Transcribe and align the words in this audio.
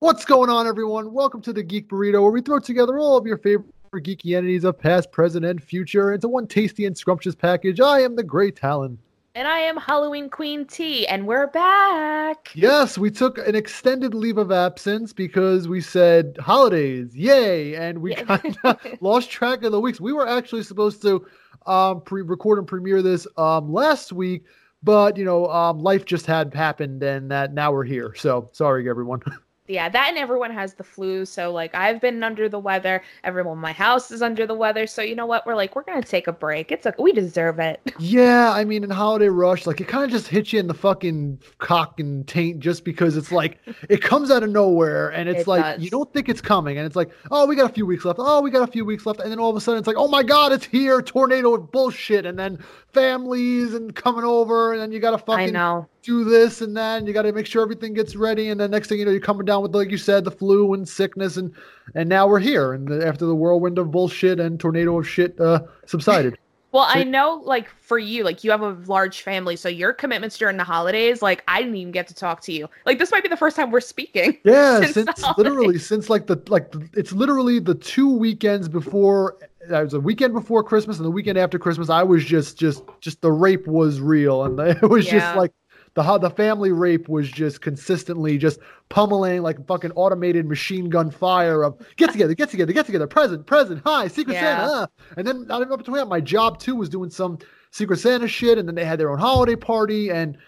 What's 0.00 0.24
going 0.24 0.48
on, 0.48 0.68
everyone? 0.68 1.12
Welcome 1.12 1.42
to 1.42 1.52
the 1.52 1.64
Geek 1.64 1.88
Burrito, 1.88 2.22
where 2.22 2.30
we 2.30 2.40
throw 2.40 2.60
together 2.60 3.00
all 3.00 3.16
of 3.16 3.26
your 3.26 3.36
favorite 3.36 3.66
geeky 3.94 4.36
entities 4.36 4.62
of 4.62 4.78
past, 4.78 5.10
present, 5.10 5.44
and 5.44 5.60
future 5.60 6.12
into 6.12 6.28
one 6.28 6.46
tasty 6.46 6.86
and 6.86 6.96
scrumptious 6.96 7.34
package. 7.34 7.80
I 7.80 8.02
am 8.02 8.14
the 8.14 8.22
Great 8.22 8.54
Talon. 8.54 8.96
And 9.34 9.48
I 9.48 9.58
am 9.58 9.76
Halloween 9.76 10.30
Queen 10.30 10.66
T, 10.66 11.04
and 11.08 11.26
we're 11.26 11.48
back. 11.48 12.52
Yes, 12.54 12.96
we 12.96 13.10
took 13.10 13.38
an 13.38 13.56
extended 13.56 14.14
leave 14.14 14.38
of 14.38 14.52
absence 14.52 15.12
because 15.12 15.66
we 15.66 15.80
said 15.80 16.38
holidays, 16.40 17.16
yay, 17.16 17.74
and 17.74 17.98
we 17.98 18.14
kind 18.14 18.56
of 18.62 18.78
lost 19.00 19.32
track 19.32 19.64
of 19.64 19.72
the 19.72 19.80
weeks. 19.80 20.00
We 20.00 20.12
were 20.12 20.28
actually 20.28 20.62
supposed 20.62 21.02
to 21.02 21.26
um, 21.66 22.02
pre-record 22.02 22.60
and 22.60 22.68
premiere 22.68 23.02
this 23.02 23.26
um, 23.36 23.72
last 23.72 24.12
week, 24.12 24.44
but 24.80 25.16
you 25.16 25.24
know, 25.24 25.48
um, 25.48 25.80
life 25.80 26.04
just 26.04 26.26
had 26.26 26.54
happened, 26.54 27.02
and 27.02 27.32
that 27.32 27.52
now 27.52 27.72
we're 27.72 27.82
here. 27.82 28.14
So 28.16 28.48
sorry, 28.52 28.88
everyone. 28.88 29.22
Yeah, 29.68 29.88
that 29.90 30.08
and 30.08 30.18
everyone 30.18 30.50
has 30.50 30.74
the 30.74 30.82
flu. 30.84 31.24
So, 31.26 31.52
like, 31.52 31.74
I've 31.74 32.00
been 32.00 32.22
under 32.22 32.48
the 32.48 32.58
weather. 32.58 33.02
Everyone 33.22 33.58
in 33.58 33.60
my 33.60 33.72
house 33.72 34.10
is 34.10 34.22
under 34.22 34.46
the 34.46 34.54
weather. 34.54 34.86
So, 34.86 35.02
you 35.02 35.14
know 35.14 35.26
what? 35.26 35.46
We're 35.46 35.54
like, 35.54 35.76
we're 35.76 35.82
going 35.82 36.02
to 36.02 36.08
take 36.08 36.26
a 36.26 36.32
break. 36.32 36.72
It's 36.72 36.86
a, 36.86 36.94
we 36.98 37.12
deserve 37.12 37.58
it. 37.58 37.80
Yeah, 38.00 38.52
I 38.52 38.64
mean, 38.64 38.84
in 38.84 38.90
Holiday 38.90 39.28
Rush, 39.28 39.66
like 39.66 39.80
it 39.80 39.88
kind 39.88 40.04
of 40.04 40.10
just 40.10 40.28
hits 40.28 40.52
you 40.52 40.60
in 40.60 40.66
the 40.68 40.72
fucking 40.74 41.40
cock 41.58 41.98
and 42.00 42.26
taint 42.26 42.60
just 42.60 42.84
because 42.84 43.16
it's 43.16 43.30
like 43.32 43.58
it 43.90 44.00
comes 44.02 44.30
out 44.30 44.42
of 44.42 44.50
nowhere 44.50 45.08
and 45.10 45.28
it's 45.28 45.42
It 45.42 45.46
like 45.48 45.62
does. 45.64 45.82
you 45.82 45.90
don't 45.90 46.10
think 46.14 46.28
it's 46.28 46.40
coming 46.40 46.78
and 46.78 46.86
it's 46.86 46.96
like, 46.96 47.10
oh, 47.32 47.44
we 47.46 47.56
got 47.56 47.68
a 47.70 47.74
few 47.74 47.84
weeks 47.84 48.04
left. 48.04 48.18
Oh, 48.22 48.40
we 48.40 48.50
got 48.50 48.66
a 48.66 48.72
few 48.72 48.84
weeks 48.84 49.04
left. 49.04 49.20
And 49.20 49.30
then 49.30 49.38
all 49.40 49.50
of 49.50 49.56
a 49.56 49.60
sudden 49.60 49.78
it's 49.78 49.86
like, 49.88 49.96
oh 49.98 50.08
my 50.08 50.22
God, 50.22 50.52
it's 50.52 50.64
here. 50.64 51.02
Tornado 51.02 51.54
of 51.54 51.70
bullshit. 51.72 52.24
And 52.24 52.38
then 52.38 52.58
families 52.92 53.74
and 53.74 53.94
coming 53.94 54.24
over 54.24 54.72
and 54.72 54.80
then 54.80 54.90
you 54.92 55.00
got 55.00 55.10
to 55.10 55.22
I 55.32 55.36
fucking 55.36 55.52
know. 55.52 55.86
do 56.02 56.24
this 56.24 56.62
and 56.62 56.76
that 56.76 56.98
and 56.98 57.06
you 57.06 57.12
got 57.12 57.22
to 57.22 57.32
make 57.32 57.46
sure 57.46 57.62
everything 57.62 57.92
gets 57.94 58.16
ready. 58.16 58.48
And 58.50 58.58
then 58.60 58.70
next 58.70 58.88
thing 58.88 58.98
you 59.00 59.04
know, 59.04 59.10
you're 59.10 59.20
coming 59.20 59.44
down 59.44 59.57
with, 59.60 59.74
like 59.74 59.90
you 59.90 59.98
said, 59.98 60.24
the 60.24 60.30
flu 60.30 60.72
and 60.74 60.88
sickness. 60.88 61.36
And, 61.36 61.52
and 61.94 62.08
now 62.08 62.26
we're 62.26 62.38
here. 62.40 62.72
And 62.72 62.86
the, 62.88 63.06
after 63.06 63.24
the 63.26 63.34
whirlwind 63.34 63.78
of 63.78 63.90
bullshit 63.90 64.40
and 64.40 64.58
tornado 64.58 64.98
of 64.98 65.08
shit 65.08 65.38
uh, 65.40 65.60
subsided. 65.86 66.38
Well, 66.70 66.86
So- 66.92 66.98
I 66.98 67.02
know, 67.04 67.40
like, 67.46 67.70
for 67.80 67.98
you, 67.98 68.24
like, 68.24 68.44
you 68.44 68.50
have 68.50 68.60
a 68.60 68.76
large 68.86 69.22
family. 69.22 69.56
So, 69.56 69.70
your 69.70 69.94
commitments 69.94 70.36
during 70.36 70.58
the 70.58 70.64
holidays, 70.64 71.22
like, 71.22 71.42
I 71.48 71.60
didn't 71.62 71.76
even 71.76 71.92
get 71.92 72.06
to 72.08 72.14
talk 72.14 72.42
to 72.42 72.52
you. 72.52 72.68
Like, 72.84 72.98
this 72.98 73.10
might 73.10 73.22
be 73.22 73.30
the 73.30 73.38
first 73.38 73.56
time 73.56 73.70
we're 73.70 73.80
speaking. 73.80 74.36
Yeah, 74.44 74.80
since 74.82 74.92
since, 74.92 75.24
literally 75.38 75.78
since 75.78 76.10
like 76.10 76.26
the 76.26 76.38
like 76.48 76.70
the, 76.72 76.86
it's 76.92 77.12
literally 77.12 77.58
the 77.58 77.74
two 77.74 78.12
weekends 78.14 78.68
before 78.68 79.38
that 79.70 79.82
was 79.82 79.94
a 79.94 80.00
weekend 80.00 80.34
before 80.34 80.62
Christmas 80.62 80.98
and 80.98 81.06
the 81.06 81.10
weekend 81.10 81.38
after 81.38 81.58
Christmas. 81.58 81.88
I 81.88 82.02
was 82.02 82.22
just 82.22 82.58
just 82.58 82.82
just 83.00 83.22
the 83.22 83.32
rape 83.32 83.66
was 83.66 84.02
real 84.02 84.44
and 84.44 84.60
it 84.82 84.82
was 84.90 85.06
Yeah. 85.06 85.20
just 85.20 85.36
like 85.38 85.52
the 85.98 86.04
how 86.04 86.16
the 86.16 86.30
family 86.30 86.70
rape 86.70 87.08
was 87.08 87.28
just 87.28 87.60
consistently 87.60 88.38
just 88.38 88.60
pummeling 88.88 89.42
like 89.42 89.66
fucking 89.66 89.90
automated 89.96 90.46
machine 90.46 90.88
gun 90.88 91.10
fire 91.10 91.64
of 91.64 91.76
get 91.96 92.12
together, 92.12 92.34
get 92.34 92.48
together, 92.50 92.72
get 92.72 92.86
together, 92.86 93.08
present, 93.08 93.44
present, 93.46 93.82
hi, 93.84 94.06
Secret 94.06 94.34
Yeah. 94.34 94.58
Santa, 94.64 94.72
uh. 94.72 94.86
and 95.16 95.26
then 95.26 95.44
not 95.48 95.60
even 95.60 95.72
up 95.72 95.84
to 95.84 95.90
that, 95.90 96.06
my 96.06 96.20
job 96.20 96.60
too 96.60 96.76
was 96.76 96.88
doing 96.88 97.10
some 97.10 97.38
Secret 97.72 97.98
Santa 97.98 98.28
shit, 98.28 98.58
and 98.58 98.68
then 98.68 98.76
they 98.76 98.84
had 98.84 99.00
their 99.00 99.10
own 99.10 99.18
holiday 99.18 99.56
party 99.56 100.08
and 100.10 100.38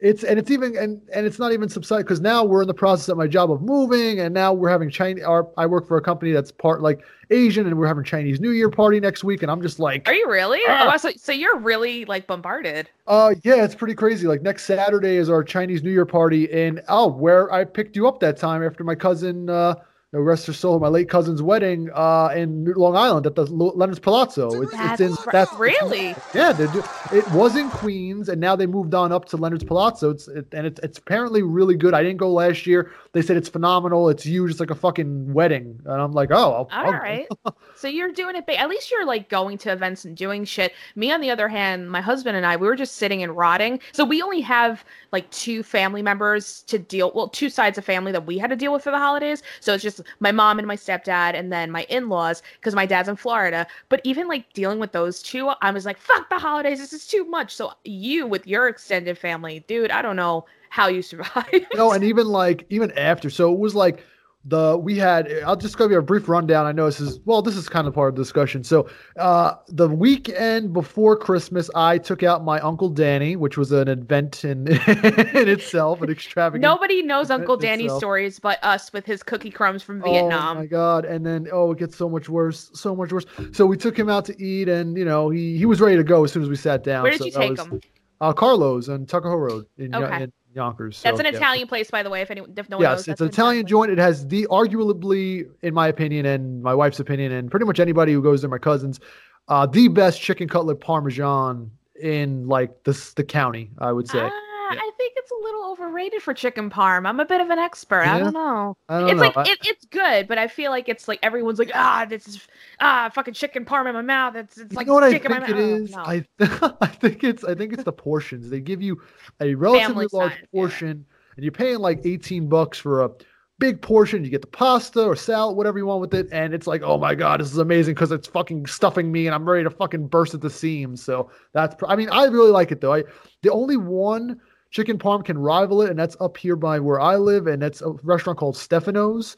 it's 0.00 0.24
and 0.24 0.38
it's 0.38 0.50
even 0.50 0.76
and 0.76 1.00
and 1.14 1.26
it's 1.26 1.38
not 1.38 1.52
even 1.52 1.68
subside 1.68 1.98
because 1.98 2.20
now 2.20 2.42
we're 2.42 2.62
in 2.62 2.68
the 2.68 2.74
process 2.74 3.08
at 3.08 3.16
my 3.16 3.26
job 3.26 3.50
of 3.52 3.60
moving 3.60 4.20
and 4.20 4.32
now 4.32 4.52
we're 4.52 4.70
having 4.70 4.88
Chinese 4.88 5.24
our, 5.24 5.48
I 5.56 5.66
work 5.66 5.86
for 5.86 5.96
a 5.98 6.00
company 6.00 6.32
that's 6.32 6.50
part 6.50 6.80
like 6.80 7.04
Asian 7.30 7.66
and 7.66 7.76
we're 7.78 7.86
having 7.86 8.04
Chinese 8.04 8.40
New 8.40 8.50
Year 8.50 8.70
party 8.70 8.98
next 8.98 9.24
week 9.24 9.42
and 9.42 9.50
I'm 9.50 9.60
just 9.60 9.78
like 9.78 10.08
Are 10.08 10.14
you 10.14 10.28
really? 10.28 10.60
Ah. 10.66 10.90
Oh, 10.92 10.96
so, 10.96 11.10
so, 11.16 11.32
you're 11.32 11.58
really, 11.58 12.04
like, 12.06 12.26
bombarded. 12.26 12.88
uh 13.06 13.34
yeah 13.44 13.62
it's 13.64 13.74
pretty 13.74 13.94
crazy 13.94 14.26
like 14.26 14.42
next 14.42 14.64
Saturday 14.64 15.16
is 15.16 15.28
our 15.28 15.44
Chinese 15.44 15.82
New 15.82 15.90
Year 15.90 16.06
party 16.06 16.50
and 16.52 16.80
oh 16.88 17.08
where 17.08 17.52
I 17.52 17.64
picked 17.64 17.94
you 17.94 18.08
up 18.08 18.20
that 18.20 18.36
time 18.36 18.64
after 18.64 18.84
my 18.84 18.94
cousin 18.94 19.50
uh 19.50 19.74
the 20.12 20.20
rest 20.20 20.46
her 20.46 20.52
soul 20.52 20.80
my 20.80 20.88
late 20.88 21.08
cousin's 21.08 21.40
wedding 21.40 21.88
uh 21.94 22.28
in 22.34 22.64
Long 22.76 22.96
Island 22.96 23.26
at 23.26 23.36
the 23.36 23.44
L- 23.46 23.72
Leonard's 23.76 24.00
Palazzo 24.00 24.62
it's, 24.62 24.72
That's 24.72 25.00
it's 25.00 25.10
in 25.12 25.16
r- 25.24 25.32
that's 25.32 25.52
really? 25.54 26.14
Yeah, 26.34 26.52
do. 26.52 26.82
It 27.12 27.28
was 27.32 27.56
in 27.56 27.70
Queens, 27.70 28.28
and 28.28 28.40
now 28.40 28.56
they 28.56 28.66
moved 28.66 28.94
on 28.94 29.12
up 29.12 29.24
to 29.26 29.36
Leonard's 29.36 29.64
Palazzo. 29.64 30.10
It's 30.10 30.28
it, 30.28 30.46
and 30.52 30.66
it's 30.66 30.80
it's 30.82 30.98
apparently 30.98 31.42
really 31.42 31.76
good. 31.76 31.94
I 31.94 32.02
didn't 32.02 32.18
go 32.18 32.32
last 32.32 32.66
year. 32.66 32.90
They 33.12 33.22
said 33.22 33.36
it's 33.36 33.48
phenomenal. 33.48 34.08
It's 34.08 34.24
huge. 34.24 34.50
It's 34.52 34.60
like 34.60 34.70
a 34.70 34.74
fucking 34.74 35.32
wedding, 35.32 35.80
and 35.84 36.00
I'm 36.02 36.12
like, 36.12 36.30
oh, 36.30 36.36
I'll, 36.36 36.52
All 36.52 36.68
I'll- 36.70 36.92
right. 36.92 37.26
so 37.76 37.88
you're 37.88 38.12
doing 38.12 38.36
it 38.36 38.46
big. 38.46 38.58
At 38.58 38.68
least 38.68 38.90
you're 38.90 39.04
like 39.06 39.28
going 39.28 39.58
to 39.58 39.72
events 39.72 40.04
and 40.04 40.16
doing 40.16 40.44
shit. 40.44 40.72
Me, 40.96 41.10
on 41.12 41.20
the 41.20 41.30
other 41.30 41.48
hand, 41.48 41.90
my 41.90 42.00
husband 42.00 42.36
and 42.36 42.46
I, 42.46 42.56
we 42.56 42.66
were 42.66 42.76
just 42.76 42.96
sitting 42.96 43.22
and 43.22 43.36
rotting. 43.36 43.80
So 43.92 44.04
we 44.04 44.22
only 44.22 44.40
have 44.40 44.84
like 45.12 45.30
two 45.30 45.62
family 45.62 46.02
members 46.02 46.62
to 46.64 46.78
deal. 46.78 47.12
Well, 47.14 47.28
two 47.28 47.50
sides 47.50 47.78
of 47.78 47.84
family 47.84 48.12
that 48.12 48.26
we 48.26 48.38
had 48.38 48.50
to 48.50 48.56
deal 48.56 48.72
with 48.72 48.84
for 48.84 48.90
the 48.90 48.98
holidays. 48.98 49.42
So 49.60 49.74
it's 49.74 49.82
just 49.82 49.99
my 50.20 50.32
mom 50.32 50.58
and 50.58 50.66
my 50.68 50.76
stepdad, 50.76 51.34
and 51.34 51.52
then 51.52 51.70
my 51.70 51.84
in-laws 51.88 52.42
because 52.56 52.74
my 52.74 52.86
dad's 52.86 53.08
in 53.08 53.16
Florida. 53.16 53.66
But 53.88 54.00
even 54.04 54.28
like 54.28 54.52
dealing 54.52 54.78
with 54.78 54.92
those 54.92 55.22
two, 55.22 55.50
I 55.60 55.70
was 55.70 55.84
like, 55.86 55.98
fuck 55.98 56.28
the 56.28 56.38
holidays. 56.38 56.78
This 56.78 56.92
is 56.92 57.06
too 57.06 57.24
much. 57.24 57.54
So 57.54 57.72
you 57.84 58.26
with 58.26 58.46
your 58.46 58.68
extended 58.68 59.18
family, 59.18 59.64
dude, 59.66 59.90
I 59.90 60.02
don't 60.02 60.16
know 60.16 60.46
how 60.70 60.88
you 60.88 61.02
survive. 61.10 61.66
no, 61.74 61.92
and 61.92 62.04
even 62.04 62.26
like 62.26 62.66
even 62.70 62.90
after, 62.92 63.30
so 63.30 63.52
it 63.52 63.58
was 63.58 63.74
like 63.74 64.04
the 64.44 64.78
we 64.78 64.96
had. 64.96 65.30
I'll 65.44 65.56
just 65.56 65.76
give 65.76 65.90
you 65.90 65.98
a 65.98 66.02
brief 66.02 66.28
rundown. 66.28 66.64
I 66.64 66.72
know 66.72 66.86
this 66.86 67.00
is 67.00 67.20
well, 67.26 67.42
this 67.42 67.56
is 67.56 67.68
kind 67.68 67.86
of 67.86 67.94
part 67.94 68.08
of 68.08 68.16
the 68.16 68.22
discussion. 68.22 68.64
So 68.64 68.88
uh 69.18 69.54
the 69.68 69.88
weekend 69.88 70.72
before 70.72 71.16
Christmas, 71.16 71.70
I 71.74 71.98
took 71.98 72.22
out 72.22 72.42
my 72.42 72.58
uncle 72.60 72.88
Danny, 72.88 73.36
which 73.36 73.58
was 73.58 73.70
an 73.70 73.88
event 73.88 74.44
in 74.44 74.66
in 74.68 75.48
itself, 75.48 76.00
an 76.00 76.10
extravagant. 76.10 76.62
Nobody 76.62 77.02
knows 77.02 77.30
Uncle 77.30 77.58
Danny's 77.58 77.86
itself. 77.86 78.00
stories 78.00 78.38
but 78.38 78.58
us 78.64 78.92
with 78.92 79.04
his 79.04 79.22
cookie 79.22 79.50
crumbs 79.50 79.82
from 79.82 80.02
Vietnam. 80.02 80.56
Oh 80.56 80.60
my 80.60 80.66
god! 80.66 81.04
And 81.04 81.24
then 81.24 81.46
oh, 81.52 81.72
it 81.72 81.78
gets 81.78 81.96
so 81.96 82.08
much 82.08 82.30
worse, 82.30 82.70
so 82.72 82.96
much 82.96 83.12
worse. 83.12 83.26
So 83.52 83.66
we 83.66 83.76
took 83.76 83.98
him 83.98 84.08
out 84.08 84.24
to 84.26 84.42
eat, 84.42 84.68
and 84.68 84.96
you 84.96 85.04
know 85.04 85.28
he 85.28 85.58
he 85.58 85.66
was 85.66 85.82
ready 85.82 85.96
to 85.96 86.04
go 86.04 86.24
as 86.24 86.32
soon 86.32 86.42
as 86.42 86.48
we 86.48 86.56
sat 86.56 86.82
down. 86.82 87.02
Where 87.02 87.12
did 87.12 87.18
so 87.18 87.24
you 87.26 87.32
take 87.32 87.50
was, 87.50 87.60
him? 87.60 87.80
Uh, 88.22 88.32
Carlos 88.32 88.88
on 88.88 89.06
Tuckahoe 89.06 89.36
Road 89.36 89.66
in, 89.78 89.94
Okay. 89.94 90.24
in 90.24 90.32
Yonkers. 90.54 91.00
That's 91.02 91.20
an 91.20 91.26
yeah. 91.26 91.32
Italian 91.32 91.68
place, 91.68 91.90
by 91.90 92.02
the 92.02 92.10
way. 92.10 92.22
If 92.22 92.30
anyone, 92.30 92.52
if 92.56 92.68
no 92.68 92.76
one 92.76 92.84
knows, 92.84 92.90
Yes, 92.90 93.06
that's 93.06 93.08
it's 93.08 93.20
an 93.20 93.28
Italian 93.28 93.66
joint. 93.66 93.90
It 93.90 93.98
has 93.98 94.26
the 94.26 94.46
arguably, 94.50 95.48
in 95.62 95.74
my 95.74 95.88
opinion, 95.88 96.26
and 96.26 96.62
my 96.62 96.74
wife's 96.74 96.98
opinion, 97.00 97.32
and 97.32 97.50
pretty 97.50 97.66
much 97.66 97.78
anybody 97.78 98.12
who 98.12 98.22
goes 98.22 98.42
there, 98.42 98.50
my 98.50 98.58
cousins, 98.58 99.00
uh, 99.48 99.66
the 99.66 99.88
best 99.88 100.20
chicken 100.20 100.48
cutlet 100.48 100.80
parmesan 100.80 101.70
in 102.02 102.48
like 102.48 102.82
the 102.84 103.12
the 103.16 103.24
county. 103.24 103.70
I 103.78 103.92
would 103.92 104.08
say. 104.08 104.20
Ah, 104.22 104.49
Yeah. 104.74 104.80
I 104.80 104.90
think 104.96 105.12
it's 105.16 105.30
a 105.30 105.42
little 105.42 105.70
overrated 105.70 106.22
for 106.22 106.32
chicken 106.34 106.70
parm. 106.70 107.06
I'm 107.06 107.20
a 107.20 107.24
bit 107.24 107.40
of 107.40 107.50
an 107.50 107.58
expert. 107.58 108.02
I 108.02 108.18
don't 108.18 108.32
know. 108.34 108.76
I 108.88 109.00
don't 109.00 109.10
It's 109.10 109.16
know. 109.20 109.22
like 109.26 109.36
I- 109.36 109.50
it, 109.52 109.58
it's 109.62 109.84
good, 109.86 110.28
but 110.28 110.38
I 110.38 110.48
feel 110.48 110.70
like 110.70 110.88
it's 110.88 111.08
like 111.08 111.18
everyone's 111.22 111.58
like 111.58 111.70
ah, 111.74 112.06
this 112.08 112.26
is 112.28 112.46
ah, 112.80 113.10
fucking 113.14 113.34
chicken 113.34 113.64
parm 113.64 113.86
in 113.88 113.94
my 113.94 114.02
mouth. 114.02 114.36
It's 114.36 114.58
it's 114.58 114.72
You 114.72 114.76
like 114.76 114.86
know 114.86 114.94
what 114.94 115.04
I 115.04 115.10
think 115.10 115.24
in 115.24 115.32
it 115.32 115.40
my 115.40 115.46
mouth. 115.48 115.58
is? 115.58 115.90
No. 115.90 115.98
I 115.98 116.24
I 116.80 116.86
think 116.86 117.24
it's 117.24 117.44
I 117.44 117.54
think 117.54 117.72
it's 117.72 117.84
the 117.84 117.92
portions. 117.92 118.50
They 118.50 118.60
give 118.60 118.82
you 118.82 119.00
a 119.40 119.54
relatively 119.54 120.06
large 120.12 120.32
size, 120.32 120.38
yeah. 120.40 120.46
portion, 120.60 121.04
and 121.36 121.44
you're 121.44 121.52
paying 121.52 121.78
like 121.78 122.00
18 122.04 122.48
bucks 122.48 122.78
for 122.78 123.02
a 123.04 123.10
big 123.58 123.82
portion. 123.82 124.24
You 124.24 124.30
get 124.30 124.40
the 124.40 124.46
pasta 124.46 125.04
or 125.04 125.14
salad, 125.14 125.54
whatever 125.56 125.76
you 125.78 125.84
want 125.84 126.00
with 126.00 126.14
it, 126.14 126.28
and 126.32 126.54
it's 126.54 126.66
like, 126.66 126.80
oh 126.82 126.96
my 126.96 127.14
god, 127.14 127.40
this 127.40 127.52
is 127.52 127.58
amazing 127.58 127.94
because 127.94 128.10
it's 128.10 128.26
fucking 128.26 128.66
stuffing 128.66 129.12
me, 129.12 129.26
and 129.26 129.34
I'm 129.34 129.46
ready 129.48 129.64
to 129.64 129.70
fucking 129.70 130.06
burst 130.06 130.32
at 130.34 130.40
the 130.40 130.48
seams. 130.48 131.02
So 131.02 131.30
that's 131.52 131.74
pr- 131.74 131.86
I 131.86 131.96
mean 131.96 132.08
I 132.10 132.24
really 132.26 132.50
like 132.50 132.72
it 132.72 132.80
though. 132.80 132.94
I 132.94 133.04
the 133.42 133.50
only 133.52 133.76
one 133.76 134.40
chicken 134.70 134.98
parm 134.98 135.24
can 135.24 135.36
rival 135.38 135.82
it, 135.82 135.90
and 135.90 135.98
that's 135.98 136.16
up 136.20 136.36
here 136.36 136.56
by 136.56 136.78
where 136.80 137.00
I 137.00 137.16
live, 137.16 137.46
and 137.46 137.60
that's 137.60 137.82
a 137.82 137.90
restaurant 138.02 138.38
called 138.38 138.56
Stefano's. 138.56 139.36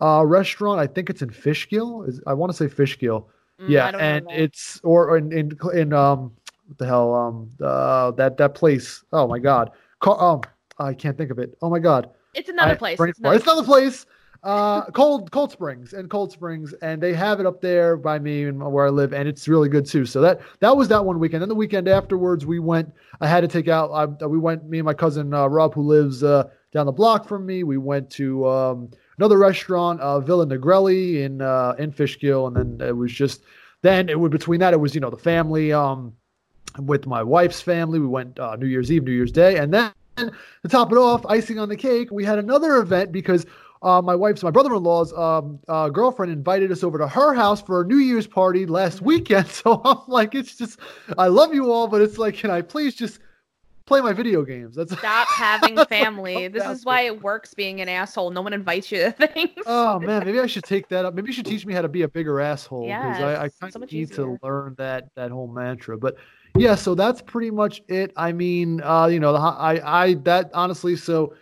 Uh, 0.00 0.24
restaurant. 0.24 0.80
I 0.80 0.86
think 0.86 1.10
it's 1.10 1.22
in 1.22 1.30
Fishkill. 1.30 2.02
Is 2.04 2.20
I 2.26 2.34
want 2.34 2.50
to 2.50 2.56
say 2.56 2.66
Fishkill. 2.68 3.28
Mm, 3.60 3.68
Yeah, 3.68 3.86
I 3.86 3.90
don't 3.90 4.00
know 4.00 4.06
and 4.06 4.40
it's 4.40 4.80
or 4.82 5.16
in 5.18 5.32
in 5.32 5.58
in 5.74 5.92
um 5.92 6.32
what 6.66 6.78
the 6.78 6.86
hell 6.86 7.14
um 7.14 7.50
uh 7.62 8.10
that 8.12 8.36
that 8.38 8.54
place. 8.54 9.04
Oh 9.12 9.26
my 9.28 9.38
god. 9.38 9.70
Ca- 10.00 10.16
um 10.16 10.40
I 10.78 10.94
can't 10.94 11.16
think 11.16 11.30
of 11.30 11.38
it. 11.38 11.56
Oh 11.62 11.68
my 11.70 11.78
god. 11.78 12.10
it's 12.34 12.48
another 12.48 12.72
I- 12.72 12.76
place. 12.76 12.98
It's 13.00 13.18
another- 13.18 13.36
It's 13.36 13.44
another 13.44 13.64
place. 13.64 14.06
Uh, 14.42 14.84
Cold 14.86 15.30
Cold 15.30 15.52
Springs 15.52 15.92
and 15.92 16.10
Cold 16.10 16.32
Springs, 16.32 16.72
and 16.82 17.00
they 17.00 17.12
have 17.12 17.38
it 17.38 17.46
up 17.46 17.60
there 17.60 17.96
by 17.96 18.18
me 18.18 18.42
and 18.44 18.60
where 18.60 18.86
I 18.86 18.90
live, 18.90 19.12
and 19.12 19.28
it's 19.28 19.46
really 19.46 19.68
good 19.68 19.86
too. 19.86 20.04
So 20.04 20.20
that 20.20 20.40
that 20.58 20.76
was 20.76 20.88
that 20.88 21.04
one 21.04 21.20
weekend. 21.20 21.42
Then 21.42 21.48
the 21.48 21.54
weekend 21.54 21.86
afterwards, 21.86 22.44
we 22.44 22.58
went. 22.58 22.92
I 23.20 23.28
had 23.28 23.42
to 23.42 23.48
take 23.48 23.68
out. 23.68 23.90
I, 23.92 24.26
we 24.26 24.38
went. 24.38 24.68
Me 24.68 24.78
and 24.78 24.84
my 24.84 24.94
cousin 24.94 25.32
uh, 25.32 25.46
Rob, 25.46 25.74
who 25.74 25.82
lives 25.82 26.24
uh, 26.24 26.50
down 26.72 26.86
the 26.86 26.92
block 26.92 27.28
from 27.28 27.46
me. 27.46 27.62
We 27.62 27.78
went 27.78 28.10
to 28.12 28.48
um, 28.48 28.90
another 29.16 29.38
restaurant, 29.38 30.00
uh, 30.00 30.18
Villa 30.18 30.44
Negrelli 30.44 31.22
in 31.22 31.40
uh, 31.40 31.76
in 31.78 31.92
Fishkill, 31.92 32.48
and 32.48 32.56
then 32.56 32.88
it 32.88 32.96
was 32.96 33.12
just. 33.12 33.42
Then 33.82 34.08
it 34.08 34.18
was 34.18 34.30
between 34.30 34.60
that 34.60 34.74
it 34.74 34.80
was 34.80 34.94
you 34.94 35.00
know 35.00 35.10
the 35.10 35.16
family 35.16 35.72
um, 35.72 36.14
with 36.80 37.06
my 37.06 37.22
wife's 37.22 37.60
family. 37.60 38.00
We 38.00 38.08
went 38.08 38.40
uh, 38.40 38.56
New 38.56 38.66
Year's 38.66 38.90
Eve, 38.90 39.04
New 39.04 39.12
Year's 39.12 39.32
Day, 39.32 39.58
and 39.58 39.72
then 39.72 39.92
to 40.16 40.68
top 40.68 40.92
it 40.92 40.98
off, 40.98 41.24
icing 41.26 41.58
on 41.58 41.68
the 41.68 41.76
cake, 41.76 42.10
we 42.10 42.24
had 42.24 42.38
another 42.38 42.76
event 42.76 43.12
because 43.12 43.46
uh, 43.82 44.00
my 44.02 44.14
wife's, 44.14 44.42
my 44.42 44.50
brother-in-law's 44.50 45.12
um, 45.14 45.58
uh, 45.68 45.88
girlfriend 45.88 46.32
invited 46.32 46.70
us 46.72 46.82
over 46.84 46.98
to 46.98 47.08
her 47.08 47.34
house 47.34 47.60
for 47.60 47.82
a 47.82 47.86
New 47.86 47.96
Year's 47.96 48.26
party 48.26 48.66
last 48.66 49.02
weekend. 49.02 49.46
So 49.62 49.80
I'm 49.84 49.98
like, 50.08 50.34
it's 50.34 50.56
just, 50.56 50.78
I 51.18 51.26
love 51.28 51.54
you 51.54 51.70
all, 51.72 51.86
but 51.88 52.00
it's 52.00 52.18
like, 52.18 52.36
can 52.36 52.50
I 52.50 52.62
please 52.62 52.94
just 52.94 53.20
play 53.86 54.00
my 54.00 54.12
video 54.12 54.42
games. 54.42 54.76
That's 54.76 54.96
Stop 54.96 55.28
having 55.36 55.76
family. 55.86 56.48
this 56.48 56.64
is 56.64 56.84
why 56.84 57.02
it 57.02 57.22
works 57.22 57.54
being 57.54 57.80
an 57.80 57.88
asshole. 57.88 58.30
No 58.30 58.40
one 58.40 58.52
invites 58.52 58.90
you 58.90 58.98
to 59.00 59.12
things. 59.26 59.50
Oh 59.66 59.98
man, 59.98 60.24
maybe 60.24 60.40
I 60.40 60.46
should 60.46 60.64
take 60.64 60.88
that 60.88 61.04
up. 61.04 61.14
Maybe 61.14 61.28
you 61.28 61.32
should 61.32 61.46
teach 61.46 61.66
me 61.66 61.74
how 61.74 61.82
to 61.82 61.88
be 61.88 62.02
a 62.02 62.08
bigger 62.08 62.40
asshole 62.40 62.86
because 62.86 63.18
Yes, 63.18 63.38
I, 63.38 63.44
I 63.44 63.48
so 63.48 63.66
of 63.66 63.80
need 63.82 63.92
easier. 63.92 64.16
to 64.16 64.38
learn 64.42 64.74
that 64.78 65.08
that 65.14 65.30
whole 65.30 65.48
mantra. 65.48 65.98
But 65.98 66.16
yeah, 66.56 66.74
so 66.74 66.94
that's 66.94 67.22
pretty 67.22 67.50
much 67.50 67.82
it. 67.88 68.12
I 68.16 68.32
mean, 68.32 68.80
uh, 68.82 69.06
you 69.06 69.20
know, 69.20 69.32
the, 69.32 69.38
I 69.38 70.02
I 70.02 70.14
that 70.24 70.50
honestly, 70.54 70.96
so 70.96 71.34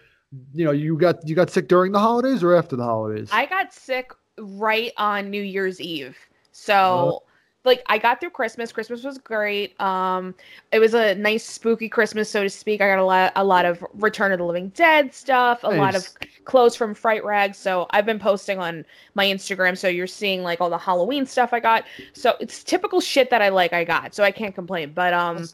you 0.55 0.65
know, 0.65 0.71
you 0.73 0.97
got 0.97 1.27
you 1.27 1.35
got 1.35 1.51
sick 1.51 1.69
during 1.69 1.93
the 1.93 1.99
holidays 1.99 2.43
or 2.43 2.55
after 2.55 2.77
the 2.77 2.85
holidays? 2.85 3.29
I 3.33 3.47
got 3.47 3.73
sick 3.73 4.13
right 4.39 4.93
on 4.97 5.31
New 5.31 5.43
Year's 5.43 5.81
Eve. 5.81 6.17
So 6.53 6.75
Oh. 6.75 7.23
like 7.65 7.83
I 7.87 7.99
got 7.99 8.21
through 8.21 8.31
Christmas. 8.31 8.71
Christmas 8.73 9.03
was 9.05 9.19
great. 9.19 9.79
Um 9.81 10.35
it 10.73 10.79
was 10.79 10.95
a 10.95 11.15
nice 11.17 11.45
spooky 11.45 11.89
Christmas 11.89 12.31
so 12.31 12.43
to 12.45 12.51
speak. 12.51 12.81
I 12.81 12.89
got 12.89 12.99
a 12.99 13.05
lot 13.05 13.33
a 13.37 13.45
lot 13.45 13.65
of 13.65 13.85
Return 13.95 14.31
of 14.33 14.39
the 14.39 14.45
Living 14.45 14.69
Dead 14.71 15.13
stuff, 15.13 15.65
a 15.65 15.69
lot 15.69 15.95
of 15.97 16.09
clothes 16.45 16.77
from 16.77 16.95
Fright 16.95 17.25
Rags. 17.25 17.59
So 17.59 17.87
I've 17.91 18.07
been 18.07 18.19
posting 18.21 18.59
on 18.59 18.85
my 19.15 19.27
Instagram 19.27 19.77
so 19.77 19.89
you're 19.89 20.07
seeing 20.07 20.43
like 20.43 20.61
all 20.61 20.71
the 20.71 20.79
Halloween 20.79 21.27
stuff 21.27 21.53
I 21.53 21.61
got. 21.61 21.85
So 22.13 22.35
it's 22.41 22.63
typical 22.63 23.01
shit 23.01 23.31
that 23.31 23.43
I 23.43 23.49
like 23.49 23.73
I 23.73 23.83
got. 23.85 24.15
So 24.15 24.23
I 24.23 24.31
can't 24.31 24.55
complain. 24.55 24.93
But 24.95 25.13
um 25.13 25.49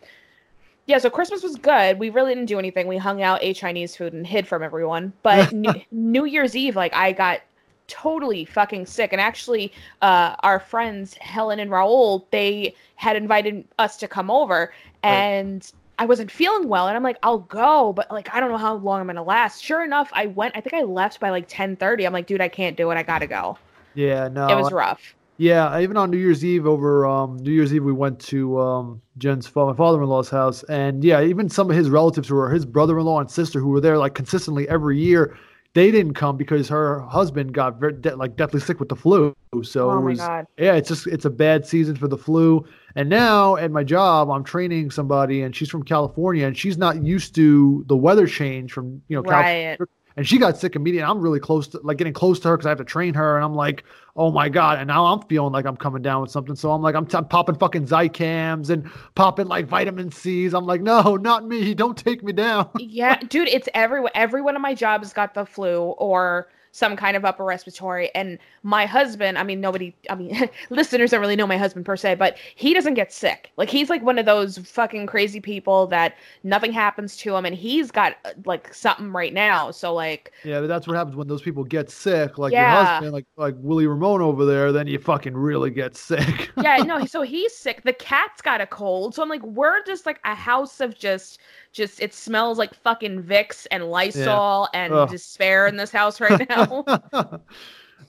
yeah, 0.86 0.98
so 0.98 1.10
Christmas 1.10 1.42
was 1.42 1.56
good. 1.56 1.98
We 1.98 2.10
really 2.10 2.34
didn't 2.34 2.46
do 2.48 2.58
anything. 2.58 2.86
We 2.86 2.96
hung 2.96 3.22
out, 3.22 3.42
ate 3.42 3.56
Chinese 3.56 3.96
food, 3.96 4.12
and 4.12 4.26
hid 4.26 4.46
from 4.46 4.62
everyone. 4.62 5.12
But 5.22 5.52
New, 5.64 5.74
New 5.90 6.24
Year's 6.24 6.54
Eve, 6.56 6.76
like 6.76 6.94
I 6.94 7.12
got 7.12 7.40
totally 7.88 8.44
fucking 8.44 8.86
sick. 8.86 9.12
And 9.12 9.20
actually, 9.20 9.72
uh, 10.02 10.36
our 10.40 10.58
friends 10.60 11.14
Helen 11.14 11.58
and 11.60 11.70
Raul, 11.70 12.24
they 12.30 12.74
had 12.96 13.16
invited 13.16 13.64
us 13.78 13.96
to 13.98 14.08
come 14.08 14.30
over, 14.30 14.72
Right. 15.04 15.10
and 15.12 15.72
I 15.98 16.04
wasn't 16.06 16.30
feeling 16.30 16.68
well. 16.68 16.88
And 16.88 16.96
I'm 16.96 17.02
like, 17.02 17.16
I'll 17.22 17.38
go, 17.38 17.92
but 17.92 18.10
like 18.10 18.28
I 18.34 18.38
don't 18.38 18.50
know 18.50 18.56
how 18.58 18.74
long 18.74 19.00
I'm 19.00 19.06
gonna 19.06 19.22
last. 19.24 19.64
Sure 19.64 19.82
enough, 19.84 20.10
I 20.12 20.26
went. 20.26 20.56
I 20.56 20.60
think 20.60 20.74
I 20.74 20.82
left 20.82 21.18
by 21.20 21.30
like 21.30 21.48
10:30. 21.48 22.06
I'm 22.06 22.12
like, 22.12 22.26
dude, 22.26 22.40
I 22.40 22.48
can't 22.48 22.76
do 22.76 22.90
it. 22.92 22.96
I 22.96 23.02
gotta 23.02 23.26
go. 23.26 23.58
yeah, 23.94 24.28
no, 24.28 24.46
it 24.46 24.54
was 24.56 24.70
rough. 24.72 25.15
Yeah, 25.38 25.78
even 25.80 25.96
on 25.96 26.10
New 26.10 26.16
Year's 26.16 26.44
Eve 26.44 26.66
over 26.66 27.06
um, 27.06 27.36
New 27.38 27.52
Year's 27.52 27.74
Eve 27.74 27.84
we 27.84 27.92
went 27.92 28.18
to 28.20 28.58
um, 28.58 29.02
Jen's 29.18 29.54
my 29.54 29.74
father-in-law's 29.74 30.30
house, 30.30 30.62
and 30.64 31.04
yeah, 31.04 31.22
even 31.22 31.50
some 31.50 31.70
of 31.70 31.76
his 31.76 31.90
relatives 31.90 32.28
who 32.28 32.36
were 32.36 32.50
his 32.50 32.64
brother-in-law 32.64 33.20
and 33.20 33.30
sister 33.30 33.60
who 33.60 33.68
were 33.68 33.80
there 33.80 33.98
like 33.98 34.14
consistently 34.14 34.66
every 34.68 34.98
year, 34.98 35.36
they 35.74 35.90
didn't 35.90 36.14
come 36.14 36.38
because 36.38 36.70
her 36.70 37.00
husband 37.00 37.52
got 37.52 37.78
very 37.78 37.92
de- 37.92 38.16
like 38.16 38.36
deathly 38.36 38.60
sick 38.60 38.80
with 38.80 38.88
the 38.88 38.96
flu. 38.96 39.36
So 39.62 39.90
Oh 39.90 39.98
it 39.98 40.04
was 40.04 40.18
god. 40.20 40.46
yeah, 40.56 40.74
it's 40.74 40.88
just 40.88 41.06
it's 41.06 41.26
a 41.26 41.30
bad 41.30 41.66
season 41.66 41.96
for 41.96 42.08
the 42.08 42.16
flu. 42.16 42.64
And 42.94 43.10
now 43.10 43.56
at 43.56 43.70
my 43.70 43.84
job, 43.84 44.30
I'm 44.30 44.42
training 44.42 44.90
somebody, 44.90 45.42
and 45.42 45.54
she's 45.54 45.68
from 45.68 45.82
California, 45.82 46.46
and 46.46 46.56
she's 46.56 46.78
not 46.78 47.04
used 47.04 47.34
to 47.34 47.84
the 47.88 47.96
weather 47.96 48.26
change 48.26 48.72
from 48.72 49.02
you 49.08 49.16
know 49.16 49.22
California 49.22 49.76
Right. 49.78 49.88
And 50.16 50.26
she 50.26 50.38
got 50.38 50.56
sick 50.56 50.76
immediately. 50.76 51.04
I'm 51.08 51.20
really 51.20 51.40
close 51.40 51.68
to 51.68 51.80
like 51.82 51.98
getting 51.98 52.14
close 52.14 52.40
to 52.40 52.48
her 52.48 52.56
because 52.56 52.64
I 52.66 52.70
have 52.70 52.78
to 52.78 52.84
train 52.84 53.12
her, 53.14 53.36
and 53.36 53.44
I'm 53.44 53.54
like, 53.54 53.84
oh 54.16 54.30
my 54.30 54.48
god! 54.48 54.78
And 54.78 54.88
now 54.88 55.04
I'm 55.04 55.20
feeling 55.22 55.52
like 55.52 55.66
I'm 55.66 55.76
coming 55.76 56.00
down 56.00 56.22
with 56.22 56.30
something. 56.30 56.56
So 56.56 56.72
I'm 56.72 56.80
like, 56.80 56.94
I'm, 56.94 57.04
t- 57.06 57.18
I'm 57.18 57.26
popping 57.26 57.54
fucking 57.56 57.86
Zicams 57.86 58.70
and 58.70 58.90
popping 59.14 59.46
like 59.46 59.66
vitamin 59.66 60.10
C's. 60.10 60.54
I'm 60.54 60.64
like, 60.64 60.80
no, 60.80 61.16
not 61.16 61.46
me! 61.46 61.74
Don't 61.74 61.98
take 61.98 62.22
me 62.22 62.32
down. 62.32 62.70
yeah, 62.78 63.16
dude, 63.28 63.48
it's 63.48 63.68
everyone. 63.74 64.12
Every 64.14 64.40
one 64.40 64.56
of 64.56 64.62
my 64.62 64.72
jobs 64.74 65.12
got 65.12 65.34
the 65.34 65.44
flu 65.44 65.82
or 65.82 66.48
some 66.76 66.94
kind 66.94 67.16
of 67.16 67.24
upper 67.24 67.42
respiratory. 67.44 68.14
And 68.14 68.38
my 68.62 68.84
husband, 68.84 69.38
I 69.38 69.42
mean, 69.44 69.60
nobody, 69.60 69.94
I 70.10 70.14
mean, 70.14 70.48
listeners 70.70 71.10
don't 71.10 71.20
really 71.20 71.36
know 71.36 71.46
my 71.46 71.56
husband 71.56 71.86
per 71.86 71.96
se, 71.96 72.16
but 72.16 72.36
he 72.54 72.74
doesn't 72.74 72.94
get 72.94 73.12
sick. 73.12 73.50
Like 73.56 73.70
he's 73.70 73.88
like 73.88 74.02
one 74.02 74.18
of 74.18 74.26
those 74.26 74.58
fucking 74.58 75.06
crazy 75.06 75.40
people 75.40 75.86
that 75.86 76.14
nothing 76.44 76.72
happens 76.72 77.16
to 77.18 77.34
him, 77.34 77.46
and 77.46 77.54
he's 77.56 77.90
got 77.90 78.16
uh, 78.26 78.32
like 78.44 78.74
something 78.74 79.10
right 79.12 79.32
now. 79.32 79.70
So 79.70 79.94
like, 79.94 80.32
yeah, 80.44 80.60
but 80.60 80.66
that's 80.66 80.86
what 80.86 80.96
happens 80.96 81.16
when 81.16 81.28
those 81.28 81.40
people 81.42 81.64
get 81.64 81.90
sick, 81.90 82.36
like 82.36 82.52
Yeah. 82.52 82.76
your 82.76 82.84
husband, 82.84 83.12
like 83.12 83.26
like 83.36 83.54
Willie 83.58 83.86
Ramone 83.86 84.20
over 84.20 84.44
there. 84.44 84.70
Then 84.72 84.86
you 84.86 84.98
fucking 84.98 85.34
really 85.34 85.70
get 85.70 85.96
sick. 85.96 86.50
yeah, 86.60 86.76
no, 86.78 87.04
so 87.06 87.22
he's 87.22 87.54
sick. 87.56 87.82
The 87.84 87.92
cat's 87.94 88.42
got 88.42 88.60
a 88.60 88.66
cold. 88.66 89.14
So 89.14 89.22
I'm 89.22 89.28
like, 89.30 89.42
we're 89.42 89.82
just 89.84 90.04
like 90.04 90.20
a 90.24 90.34
house 90.34 90.80
of 90.80 90.96
just 90.98 91.40
just 91.76 92.00
it 92.00 92.14
smells 92.14 92.58
like 92.58 92.74
fucking 92.74 93.22
Vicks 93.22 93.66
and 93.70 93.84
Lysol 93.84 94.68
and 94.72 94.92
Ugh. 94.92 95.08
despair 95.08 95.66
in 95.66 95.76
this 95.76 95.92
house 95.92 96.20
right 96.20 96.48
now. 96.48 96.84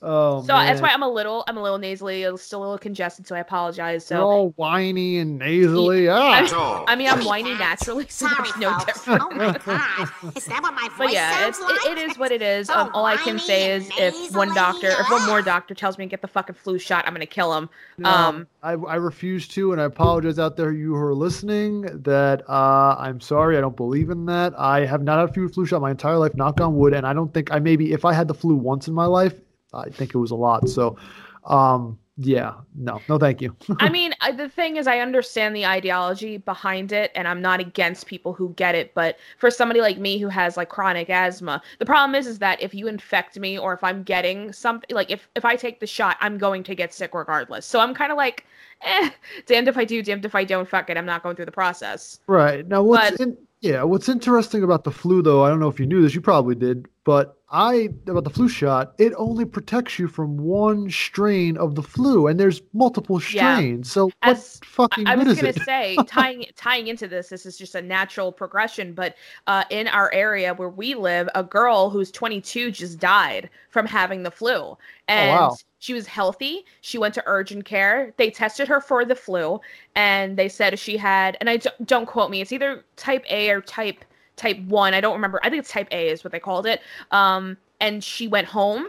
oh 0.02 0.40
so 0.42 0.46
that's 0.48 0.80
why 0.80 0.88
I'm 0.90 1.02
a 1.02 1.08
little 1.08 1.44
I'm 1.48 1.56
a 1.56 1.62
little 1.62 1.78
nasally, 1.78 2.22
I'm 2.24 2.36
still 2.36 2.60
a 2.60 2.64
little 2.64 2.78
congested, 2.78 3.26
so 3.26 3.34
I 3.36 3.40
apologize. 3.40 4.08
You're 4.10 4.18
So 4.18 4.26
all 4.26 4.48
whiny 4.56 5.18
and 5.18 5.38
nasally. 5.38 6.08
ah. 6.08 6.44
So, 6.46 6.84
I 6.88 6.96
mean 6.96 7.08
I'm 7.08 7.24
whiny 7.24 7.54
naturally, 7.54 8.06
so 8.08 8.26
Sorry, 8.28 8.36
there's 8.42 8.56
no 8.58 8.70
folks. 8.78 8.84
difference. 8.86 9.24
Oh 9.24 9.30
my 9.34 9.58
god. 9.64 10.08
Is 10.36 10.46
that 10.46 10.62
what 10.62 10.74
my 10.74 10.88
voice 10.96 10.98
But 10.98 11.12
yeah, 11.12 11.32
sounds 11.40 11.58
it's, 11.58 11.60
like? 11.84 11.92
it, 11.92 11.98
it 11.98 12.10
is 12.10 12.18
what 12.18 12.32
it 12.32 12.42
is. 12.42 12.66
So 12.68 12.74
Um, 12.74 12.90
all 12.94 13.04
I 13.06 13.16
can 13.16 13.38
say 13.38 13.72
and 13.72 13.82
is 13.82 13.90
if 13.98 14.14
one 14.34 14.48
nasally, 14.48 14.54
doctor, 14.54 14.88
if 14.88 15.10
one 15.10 15.26
more 15.26 15.42
doctor 15.42 15.74
tells 15.74 15.98
me 15.98 16.04
to 16.04 16.08
get 16.08 16.22
the 16.22 16.28
fucking 16.28 16.54
flu 16.56 16.78
shot, 16.78 17.06
I'm 17.06 17.12
gonna 17.14 17.26
kill 17.26 17.54
him. 17.56 17.68
No, 17.98 18.08
Um, 18.10 18.46
I, 18.62 18.72
I 18.72 18.94
refuse 18.96 19.48
to, 19.48 19.72
and 19.72 19.80
I 19.80 19.84
apologize 19.84 20.38
out 20.38 20.56
there, 20.56 20.72
you 20.72 20.94
who 20.94 21.00
are 21.02 21.14
listening, 21.14 21.82
that 22.02 22.42
uh, 22.48 22.96
I'm 22.98 23.20
sorry. 23.20 23.56
I 23.56 23.60
don't 23.60 23.76
believe 23.76 24.10
in 24.10 24.26
that. 24.26 24.52
I 24.58 24.84
have 24.86 25.02
not 25.02 25.18
had 25.20 25.30
a 25.30 25.32
flu 25.32 25.48
flu 25.48 25.66
shot 25.66 25.80
my 25.80 25.90
entire 25.90 26.16
life, 26.18 26.34
knock 26.34 26.60
on 26.60 26.76
wood, 26.76 26.94
and 26.94 27.06
I 27.06 27.12
don't 27.12 27.32
think 27.32 27.52
I 27.52 27.58
maybe 27.58 27.92
if 27.92 28.04
I 28.04 28.12
had 28.12 28.28
the 28.28 28.34
flu 28.34 28.54
once 28.54 28.88
in 28.88 28.94
my 28.94 29.04
life, 29.06 29.34
I 29.74 29.88
think 29.90 30.14
it 30.14 30.18
was 30.18 30.30
a 30.30 30.36
lot. 30.36 30.68
So, 30.68 30.96
um, 31.44 31.98
yeah, 32.20 32.54
no, 32.74 33.00
no, 33.08 33.16
thank 33.16 33.40
you. 33.40 33.56
I 33.78 33.88
mean, 33.90 34.12
I, 34.20 34.32
the 34.32 34.48
thing 34.48 34.76
is, 34.76 34.88
I 34.88 34.98
understand 34.98 35.54
the 35.54 35.64
ideology 35.64 36.38
behind 36.38 36.90
it, 36.90 37.12
and 37.14 37.28
I'm 37.28 37.40
not 37.40 37.60
against 37.60 38.06
people 38.06 38.32
who 38.32 38.52
get 38.54 38.74
it. 38.74 38.92
But 38.92 39.18
for 39.38 39.52
somebody 39.52 39.80
like 39.80 39.98
me 39.98 40.18
who 40.18 40.26
has 40.28 40.56
like 40.56 40.68
chronic 40.68 41.10
asthma, 41.10 41.62
the 41.78 41.86
problem 41.86 42.16
is, 42.16 42.26
is 42.26 42.40
that 42.40 42.60
if 42.60 42.74
you 42.74 42.88
infect 42.88 43.38
me, 43.38 43.56
or 43.56 43.72
if 43.72 43.84
I'm 43.84 44.02
getting 44.02 44.52
something, 44.52 44.94
like 44.94 45.10
if 45.12 45.28
if 45.36 45.44
I 45.44 45.54
take 45.54 45.78
the 45.78 45.86
shot, 45.86 46.16
I'm 46.20 46.38
going 46.38 46.64
to 46.64 46.74
get 46.74 46.92
sick 46.92 47.14
regardless. 47.14 47.66
So 47.66 47.78
I'm 47.78 47.94
kind 47.94 48.10
of 48.10 48.18
like, 48.18 48.46
eh, 48.82 49.10
damned 49.46 49.68
if 49.68 49.76
I 49.76 49.84
do, 49.84 50.02
damned 50.02 50.24
if 50.24 50.34
I 50.34 50.42
don't. 50.42 50.68
Fuck 50.68 50.90
it, 50.90 50.96
I'm 50.96 51.06
not 51.06 51.22
going 51.22 51.36
through 51.36 51.46
the 51.46 51.52
process. 51.52 52.18
Right. 52.26 52.66
Now 52.66 52.82
what's 52.82 53.12
But- 53.12 53.20
in 53.20 53.36
yeah, 53.60 53.82
what's 53.82 54.08
interesting 54.08 54.62
about 54.62 54.84
the 54.84 54.90
flu 54.90 55.20
though, 55.22 55.44
I 55.44 55.48
don't 55.48 55.58
know 55.60 55.68
if 55.68 55.80
you 55.80 55.86
knew 55.86 56.00
this, 56.02 56.14
you 56.14 56.20
probably 56.20 56.54
did, 56.54 56.86
but 57.04 57.37
I 57.50 57.88
about 58.06 58.24
the 58.24 58.30
flu 58.30 58.46
shot, 58.48 58.92
it 58.98 59.14
only 59.16 59.46
protects 59.46 59.98
you 59.98 60.06
from 60.06 60.36
one 60.36 60.90
strain 60.90 61.56
of 61.56 61.74
the 61.76 61.82
flu 61.82 62.26
and 62.26 62.38
there's 62.38 62.60
multiple 62.74 63.20
Yeah. 63.30 63.56
strains. 63.56 63.90
So 63.90 64.10
As- 64.22 64.58
what 64.60 64.68
fucking 64.68 65.06
I, 65.06 65.12
I 65.12 65.16
was 65.16 65.40
gonna 65.40 65.52
say 65.54 65.96
tying 66.06 66.44
tying 66.56 66.88
into 66.88 67.08
this, 67.08 67.30
this 67.30 67.46
is 67.46 67.56
just 67.56 67.74
a 67.74 67.80
natural 67.80 68.32
progression. 68.32 68.92
But 68.92 69.16
uh, 69.46 69.64
in 69.70 69.88
our 69.88 70.12
area 70.12 70.52
where 70.52 70.68
we 70.68 70.94
live, 70.94 71.28
a 71.34 71.42
girl 71.42 71.88
who's 71.88 72.10
22 72.10 72.70
just 72.70 72.98
died 72.98 73.48
from 73.70 73.86
having 73.86 74.22
the 74.24 74.30
flu, 74.30 74.76
and 75.08 75.38
wow. 75.38 75.56
she 75.78 75.94
was 75.94 76.06
healthy. 76.06 76.66
She 76.82 76.98
went 76.98 77.14
to 77.14 77.22
urgent 77.26 77.64
care. 77.64 78.12
They 78.18 78.30
tested 78.30 78.68
her 78.68 78.80
for 78.80 79.06
the 79.06 79.14
flu, 79.14 79.60
and 79.94 80.36
they 80.36 80.50
said 80.50 80.78
she 80.78 80.98
had. 80.98 81.38
And 81.40 81.48
I 81.48 81.56
don't, 81.56 81.86
don't 81.86 82.06
quote 82.06 82.30
me. 82.30 82.42
It's 82.42 82.52
either 82.52 82.84
type 82.96 83.24
A 83.30 83.48
or 83.50 83.62
type 83.62 84.04
type 84.38 84.58
one. 84.60 84.94
I 84.94 85.00
don't 85.00 85.14
remember. 85.14 85.40
I 85.42 85.50
think 85.50 85.60
it's 85.60 85.70
type 85.70 85.88
A 85.92 86.08
is 86.08 86.24
what 86.24 86.32
they 86.32 86.40
called 86.40 86.66
it. 86.66 86.80
Um, 87.10 87.56
and 87.80 88.02
she 88.02 88.28
went 88.28 88.46
home 88.48 88.88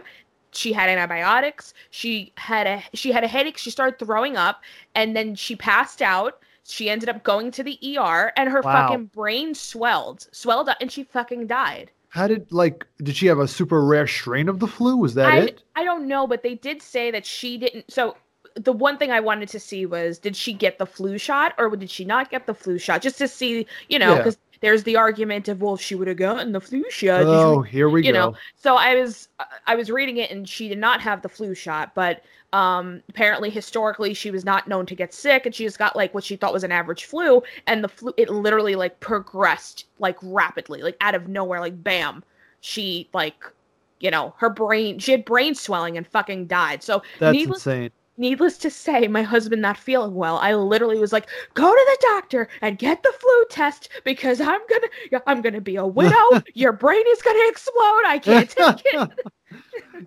she 0.52 0.72
had 0.72 0.88
antibiotics 0.88 1.74
she 1.90 2.32
had 2.36 2.66
a 2.66 2.82
she 2.94 3.12
had 3.12 3.22
a 3.24 3.28
headache 3.28 3.56
she 3.56 3.70
started 3.70 3.98
throwing 3.98 4.36
up 4.36 4.62
and 4.94 5.14
then 5.16 5.34
she 5.34 5.54
passed 5.54 6.02
out 6.02 6.42
she 6.64 6.90
ended 6.90 7.08
up 7.08 7.22
going 7.22 7.50
to 7.52 7.62
the 7.62 7.78
ER 7.98 8.32
and 8.36 8.48
her 8.50 8.62
Wow. 8.62 8.72
fucking 8.72 9.06
brain 9.06 9.54
swelled 9.54 10.26
swelled 10.32 10.68
up 10.68 10.76
and 10.80 10.90
she 10.90 11.04
fucking 11.04 11.46
died 11.46 11.92
How 12.08 12.26
did 12.28 12.52
like 12.52 12.86
did 12.98 13.16
she 13.16 13.26
have 13.26 13.38
a 13.38 13.48
super 13.48 13.84
rare 13.84 14.06
strain 14.06 14.48
of 14.48 14.58
the 14.60 14.66
flu? 14.66 14.96
Was 14.96 15.14
that 15.14 15.32
I, 15.32 15.38
it? 15.38 15.62
I 15.76 15.84
don't 15.84 16.06
know 16.08 16.26
but 16.26 16.42
they 16.42 16.54
did 16.54 16.82
say 16.82 17.10
that 17.10 17.24
she 17.26 17.58
didn't 17.58 17.90
so 17.92 18.16
the 18.56 18.72
one 18.72 18.98
thing 18.98 19.10
I 19.10 19.20
wanted 19.20 19.48
to 19.50 19.60
see 19.60 19.86
was 19.86 20.18
did 20.18 20.36
she 20.36 20.52
get 20.52 20.78
the 20.78 20.86
flu 20.86 21.18
shot 21.18 21.54
or 21.58 21.74
did 21.76 21.90
she 21.90 22.04
not 22.04 22.30
get 22.30 22.46
the 22.46 22.54
flu 22.54 22.78
shot 22.78 23.02
just 23.02 23.18
to 23.18 23.28
see 23.28 23.66
you 23.88 23.98
know 23.98 24.12
Yeah. 24.12 24.16
because 24.18 24.38
there's 24.60 24.82
the 24.84 24.96
argument 24.96 25.48
of 25.48 25.62
well 25.62 25.74
if 25.74 25.80
she 25.80 25.94
would 25.94 26.08
have 26.08 26.16
gotten 26.18 26.52
the 26.52 26.60
flu 26.60 26.84
shot 26.90 27.22
you 27.22 27.26
oh, 27.28 27.62
here 27.62 27.88
we 27.88 28.04
you 28.06 28.12
go. 28.12 28.18
know 28.18 28.36
so 28.56 28.76
i 28.76 28.94
was 28.94 29.28
i 29.66 29.74
was 29.74 29.90
reading 29.90 30.18
it 30.18 30.30
and 30.30 30.48
she 30.48 30.68
did 30.68 30.78
not 30.78 31.00
have 31.00 31.22
the 31.22 31.28
flu 31.28 31.54
shot 31.54 31.94
but 31.94 32.22
um 32.52 33.00
apparently 33.08 33.48
historically 33.48 34.12
she 34.12 34.30
was 34.30 34.44
not 34.44 34.68
known 34.68 34.84
to 34.84 34.94
get 34.94 35.14
sick 35.14 35.46
and 35.46 35.54
she 35.54 35.64
just 35.64 35.78
got 35.78 35.96
like 35.96 36.12
what 36.12 36.24
she 36.24 36.36
thought 36.36 36.52
was 36.52 36.64
an 36.64 36.72
average 36.72 37.04
flu 37.04 37.42
and 37.66 37.82
the 37.82 37.88
flu 37.88 38.12
it 38.18 38.28
literally 38.28 38.74
like 38.74 38.98
progressed 39.00 39.86
like 39.98 40.16
rapidly 40.22 40.82
like 40.82 40.96
out 41.00 41.14
of 41.14 41.28
nowhere 41.28 41.60
like 41.60 41.82
bam 41.82 42.22
she 42.60 43.08
like 43.14 43.44
you 44.00 44.10
know 44.10 44.34
her 44.38 44.50
brain 44.50 44.98
she 44.98 45.12
had 45.12 45.24
brain 45.24 45.54
swelling 45.54 45.96
and 45.96 46.06
fucking 46.06 46.46
died 46.46 46.82
so 46.82 47.02
That's 47.18 47.32
needless 47.34 47.66
insane. 47.66 47.90
Needless 48.20 48.58
to 48.58 48.70
say, 48.70 49.08
my 49.08 49.22
husband 49.22 49.62
not 49.62 49.76
feeling 49.76 50.14
well. 50.14 50.38
I 50.38 50.54
literally 50.54 50.98
was 50.98 51.12
like, 51.12 51.26
"Go 51.54 51.68
to 51.68 51.86
the 51.86 52.06
doctor 52.12 52.48
and 52.60 52.78
get 52.78 53.02
the 53.02 53.12
flu 53.18 53.44
test 53.50 53.88
because 54.04 54.40
I'm 54.40 54.60
gonna, 54.68 55.22
I'm 55.26 55.42
gonna 55.42 55.60
be 55.60 55.76
a 55.76 55.86
widow. 55.86 56.42
Your 56.54 56.72
brain 56.72 57.02
is 57.08 57.22
gonna 57.22 57.48
explode. 57.48 58.02
I 58.06 58.20
can't 58.22 58.48
take 58.48 58.82
it." 58.84 59.10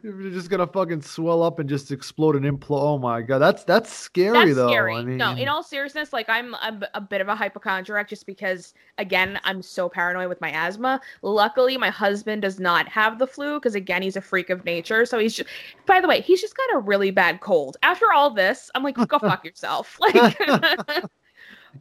You're 0.01 0.31
just 0.31 0.49
gonna 0.49 0.67
fucking 0.67 1.01
swell 1.01 1.43
up 1.43 1.59
and 1.59 1.69
just 1.69 1.91
explode 1.91 2.35
and 2.35 2.45
implode. 2.45 2.81
Oh 2.81 2.97
my 2.97 3.21
god, 3.21 3.39
that's 3.39 3.63
that's 3.63 3.93
scary 3.93 4.31
That's 4.31 4.55
though. 4.55 4.67
scary. 4.69 4.95
I 4.95 5.03
mean, 5.03 5.17
no, 5.17 5.33
in 5.35 5.47
all 5.47 5.63
seriousness, 5.63 6.13
like 6.13 6.27
I'm 6.29 6.55
a 6.93 7.01
bit 7.01 7.21
of 7.21 7.27
a 7.27 7.35
hypochondriac 7.35 8.07
just 8.07 8.25
because, 8.25 8.73
again, 8.97 9.39
I'm 9.43 9.61
so 9.61 9.89
paranoid 9.89 10.29
with 10.29 10.41
my 10.41 10.51
asthma. 10.51 11.01
Luckily, 11.21 11.77
my 11.77 11.89
husband 11.89 12.41
does 12.41 12.59
not 12.59 12.87
have 12.87 13.19
the 13.19 13.27
flu 13.27 13.59
because, 13.59 13.75
again, 13.75 14.01
he's 14.01 14.15
a 14.15 14.21
freak 14.21 14.49
of 14.49 14.65
nature. 14.65 15.05
So 15.05 15.19
he's 15.19 15.35
just, 15.35 15.49
by 15.85 16.01
the 16.01 16.07
way, 16.07 16.21
he's 16.21 16.41
just 16.41 16.57
got 16.57 16.75
a 16.75 16.79
really 16.79 17.11
bad 17.11 17.41
cold. 17.41 17.77
After 17.83 18.11
all 18.13 18.31
this, 18.31 18.71
I'm 18.75 18.83
like, 18.83 18.95
go 18.95 19.19
fuck 19.19 19.45
yourself. 19.45 19.99
Like, 19.99 20.37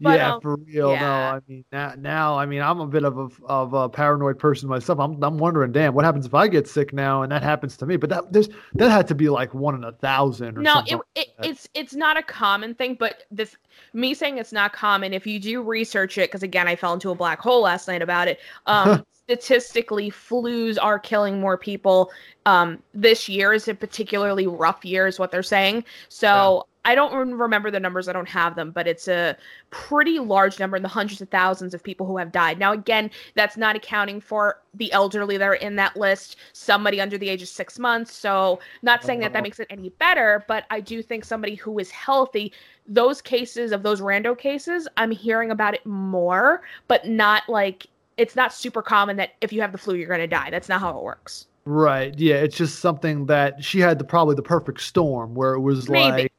but, 0.01 0.19
yeah, 0.19 0.35
um, 0.35 0.41
for 0.41 0.57
real. 0.57 0.93
yeah. 0.93 1.01
No, 1.01 1.13
I 1.13 1.41
mean 1.47 1.65
now, 1.71 1.95
now, 1.99 2.39
I 2.39 2.47
mean, 2.47 2.63
I'm 2.63 2.81
a 2.81 2.87
bit 2.87 3.05
of 3.05 3.19
a 3.19 3.29
of 3.45 3.75
a 3.75 3.89
paranoid 3.89 4.39
person 4.39 4.69
myself. 4.69 4.99
I'm 4.99 5.23
I'm 5.23 5.39
wondering, 5.39 5.73
damn, 5.73 5.95
what 5.95 6.05
happens 6.05 6.27
if 6.27 6.35
I 6.35 6.49
get 6.49 6.67
sick 6.67 6.93
now 6.93 7.23
and 7.23 7.31
that 7.31 7.43
happens 7.43 7.77
to 7.79 7.87
me? 7.87 7.97
But 7.97 8.11
that 8.11 8.33
there's 8.33 8.49
that 8.75 8.91
had 8.91 9.07
to 9.09 9.15
be 9.15 9.29
like 9.29 9.53
one 9.55 9.75
in 9.75 9.85
a 9.85 9.93
thousand. 9.93 10.59
Or 10.59 10.63
no, 10.63 10.75
something 10.75 10.95
it, 10.95 11.19
like 11.19 11.29
it 11.41 11.47
it's 11.51 11.69
it's 11.75 11.95
not 11.95 12.17
a 12.17 12.23
common 12.23 12.75
thing, 12.75 12.95
but 12.95 13.25
this 13.31 13.57
me 13.93 14.15
saying 14.15 14.39
it's 14.39 14.53
not 14.53 14.73
common. 14.73 15.13
If 15.13 15.27
you 15.27 15.39
do 15.39 15.63
research 15.63 16.19
it, 16.19 16.31
because 16.31 16.43
again, 16.43 16.69
I 16.69 16.77
fell 16.77 16.95
into 16.95 17.11
a 17.11 17.15
black 17.15 17.41
hole 17.41 17.63
last 17.63 17.89
night 17.89 18.03
about 18.03 18.29
it. 18.29 18.41
Um, 18.67 19.05
statistically, 19.13 20.11
flus 20.11 20.79
are 20.81 20.99
killing 20.99 21.41
more 21.41 21.59
people. 21.59 22.11
Um, 22.47 22.83
this 22.95 23.29
year 23.29 23.53
is 23.53 23.69
a 23.69 23.75
particularly 23.75 24.47
rough 24.47 24.85
year, 24.85 25.07
is 25.07 25.19
what 25.19 25.31
they're 25.31 25.43
saying. 25.43 25.85
So. 26.09 26.67
I 26.85 26.97
don't 26.97 27.33
remember 27.39 27.71
the 27.71 27.79
numbers. 27.79 28.09
I 28.09 28.13
don't 28.13 28.29
have 28.29 28.57
them, 28.57 28.73
but 28.73 28.89
it's 28.89 29.07
a 29.07 29.37
pretty 29.71 30.19
large 30.19 30.59
number 30.59 30.77
in 30.77 30.83
the 30.83 30.89
hundreds 30.89 31.21
of 31.21 31.29
thousands 31.29 31.75
of 31.75 31.83
people 31.83 32.07
who 32.07 32.17
have 32.17 32.33
died. 32.33 32.59
Now, 32.59 32.73
again, 32.73 33.09
that's 33.35 33.57
not 33.57 33.77
accounting 33.77 34.21
for 34.21 34.61
the 34.75 34.93
elderly 34.93 35.37
that 35.39 35.45
are 35.45 35.55
in 35.55 35.77
that 35.77 35.97
list, 35.97 36.37
somebody 36.53 37.01
under 37.01 37.17
the 37.19 37.29
age 37.29 37.41
of 37.43 37.49
six 37.49 37.79
months. 37.79 38.13
So, 38.13 38.59
not 38.83 39.05
saying 39.05 39.21
that 39.21 39.27
Uh-huh. 39.27 39.35
that 39.35 39.43
makes 39.45 39.61
it 39.61 39.69
any 39.71 39.91
better, 39.91 40.45
but 40.49 40.65
I 40.71 40.81
do 40.81 41.03
think 41.03 41.25
somebody 41.25 41.55
who 41.55 41.79
is 41.79 41.91
healthy, 41.93 42.53
those 42.87 43.23
cases 43.23 43.71
of 43.71 43.85
those 43.85 44.01
rando 44.01 44.37
cases, 44.37 44.89
I'm 44.97 45.13
hearing 45.13 45.53
about 45.53 45.75
it 45.75 45.87
more, 45.87 46.63
but 46.89 47.07
not 47.07 47.49
like 47.49 47.87
it's 48.17 48.35
not 48.37 48.53
super 48.53 48.83
common 48.83 49.17
that 49.17 49.35
if 49.41 49.53
you 49.53 49.61
have 49.61 49.73
the 49.73 49.79
flu, 49.79 49.95
you're 49.95 50.09
going 50.09 50.21
to 50.21 50.27
die. 50.27 50.51
That's 50.51 50.69
not 50.69 50.81
how 50.81 50.97
it 50.99 51.03
works. 51.05 51.47
right. 51.65 52.15
Yeah, 52.19 52.37
it's 52.37 52.57
just 52.57 52.81
something 52.81 53.27
that 53.27 53.63
she 53.65 53.79
had 53.81 53.99
the 53.99 54.05
probably 54.05 54.35
the 54.35 54.43
perfect 54.43 54.81
storm 54.81 55.35
where 55.35 55.55
it 55.55 55.61
was 55.61 55.89
Maybe. 55.89 56.23
like. 56.23 56.33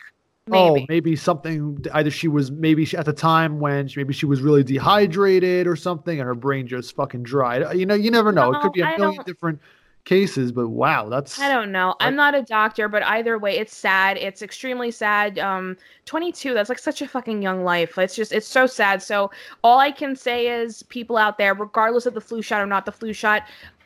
Maybe. 0.48 0.82
Oh, 0.82 0.86
maybe 0.90 1.16
something. 1.16 1.86
Either 1.94 2.12
she 2.12 2.28
was 2.28 2.52
maybe 2.52 2.84
she, 2.84 2.98
at 2.98 3.06
the 3.06 3.14
time 3.14 3.60
when 3.60 3.88
she, 3.88 4.00
maybe 4.00 4.14
she 4.14 4.26
was 4.26 4.42
really 4.42 4.64
dehydrated 4.64 5.68
or 5.68 5.76
something, 5.78 6.20
and 6.20 6.28
her 6.28 6.36
brain 6.36 6.68
just 6.68 6.96
fucking 6.96 7.24
dried. 7.24 7.64
Uh, 7.64 7.72
You 7.72 7.86
know, 7.86 7.94
you 7.96 8.12
never 8.12 8.32
know. 8.32 8.52
it 8.54 8.62
could 8.62 8.74
be 8.74 8.82
a 8.82 8.88
I 8.88 8.98
million 8.98 9.24
different 9.24 9.60
cases, 10.04 10.52
but 10.52 10.68
wow, 10.68 11.08
that's 11.08 11.40
I 11.40 11.48
don't 11.48 11.72
know. 11.72 11.96
I'm 12.02 12.18
not 12.18 12.36
a 12.36 12.42
doctor, 12.42 12.90
but 12.90 13.04
either 13.04 13.40
way, 13.40 13.58
it's 13.58 13.74
sad. 13.74 14.18
It's 14.18 14.42
extremely 14.42 14.92
sad. 14.92 15.40
Um, 15.40 15.78
22. 16.06 16.54
That's 16.54 16.68
like 16.68 16.80
such 16.80 17.02
a 17.02 17.08
fucking 17.08 17.42
young 17.42 17.64
life. 17.64 17.98
It's 17.98 18.14
just, 18.14 18.34
it's 18.34 18.46
so 18.48 18.66
sad. 18.68 19.02
So 19.02 19.32
all 19.64 19.80
I 19.80 19.92
can 19.92 20.14
say 20.14 20.48
is, 20.48 20.84
people 20.84 21.16
out 21.16 21.38
there, 21.38 21.54
regardless 21.54 22.06
of 22.06 22.16
the 22.16 22.22
flu 22.22 22.42
shot 22.42 22.62
or 22.62 22.66
not 22.66 22.86
the 22.86 22.92
flu 22.92 23.14
shot, 23.14 23.44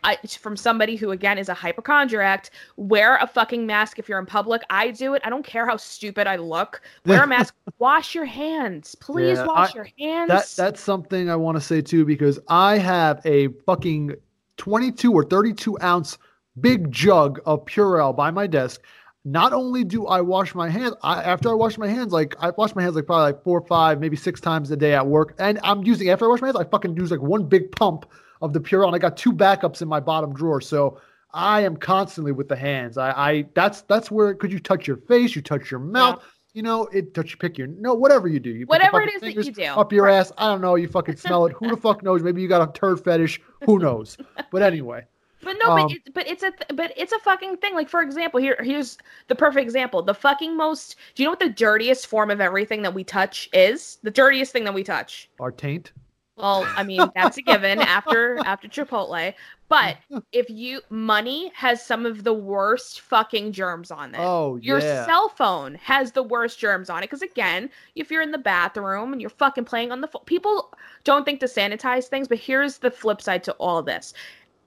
I, 0.08 0.16
from 0.26 0.56
somebody 0.56 0.96
who 0.96 1.12
again 1.12 1.38
is 1.38 1.50
a 1.50 1.54
hypochondriac, 1.54 2.52
wear 2.78 3.18
a 3.18 3.28
fucking 3.28 3.66
mask 3.66 4.00
if 4.00 4.08
you're 4.08 4.20
in 4.20 4.26
public. 4.26 4.62
I 4.70 4.92
do 4.92 5.16
it. 5.16 5.22
I 5.26 5.30
don't 5.30 5.46
care 5.46 5.68
how 5.68 5.76
stupid 5.76 6.28
I 6.28 6.38
look. 6.38 6.82
Wear 7.06 7.24
a 7.24 7.28
mask. 7.28 7.54
wash 7.80 8.16
your 8.16 8.24
hands, 8.24 8.96
please. 8.96 9.38
Yeah, 9.38 9.46
wash 9.46 9.72
I- 9.72 9.76
your 9.76 9.90
hands. 10.00 10.30
That 10.30 10.54
that's 10.56 10.80
something 10.80 11.30
I 11.30 11.36
want 11.36 11.58
to 11.58 11.62
say 11.62 11.82
too 11.82 12.06
because 12.06 12.40
I 12.48 12.78
have 12.78 13.20
a 13.26 13.50
fucking 13.66 14.16
22 14.56 15.12
or 15.12 15.26
32 15.26 15.78
ounce 15.82 16.18
big 16.62 16.90
jug 16.90 17.42
of 17.46 17.66
Purell 17.66 18.16
by 18.16 18.32
my 18.32 18.48
desk. 18.48 18.82
Not 19.26 19.52
only 19.52 19.84
do 19.84 20.08
I 20.08 20.22
wash 20.22 20.56
my 20.56 20.70
hands, 20.70 20.96
I, 21.04 21.22
after 21.22 21.50
I 21.50 21.54
wash 21.54 21.78
my 21.78 21.90
hands, 21.90 22.14
like 22.14 22.34
I 22.40 22.52
wash 22.52 22.74
my 22.76 22.82
hands 22.82 22.96
like 22.96 23.08
probably 23.08 23.34
like 23.34 23.44
four, 23.44 23.60
five, 23.60 24.00
maybe 24.00 24.16
six 24.16 24.40
times 24.40 24.72
a 24.72 24.78
day 24.78 24.94
at 24.94 25.06
work, 25.06 25.36
and 25.38 25.60
I'm 25.64 25.84
using 25.84 26.10
after 26.10 26.24
I 26.24 26.28
wash 26.30 26.40
my 26.40 26.48
hands, 26.48 26.58
I 26.58 26.64
fucking 26.64 26.96
use 26.96 27.12
like 27.12 27.22
one 27.22 27.44
big 27.44 27.74
pump 27.74 28.06
of 28.42 28.54
the 28.54 28.60
Purell, 28.60 28.88
and 28.88 28.96
I 28.96 29.00
got 29.00 29.18
two 29.18 29.34
backups 29.34 29.82
in 29.82 29.88
my 29.88 30.00
bottom 30.00 30.34
drawer, 30.34 30.62
so 30.62 31.00
I 31.34 31.62
am 31.62 31.76
constantly 31.78 32.32
with 32.32 32.48
the 32.48 32.56
hands. 32.56 32.98
I, 32.98 33.12
I 33.12 33.46
that's 33.54 33.82
that's 33.82 34.10
where 34.12 34.34
could 34.36 34.52
you 34.52 34.60
touch 34.60 34.88
your 34.88 34.98
face, 34.98 35.36
you 35.36 35.42
touch 35.42 35.70
your 35.72 35.80
mouth, 35.80 36.24
you 36.54 36.62
know, 36.64 36.86
it 36.88 37.14
touch 37.14 37.32
you 37.32 37.38
pick 37.38 37.58
your 37.58 37.68
no 37.68 37.94
whatever 37.94 38.28
you 38.28 38.40
do, 38.40 38.50
you 38.50 38.66
Whatever 38.66 39.02
it 39.02 39.14
is 39.14 39.22
that 39.22 39.36
you 39.46 39.52
do. 39.52 39.64
up 39.66 39.92
your 39.92 40.06
Right. 40.06 40.16
ass. 40.16 40.32
I 40.38 40.48
don't 40.52 40.62
know. 40.62 40.76
You 40.76 40.88
fucking 40.88 41.16
smell 41.26 41.46
it. 41.46 41.54
Who 41.54 41.70
the 41.70 41.78
fuck 41.78 42.02
knows? 42.04 42.24
Maybe 42.24 42.42
you 42.42 42.48
got 42.48 42.68
a 42.68 42.72
turd 42.80 43.04
fetish. 43.04 43.42
Who 43.66 43.78
knows? 43.86 44.18
But 44.52 44.62
anyway, 44.64 45.06
But 45.44 45.58
no, 45.64 45.72
Um, 45.72 45.82
but 45.88 45.92
it's 45.92 46.10
but 46.14 46.28
it's 46.28 46.44
a 46.44 46.52
th- 46.52 46.72
but 46.76 46.94
it's 46.98 47.12
a 47.12 47.20
fucking 47.20 47.58
thing. 47.58 47.76
Like 47.76 47.90
for 47.90 48.02
example, 48.02 48.40
here 48.40 48.58
here's 48.64 48.98
the 49.28 49.36
perfect 49.36 49.62
example. 49.64 50.02
The 50.02 50.14
fucking 50.16 50.56
most. 50.58 50.96
Do 51.14 51.22
you 51.22 51.28
know 51.28 51.32
what 51.32 51.40
the 51.40 51.50
dirtiest 51.50 52.08
form 52.08 52.32
of 52.32 52.40
everything 52.42 52.82
that 52.84 52.94
we 52.94 53.04
touch 53.04 53.50
is? 53.54 53.98
The 54.02 54.12
dirtiest 54.12 54.52
thing 54.54 54.64
that 54.64 54.74
we 54.74 54.84
touch. 54.84 55.30
our 55.40 55.52
taint. 55.52 55.92
Well, 56.38 56.68
I 56.76 56.84
mean 56.84 57.02
that's 57.16 57.38
a 57.38 57.42
given 57.42 57.80
after 57.80 58.38
after 58.46 58.68
Chipotle. 58.68 59.34
But 59.70 59.98
if 60.32 60.50
you 60.50 60.82
money 60.90 61.52
has 61.56 61.86
some 61.86 62.06
of 62.06 62.24
the 62.24 62.34
worst 62.34 63.02
fucking 63.02 63.52
germs 63.52 63.92
on 63.92 64.14
it. 64.14 64.22
Oh 64.22 64.58
Your 64.58 64.80
yeah. 64.80 65.06
cell 65.06 65.30
phone 65.30 65.76
has 65.76 66.12
the 66.12 66.24
worst 66.24 66.60
germs 66.60 66.90
on 66.90 67.00
it 67.00 67.08
because 67.08 67.24
again, 67.24 67.70
if 67.96 68.12
you're 68.12 68.22
in 68.22 68.32
the 68.32 68.38
bathroom 68.38 69.12
and 69.12 69.20
you're 69.20 69.30
fucking 69.32 69.66
playing 69.66 69.92
on 69.92 70.02
the 70.02 70.08
phone, 70.08 70.24
people 70.26 70.74
don't 71.04 71.26
think 71.26 71.40
to 71.40 71.48
sanitize 71.48 72.06
things. 72.06 72.28
But 72.28 72.38
here's 72.38 72.78
the 72.78 72.92
flip 72.92 73.22
side 73.22 73.44
to 73.46 73.52
all 73.54 73.82
this: 73.82 74.14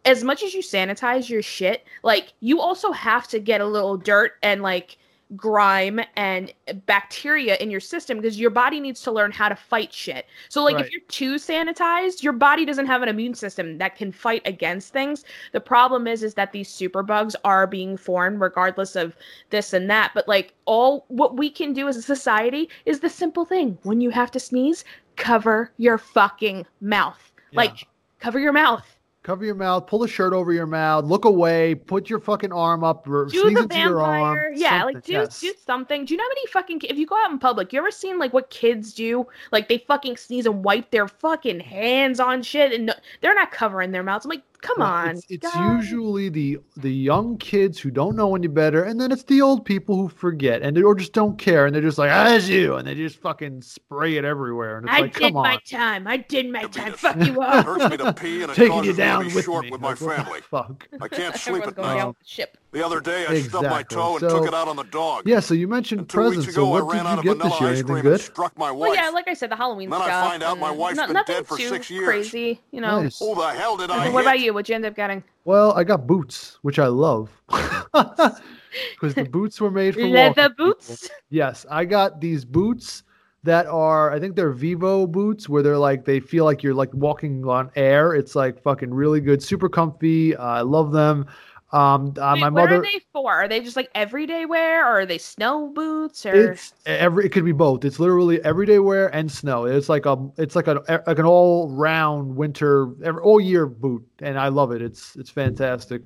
as 0.04 0.24
much 0.24 0.42
as 0.42 0.54
you 0.54 0.62
sanitize 0.62 1.28
your 1.28 1.42
shit, 1.42 1.84
like 2.02 2.32
you 2.40 2.60
also 2.60 2.90
have 2.92 3.28
to 3.28 3.38
get 3.38 3.60
a 3.60 3.66
little 3.66 3.96
dirt 3.96 4.32
and 4.42 4.60
like 4.62 4.98
grime 5.36 6.00
and 6.16 6.52
bacteria 6.86 7.56
in 7.56 7.70
your 7.70 7.80
system 7.80 8.18
because 8.18 8.38
your 8.38 8.50
body 8.50 8.80
needs 8.80 9.00
to 9.02 9.12
learn 9.12 9.30
how 9.30 9.48
to 9.48 9.54
fight 9.54 9.92
shit. 9.92 10.26
So 10.48 10.64
like 10.64 10.76
Right. 10.76 10.86
if 10.86 10.92
you're 10.92 11.00
too 11.08 11.36
sanitized, 11.36 12.22
your 12.22 12.32
body 12.32 12.64
doesn't 12.64 12.86
have 12.86 13.02
an 13.02 13.08
immune 13.08 13.34
system 13.34 13.78
that 13.78 13.96
can 13.96 14.12
fight 14.12 14.42
against 14.44 14.92
things. 14.92 15.24
The 15.52 15.60
problem 15.60 16.06
is 16.06 16.22
is 16.22 16.34
that 16.34 16.52
these 16.52 16.68
superbugs 16.68 17.34
are 17.44 17.66
being 17.66 17.96
formed 17.96 18.40
regardless 18.40 18.96
of 18.96 19.16
this 19.50 19.72
and 19.72 19.88
that. 19.90 20.12
But 20.14 20.26
like 20.28 20.54
all 20.64 21.04
what 21.08 21.36
we 21.36 21.50
can 21.50 21.72
do 21.72 21.88
as 21.88 21.96
a 21.96 22.02
society 22.02 22.68
is 22.86 23.00
the 23.00 23.08
simple 23.10 23.44
thing. 23.44 23.78
When 23.82 24.00
you 24.00 24.10
have 24.10 24.30
to 24.32 24.40
sneeze, 24.40 24.84
cover 25.16 25.70
your 25.76 25.98
fucking 25.98 26.66
mouth. 26.80 27.32
Like 27.54 27.86
cover 28.20 28.38
your 28.38 28.52
mouth. 28.52 28.96
Cover 29.22 29.44
your 29.44 29.54
mouth. 29.54 29.86
Pull 29.86 30.02
a 30.02 30.08
shirt 30.08 30.32
over 30.32 30.50
your 30.50 30.66
mouth. 30.66 31.04
Look 31.04 31.26
away. 31.26 31.74
Put 31.74 32.08
your 32.08 32.20
fucking 32.20 32.52
arm 32.52 32.82
up. 32.82 33.04
do 33.04 33.28
sneeze 33.28 33.42
the 33.54 33.62
into 33.64 33.78
your 33.78 34.00
arm. 34.00 34.54
Yeah, 34.54 34.82
like 34.84 34.94
something, 34.94 35.00
do 35.06 35.12
yes. 35.12 35.40
do 35.40 35.52
something. 35.66 36.04
Do 36.06 36.14
you 36.14 36.18
know 36.18 36.24
how 36.24 36.28
many 36.28 36.46
fucking 36.46 36.80
if 36.84 36.96
you 36.96 37.06
go 37.06 37.16
out 37.22 37.30
in 37.30 37.38
public, 37.38 37.70
you 37.70 37.78
ever 37.78 37.90
seen 37.90 38.18
like 38.18 38.32
what 38.32 38.48
kids 38.48 38.94
do? 38.94 39.26
Like 39.52 39.68
they 39.68 39.76
fucking 39.76 40.16
sneeze 40.16 40.46
and 40.46 40.64
wipe 40.64 40.90
their 40.90 41.06
fucking 41.06 41.60
hands 41.60 42.18
on 42.18 42.42
shit, 42.42 42.72
and 42.72 42.86
no, 42.86 42.94
they're 43.20 43.34
not 43.34 43.50
covering 43.50 43.90
their 43.90 44.02
mouths. 44.02 44.24
I'm 44.24 44.30
like, 44.30 44.42
come 44.62 44.76
Yeah, 44.78 44.84
on. 44.84 45.08
It's, 45.10 45.26
it's 45.30 45.54
usually 45.56 46.28
the 46.28 46.58
the 46.76 46.92
young 46.92 47.36
kids 47.38 47.78
who 47.78 47.90
don't 47.90 48.16
know 48.16 48.34
any 48.34 48.46
better, 48.46 48.84
and 48.84 49.00
then 49.00 49.12
it's 49.12 49.22
the 49.24 49.40
old 49.42 49.64
people 49.64 49.96
who 49.96 50.08
forget 50.08 50.62
and 50.62 50.76
they 50.76 50.82
or 50.82 50.94
just 50.94 51.12
don't 51.12 51.38
care, 51.38 51.66
and 51.66 51.74
they're 51.74 51.82
just 51.82 51.98
like, 51.98 52.10
"As 52.10 52.48
you," 52.48 52.76
and 52.76 52.86
they 52.86 52.94
just 52.94 53.16
fucking 53.20 53.62
spray 53.62 54.16
it 54.16 54.24
everywhere, 54.24 54.78
and 54.78 54.86
it's 54.86 54.94
I 54.96 55.00
like, 55.00 55.14
did 55.14 55.22
"Come 55.22 55.32
my 55.42 55.54
on." 55.54 55.60
time. 55.68 56.06
I 56.06 56.16
did 56.18 56.50
my 56.50 56.62
To 56.62 56.68
time. 56.68 56.92
Fuck 56.92 57.16
you 57.24 57.32
It 57.34 57.38
up. 57.48 57.64
hurts 57.66 57.90
me 57.90 57.96
to 57.98 58.12
pee 58.20 58.42
and 58.42 58.50
it 58.52 58.54
Taking 58.54 58.84
you 58.84 58.90
me 58.92 58.96
down 58.96 59.24
to 59.24 59.28
be 59.30 59.34
with 59.34 59.44
short 59.44 59.64
me. 59.64 59.70
with 59.70 59.80
my 59.80 59.90
Like, 59.90 60.00
what 60.00 60.16
the 60.16 60.22
family. 60.24 60.40
Fuck. 60.42 60.88
I 61.00 61.08
can't 61.08 61.36
sleep 61.46 61.66
at 61.66 61.76
night. 61.76 61.96
down 61.96 62.14
the 62.20 62.28
ship. 62.28 62.56
The 62.72 62.86
other 62.86 63.00
day, 63.00 63.26
I 63.26 63.40
stubbed 63.42 63.68
my 63.68 63.82
toe 63.82 64.12
and 64.12 64.20
So- 64.20 64.28
took 64.38 64.46
it 64.46 64.54
out 64.54 64.68
on 64.68 64.76
the 64.76 64.84
dog. 64.84 65.26
Yeah, 65.26 65.40
so 65.40 65.54
you 65.54 65.66
mentioned 65.66 66.02
And 66.02 66.08
two 66.08 66.20
weeks 66.20 66.34
presents. 66.36 66.54
So 66.54 66.62
ago, 66.62 66.74
I 66.76 66.82
what 66.82 66.92
ran 66.94 67.04
did 67.16 67.24
you 67.24 67.32
of 67.32 67.38
get 67.38 67.48
this 67.50 67.60
year? 67.60 67.70
Anything 67.70 68.00
good? 68.02 68.20
struck 68.20 68.56
my 68.56 68.70
wife. 68.70 68.90
Well, 68.90 68.94
yeah, 68.94 69.08
like 69.10 69.26
I 69.26 69.34
said, 69.34 69.50
the 69.50 69.56
Halloween 69.56 69.90
Then 69.90 70.00
I 70.00 70.04
stuff. 70.06 70.30
find 70.30 70.42
out 70.44 70.58
my 70.58 70.68
and 70.70 70.78
wife's 70.78 70.96
no- 70.98 71.06
been 71.06 71.14
nothing 71.14 71.34
dead 71.34 71.46
for 71.48 71.58
too 71.58 71.68
six 71.68 71.90
years. 71.90 72.04
Crazy, 72.06 72.60
you 72.70 72.80
know. 72.80 73.02
Nice. 73.02 73.18
Who 73.18 73.34
the 73.34 73.48
hell 73.48 73.76
did 73.76 73.90
I 73.90 74.08
What 74.10 74.22
about 74.22 74.38
you? 74.38 74.49
What'd 74.52 74.68
you 74.68 74.74
end 74.74 74.84
up 74.84 74.94
getting? 74.96 75.22
Well, 75.44 75.72
I 75.72 75.84
got 75.84 76.06
boots, 76.06 76.58
which 76.62 76.78
I 76.78 76.86
love, 76.86 77.30
because 77.48 79.14
the 79.14 79.28
boots 79.30 79.60
were 79.60 79.70
made 79.70 79.94
for 79.94 80.06
Leather 80.06 80.42
walking 80.42 80.48
people. 80.50 80.66
boots. 80.66 81.10
Yes, 81.30 81.66
I 81.70 81.84
got 81.84 82.20
these 82.20 82.44
boots 82.44 83.02
that 83.42 83.66
are, 83.66 84.12
I 84.12 84.20
think 84.20 84.36
they're 84.36 84.52
Vivo 84.52 85.06
boots, 85.06 85.48
where 85.48 85.62
they're 85.62 85.78
like 85.78 86.04
they 86.04 86.20
feel 86.20 86.44
like 86.44 86.62
you're 86.62 86.74
like 86.74 86.92
walking 86.92 87.46
on 87.46 87.70
air. 87.74 88.14
It's 88.14 88.34
like 88.34 88.62
fucking 88.62 88.92
really 88.92 89.20
good, 89.20 89.42
super 89.42 89.68
comfy. 89.68 90.36
Uh, 90.36 90.44
I 90.44 90.60
love 90.60 90.92
them. 90.92 91.26
Um, 91.72 92.14
uh, 92.18 92.32
Wait, 92.34 92.40
my 92.40 92.48
what 92.50 92.72
are 92.72 92.82
they 92.82 93.00
for? 93.12 93.32
Are 93.32 93.46
they 93.46 93.60
just 93.60 93.76
like 93.76 93.90
everyday 93.94 94.44
wear, 94.44 94.84
or 94.84 95.00
are 95.00 95.06
they 95.06 95.18
snow 95.18 95.68
boots? 95.68 96.26
Or 96.26 96.34
It's 96.34 96.74
every. 96.84 97.26
It 97.26 97.28
could 97.30 97.44
be 97.44 97.52
both. 97.52 97.84
It's 97.84 98.00
literally 98.00 98.42
everyday 98.44 98.80
wear 98.80 99.08
and 99.14 99.30
snow. 99.30 99.66
It's 99.66 99.88
like 99.88 100.04
a. 100.04 100.16
It's 100.36 100.56
like 100.56 100.66
a 100.66 100.82
like 101.06 101.18
an 101.18 101.26
all 101.26 101.70
round 101.70 102.34
winter, 102.34 102.90
all 103.20 103.40
year 103.40 103.66
boot, 103.66 104.04
and 104.18 104.38
I 104.38 104.48
love 104.48 104.72
it. 104.72 104.82
It's 104.82 105.14
it's 105.14 105.30
fantastic. 105.30 106.02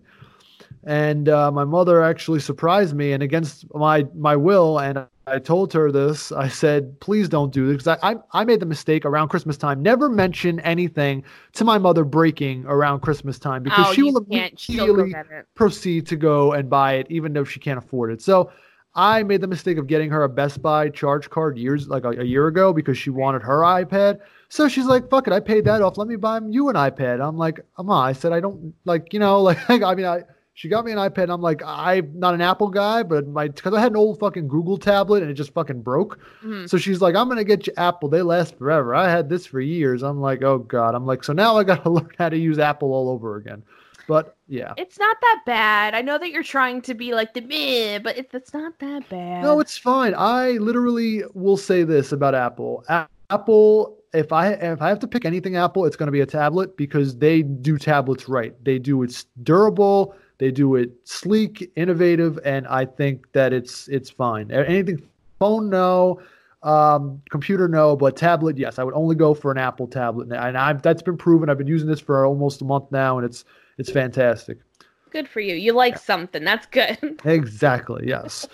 And 0.87 1.29
uh, 1.29 1.51
my 1.51 1.65
mother 1.65 2.03
actually 2.03 2.41
surprised 2.41 2.95
me, 2.95 3.13
and 3.13 3.23
against 3.23 3.65
my 3.75 4.07
my 4.15 4.37
will, 4.37 4.79
and 4.79 5.07
I 5.27 5.39
told 5.39 5.73
her 5.73 5.91
this. 5.91 6.31
I 6.31 6.49
said, 6.49 7.01
"Please 7.01 7.29
don't 7.29 7.53
do 7.53 7.67
this," 7.67 7.83
because 7.83 7.99
I, 8.03 8.13
I 8.13 8.17
I 8.33 8.45
made 8.45 8.61
the 8.61 8.67
mistake 8.67 9.07
around 9.07 9.29
Christmas 9.29 9.57
time. 9.57 9.83
Never 9.83 10.09
mention 10.09 10.61
anything 10.61 11.25
to 11.55 11.65
my 11.65 11.79
mother 11.79 12.05
breaking 12.05 12.65
around 12.67 13.01
Christmas 13.01 13.39
time 13.39 13.63
because 13.63 13.87
oh, 13.89 13.93
she 13.95 14.03
will 14.03 14.25
can't. 14.25 14.59
She'll 14.61 14.87
go 14.87 15.03
immediately 15.03 15.41
proceed 15.55 16.07
to 16.09 16.17
go 16.17 16.53
and 16.53 16.69
buy 16.69 16.95
it, 16.95 17.07
even 17.09 17.33
though 17.33 17.45
she 17.45 17.61
can't 17.61 17.79
afford 17.79 18.13
it. 18.13 18.21
So 18.21 18.51
I 18.95 19.23
made 19.23 19.41
the 19.41 19.47
mistake 19.47 19.79
of 19.79 19.87
getting 19.87 20.11
her 20.11 20.23
a 20.23 20.29
Best 20.29 20.63
Buy 20.63 20.89
charge 20.89 21.29
card 21.29 21.59
years 21.59 21.89
like 21.89 22.05
a, 22.05 22.11
a 22.11 22.25
year 22.25 22.47
ago 22.47 22.73
because 22.73 22.97
she 22.97 23.11
wanted 23.11 23.43
her 23.43 23.61
iPad. 23.61 24.21
So 24.51 24.69
she's 24.69 24.87
like, 24.87 25.09
"Fuck 25.11 25.27
it, 25.27 25.33
I 25.33 25.41
paid 25.41 25.65
that 25.65 25.83
off. 25.83 25.99
Let 25.99 26.07
me 26.07 26.17
buy 26.17 26.41
you 26.49 26.69
an 26.69 26.77
iPad." 26.77 27.27
I'm 27.27 27.37
like, 27.37 27.61
"Amma," 27.79 27.95
I 27.95 28.13
said, 28.13 28.33
"I 28.33 28.41
don't 28.41 28.75
like, 28.85 29.13
you 29.13 29.19
know, 29.19 29.41
like, 29.43 29.59
I 29.69 29.95
mean, 29.95 30.07
I." 30.07 30.23
She 30.57 30.69
got 30.69 30.85
me 30.85 30.93
an 30.93 30.99
iPad. 30.99 31.33
I'm 31.33 31.43
like, 31.43 31.63
I'm 31.67 32.13
not 32.19 32.33
an 32.35 32.41
Apple 32.41 32.69
guy, 32.69 33.03
but 33.03 33.27
my 33.27 33.49
because 33.49 33.75
I 33.75 33.81
had 33.81 33.91
an 33.91 33.97
old 33.97 34.21
fucking 34.21 34.47
Google 34.47 34.79
tablet 34.79 35.23
and 35.23 35.31
it 35.31 35.35
just 35.35 35.53
fucking 35.53 35.83
broke. 35.83 36.19
Mhm. 36.45 36.69
So 36.69 36.77
she's 36.79 37.01
like, 37.01 37.17
I'm 37.17 37.29
gonna 37.29 37.43
get 37.45 37.67
you 37.67 37.73
Apple. 37.77 38.09
They 38.09 38.23
last 38.23 38.57
forever. 38.57 38.95
I 38.95 39.09
had 39.11 39.29
this 39.29 39.47
for 39.47 39.61
years. 39.61 40.03
I'm 40.05 40.21
like, 40.21 40.43
oh 40.45 40.59
god. 40.59 40.95
I'm 40.95 41.07
like, 41.07 41.25
so 41.25 41.33
now 41.33 41.57
I 41.57 41.65
gotta 41.65 41.89
learn 41.91 42.09
how 42.19 42.29
to 42.29 42.39
use 42.39 42.59
Apple 42.61 42.93
all 42.93 43.09
over 43.09 43.37
again. 43.37 43.65
But 44.07 44.37
yeah. 44.49 44.75
It's 44.77 44.99
not 44.99 45.17
that 45.23 45.41
bad. 45.47 45.95
I 45.95 46.03
know 46.03 46.19
that 46.19 46.31
you're 46.31 46.43
trying 46.43 46.83
to 46.83 46.95
be 46.95 47.15
like 47.15 47.33
the 47.35 47.41
meh, 47.41 47.99
but 47.99 48.17
it's, 48.19 48.35
it's 48.35 48.53
not 48.55 48.79
that 48.79 49.09
bad. 49.09 49.43
No, 49.43 49.59
it's 49.61 49.79
fine. 49.79 50.15
I 50.17 50.53
literally 50.53 51.25
will 51.33 51.57
say 51.57 51.83
this 51.85 52.13
about 52.13 52.35
Apple. 52.35 52.85
A- 52.89 53.09
Apple, 53.31 53.99
if 54.13 54.31
I 54.33 54.51
if 54.51 54.83
I 54.83 54.89
have 54.91 54.99
to 55.01 55.09
pick 55.09 55.25
anything 55.25 55.57
Apple, 55.57 55.87
it's 55.87 55.97
going 55.97 56.07
to 56.09 56.13
be 56.13 56.21
a 56.21 56.27
tablet 56.27 56.77
because 56.77 57.17
they 57.17 57.43
do 57.43 57.79
tablets 57.79 58.29
right. 58.29 58.55
They 58.63 58.79
do 58.79 59.03
it's 59.03 59.25
durable, 59.43 60.15
they 60.39 60.51
do 60.51 60.75
it 60.75 60.91
sleek, 61.05 61.71
innovative, 61.77 62.39
and 62.45 62.67
I 62.67 62.85
think 62.85 63.31
that 63.33 63.53
it's 63.53 63.89
it's 63.89 64.11
fine. 64.11 64.51
Anything 64.51 65.03
phone 65.39 65.71
no, 65.71 66.21
um, 66.65 67.23
computer 67.31 67.69
no, 67.69 67.95
but 67.95 68.17
tablet 68.17 68.57
yes. 68.57 68.79
I 68.79 68.85
would 68.85 68.95
only 68.95 69.15
go 69.15 69.35
for 69.35 69.53
an 69.53 69.59
Apple 69.59 69.87
tablet, 69.87 70.33
and 70.33 70.59
I've 70.59 70.83
that's 70.83 71.03
been 71.03 71.17
proven. 71.17 71.49
I've 71.49 71.59
been 71.59 71.67
using 71.67 71.89
this 71.89 72.01
for 72.01 72.25
almost 72.27 72.63
a 72.63 72.65
month 72.65 72.91
now, 72.91 73.19
and 73.19 73.25
it's 73.25 73.45
it's 73.79 73.91
fantastic. 73.91 74.59
good 75.11 75.29
for 75.29 75.41
you. 75.41 75.55
You 75.55 75.73
like 75.73 75.99
something. 75.99 76.45
That's 76.45 76.67
good. 76.67 77.21
Exactly. 77.25 78.07
Yes. 78.09 78.47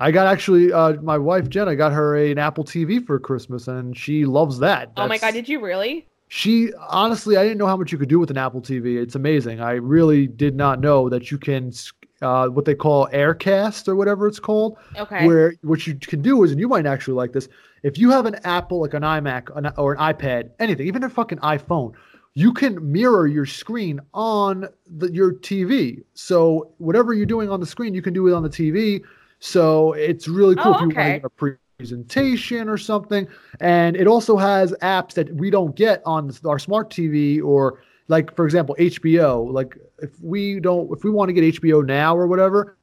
I 0.00 0.10
got 0.10 0.26
actually 0.26 0.72
uh, 0.72 0.94
my 1.02 1.18
wife 1.18 1.48
Jen. 1.48 1.68
I 1.68 1.74
got 1.74 1.92
her 1.92 2.16
a, 2.16 2.32
an 2.32 2.38
Apple 2.38 2.64
TV 2.64 3.04
for 3.04 3.18
Christmas, 3.20 3.68
and 3.68 3.96
she 3.96 4.24
loves 4.24 4.58
that. 4.58 4.90
oh 4.96 5.06
my 5.06 5.18
god, 5.18 5.34
did 5.34 5.48
you 5.48 5.62
really? 5.62 6.07
She 6.28 6.72
honestly, 6.88 7.36
I 7.36 7.42
didn't 7.42 7.58
know 7.58 7.66
how 7.66 7.76
much 7.76 7.90
you 7.90 7.98
could 7.98 8.08
do 8.08 8.18
with 8.18 8.30
an 8.30 8.36
Apple 8.36 8.60
TV. 8.60 9.00
It's 9.00 9.14
amazing. 9.14 9.60
I 9.60 9.72
really 9.72 10.26
did 10.26 10.54
not 10.54 10.80
know 10.80 11.08
that 11.08 11.30
you 11.30 11.38
can 11.38 11.72
uh, 12.20 12.48
what 12.48 12.64
they 12.64 12.74
call 12.74 13.08
AirCast 13.08 13.88
or 13.88 13.96
whatever 13.96 14.26
it's 14.26 14.40
called. 14.40 14.76
Okay. 14.96 15.26
Where 15.26 15.54
what 15.62 15.86
you 15.86 15.94
can 15.94 16.22
do 16.22 16.42
is, 16.44 16.50
and 16.50 16.60
you 16.60 16.68
might 16.68 16.86
actually 16.86 17.14
like 17.14 17.32
this, 17.32 17.48
if 17.82 17.98
you 17.98 18.10
have 18.10 18.26
an 18.26 18.36
Apple, 18.44 18.80
like 18.80 18.94
an 18.94 19.02
iMac 19.02 19.56
an, 19.56 19.72
or 19.76 19.94
an 19.94 19.98
iPad, 19.98 20.50
anything, 20.58 20.86
even 20.86 21.04
a 21.04 21.10
fucking 21.10 21.38
iPhone, 21.38 21.94
you 22.34 22.52
can 22.52 22.92
mirror 22.92 23.26
your 23.26 23.46
screen 23.46 24.00
on 24.14 24.68
the, 24.86 25.10
your 25.12 25.32
TV. 25.32 26.02
So 26.14 26.72
whatever 26.78 27.14
you're 27.14 27.26
doing 27.26 27.50
on 27.50 27.60
the 27.60 27.66
screen, 27.66 27.94
you 27.94 28.02
can 28.02 28.12
do 28.12 28.28
it 28.28 28.34
on 28.34 28.42
the 28.42 28.50
TV. 28.50 29.02
So 29.40 29.92
it's 29.94 30.28
really 30.28 30.56
cool 30.56 30.74
Oh, 30.74 30.74
if 30.74 30.80
you 30.80 30.86
want 30.88 30.94
to 30.96 31.12
give 31.12 31.24
a 31.24 31.56
presentation 31.78 32.68
or 32.68 32.76
something. 32.76 33.28
And 33.60 33.96
it 33.96 34.08
also 34.08 34.36
has 34.36 34.72
apps 34.82 35.14
that 35.14 35.32
we 35.32 35.48
don't 35.48 35.76
get 35.76 36.02
on 36.04 36.32
our 36.44 36.58
smart 36.58 36.90
TV 36.90 37.40
or 37.40 37.80
like 38.08 38.34
for 38.34 38.44
example 38.44 38.74
HBO. 38.80 39.52
Like 39.52 39.78
if 40.02 40.10
we 40.20 40.58
don't 40.58 40.90
if 40.90 41.04
we 41.04 41.10
want 41.10 41.28
to 41.28 41.32
get 41.32 41.54
HBO 41.54 41.86
now 41.86 42.16
or 42.16 42.26
whatever, 42.26 42.76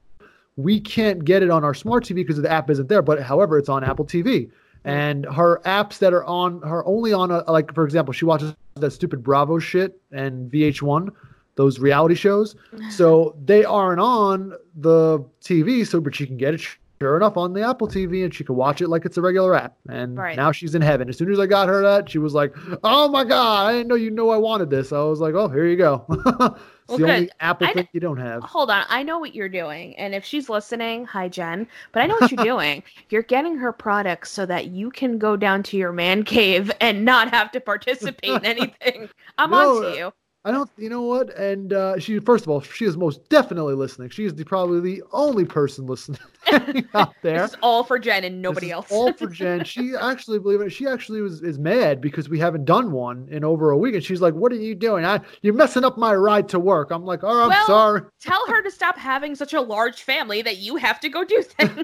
we 0.56 0.80
can't 0.80 1.26
get 1.26 1.44
it 1.44 1.50
on 1.50 1.66
our 1.66 1.74
smart 1.74 2.06
TV 2.06 2.16
because 2.16 2.42
the 2.42 2.50
app 2.50 2.70
isn't 2.70 2.88
there. 2.88 3.02
But 3.02 3.22
however, 3.22 3.58
it's 3.58 3.68
on 3.68 3.84
Apple 3.84 4.06
TV. 4.06 4.50
And 4.86 5.26
her 5.26 5.60
apps 5.66 5.98
that 6.00 6.14
are 6.14 6.24
on 6.24 6.62
her 6.62 6.86
only 6.86 7.12
on 7.12 7.32
a 7.32 7.40
like 7.52 7.74
for 7.76 7.84
example, 7.84 8.14
she 8.14 8.24
watches 8.24 8.56
that 8.76 8.92
stupid 8.92 9.24
Bravo 9.24 9.60
shit 9.60 10.00
and 10.14 10.50
VH1, 10.50 11.10
those 11.56 11.80
reality 11.80 12.16
shows. 12.16 12.56
So 12.92 13.36
they 13.44 13.66
aren't 13.66 14.00
on 14.00 14.54
the 14.74 15.20
TV, 15.42 15.86
so 15.86 16.00
but 16.00 16.16
she 16.16 16.26
can 16.26 16.38
get 16.38 16.54
it 16.54 16.62
sure 17.02 17.18
enough 17.18 17.38
on 17.38 17.54
the 17.54 17.62
Apple 17.62 17.88
TV 17.88 18.24
and 18.24 18.34
she 18.34 18.44
can 18.44 18.56
watch 18.56 18.82
it 18.82 18.88
like 18.90 19.06
it's 19.06 19.18
a 19.18 19.22
regular 19.22 19.56
app. 19.56 19.76
And 19.90 20.24
Right. 20.24 20.36
now 20.36 20.52
she's 20.52 20.76
in 20.76 20.82
heaven. 20.82 21.10
As 21.10 21.18
soon 21.18 21.32
as 21.32 21.40
I 21.40 21.46
got 21.48 21.68
her 21.70 21.82
that, 21.84 22.10
she 22.10 22.18
was 22.20 22.34
like, 22.34 22.54
"Oh 22.84 23.08
my 23.10 23.24
god, 23.24 23.68
I 23.68 23.74
didn't 23.74 23.88
know 23.90 23.96
you 23.96 24.12
know 24.12 24.30
I 24.30 24.38
wanted 24.38 24.70
this." 24.70 24.92
I 24.92 25.02
was 25.04 25.20
like, 25.20 25.36
"Oh, 25.36 25.48
here 25.50 25.66
you 25.68 25.78
go." 25.78 26.06
it's 26.88 26.94
Well, 26.94 26.98
the 26.98 27.04
only 27.04 27.28
good. 27.28 27.32
Apple 27.40 27.68
I 27.68 27.70
thing 27.70 27.88
you 27.94 28.00
don't 28.00 28.18
have. 28.18 28.46
Hold 28.46 28.70
on. 28.72 28.86
I 28.90 29.04
know 29.04 29.18
what 29.20 29.36
you're 29.36 29.50
doing. 29.50 29.96
And 29.98 30.14
if 30.16 30.24
she's 30.26 30.50
listening, 30.50 31.06
hi, 31.06 31.28
Jen. 31.30 31.68
But 31.92 32.04
I 32.04 32.08
know 32.08 32.16
what 32.16 32.32
you're 32.32 32.38
doing. 32.40 32.84
You're 33.10 33.24
getting 33.24 33.58
her 33.58 33.72
products 33.74 34.32
so 34.32 34.46
that 34.46 34.68
you 34.68 34.92
can 34.92 35.18
go 35.18 35.36
down 35.38 35.64
to 35.64 35.78
your 35.78 35.92
man 35.94 36.24
cave 36.24 36.72
and 36.82 37.04
not 37.06 37.30
have 37.32 37.52
to 37.54 37.62
participate 37.62 38.40
in 38.40 38.46
anything. 38.46 39.10
I'm 39.38 39.54
No, 39.54 39.56
on 39.56 39.72
to 39.72 39.86
uh, 39.86 39.98
you. 39.98 40.14
I 40.46 40.52
don't. 40.52 40.70
You 40.78 40.90
know 40.90 41.02
what? 41.02 41.36
And 41.36 41.74
uh, 41.74 41.98
she, 42.00 42.20
first 42.20 42.46
of 42.46 42.50
all, 42.52 42.62
she 42.62 42.86
is 42.86 42.96
most 42.96 43.28
definitely 43.30 43.74
listening. 43.74 44.10
She 44.10 44.26
is 44.26 44.36
the, 44.36 44.44
probably 44.46 44.80
the 44.80 45.04
only 45.12 45.44
person 45.44 45.88
listening 45.88 46.20
out 46.94 47.16
there. 47.24 47.42
This 47.42 47.52
is 47.54 47.58
all 47.64 47.84
for 47.84 47.98
Jen 47.98 48.24
and 48.24 48.44
nobody 48.44 48.70
else. 48.70 48.92
All 48.92 49.12
for 49.12 49.26
Jen. 49.28 49.64
She 49.66 49.94
actually, 50.00 50.38
believe 50.38 50.62
it, 50.62 50.70
she 50.70 50.86
actually 50.88 51.22
was 51.22 51.42
is 51.42 51.58
mad 51.58 52.00
because 52.00 52.30
we 52.30 52.38
haven't 52.38 52.66
done 52.66 52.92
one 52.92 53.28
in 53.32 53.44
over 53.44 53.72
a 53.72 53.78
week, 53.78 53.96
and 53.96 54.04
she's 54.04 54.22
like, 54.22 54.36
"What 54.36 54.52
are 54.52 54.56
you 54.58 54.76
doing? 54.76 55.04
I, 55.04 55.20
you're 55.42 55.56
messing 55.56 55.84
up 55.84 55.98
my 55.98 56.14
ride 56.14 56.48
to 56.50 56.60
work." 56.60 56.92
I'm 56.92 57.06
like, 57.06 57.24
"Oh, 57.24 57.44
I'm 57.44 57.50
Well- 57.50 57.66
sorry." 57.66 58.02
Tell 58.22 58.46
her 58.48 58.62
to 58.62 58.70
stop 58.70 58.98
having 58.98 59.34
such 59.34 59.54
a 59.54 59.62
large 59.62 60.04
family 60.04 60.44
that 60.44 60.58
you 60.58 60.76
have 60.76 61.00
to 61.00 61.10
go 61.10 61.24
do 61.24 61.42
things. 61.42 61.84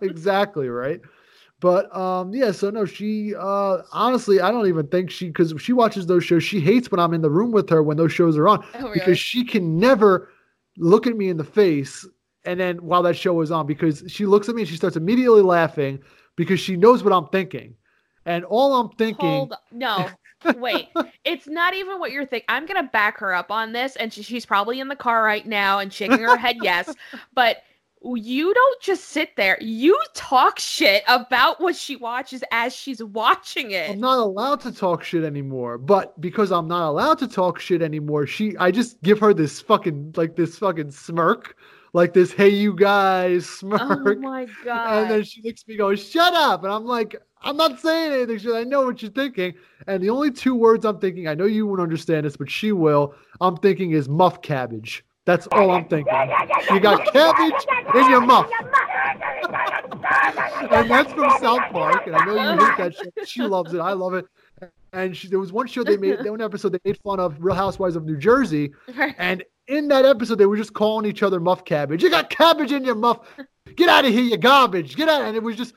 exactly 0.00 0.68
right. 0.70 1.00
But 1.60 1.94
um, 1.96 2.32
yeah. 2.32 2.52
So 2.52 2.70
no, 2.70 2.84
she 2.84 3.34
uh, 3.34 3.82
honestly, 3.92 4.40
I 4.40 4.50
don't 4.50 4.68
even 4.68 4.86
think 4.86 5.10
she 5.10 5.26
because 5.26 5.52
she 5.58 5.72
watches 5.72 6.06
those 6.06 6.24
shows. 6.24 6.44
She 6.44 6.60
hates 6.60 6.90
when 6.90 7.00
I'm 7.00 7.14
in 7.14 7.20
the 7.20 7.30
room 7.30 7.50
with 7.50 7.68
her 7.70 7.82
when 7.82 7.96
those 7.96 8.12
shows 8.12 8.36
are 8.36 8.46
on 8.48 8.64
Oh, 8.74 8.82
really? 8.84 8.94
because 8.94 9.18
she 9.18 9.44
can 9.44 9.78
never 9.78 10.30
look 10.76 11.06
at 11.06 11.16
me 11.16 11.28
in 11.28 11.36
the 11.36 11.44
face 11.44 12.06
and 12.44 12.58
then 12.58 12.76
while 12.78 13.02
that 13.02 13.16
show 13.16 13.40
is 13.40 13.50
on 13.50 13.66
because 13.66 14.04
she 14.06 14.24
looks 14.24 14.48
at 14.48 14.54
me 14.54 14.62
and 14.62 14.68
she 14.68 14.76
starts 14.76 14.96
immediately 14.96 15.42
laughing 15.42 16.00
because 16.36 16.60
she 16.60 16.76
knows 16.76 17.02
what 17.02 17.12
I'm 17.12 17.26
thinking. 17.28 17.74
And 18.24 18.44
all 18.44 18.76
I'm 18.80 18.90
thinking 18.90 19.28
Hold 19.28 19.54
no. 19.72 20.08
Wait. 20.56 20.88
It's 21.24 21.46
not 21.48 21.74
even 21.74 21.98
what 21.98 22.12
you're 22.12 22.24
thinking. 22.24 22.46
I'm 22.48 22.64
gonna 22.64 22.88
back 22.92 23.18
her 23.18 23.34
up 23.34 23.50
on 23.50 23.72
this, 23.72 23.96
and 23.96 24.12
she, 24.12 24.22
she's 24.22 24.46
probably 24.46 24.80
in 24.80 24.88
the 24.88 24.96
car 24.96 25.22
right 25.24 25.46
now 25.46 25.78
and 25.80 25.92
shaking 25.92 26.20
her 26.20 26.36
head 26.36 26.56
yes. 26.62 26.94
But 27.34 27.58
you 28.02 28.54
don't 28.54 28.80
just 28.80 29.06
sit 29.06 29.36
there. 29.36 29.58
You 29.60 29.98
talk 30.14 30.58
shit 30.58 31.02
about 31.08 31.60
what 31.60 31.74
she 31.74 31.96
watches 31.96 32.42
as 32.50 32.74
she's 32.74 33.02
watching 33.02 33.72
it. 33.72 33.90
I'm 33.90 34.00
not 34.00 34.18
allowed 34.18 34.60
to 34.62 34.72
talk 34.72 35.02
shit 35.02 35.24
anymore. 35.24 35.78
But 35.78 36.18
because 36.20 36.52
I'm 36.52 36.68
not 36.68 36.88
allowed 36.88 37.18
to 37.18 37.28
talk 37.28 37.58
shit 37.58 37.82
anymore, 37.82 38.26
she 38.26 38.56
I 38.58 38.70
just 38.70 39.00
give 39.02 39.18
her 39.20 39.34
this 39.34 39.60
fucking 39.60 40.14
like 40.16 40.36
this 40.36 40.58
fucking 40.58 40.90
smirk, 40.92 41.56
like 41.92 42.14
this 42.14 42.32
hey 42.32 42.48
you 42.48 42.74
guys 42.74 43.44
oh 43.46 43.76
smirk. 43.76 44.18
Oh 44.18 44.20
my 44.20 44.46
god. 44.64 45.02
And 45.02 45.10
then 45.10 45.24
she 45.24 45.42
looks 45.42 45.62
at 45.62 45.68
me 45.68 45.76
going, 45.76 45.96
shut 45.96 46.34
up. 46.34 46.64
And 46.64 46.72
I'm 46.72 46.84
like, 46.84 47.16
I'm 47.42 47.56
not 47.56 47.80
saying 47.80 48.12
anything. 48.12 48.38
She, 48.38 48.52
I 48.52 48.64
know 48.64 48.82
what 48.82 49.02
you're 49.02 49.10
thinking. 49.10 49.54
And 49.86 50.02
the 50.02 50.10
only 50.10 50.30
two 50.30 50.54
words 50.54 50.84
I'm 50.84 50.98
thinking, 50.98 51.28
I 51.28 51.34
know 51.34 51.46
you 51.46 51.66
won't 51.66 51.80
understand 51.80 52.26
this, 52.26 52.36
but 52.36 52.50
she 52.50 52.72
will. 52.72 53.14
I'm 53.40 53.56
thinking 53.56 53.92
is 53.92 54.08
muff 54.08 54.42
cabbage. 54.42 55.04
That's 55.28 55.46
all 55.48 55.70
I'm 55.72 55.84
thinking. 55.84 56.10
You 56.70 56.80
got 56.80 57.12
cabbage 57.12 57.66
in 57.94 58.08
your 58.08 58.22
muff. 58.22 58.50
and 60.70 60.90
that's 60.90 61.12
from 61.12 61.30
South 61.38 61.70
Park. 61.70 62.06
And 62.06 62.16
I 62.16 62.24
know 62.24 62.32
you 62.32 62.66
hate 62.66 62.78
that 62.78 62.94
show. 62.94 63.24
She 63.26 63.42
loves 63.42 63.74
it. 63.74 63.78
I 63.78 63.92
love 63.92 64.14
it. 64.14 64.24
And 64.94 65.14
she, 65.14 65.28
there 65.28 65.38
was 65.38 65.52
one 65.52 65.66
show 65.66 65.84
they 65.84 65.98
made, 65.98 66.24
one 66.24 66.40
episode 66.40 66.70
they 66.70 66.78
made 66.82 66.98
fun 67.02 67.20
of 67.20 67.44
Real 67.44 67.54
Housewives 67.54 67.94
of 67.94 68.06
New 68.06 68.16
Jersey. 68.16 68.72
And 69.18 69.44
in 69.66 69.88
that 69.88 70.06
episode, 70.06 70.36
they 70.36 70.46
were 70.46 70.56
just 70.56 70.72
calling 70.72 71.04
each 71.04 71.22
other 71.22 71.40
muff 71.40 71.62
cabbage. 71.62 72.02
You 72.02 72.08
got 72.08 72.30
cabbage 72.30 72.72
in 72.72 72.82
your 72.82 72.94
muff. 72.94 73.18
Get 73.76 73.90
out 73.90 74.06
of 74.06 74.12
here, 74.14 74.22
you 74.22 74.38
garbage. 74.38 74.96
Get 74.96 75.10
out. 75.10 75.20
And 75.20 75.36
it 75.36 75.42
was 75.42 75.56
just 75.56 75.74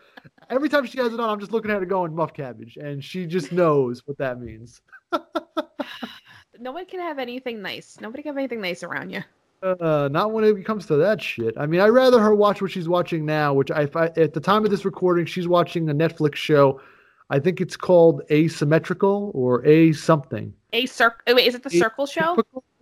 every 0.50 0.70
time 0.70 0.86
she 0.86 0.98
has 1.00 1.12
it 1.12 1.20
on, 1.20 1.30
I'm 1.30 1.42
just 1.42 1.52
looking 1.52 1.72
at 1.72 1.82
her 1.82 1.86
going 1.86 2.16
muff 2.16 2.34
cabbage. 2.34 2.78
And 2.78 3.04
she 3.04 3.26
just 3.26 3.52
knows 3.52 4.02
what 4.08 4.18
that 4.18 4.40
means. 4.40 4.80
no 6.58 6.72
one 6.72 6.86
can 6.86 7.02
have 7.02 7.20
anything 7.20 7.62
nice. 7.62 7.98
Nobody 8.00 8.24
can 8.24 8.30
have 8.30 8.38
anything 8.38 8.62
nice 8.62 8.82
around 8.82 9.10
you. 9.10 9.24
Uh, 9.63 10.10
not 10.12 10.32
when 10.32 10.43
it 10.43 10.65
comes 10.65 10.86
to 10.88 10.95
that 10.95 11.21
shit. 11.21 11.54
I 11.58 11.65
mean, 11.67 11.82
I'd 11.82 11.89
rather 11.89 12.19
her 12.19 12.34
watch 12.34 12.62
what 12.62 12.71
she's 12.71 12.89
watching 12.89 13.26
now, 13.26 13.54
which 13.54 13.69
I, 13.71 13.88
I 13.95 14.06
at 14.17 14.34
the 14.34 14.39
time 14.39 14.65
of 14.65 14.71
this 14.71 14.86
recording, 14.86 15.26
she's 15.26 15.47
watching 15.47 15.89
a 15.89 15.93
Netflix 15.93 16.36
show. 16.36 16.82
I 17.30 17.39
think 17.39 17.62
it's 17.62 17.78
called 17.78 18.24
Asymmetrical 18.32 19.32
or 19.34 19.65
A 19.65 19.93
something. 19.93 20.54
A 20.74 20.86
circle. 20.86 21.36
Wait, 21.36 21.47
is 21.47 21.56
it 21.56 21.63
the 21.63 21.69
circle 21.69 22.06
show? 22.06 22.38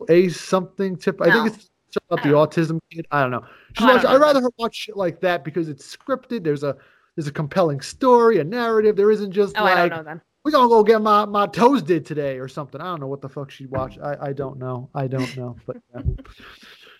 A 0.09 0.29
something 0.29 0.95
tip. 0.95 1.21
I 1.21 1.31
think 1.31 1.47
it's 1.55 1.69
about 2.09 2.23
the 2.23 2.33
Oh. 2.33 2.45
autism 2.47 2.79
kid. 2.91 3.05
I 3.11 3.21
don't 3.21 3.31
know. 3.31 3.43
She's 3.77 3.85
Oh, 3.85 3.89
I 3.89 3.93
watch- 3.93 4.01
don't 4.03 4.15
I'd 4.15 4.21
rather 4.21 4.41
her 4.41 4.49
watch 4.57 4.75
shit 4.75 4.95
like 4.97 5.19
that 5.21 5.43
because 5.43 5.69
it's 5.69 5.95
scripted. 5.95 6.43
There's 6.43 6.63
a 6.63 6.75
there's 7.15 7.27
a 7.27 7.31
compelling 7.33 7.81
story, 7.81 8.39
a 8.39 8.43
narrative. 8.43 8.95
There 8.95 9.11
isn't 9.11 9.31
just 9.33 9.55
Oh, 9.59 9.65
I 9.65 9.89
don't 9.89 9.97
know 9.97 10.03
then. 10.03 10.21
We're 10.43 10.51
gonna 10.51 10.69
go 10.69 10.83
get 10.83 11.01
my 11.01 11.25
my 11.25 11.47
toes 11.47 11.81
did 11.83 12.05
today 12.05 12.37
or 12.39 12.47
something. 12.47 12.79
I 12.81 12.85
don't 12.85 12.99
know 13.01 13.07
what 13.07 13.21
the 13.21 13.29
fuck 13.29 13.51
she'd 13.51 13.69
watch. 13.71 13.97
I 13.99 14.15
I 14.27 14.33
don't 14.33 14.57
know. 14.57 14.89
I 14.95 15.07
don't 15.07 15.35
know. 15.37 15.55
But 15.65 15.77
yeah. 15.93 16.01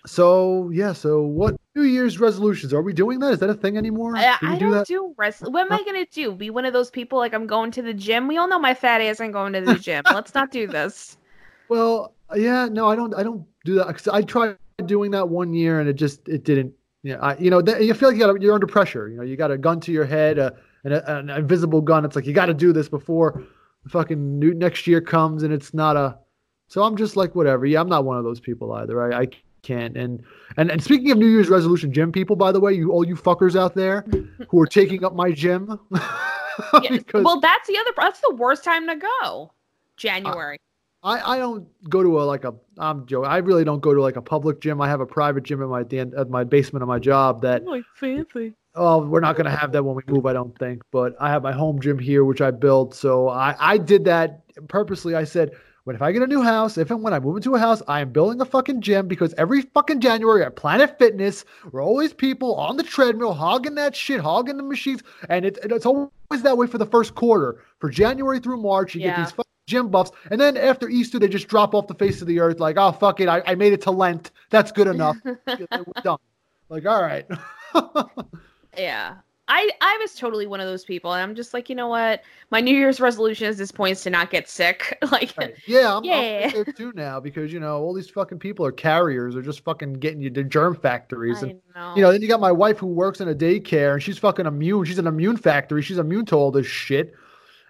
So 0.06 0.70
yeah, 0.74 0.94
so 0.94 1.22
what 1.24 1.58
New 1.76 1.84
Year's 1.84 2.20
resolutions? 2.22 2.74
Are 2.74 2.82
we 2.82 2.94
doing 2.94 3.20
that? 3.20 3.34
Is 3.34 3.40
that 3.40 3.50
a 3.50 3.54
thing 3.54 3.78
anymore? 3.78 4.16
I, 4.16 4.38
Do 4.40 4.48
we 4.48 4.54
I 4.54 4.54
do 4.54 4.60
don't 4.60 4.72
that? 4.72 4.88
do 4.88 5.14
wrestling. 5.18 5.52
What 5.52 5.66
am 5.66 5.74
I 5.74 5.84
gonna 5.84 6.06
do? 6.06 6.32
Be 6.34 6.50
one 6.50 6.64
of 6.64 6.72
those 6.72 6.90
people 6.90 7.20
like 7.20 7.34
I'm 7.34 7.46
going 7.46 7.70
to 7.72 7.82
the 7.82 7.94
gym? 7.94 8.28
We 8.28 8.38
all 8.38 8.48
know 8.48 8.60
my 8.60 8.74
fat 8.74 9.02
ass 9.02 9.20
ain't 9.20 9.34
going 9.34 9.52
to 9.54 9.62
the 9.62 9.76
gym. 9.76 10.04
Let's 10.14 10.34
not 10.34 10.52
do 10.52 10.68
this. 10.68 11.18
Well, 11.68 12.14
yeah, 12.34 12.68
no, 12.72 12.88
I 12.88 12.96
don't. 12.96 13.14
I 13.14 13.24
don't 13.24 13.46
do 13.66 13.76
that 13.76 14.08
I 14.12 14.22
tried 14.22 14.58
doing 14.86 15.12
that 15.12 15.28
one 15.28 15.54
year 15.54 15.82
and 15.82 15.90
it 15.90 15.94
just 15.94 16.28
it 16.30 16.46
didn't. 16.46 16.74
Yeah, 17.04 17.18
I, 17.20 17.38
you 17.38 17.50
know, 17.50 17.62
th- 17.62 17.82
you 17.82 17.94
feel 17.94 18.10
like 18.10 18.18
you 18.18 18.26
got 18.26 18.42
you're 18.42 18.54
under 18.54 18.68
pressure. 18.68 19.10
You 19.10 19.18
know, 19.18 19.24
you 19.24 19.36
got 19.36 19.52
a 19.52 19.58
gun 19.58 19.80
to 19.82 19.92
your 19.92 20.06
head, 20.06 20.40
uh, 20.40 20.52
an, 20.84 20.94
an 20.94 21.30
invisible 21.30 21.82
gun. 21.82 22.06
It's 22.06 22.16
like 22.16 22.26
you 22.26 22.34
got 22.34 22.48
to 22.48 22.54
do 22.54 22.74
this 22.74 22.90
before 22.90 23.44
the 23.84 23.90
fucking 23.90 24.40
new 24.40 24.54
next 24.54 24.88
year 24.88 25.02
comes, 25.02 25.44
and 25.44 25.54
it's 25.54 25.74
not 25.74 25.96
a. 25.96 26.18
So 26.68 26.84
I'm 26.84 26.96
just 26.96 27.16
like 27.16 27.36
whatever. 27.36 27.66
Yeah, 27.66 27.82
I'm 27.82 27.90
not 27.90 28.06
one 28.06 28.18
of 28.18 28.24
those 28.24 28.40
people 28.40 28.72
either. 28.74 29.12
I, 29.12 29.22
I 29.22 29.28
can't. 29.64 29.98
And 29.98 30.24
and 30.58 30.72
and 30.72 30.84
speaking 30.84 31.12
of 31.12 31.18
New 31.18 31.28
Year's 31.28 31.50
resolution 31.50 31.92
gym 31.92 32.12
people, 32.12 32.36
by 32.36 32.52
the 32.52 32.60
way, 32.60 32.74
you 32.74 32.92
all 32.92 33.06
you 33.06 33.16
fuckers 33.16 33.60
out 33.60 33.76
there 33.76 34.06
who 34.50 34.60
are 34.62 34.68
taking 34.68 35.04
up 35.04 35.16
my 35.16 35.32
gym. 35.32 35.80
Yeah, 36.84 37.00
well, 37.14 37.40
that's 37.40 37.70
the 37.70 37.78
other. 37.78 37.92
That's 37.96 38.20
the 38.20 38.36
worst 38.36 38.66
time 38.66 38.86
to 38.88 38.98
go. 38.98 39.54
January. 39.96 40.58
I, 41.02 41.36
I 41.36 41.38
don't 41.38 41.68
go 41.90 42.04
to 42.04 42.22
a 42.22 42.24
like 42.24 42.44
a 42.44 42.54
I'm 42.78 43.06
joking. 43.06 43.30
I 43.30 43.38
really 43.38 43.64
don't 43.64 43.80
go 43.80 43.94
to 43.94 44.02
like 44.02 44.18
a 44.18 44.22
public 44.22 44.60
gym. 44.60 44.82
I 44.82 44.90
have 44.90 45.00
a 45.00 45.06
private 45.06 45.44
gym 45.44 45.62
at 45.64 45.70
my 45.70 45.84
the 45.84 46.00
end 46.00 46.14
at 46.16 46.30
my 46.30 46.44
basement 46.44 46.84
of 46.84 46.90
my 46.90 47.00
job 47.00 47.42
that 47.44 47.64
like 47.66 47.86
fancy. 47.96 48.56
Oh 48.76 49.06
we're 49.06 49.20
not 49.20 49.36
gonna 49.36 49.56
have 49.56 49.72
that 49.72 49.84
when 49.84 49.96
we 49.96 50.04
move 50.08 50.26
I 50.26 50.34
don't 50.34 50.58
think. 50.58 50.82
But 50.92 51.16
I 51.20 51.30
have 51.30 51.44
my 51.44 51.52
home 51.52 51.80
gym 51.80 52.00
here 52.00 52.24
which 52.26 52.42
I 52.42 52.52
built. 52.52 52.96
So 52.96 53.30
I 53.30 53.56
I 53.60 53.78
did 53.78 54.06
that 54.06 54.42
purposely. 54.68 55.16
I 55.16 55.24
said 55.24 55.52
when 55.90 55.96
if 55.96 56.02
I 56.04 56.12
get 56.12 56.22
a 56.22 56.28
new 56.28 56.44
house, 56.44 56.78
if 56.78 56.92
and 56.92 57.02
when 57.02 57.14
I 57.14 57.20
move 57.20 57.38
into 57.38 57.56
a 57.56 57.60
house, 57.60 57.82
I 57.88 58.02
am 58.02 58.12
building 58.12 58.40
a 58.42 58.46
fucking 58.46 58.82
gym 58.82 59.08
because 59.08 59.34
every 59.38 59.62
fucking 59.62 60.02
January 60.02 60.44
at 60.44 60.56
Planet 60.56 61.00
Fitness, 61.00 61.46
we're 61.72 61.84
always 61.84 62.14
people 62.14 62.54
on 62.56 62.78
the 62.78 62.84
treadmill 62.84 63.34
hogging 63.34 63.76
that 63.76 63.96
shit, 63.96 64.20
hogging 64.20 64.58
the 64.58 64.64
machines, 64.64 65.02
and 65.30 65.46
it, 65.46 65.58
it's 65.64 65.88
always 65.88 66.12
that 66.44 66.58
way 66.58 66.68
for 66.68 66.78
the 66.78 66.86
first 66.86 67.16
quarter. 67.16 67.64
For 67.80 67.90
January 67.90 68.40
through 68.40 68.62
March, 68.62 68.94
you 68.94 69.02
get 69.02 69.18
these 69.18 69.32
fucking 69.32 69.46
gym 69.68 69.90
buffs, 69.90 70.12
and 70.30 70.40
then 70.40 70.58
after 70.58 70.90
Easter, 70.90 71.18
they 71.18 71.28
just 71.28 71.48
drop 71.48 71.74
off 71.74 71.88
the 71.88 71.96
face 71.96 72.22
of 72.22 72.28
the 72.28 72.40
earth. 72.40 72.60
Like, 72.60 72.76
oh 72.78 72.92
fuck 72.92 73.20
it, 73.20 73.28
I, 73.28 73.42
I 73.48 73.56
made 73.56 73.74
it 73.74 73.82
to 73.82 73.92
Lent. 73.92 74.30
That's 74.52 74.72
good 74.72 74.88
enough. 74.88 75.18
Like, 76.72 76.86
all 76.86 77.02
right. 77.02 77.26
Yeah. 78.80 79.16
I, 79.52 79.68
I 79.82 79.98
was 80.00 80.14
totally 80.14 80.46
one 80.46 80.60
of 80.60 80.68
those 80.68 80.86
people, 80.86 81.12
and 81.12 81.24
I'm 81.24 81.34
just 81.34 81.56
like, 81.56 81.70
you 81.70 81.76
know 81.76 81.88
what? 81.88 82.22
My 82.52 82.62
New 82.62 82.76
Year's 82.76 83.02
resolution 83.02 83.48
at 83.48 83.58
this 83.58 83.72
point 83.72 83.94
is 83.94 84.02
to 84.04 84.12
not 84.12 84.30
get 84.30 84.48
sick. 84.48 84.96
like, 85.12 85.34
Right. 85.36 85.56
Yeah, 85.66 85.98
I'm, 85.98 86.04
Yeah. 86.04 86.52
I'm 86.56 86.74
too 86.74 86.92
now 86.94 87.20
because 87.20 87.52
you 87.52 87.60
know 87.60 87.80
all 87.82 87.94
these 87.94 88.10
fucking 88.12 88.38
people 88.38 88.64
are 88.64 88.72
carriers. 88.72 89.34
They're 89.34 89.42
just 89.42 89.64
fucking 89.64 89.94
getting 89.94 90.22
you 90.22 90.30
to 90.30 90.44
germ 90.44 90.76
factories, 90.76 91.44
I 91.44 91.48
and 91.48 91.62
know. 91.76 91.94
you 91.96 92.04
know 92.04 92.12
then 92.12 92.22
you 92.22 92.28
got 92.28 92.40
my 92.40 92.52
wife 92.52 92.78
who 92.78 92.88
works 92.88 93.22
in 93.22 93.28
a 93.28 93.34
daycare 93.34 93.94
and 93.94 94.04
she's 94.04 94.20
fucking 94.20 94.46
immune. 94.46 94.86
She's 94.86 95.00
an 95.00 95.08
immune 95.08 95.38
factory. 95.38 95.82
She's 95.82 95.98
immune 95.98 96.26
to 96.28 96.36
all 96.36 96.52
this 96.52 96.68
shit. 96.68 97.16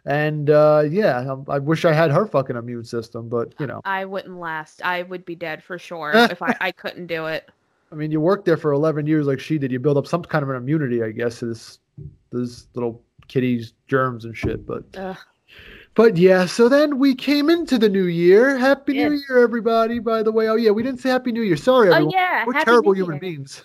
And 0.06 0.50
uh, 0.50 0.84
yeah, 0.89 1.36
I, 1.48 1.56
I 1.56 1.60
wish 1.60 1.86
I 1.86 1.93
had 1.93 2.12
her 2.12 2.26
fucking 2.26 2.58
immune 2.58 2.84
system, 2.84 3.30
but 3.30 3.54
you 3.58 3.67
know, 3.67 3.82
I 3.86 4.04
wouldn't 4.04 4.38
last. 4.38 4.82
I 4.84 5.04
would 5.04 5.24
be 5.24 5.36
dead 5.36 5.63
for 5.63 5.80
sure 5.80 6.12
if 6.15 6.41
I, 6.41 6.56
I 6.60 6.72
couldn't 6.72 7.08
do 7.08 7.28
it. 7.28 7.50
I 7.91 7.95
mean, 7.95 8.12
you 8.12 8.21
worked 8.21 8.45
there 8.45 8.58
for 8.58 8.71
11 8.71 9.08
years 9.08 9.25
like 9.25 9.39
she 9.39 9.58
did. 9.58 9.71
You 9.71 9.80
build 9.80 9.97
up 9.97 10.08
some 10.08 10.23
kind 10.23 10.43
of 10.43 10.49
an 10.49 10.56
immunity, 10.56 11.04
I 11.04 11.12
guess, 11.12 11.39
to 11.39 11.47
this 11.47 11.80
this 12.32 12.67
little 12.75 13.02
kitty's 13.28 13.73
germs 13.88 14.25
and 14.25 14.38
shit. 14.38 14.65
But 14.65 14.84
Ugh. 14.95 15.17
But 15.95 16.15
yeah, 16.17 16.45
so 16.45 16.69
then 16.69 16.99
we 16.99 17.15
came 17.15 17.49
into 17.49 17.78
the 17.78 17.89
new 17.89 18.06
year. 18.06 18.58
Happy 18.58 18.93
New 18.93 19.12
Year, 19.28 19.39
everybody! 19.39 19.99
By 19.99 20.23
the 20.23 20.32
way, 20.32 20.47
oh 20.47 20.56
yeah, 20.56 20.71
we 20.71 20.84
didn't 20.84 21.02
say 21.02 21.10
Happy 21.10 21.32
New 21.32 21.41
Year. 21.41 21.58
Sorry, 21.58 21.91
everyone. 21.91 22.13
Oh 22.13 22.17
yeah, 22.17 22.45
We're 22.45 22.54
happy 22.54 22.65
terrible 22.65 22.93
New 22.93 22.99
human 22.99 23.15
Year. 23.15 23.19
beings. 23.19 23.63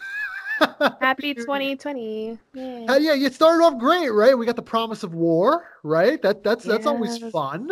Happy 1.01 1.23
New 1.23 1.35
Year. 1.35 1.45
2020. 1.45 2.31
Uh, 2.31 2.37
Yeah. 2.55 2.97
yeah, 2.97 3.27
it 3.27 3.35
started 3.35 3.63
off 3.63 3.79
great, 3.79 4.09
right? 4.09 4.37
We 4.37 4.47
got 4.47 4.57
the 4.57 4.63
promise 4.63 5.03
of 5.03 5.15
war, 5.15 5.67
right? 5.83 6.21
That 6.23 6.43
that's 6.43 6.65
that's 6.65 6.87
always 6.87 7.19
fun. 7.31 7.71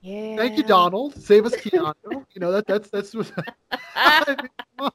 Yeah. 0.00 0.36
Thank 0.36 0.56
you, 0.56 0.62
Donald. 0.62 1.14
Save 1.22 1.46
us, 1.46 1.54
Keanu. 1.56 1.94
you 2.34 2.40
know 2.40 2.52
that 2.52 2.66
that's 2.66 2.88
that's. 2.88 3.14
what- 3.14 3.32
I 3.94 4.24
mean. 4.28 4.90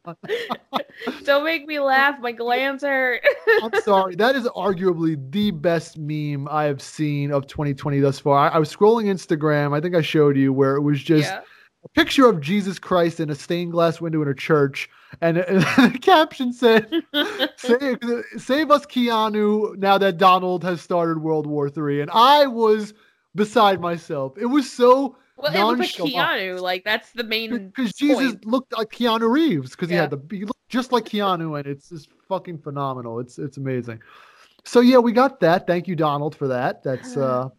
Don't 1.23 1.43
make 1.43 1.67
me 1.67 1.79
laugh. 1.79 2.19
My 2.19 2.31
glands 2.31 2.83
hurt. 2.83 3.21
I'm 3.61 3.81
sorry. 3.81 4.15
That 4.15 4.35
is 4.35 4.45
arguably 4.47 5.19
the 5.31 5.51
best 5.51 5.97
meme 5.97 6.47
I 6.49 6.63
have 6.65 6.81
seen 6.81 7.31
of 7.31 7.45
2020 7.47 7.99
thus 7.99 8.19
far. 8.19 8.49
I, 8.49 8.55
I 8.55 8.57
was 8.57 8.73
scrolling 8.75 9.05
Instagram. 9.05 9.75
I 9.75 9.81
think 9.81 9.95
I 9.95 10.01
showed 10.01 10.37
you 10.37 10.51
where 10.53 10.75
it 10.75 10.81
was 10.81 11.03
just 11.03 11.29
yeah. 11.29 11.41
a 11.83 11.89
picture 11.89 12.27
of 12.27 12.41
Jesus 12.41 12.79
Christ 12.79 13.19
in 13.19 13.29
a 13.29 13.35
stained 13.35 13.73
glass 13.73 14.01
window 14.01 14.21
in 14.23 14.27
a 14.27 14.33
church, 14.33 14.89
and, 15.21 15.37
and 15.37 15.61
the 15.93 15.99
caption 16.01 16.51
said, 16.51 16.89
save, 17.57 17.99
"Save 18.37 18.71
us, 18.71 18.85
Keanu!" 18.87 19.77
Now 19.77 19.99
that 19.99 20.17
Donald 20.17 20.63
has 20.63 20.81
started 20.81 21.21
World 21.21 21.45
War 21.45 21.69
Three, 21.69 22.01
and 22.01 22.09
I 22.11 22.47
was 22.47 22.93
beside 23.35 23.79
myself. 23.81 24.37
It 24.37 24.45
was 24.45 24.71
so 24.71 25.17
Well, 25.37 25.53
it 25.53 25.59
looked 25.59 25.79
like 25.79 25.99
nonchalant. 25.99 26.41
Keanu. 26.41 26.61
Like 26.61 26.83
that's 26.83 27.11
the 27.11 27.23
main. 27.23 27.67
because 27.67 27.93
Jesus 27.93 28.31
point. 28.33 28.45
looked 28.45 28.77
like 28.77 28.89
Keanu 28.89 29.29
Reeves 29.29 29.71
because 29.71 29.89
he 29.89 29.95
had 29.95 30.09
the 30.09 30.19
he 30.31 30.45
looked 30.45 30.69
just 30.69 30.91
like 30.91 31.05
Keanu, 31.05 31.57
and 31.59 31.67
it's 31.67 31.89
just 31.89 32.09
fucking 32.27 32.59
phenomenal. 32.59 33.19
It's 33.19 33.37
it's 33.37 33.57
amazing. 33.57 33.99
So 34.63 34.79
yeah, 34.79 34.97
we 34.97 35.11
got 35.11 35.39
that. 35.41 35.67
Thank 35.67 35.87
you, 35.87 35.95
Donald, 35.95 36.35
for 36.35 36.47
that. 36.47 36.83
That's 36.83 37.15
uh 37.17 37.49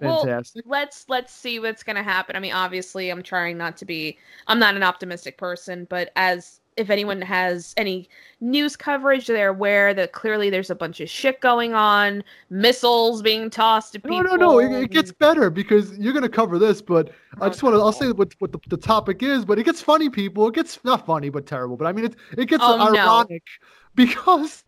Well, 0.00 0.22
fantastic. 0.22 0.64
let's 0.66 1.04
let's 1.08 1.32
see 1.32 1.60
what's 1.60 1.82
gonna 1.82 2.02
happen. 2.02 2.36
I 2.36 2.40
mean, 2.40 2.52
obviously, 2.52 3.10
I'm 3.10 3.22
trying 3.22 3.56
not 3.56 3.76
to 3.78 3.84
be. 3.84 4.18
I'm 4.46 4.58
not 4.58 4.74
an 4.74 4.82
optimistic 4.82 5.38
person, 5.38 5.86
but 5.88 6.10
as 6.16 6.60
if 6.76 6.90
anyone 6.90 7.22
has 7.22 7.72
any 7.76 8.08
news 8.40 8.76
coverage, 8.76 9.26
they're 9.26 9.48
aware 9.48 9.94
that 9.94 10.12
clearly 10.12 10.50
there's 10.50 10.70
a 10.70 10.74
bunch 10.74 11.00
of 11.00 11.08
shit 11.08 11.40
going 11.40 11.72
on, 11.74 12.22
missiles 12.50 13.22
being 13.22 13.48
tossed 13.48 13.94
at 13.94 14.04
no, 14.04 14.22
people. 14.22 14.36
no, 14.36 14.52
no. 14.52 14.58
It, 14.58 14.84
it 14.84 14.90
gets 14.90 15.10
better 15.12 15.50
because 15.50 15.96
you're 15.98 16.12
gonna 16.12 16.28
cover 16.28 16.58
this, 16.58 16.82
but 16.82 17.10
I 17.40 17.48
just 17.48 17.62
want 17.62 17.74
to. 17.74 17.80
I'll 17.80 17.86
no. 17.86 17.90
say 17.92 18.12
what 18.12 18.34
what 18.38 18.52
the, 18.52 18.58
the 18.68 18.76
topic 18.76 19.22
is, 19.22 19.44
but 19.44 19.58
it 19.58 19.64
gets 19.64 19.80
funny, 19.80 20.10
people. 20.10 20.48
It 20.48 20.54
gets 20.54 20.78
not 20.84 21.06
funny, 21.06 21.28
but 21.30 21.46
terrible. 21.46 21.76
But 21.76 21.86
I 21.86 21.92
mean, 21.92 22.04
it 22.04 22.16
it 22.36 22.46
gets 22.46 22.62
Oh, 22.64 22.76
no. 22.76 23.00
ironic 23.00 23.42
because 23.94 24.64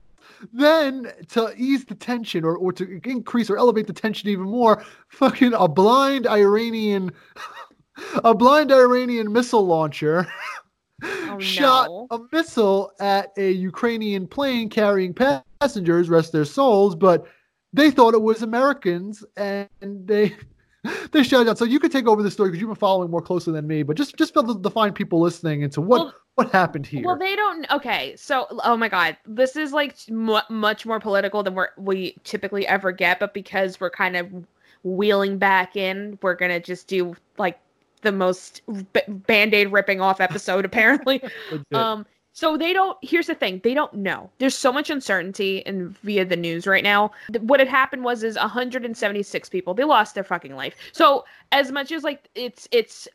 then 0.52 1.12
to 1.28 1.52
ease 1.56 1.84
the 1.84 1.94
tension 1.94 2.44
or 2.44 2.56
or 2.56 2.72
to 2.72 3.00
increase 3.04 3.50
or 3.50 3.58
elevate 3.58 3.86
the 3.86 3.92
tension 3.92 4.28
even 4.28 4.44
more, 4.46 4.82
fucking 5.08 5.52
a 5.52 5.68
blind 5.68 6.26
Iranian, 6.26 7.12
a 8.24 8.34
blind 8.34 8.72
Iranian 8.72 9.32
missile 9.32 9.66
launcher. 9.66 10.26
Oh, 11.02 11.38
shot 11.38 11.86
no. 11.88 12.06
a 12.10 12.18
missile 12.32 12.92
at 13.00 13.32
a 13.36 13.50
Ukrainian 13.50 14.26
plane 14.26 14.68
carrying 14.68 15.14
passengers, 15.14 16.08
rest 16.08 16.32
their 16.32 16.44
souls, 16.44 16.96
but 16.96 17.26
they 17.72 17.90
thought 17.90 18.14
it 18.14 18.22
was 18.22 18.42
Americans 18.42 19.24
and 19.36 19.68
they 19.80 20.34
they 21.12 21.22
shut 21.22 21.42
it 21.42 21.44
down. 21.44 21.56
So 21.56 21.64
you 21.64 21.78
could 21.78 21.92
take 21.92 22.06
over 22.06 22.22
the 22.22 22.30
story 22.30 22.50
because 22.50 22.60
you've 22.60 22.70
been 22.70 22.76
following 22.76 23.10
more 23.10 23.22
closely 23.22 23.52
than 23.52 23.66
me, 23.66 23.82
but 23.82 23.96
just 23.96 24.16
just 24.16 24.34
for 24.34 24.42
the, 24.42 24.70
fine 24.70 24.92
people 24.92 25.20
listening 25.20 25.62
into 25.62 25.80
what 25.80 26.00
Well- 26.00 26.14
what 26.34 26.52
happened 26.52 26.86
here. 26.86 27.02
Well, 27.04 27.18
they 27.18 27.34
don't. 27.34 27.68
Okay, 27.70 28.14
so 28.16 28.46
oh 28.64 28.76
my 28.76 28.88
god, 28.88 29.16
this 29.26 29.56
is 29.56 29.72
like 29.72 29.96
mu 30.08 30.38
much 30.48 30.86
more 30.86 31.00
political 31.00 31.42
than 31.42 31.54
we're, 31.54 31.70
we 31.76 32.16
typically 32.22 32.64
ever 32.66 32.92
get. 32.92 33.18
But 33.18 33.34
because 33.34 33.80
we're 33.80 33.90
kind 33.90 34.16
of 34.16 34.28
wheeling 34.84 35.38
back 35.38 35.74
in, 35.74 36.16
we're 36.22 36.36
gonna 36.36 36.60
just 36.60 36.86
do 36.86 37.16
like 37.38 37.58
the 38.02 38.12
most 38.12 38.62
b- 38.92 39.00
band-aid 39.08 39.72
ripping 39.72 40.00
off 40.00 40.20
episode 40.20 40.64
apparently. 40.64 41.22
Um, 41.72 42.06
so 42.32 42.56
they 42.56 42.72
don't. 42.72 42.96
Here's 43.02 43.26
the 43.26 43.34
thing: 43.34 43.60
they 43.64 43.74
don't 43.74 43.92
know. 43.94 44.30
There's 44.38 44.54
so 44.54 44.72
much 44.72 44.90
uncertainty 44.90 45.58
in 45.58 45.90
via 46.04 46.24
the 46.24 46.36
news 46.36 46.68
right 46.68 46.84
now. 46.84 47.10
What 47.40 47.58
had 47.58 47.68
happened 47.68 48.04
was 48.04 48.22
is 48.22 48.36
176 48.36 49.48
people 49.48 49.74
they 49.74 49.82
lost 49.82 50.14
their 50.14 50.22
fucking 50.22 50.54
life. 50.54 50.76
So 50.92 51.24
as 51.50 51.72
much 51.72 51.90
as 51.90 52.04
like 52.04 52.28
it's 52.36 52.68
it's 52.70 53.08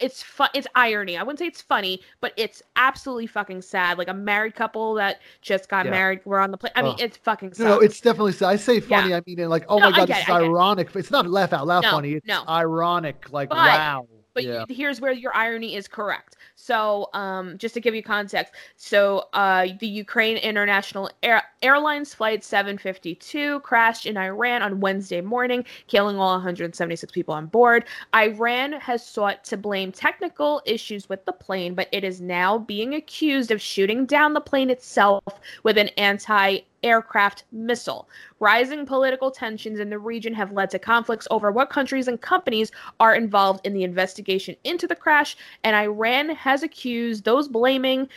it's 0.00 0.22
fun 0.22 0.48
it's 0.54 0.66
irony 0.74 1.16
i 1.16 1.22
wouldn't 1.22 1.38
say 1.38 1.46
it's 1.46 1.62
funny 1.62 2.00
but 2.20 2.32
it's 2.36 2.62
absolutely 2.76 3.26
fucking 3.26 3.62
sad 3.62 3.96
like 3.98 4.08
a 4.08 4.14
married 4.14 4.54
couple 4.54 4.94
that 4.94 5.20
just 5.40 5.68
got 5.68 5.84
Yeah. 5.84 5.90
married 5.92 6.20
were 6.24 6.40
on 6.40 6.50
the 6.50 6.56
plane 6.58 6.72
i 6.76 6.82
mean 6.82 6.92
Ugh. 6.94 7.00
it's 7.00 7.16
fucking 7.18 7.52
no, 7.58 7.64
no, 7.64 7.78
it's 7.80 8.00
definitely. 8.00 8.32
so- 8.32 8.48
I 8.48 8.56
say 8.56 8.80
funny. 8.80 9.14
I 9.14 9.22
mean, 9.26 9.48
like, 9.48 9.64
oh 9.68 9.78
No, 9.78 9.90
my 9.90 9.96
god, 9.96 10.08
this 10.08 10.16
it, 10.18 10.20
is 10.22 10.28
I 10.28 10.32
get 10.32 10.42
it. 10.42 10.44
ironic. 10.46 10.96
It's 10.96 11.10
not 11.10 11.26
laugh 11.26 11.52
out 11.52 11.66
loud 11.66 11.82
No, 11.82 11.90
funny. 11.92 12.12
It's 12.14 12.26
no. 12.26 12.42
ironic. 12.48 13.32
Like, 13.32 13.48
But- 13.50 13.58
wow. 13.58 14.06
But 14.34 14.44
yeah. 14.44 14.64
here's 14.68 15.00
where 15.00 15.12
your 15.12 15.34
irony 15.34 15.76
is 15.76 15.86
correct. 15.88 16.36
So, 16.56 17.08
um, 17.14 17.56
just 17.56 17.74
to 17.74 17.80
give 17.80 17.94
you 17.94 18.02
context, 18.02 18.52
so 18.76 19.28
uh, 19.32 19.68
the 19.78 19.86
Ukraine 19.86 20.36
International 20.36 21.10
Air- 21.22 21.44
Airlines 21.62 22.12
Flight 22.12 22.44
752 22.44 23.60
crashed 23.60 24.06
in 24.06 24.16
Iran 24.16 24.62
on 24.62 24.80
Wednesday 24.80 25.20
morning, 25.20 25.64
killing 25.86 26.18
all 26.18 26.32
176 26.32 27.12
people 27.12 27.32
on 27.32 27.46
board. 27.46 27.84
Iran 28.14 28.72
has 28.72 29.06
sought 29.06 29.44
to 29.44 29.56
blame 29.56 29.92
technical 29.92 30.62
issues 30.66 31.08
with 31.08 31.24
the 31.24 31.32
plane, 31.32 31.74
but 31.74 31.88
it 31.92 32.04
is 32.04 32.20
now 32.20 32.58
being 32.58 32.94
accused 32.94 33.50
of 33.50 33.62
shooting 33.62 34.04
down 34.04 34.34
the 34.34 34.40
plane 34.40 34.70
itself 34.70 35.22
with 35.62 35.78
an 35.78 35.88
anti 35.96 36.60
aircraft 36.84 37.44
missile. 37.50 38.08
Rising 38.38 38.86
political 38.86 39.30
tensions 39.30 39.80
in 39.80 39.90
the 39.90 39.98
region 39.98 40.34
have 40.34 40.52
led 40.52 40.70
to 40.70 40.78
conflicts 40.78 41.26
over 41.30 41.50
what 41.50 41.70
countries 41.70 42.06
and 42.06 42.20
companies 42.20 42.70
are 43.00 43.16
involved 43.16 43.66
in 43.66 43.72
the 43.72 43.82
investigation 43.82 44.54
into 44.62 44.86
the 44.86 44.94
crash, 44.94 45.36
and 45.64 45.74
Iran 45.74 46.28
has 46.28 46.62
accused 46.62 47.24
those 47.24 47.48
blaming 47.48 48.08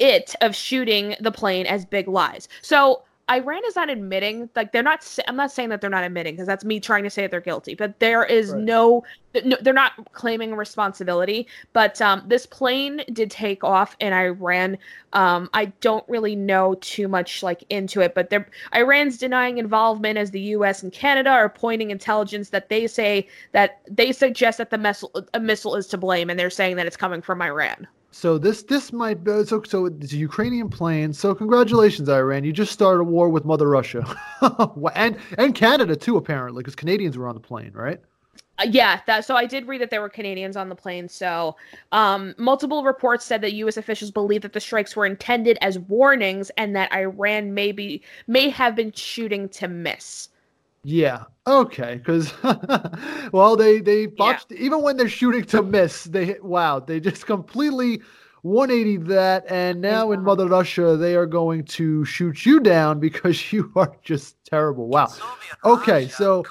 it 0.00 0.34
of 0.40 0.56
shooting 0.56 1.14
the 1.20 1.30
plane 1.30 1.66
as 1.66 1.84
big 1.84 2.08
lies. 2.08 2.48
So 2.62 3.02
Iran 3.30 3.62
is 3.66 3.74
not 3.74 3.88
admitting, 3.88 4.50
like 4.54 4.72
they're 4.72 4.82
not. 4.82 5.18
I'm 5.26 5.36
not 5.36 5.50
saying 5.50 5.70
that 5.70 5.80
they're 5.80 5.88
not 5.88 6.04
admitting 6.04 6.34
because 6.34 6.46
that's 6.46 6.64
me 6.64 6.78
trying 6.78 7.04
to 7.04 7.10
say 7.10 7.22
that 7.22 7.30
they're 7.30 7.40
guilty. 7.40 7.74
But 7.74 7.98
there 7.98 8.24
is 8.24 8.50
Right. 8.50 8.62
no, 8.62 9.04
no, 9.44 9.56
they're 9.62 9.72
not 9.72 9.92
claiming 10.12 10.54
responsibility. 10.54 11.46
But 11.72 12.02
um, 12.02 12.22
this 12.26 12.44
plane 12.44 13.02
did 13.12 13.30
take 13.30 13.64
off 13.64 13.96
in 13.98 14.12
Iran. 14.12 14.76
Um, 15.14 15.48
I 15.54 15.66
don't 15.80 16.04
really 16.06 16.36
know 16.36 16.74
too 16.82 17.08
much 17.08 17.42
like 17.42 17.64
into 17.70 18.00
it, 18.02 18.14
but 18.14 18.28
they're 18.28 18.48
Iran's 18.74 19.16
denying 19.16 19.56
involvement 19.56 20.18
as 20.18 20.30
the 20.30 20.40
U.S. 20.40 20.82
and 20.82 20.92
Canada 20.92 21.30
are 21.30 21.48
pointing 21.48 21.90
intelligence 21.90 22.50
that 22.50 22.68
they 22.68 22.86
say 22.86 23.26
that 23.52 23.80
they 23.90 24.12
suggest 24.12 24.58
that 24.58 24.68
the 24.70 24.78
missile 24.78 25.10
a 25.32 25.40
missile 25.40 25.76
is 25.76 25.86
to 25.88 25.96
blame, 25.96 26.28
and 26.28 26.38
they're 26.38 26.50
saying 26.50 26.76
that 26.76 26.86
it's 26.86 26.96
coming 26.96 27.22
from 27.22 27.40
Iran. 27.40 27.86
So 28.14 28.38
this 28.38 28.62
this 28.62 28.92
might 28.92 29.24
be 29.24 29.44
so 29.44 29.60
so 29.66 29.86
it's 29.86 30.12
a 30.12 30.16
Ukrainian 30.16 30.68
plane. 30.68 31.12
So 31.12 31.34
congratulations, 31.34 32.08
Iran. 32.08 32.44
You 32.44 32.52
just 32.52 32.70
started 32.70 33.00
a 33.00 33.04
war 33.04 33.28
with 33.28 33.44
Mother 33.44 33.68
Russia, 33.68 34.04
and 34.94 35.18
and 35.36 35.52
Canada 35.52 35.96
too, 35.96 36.16
apparently, 36.16 36.60
because 36.60 36.76
Canadians 36.76 37.18
were 37.18 37.26
on 37.26 37.34
the 37.34 37.40
plane, 37.40 37.72
right? 37.74 38.00
Uh, 38.60 38.66
yeah, 38.70 39.00
that 39.08 39.24
so 39.24 39.34
I 39.34 39.46
did 39.46 39.66
read 39.66 39.80
that 39.80 39.90
there 39.90 40.00
were 40.00 40.08
Canadians 40.08 40.56
on 40.56 40.68
the 40.68 40.76
plane. 40.76 41.08
So, 41.08 41.56
um, 41.90 42.36
multiple 42.38 42.84
reports 42.84 43.24
said 43.24 43.40
that 43.40 43.52
U.S. 43.54 43.76
officials 43.76 44.12
believe 44.12 44.42
that 44.42 44.52
the 44.52 44.60
strikes 44.60 44.94
were 44.94 45.06
intended 45.06 45.58
as 45.60 45.80
warnings 45.80 46.50
and 46.56 46.76
that 46.76 46.92
Iran 46.94 47.52
may 47.52 47.72
be 47.72 48.00
may 48.28 48.48
have 48.48 48.76
been 48.76 48.92
shooting 48.92 49.48
to 49.48 49.66
miss. 49.66 50.28
Yeah. 50.84 51.24
Okay. 51.46 51.96
Because 51.96 52.32
well, 53.32 53.56
they 53.56 53.80
they 53.80 54.06
botched 54.06 54.52
even 54.52 54.82
when 54.82 54.96
they're 54.96 55.08
shooting 55.08 55.44
to 55.46 55.62
miss. 55.62 56.04
They 56.04 56.26
hit 56.26 56.44
wow. 56.44 56.78
They 56.78 57.00
just 57.00 57.26
completely 57.26 58.02
180 58.44 58.98
that, 59.08 59.50
and 59.50 59.80
now 59.80 60.12
in. 60.12 60.22
Mother 60.22 60.46
Russia 60.46 60.98
they 60.98 61.16
are 61.16 61.24
going 61.24 61.64
to 61.64 62.04
shoot 62.04 62.44
you 62.44 62.60
down 62.60 63.00
because 63.08 63.52
you 63.52 63.72
are 63.74 63.96
just 64.02 64.36
terrible. 64.44 64.86
Wow. 64.86 65.08
Okay, 65.64 66.08
so 66.08 66.44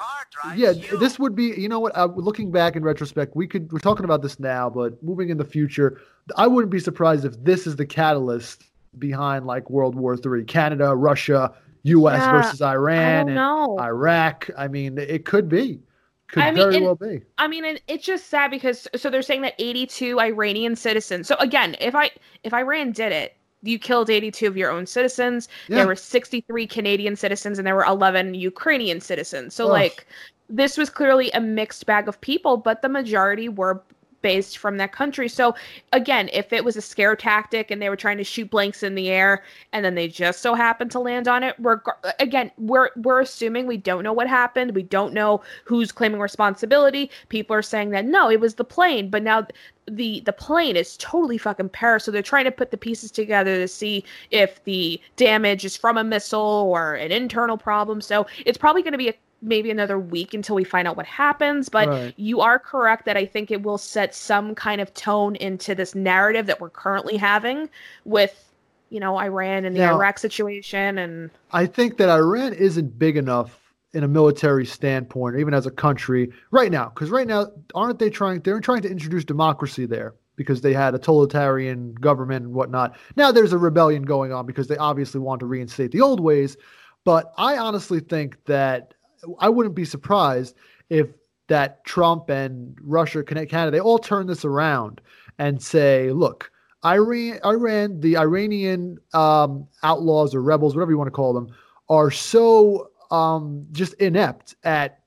yeah, 0.56 0.74
this 1.00 1.20
would 1.20 1.36
be. 1.36 1.54
You 1.56 1.70
know 1.70 1.80
what? 1.80 1.96
Uh, 1.96 2.06
looking 2.16 2.52
back 2.52 2.76
in 2.76 2.84
retrospect, 2.84 3.36
we 3.36 3.48
could. 3.48 3.72
We're 3.72 3.80
talking 3.80 4.06
about 4.06 4.24
this 4.24 4.40
now, 4.40 4.72
but 4.72 5.02
moving 5.04 5.30
in 5.30 5.38
the 5.38 5.46
future, 5.46 6.02
I 6.36 6.48
wouldn't 6.48 6.72
be 6.72 6.80
surprised 6.80 7.26
if 7.26 7.42
this 7.44 7.68
is 7.68 7.76
the 7.76 7.86
catalyst 7.86 8.64
behind 8.98 9.46
like 9.46 9.70
World 9.70 9.94
War 9.94 10.18
Three, 10.18 10.44
Canada, 10.44 10.96
Russia, 10.96 11.54
U.S. 11.84 12.20
Yeah, 12.20 12.32
versus 12.32 12.62
Iran, 12.62 13.28
and 13.28 13.36
know. 13.36 13.78
Iraq. 13.80 14.50
I 14.58 14.68
mean, 14.68 14.98
it 14.98 15.26
could 15.26 15.50
be. 15.50 15.80
Could 16.28 16.44
I 16.44 16.52
mean, 16.52 16.56
very 16.56 16.76
and- 16.78 16.86
well 16.86 16.96
be. 16.96 17.22
I 17.38 17.48
mean, 17.48 17.66
and 17.66 17.82
it's 17.88 18.06
just 18.06 18.28
sad 18.28 18.50
because 18.50 18.88
so 18.96 19.10
they're 19.10 19.22
saying 19.22 19.42
that 19.42 19.54
82 19.60 20.20
Iranian 20.20 20.76
citizens. 20.76 21.28
So 21.28 21.36
again, 21.40 21.76
if 21.80 21.94
I 21.94 22.12
if 22.44 22.54
Iran 22.54 22.92
did 22.92 23.12
it, 23.12 23.36
you 23.62 23.78
killed 23.78 24.10
82 24.10 24.48
of 24.48 24.58
your 24.58 24.72
own 24.72 24.86
citizens. 24.86 25.48
Yeah. 25.68 25.78
There 25.78 25.88
were 25.88 25.96
63 25.96 26.68
Canadian 26.68 27.16
citizens 27.16 27.58
and 27.58 27.68
there 27.68 27.76
were 27.76 27.86
11 27.86 28.34
Ukrainian 28.34 29.00
citizens. 29.00 29.54
So 29.54 29.66
Ugh. 29.66 29.72
like 29.72 30.08
this 30.50 30.78
was 30.78 30.90
clearly 30.90 31.32
a 31.32 31.40
mixed 31.40 31.86
bag 31.86 32.08
of 32.08 32.20
people, 32.20 32.58
but 32.58 32.82
the 32.82 32.90
majority 32.90 33.48
were 33.50 33.82
based 34.24 34.58
from 34.58 34.78
that 34.78 34.92
country. 34.92 35.30
So 35.30 35.54
again, 35.92 36.30
if 36.34 36.52
it 36.52 36.66
was 36.66 36.76
a 36.76 36.82
scare 36.82 37.16
tactic 37.16 37.70
and 37.70 37.80
they 37.80 37.90
were 37.90 37.96
trying 37.96 38.18
to 38.18 38.24
shoot 38.24 38.50
blanks 38.50 38.82
in 38.82 38.96
the 38.96 39.10
air 39.10 39.44
and 39.72 39.86
then 39.86 39.94
they 39.94 40.08
just 40.08 40.42
so 40.42 40.56
happened 40.56 40.90
to 40.92 41.00
land 41.00 41.28
on 41.28 41.44
it, 41.44 41.60
we're 41.60 41.82
again, 42.20 42.50
we're 42.58 42.90
we're 42.96 43.22
assuming 43.22 43.68
we 43.68 43.78
don't 43.78 44.04
know 44.04 44.14
what 44.14 44.28
happened. 44.28 44.74
We 44.74 44.82
don't 44.82 45.14
know 45.14 45.44
who's 45.66 45.92
claiming 45.92 46.20
responsibility. 46.20 47.12
People 47.30 47.56
are 47.56 47.62
saying 47.62 47.92
that 47.92 48.06
no, 48.06 48.32
it 48.32 48.40
was 48.40 48.56
the 48.56 48.64
plane, 48.64 49.12
but 49.12 49.22
now 49.22 49.46
the 49.86 50.22
the 50.22 50.34
plane 50.34 50.76
is 50.76 50.98
totally 50.98 51.38
fucking 51.38 51.70
Paris. 51.70 52.06
So 52.06 52.12
they're 52.12 52.22
trying 52.22 52.46
to 52.46 52.52
put 52.52 52.72
the 52.72 52.78
pieces 52.78 53.12
together 53.12 53.58
to 53.58 53.68
see 53.68 54.04
if 54.32 54.64
the 54.64 55.00
damage 55.18 55.66
is 55.66 55.78
from 55.78 55.98
a 55.98 56.04
missile 56.04 56.40
or 56.40 56.96
an 56.96 57.12
internal 57.12 57.58
problem. 57.58 58.02
So 58.02 58.26
it's 58.46 58.58
probably 58.58 58.82
going 58.82 58.94
to 58.94 58.98
be 58.98 59.10
a 59.10 59.14
maybe 59.44 59.70
another 59.70 60.00
week 60.00 60.34
until 60.34 60.56
we 60.56 60.64
find 60.64 60.88
out 60.88 60.96
what 60.98 61.06
happens 61.06 61.70
but 61.70 61.88
Right. 61.88 62.14
you 62.18 62.42
are 62.42 62.58
correct 62.58 63.06
that 63.06 63.18
i 63.18 63.26
think 63.26 63.52
it 63.52 63.62
will 63.62 63.78
set 63.78 64.16
some 64.16 64.56
kind 64.56 64.80
of 64.82 64.94
tone 64.94 65.36
into 65.36 65.76
this 65.76 65.94
narrative 65.94 66.46
that 66.48 66.60
we're 66.62 66.70
currently 66.70 67.18
having 67.18 67.70
with 68.06 68.50
you 68.90 69.00
know 69.00 69.18
iran 69.18 69.66
and 69.66 69.76
the 69.76 69.80
Now- 69.82 69.96
iraq 69.96 70.18
situation 70.20 70.98
and 70.98 71.30
I 71.52 71.66
think 71.68 71.98
that 71.98 72.10
Iran 72.10 72.54
isn't 72.54 72.98
big 72.98 73.16
enough 73.18 73.60
in 73.94 74.04
a 74.04 74.08
military 74.08 74.66
standpoint, 74.66 75.36
or 75.36 75.38
even 75.38 75.54
as 75.54 75.68
a 75.68 75.72
country, 75.72 76.32
right 76.50 76.72
now. 76.72 76.90
Because 76.90 77.12
right 77.12 77.28
now, 77.28 77.46
aren't 77.76 78.00
they 78.00 78.10
trying? 78.10 78.40
They're 78.40 78.60
trying 78.60 78.82
to 78.82 78.90
introduce 78.90 79.24
democracy 79.24 79.86
there 79.86 80.16
because 80.36 80.62
they 80.62 80.74
had 80.74 80.96
a 80.96 80.98
totalitarian 80.98 81.94
government 81.94 82.46
and 82.46 82.56
whatnot. 82.56 82.96
Now 83.16 83.32
there's 83.32 83.54
a 83.54 83.58
rebellion 83.60 84.02
going 84.02 84.34
on 84.34 84.48
because 84.48 84.66
they 84.66 84.78
obviously 84.78 85.20
want 85.20 85.42
to 85.42 85.46
reinstate 85.46 85.92
the 85.92 86.02
old 86.02 86.20
ways. 86.20 86.58
But 87.04 87.32
I 87.38 87.58
honestly 87.58 88.00
think 88.00 88.44
that 88.46 88.96
I 89.40 89.50
wouldn't 89.50 89.76
be 89.76 89.86
surprised 89.86 90.56
if 90.90 91.08
that 91.48 91.84
Trump 91.84 92.30
and 92.30 92.78
Russia, 92.82 93.24
Can- 93.24 93.46
Canada, 93.48 93.72
they 93.72 93.80
all 93.80 94.00
turn 94.00 94.28
this 94.28 94.46
around 94.46 95.02
and 95.38 95.62
say, 95.62 96.12
look, 96.12 96.52
Iran, 96.86 97.40
Iran, 97.46 98.00
the 98.00 98.18
Iranian 98.18 98.98
um, 99.14 99.68
outlaws 99.84 100.36
or 100.36 100.42
rebels, 100.42 100.76
whatever 100.76 100.92
you 100.92 100.98
want 100.98 101.08
to 101.08 101.12
call 101.12 101.34
them, 101.34 101.54
are 101.90 102.12
so 102.12 102.92
um, 103.12 103.66
just 103.72 103.94
inept 103.96 104.56
at 104.64 105.00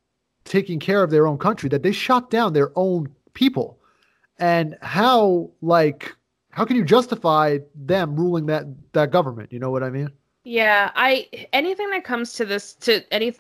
taking 0.44 0.79
care 0.79 1.02
of 1.02 1.11
their 1.11 1.26
own 1.26 1.38
country 1.38 1.68
that 1.68 1.83
they 1.83 1.92
shot 1.92 2.31
down 2.31 2.52
their 2.52 2.70
own 2.76 3.09
people. 3.35 3.79
And 4.38 4.76
how, 4.83 5.50
like, 5.62 6.14
how 6.50 6.64
can 6.64 6.76
you 6.76 6.85
justify 6.85 7.59
them 7.74 8.16
ruling 8.16 8.46
that 8.46 8.66
that 8.92 9.11
government? 9.11 9.52
You 9.52 9.59
know 9.59 9.70
what 9.70 9.83
I 9.83 9.90
mean? 9.90 10.11
yeah 10.46 10.92
i 10.94 11.26
anything 11.52 11.90
that 11.90 12.05
comes 12.05 12.33
to 12.33 12.44
this 12.44 12.74
to 12.74 13.02
any 13.12 13.35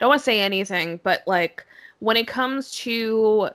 don't 0.00 0.08
want 0.08 0.20
to 0.20 0.24
say 0.24 0.40
anything 0.40 0.98
but 1.02 1.22
like 1.26 1.66
when 2.00 2.16
it 2.16 2.26
comes 2.26 2.72
to 2.72 3.50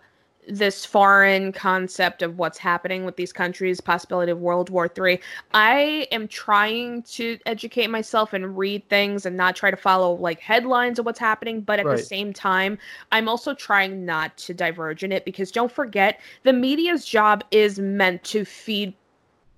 this 0.48 0.86
foreign 0.86 1.52
concept 1.52 2.22
of 2.22 2.38
what's 2.38 2.60
happening 2.60 3.04
with 3.04 3.16
these 3.16 3.34
countries 3.34 3.82
possibility 3.82 4.32
of 4.32 4.40
world 4.40 4.70
war 4.70 4.88
three 4.88 5.20
i 5.56 6.08
am 6.12 6.28
trying 6.28 7.02
to 7.04 7.38
educate 7.48 7.88
myself 7.88 8.32
and 8.34 8.56
read 8.58 8.88
things 8.88 9.26
and 9.26 9.36
not 9.36 9.56
try 9.56 9.72
to 9.72 9.78
follow 9.78 10.14
like 10.14 10.40
headlines 10.40 11.00
of 11.00 11.06
what's 11.06 11.18
happening 11.20 11.62
but 11.62 11.80
at 11.80 11.86
Right. 11.88 11.98
the 11.98 12.04
same 12.04 12.32
time 12.32 12.78
i'm 13.12 13.28
also 13.28 13.56
trying 13.56 14.06
not 14.06 14.38
to 14.38 14.54
diverge 14.54 15.04
in 15.04 15.12
it 15.12 15.26
because 15.26 15.52
don't 15.52 15.72
forget 15.72 16.20
the 16.44 16.54
media's 16.54 17.06
job 17.06 17.44
is 17.50 17.80
meant 17.80 18.24
to 18.26 18.46
feed 18.46 18.94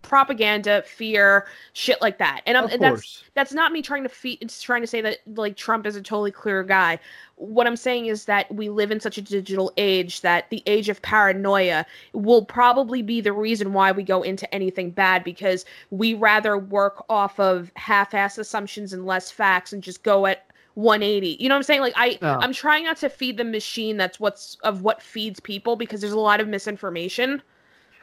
propaganda 0.01 0.83
fear 0.83 1.47
shit 1.73 2.01
like 2.01 2.17
that 2.17 2.41
and, 2.45 2.55
and 2.55 2.81
that's 2.81 3.23
that's 3.33 3.51
not 3.51 3.71
me 3.71 3.81
trying 3.81 4.03
to 4.03 4.10
feed 4.10 4.38
it's 4.41 4.62
trying 4.62 4.81
to 4.81 4.88
say 4.88 5.01
that 5.01 5.17
like 5.36 5.55
Trump 5.55 5.86
is 5.86 5.95
a 5.95 6.01
totally 6.01 6.31
clear 6.31 6.63
guy. 6.63 6.99
What 7.36 7.67
I'm 7.67 7.75
saying 7.75 8.07
is 8.07 8.25
that 8.25 8.51
we 8.53 8.69
live 8.69 8.89
in 8.89 8.99
such 8.99 9.17
a 9.17 9.21
digital 9.21 9.71
age 9.77 10.21
that 10.21 10.49
the 10.49 10.63
age 10.65 10.89
of 10.89 11.01
paranoia 11.01 11.86
will 12.13 12.45
probably 12.45 13.01
be 13.01 13.21
the 13.21 13.33
reason 13.33 13.73
why 13.73 13.91
we 13.91 14.03
go 14.03 14.23
into 14.23 14.51
anything 14.53 14.91
bad 14.91 15.23
because 15.23 15.65
we 15.91 16.13
rather 16.13 16.57
work 16.57 17.05
off 17.10 17.39
of 17.39 17.71
half-ass 17.75 18.38
assumptions 18.38 18.93
and 18.93 19.05
less 19.05 19.29
facts 19.29 19.71
and 19.71 19.83
just 19.83 20.03
go 20.03 20.25
at 20.25 20.45
180. 20.73 21.38
You 21.39 21.49
know 21.49 21.55
what 21.55 21.60
I'm 21.60 21.63
saying? 21.63 21.81
Like 21.81 21.93
I 21.95 22.17
Yeah. 22.21 22.38
I'm 22.38 22.53
trying 22.53 22.86
not 22.86 22.97
to 22.97 23.10
feed 23.10 23.38
the 23.38 23.43
machine 23.43 23.97
that's 23.97 24.19
what's 24.19 24.57
of 24.63 24.81
what 24.81 25.01
feeds 25.01 25.39
people 25.39 25.75
because 25.75 26.01
there's 26.01 26.13
a 26.13 26.19
lot 26.19 26.39
of 26.39 26.47
misinformation. 26.47 27.41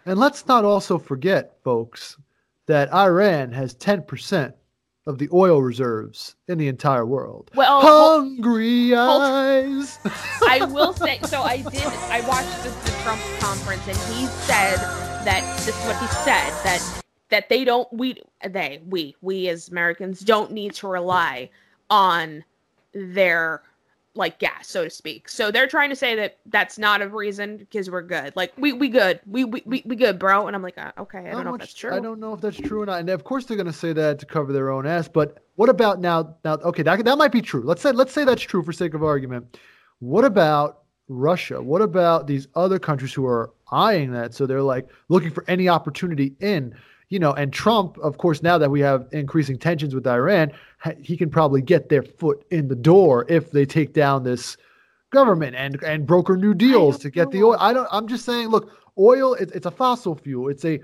And 0.07 0.19
let's 0.19 0.47
not 0.47 0.64
also 0.64 0.99
forget, 0.99 1.57
folks, 1.62 2.17
that 2.67 2.93
Iran 2.93 3.53
has 3.53 3.75
10% 3.75 4.53
of 5.07 5.19
the 5.19 5.29
oil 5.33 5.61
reserves 5.61 6.37
in 6.49 6.59
the 6.59 6.69
entire 6.69 7.05
world. 7.05 7.51
Well, 7.55 7.81
Hungry 7.81 8.95
eyes. 8.95 9.99
I 10.49 10.64
will 10.71 10.95
say 10.95 11.21
so. 11.25 11.43
I 11.43 11.59
did. 11.59 11.83
I 11.85 12.23
watched 12.27 12.62
the, 12.64 12.71
the 12.71 12.97
Trump 13.03 13.21
conference, 13.38 13.87
and 13.87 13.97
he 14.14 14.27
said 14.27 14.77
that 15.25 15.43
this 15.57 15.69
is 15.69 15.85
what 15.85 15.99
he 15.99 16.07
said 16.07 16.51
that 16.64 17.03
that 17.31 17.49
they 17.49 17.64
don't 17.64 17.90
we 17.93 18.23
they 18.49 18.81
we 18.87 19.17
we 19.21 19.49
as 19.49 19.69
Americans 19.69 20.21
don't 20.21 20.53
need 20.53 20.73
to 20.75 20.88
rely 20.88 21.51
on 21.90 22.45
their 22.93 23.62
like 24.16 24.38
gas, 24.38 24.68
so 24.68 24.85
to 24.85 24.90
speak. 24.90 25.29
So 25.29 25.50
they're 25.50 25.66
trying 25.66 25.90
to 25.90 25.96
say 25.96 26.14
that 26.16 26.38
that's 26.46 26.79
not 26.79 27.03
a 27.03 27.09
reason 27.09 27.57
because 27.57 27.90
we're 27.90 28.03
good. 28.03 28.33
Like 28.37 28.53
we 28.57 28.72
we 28.72 28.88
good. 28.88 29.20
We 29.27 29.44
we 29.44 29.62
we, 29.66 29.83
we 29.85 29.96
good, 29.96 30.18
bro. 30.18 30.46
And 30.46 30.55
I'm 30.55 30.62
like, 30.62 30.79
uh, 30.79 30.92
okay, 30.98 31.18
I 31.18 31.29
How 31.29 31.31
don't 31.33 31.44
know 31.44 31.50
much- 31.53 31.61
if 31.62 31.66
that's 31.68 31.74
true. 31.74 31.94
I 31.94 32.00
don't 32.00 32.20
know 32.20 32.35
if 32.35 32.40
that's 32.40 32.57
true 32.57 32.83
or 32.83 32.87
not. 32.87 33.00
And 33.00 33.09
of 33.11 33.24
course 33.24 33.44
they're 33.44 33.57
going 33.57 33.66
to 33.66 33.72
say 33.72 33.92
that 33.92 34.18
to 34.20 34.27
cover 34.27 34.53
their 34.53 34.70
own 34.70 34.87
ass. 34.87 35.09
But 35.09 35.38
what 35.57 35.68
about 35.68 36.00
now? 36.00 36.37
Now, 36.44 36.55
okay, 36.55 36.83
that, 36.83 37.05
that 37.05 37.18
might 37.18 37.33
be 37.33 37.42
true. 37.42 37.62
Let's 37.64 37.83
say 37.83 37.92
let's 37.92 38.12
say 38.12 38.24
that's 38.24 38.42
true 38.42 38.62
for 38.62 38.72
sake 38.72 38.94
of 38.94 39.03
argument. 39.03 39.59
What 39.98 40.24
about 40.24 40.83
Russia? 41.09 41.61
What 41.61 41.83
about 41.83 42.27
these 42.27 42.46
other 42.55 42.79
countries 42.79 43.12
who 43.12 43.27
are 43.27 43.53
eyeing 43.70 44.12
that? 44.12 44.35
So 44.35 44.46
they're 44.46 44.62
like 44.62 44.88
looking 45.09 45.31
for 45.31 45.44
any 45.48 45.68
opportunity 45.68 46.35
in. 46.40 46.74
You 47.11 47.19
know, 47.19 47.33
and 47.33 47.53
Trump, 47.53 47.99
of 47.99 48.19
course, 48.19 48.43
now 48.43 48.59
that 48.59 48.71
we 48.71 48.81
have 48.81 49.07
increasing 49.12 49.59
tensions 49.59 49.95
with 49.95 50.07
Iran, 50.07 50.53
he 51.01 51.17
can 51.17 51.31
probably 51.31 51.62
get 51.62 51.88
their 51.88 52.03
foot 52.03 52.45
in 52.51 52.69
the 52.69 52.75
door 52.75 53.27
if 53.29 53.51
they 53.51 53.67
take 53.67 53.93
down 53.93 54.25
this 54.25 54.57
government 55.14 55.55
and 55.57 55.83
and 55.83 56.07
broker 56.07 56.37
new 56.37 56.53
deals 56.55 56.99
to 56.99 57.11
get 57.11 57.31
the 57.31 57.43
oil. 57.43 57.57
I 57.59 57.73
don't. 57.73 57.88
I'm 57.90 58.09
just 58.09 58.25
saying. 58.25 58.49
Look, 58.49 58.71
oil. 58.99 59.35
It, 59.35 59.53
it's 59.55 59.67
a 59.67 59.71
fossil 59.71 60.17
fuel. 60.17 60.49
It's 60.49 60.64
a 60.64 60.81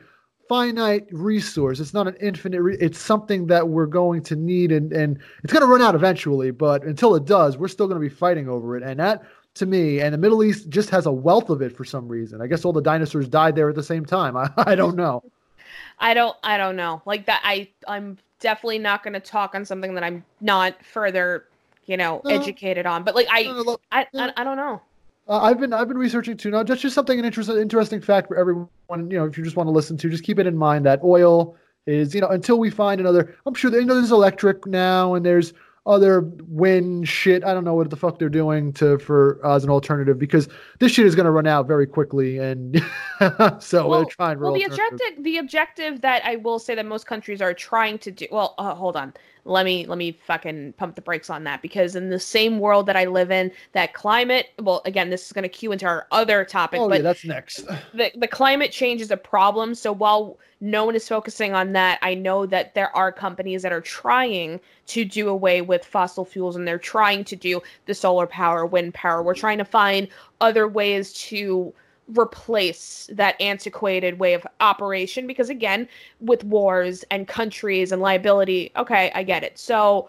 finite 0.48 1.06
resource. 1.12 1.78
It's 1.80 1.94
not 1.94 2.08
an 2.08 2.16
infinite. 2.20 2.62
Re- 2.62 2.78
it's 2.80 2.98
something 2.98 3.46
that 3.48 3.68
we're 3.68 3.86
going 3.86 4.22
to 4.24 4.36
need, 4.36 4.72
and 4.72 4.92
and 4.92 5.18
it's 5.44 5.52
going 5.52 5.62
to 5.64 5.70
run 5.70 5.82
out 5.82 5.94
eventually. 5.94 6.50
But 6.50 6.84
until 6.84 7.14
it 7.14 7.24
does, 7.24 7.58
we're 7.58 7.68
still 7.68 7.86
going 7.86 8.00
to 8.00 8.08
be 8.08 8.14
fighting 8.14 8.48
over 8.48 8.76
it. 8.76 8.82
And 8.82 8.98
that, 9.00 9.22
to 9.54 9.66
me, 9.66 10.00
and 10.00 10.14
the 10.14 10.18
Middle 10.18 10.42
East 10.42 10.68
just 10.68 10.90
has 10.90 11.06
a 11.06 11.12
wealth 11.12 11.50
of 11.50 11.60
it 11.60 11.76
for 11.76 11.84
some 11.84 12.08
reason. 12.08 12.40
I 12.40 12.46
guess 12.46 12.64
all 12.64 12.72
the 12.72 12.80
dinosaurs 12.80 13.28
died 13.28 13.56
there 13.56 13.68
at 13.68 13.74
the 13.74 13.82
same 13.82 14.06
time. 14.06 14.36
I, 14.36 14.50
I 14.56 14.74
don't 14.74 14.96
know. 14.96 15.22
I 15.98 16.14
don't 16.14 16.36
I 16.42 16.56
don't 16.58 16.76
know. 16.76 17.02
Like 17.06 17.26
that 17.26 17.40
I 17.44 17.68
I'm 17.86 18.18
definitely 18.40 18.78
not 18.78 19.02
going 19.02 19.12
to 19.14 19.20
talk 19.20 19.54
on 19.54 19.64
something 19.64 19.94
that 19.94 20.02
I'm 20.02 20.24
not 20.40 20.82
further, 20.84 21.44
you 21.86 21.96
know, 21.96 22.22
No. 22.24 22.30
educated 22.30 22.86
on. 22.86 23.04
But 23.04 23.14
like 23.14 23.26
I 23.30 23.42
No, 23.44 23.62
no, 23.62 23.76
I. 23.92 24.06
I 24.14 24.32
I 24.36 24.44
don't 24.44 24.56
know. 24.56 24.80
Uh, 25.28 25.40
I've 25.42 25.60
been 25.60 25.72
I've 25.72 25.86
been 25.88 25.98
researching 25.98 26.36
too. 26.36 26.50
Now, 26.50 26.62
that's 26.62 26.80
just 26.80 26.94
something 26.94 27.18
an 27.18 27.24
interesting 27.24 27.56
interesting 27.58 28.00
fact 28.00 28.28
for 28.28 28.36
everyone. 28.36 28.68
You 28.90 29.18
know, 29.18 29.24
if 29.26 29.38
you 29.38 29.44
just 29.44 29.56
want 29.56 29.68
to 29.68 29.72
listen 29.72 29.96
to, 29.98 30.08
just 30.08 30.24
keep 30.24 30.38
it 30.38 30.46
in 30.46 30.56
mind 30.56 30.86
that 30.86 31.00
oil 31.04 31.56
is 31.86 32.14
you 32.14 32.20
know 32.20 32.28
until 32.28 32.58
we 32.58 32.70
find 32.70 33.00
another. 33.00 33.36
I'm 33.46 33.54
sure 33.54 33.70
you 33.70 33.84
know 33.84 33.94
there's 33.94 34.10
electric 34.10 34.66
now 34.66 35.14
and 35.14 35.24
there's 35.24 35.52
other 35.86 36.20
wind 36.46 37.08
shit. 37.08 37.42
I 37.44 37.54
don't 37.54 37.64
know 37.64 37.74
what 37.74 37.90
the 37.90 37.96
fuck 37.96 38.18
they're 38.18 38.28
doing 38.28 38.72
to 38.74 38.98
for 38.98 39.40
uh, 39.44 39.56
as 39.56 39.64
an 39.64 39.70
alternative 39.70 40.18
because 40.18 40.48
this 40.78 40.92
shit 40.92 41.06
is 41.06 41.14
going 41.14 41.24
to 41.24 41.30
run 41.30 41.46
out 41.46 41.66
very 41.66 41.86
quickly 41.86 42.38
and 42.38 42.82
so 43.58 43.88
well, 43.88 44.00
they're 44.00 44.04
trying. 44.06 44.40
well, 44.40 44.52
the 44.54 44.64
objective, 44.64 45.22
the 45.24 45.38
objective 45.38 46.00
that 46.02 46.24
I 46.24 46.36
will 46.36 46.58
say 46.58 46.74
that 46.74 46.86
most 46.86 47.06
countries 47.06 47.40
are 47.40 47.54
trying 47.54 47.98
to 47.98 48.10
do. 48.10 48.26
Well, 48.30 48.54
uh, 48.58 48.74
hold 48.74 48.96
on. 48.96 49.14
Let 49.44 49.64
me 49.64 49.86
let 49.86 49.98
me 49.98 50.12
fucking 50.12 50.74
pump 50.74 50.94
the 50.94 51.02
brakes 51.02 51.30
on 51.30 51.44
that 51.44 51.62
because 51.62 51.96
in 51.96 52.10
the 52.10 52.20
same 52.20 52.58
world 52.58 52.86
that 52.86 52.96
I 52.96 53.04
live 53.06 53.30
in, 53.30 53.50
that 53.72 53.94
climate. 53.94 54.48
Well, 54.58 54.82
again, 54.84 55.10
this 55.10 55.26
is 55.26 55.32
going 55.32 55.42
to 55.42 55.48
cue 55.48 55.72
into 55.72 55.86
our 55.86 56.06
other 56.12 56.44
topic, 56.44 56.80
Oh 56.80 56.88
but 56.88 56.98
yeah, 56.98 57.02
that's 57.02 57.24
next. 57.24 57.66
the 57.94 58.10
the 58.16 58.28
climate 58.28 58.72
change 58.72 59.00
is 59.00 59.10
a 59.10 59.16
problem. 59.16 59.74
So 59.74 59.92
while 59.92 60.38
no 60.60 60.84
one 60.84 60.94
is 60.94 61.08
focusing 61.08 61.54
on 61.54 61.72
that, 61.72 61.98
I 62.02 62.14
know 62.14 62.46
that 62.46 62.74
there 62.74 62.94
are 62.94 63.10
companies 63.10 63.62
that 63.62 63.72
are 63.72 63.80
trying 63.80 64.60
to 64.88 65.04
do 65.04 65.28
away 65.28 65.62
with 65.62 65.84
fossil 65.84 66.24
fuels 66.24 66.56
and 66.56 66.68
they're 66.68 66.78
trying 66.78 67.24
to 67.24 67.36
do 67.36 67.62
the 67.86 67.94
solar 67.94 68.26
power, 68.26 68.66
wind 68.66 68.92
power. 68.92 69.22
We're 69.22 69.34
trying 69.34 69.58
to 69.58 69.64
find 69.64 70.08
other 70.40 70.68
ways 70.68 71.12
to 71.14 71.72
replace 72.18 73.08
that 73.12 73.40
antiquated 73.40 74.18
way 74.18 74.34
of 74.34 74.46
operation 74.60 75.26
because 75.26 75.50
again, 75.50 75.88
with 76.20 76.44
wars 76.44 77.04
and 77.10 77.28
countries 77.28 77.92
and 77.92 78.02
liability, 78.02 78.72
okay, 78.76 79.10
I 79.14 79.22
get 79.22 79.42
it. 79.42 79.58
So 79.58 80.08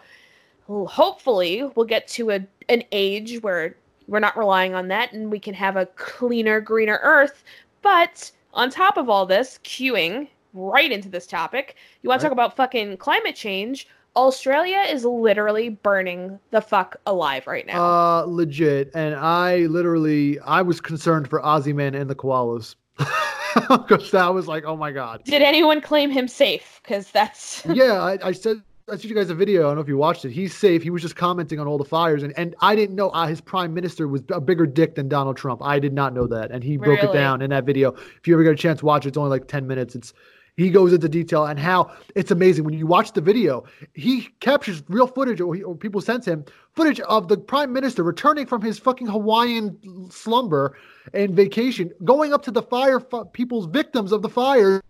hopefully 0.66 1.64
we'll 1.74 1.86
get 1.86 2.08
to 2.08 2.30
a 2.30 2.40
an 2.68 2.84
age 2.92 3.42
where 3.42 3.76
we're 4.06 4.20
not 4.20 4.36
relying 4.36 4.74
on 4.74 4.88
that 4.88 5.12
and 5.12 5.30
we 5.30 5.38
can 5.38 5.54
have 5.54 5.76
a 5.76 5.86
cleaner, 5.86 6.60
greener 6.60 7.00
earth. 7.02 7.44
But 7.82 8.30
on 8.54 8.70
top 8.70 8.96
of 8.96 9.08
all 9.08 9.26
this, 9.26 9.58
queuing 9.64 10.28
right 10.54 10.92
into 10.92 11.08
this 11.08 11.26
topic, 11.26 11.76
you 12.02 12.08
want 12.08 12.20
to 12.20 12.26
talk 12.26 12.32
about 12.32 12.56
fucking 12.56 12.98
climate 12.98 13.34
change? 13.34 13.88
Australia 14.14 14.84
is 14.88 15.04
literally 15.04 15.70
burning 15.70 16.38
the 16.50 16.60
fuck 16.60 16.96
alive 17.06 17.46
right 17.46 17.66
now. 17.66 17.82
Uh, 17.82 18.24
legit. 18.26 18.90
And 18.94 19.14
I 19.14 19.66
literally, 19.66 20.38
I 20.40 20.62
was 20.62 20.80
concerned 20.80 21.28
for 21.28 21.40
Ozzy 21.40 21.74
Man 21.74 21.94
and 21.94 22.10
the 22.10 22.14
koalas 22.14 22.74
because 23.68 24.10
that 24.10 24.32
was 24.34 24.48
like, 24.48 24.64
oh 24.64 24.76
my 24.76 24.92
god. 24.92 25.24
Did 25.24 25.42
anyone 25.42 25.80
claim 25.80 26.10
him 26.10 26.28
safe? 26.28 26.80
Because 26.82 27.10
that's 27.10 27.64
yeah, 27.72 28.02
I, 28.02 28.18
I 28.28 28.32
said 28.32 28.62
I 28.88 28.96
sent 28.96 29.04
you 29.04 29.14
guys 29.14 29.30
a 29.30 29.34
video. 29.34 29.62
I 29.62 29.64
don't 29.68 29.76
know 29.76 29.80
if 29.80 29.88
you 29.88 29.96
watched 29.96 30.24
it. 30.24 30.32
He's 30.32 30.54
safe. 30.54 30.82
He 30.82 30.90
was 30.90 31.02
just 31.02 31.16
commenting 31.16 31.60
on 31.60 31.66
all 31.66 31.78
the 31.78 31.84
fires, 31.84 32.22
and, 32.24 32.36
and 32.36 32.54
I 32.60 32.74
didn't 32.74 32.96
know 32.96 33.10
uh, 33.10 33.26
his 33.26 33.40
prime 33.40 33.72
minister 33.72 34.08
was 34.08 34.22
a 34.30 34.40
bigger 34.40 34.66
dick 34.66 34.96
than 34.96 35.08
Donald 35.08 35.36
Trump. 35.36 35.62
I 35.62 35.78
did 35.78 35.92
not 35.92 36.12
know 36.12 36.26
that, 36.26 36.50
and 36.50 36.64
he 36.64 36.76
broke 36.76 37.02
it 37.02 37.12
down 37.12 37.42
in 37.42 37.50
that 37.50 37.64
video. 37.64 37.92
If 37.92 38.26
you 38.26 38.34
ever 38.34 38.42
get 38.42 38.52
a 38.52 38.56
chance 38.56 38.80
to 38.80 38.86
watch 38.86 39.06
it, 39.06 39.10
it's 39.10 39.16
only 39.16 39.30
like 39.30 39.46
ten 39.46 39.66
minutes. 39.66 39.94
It's 39.94 40.12
he 40.56 40.70
goes 40.70 40.92
into 40.92 41.08
detail 41.08 41.46
and 41.46 41.58
how 41.58 41.90
it's 42.14 42.30
amazing 42.30 42.64
when 42.64 42.74
you 42.74 42.86
watch 42.86 43.12
the 43.12 43.20
video. 43.20 43.64
He 43.94 44.28
captures 44.40 44.82
real 44.88 45.06
footage, 45.06 45.40
or, 45.40 45.54
he, 45.54 45.62
or 45.62 45.74
people 45.74 46.00
sent 46.00 46.26
him 46.26 46.44
footage 46.74 47.00
of 47.00 47.28
the 47.28 47.36
prime 47.36 47.72
minister 47.72 48.02
returning 48.02 48.46
from 48.46 48.62
his 48.62 48.78
fucking 48.78 49.06
Hawaiian 49.06 50.10
slumber 50.10 50.76
and 51.14 51.34
vacation, 51.34 51.90
going 52.04 52.32
up 52.32 52.42
to 52.42 52.50
the 52.50 52.62
fire 52.62 53.02
f- 53.12 53.32
people's 53.32 53.66
victims 53.66 54.12
of 54.12 54.22
the 54.22 54.28
fires 54.28 54.82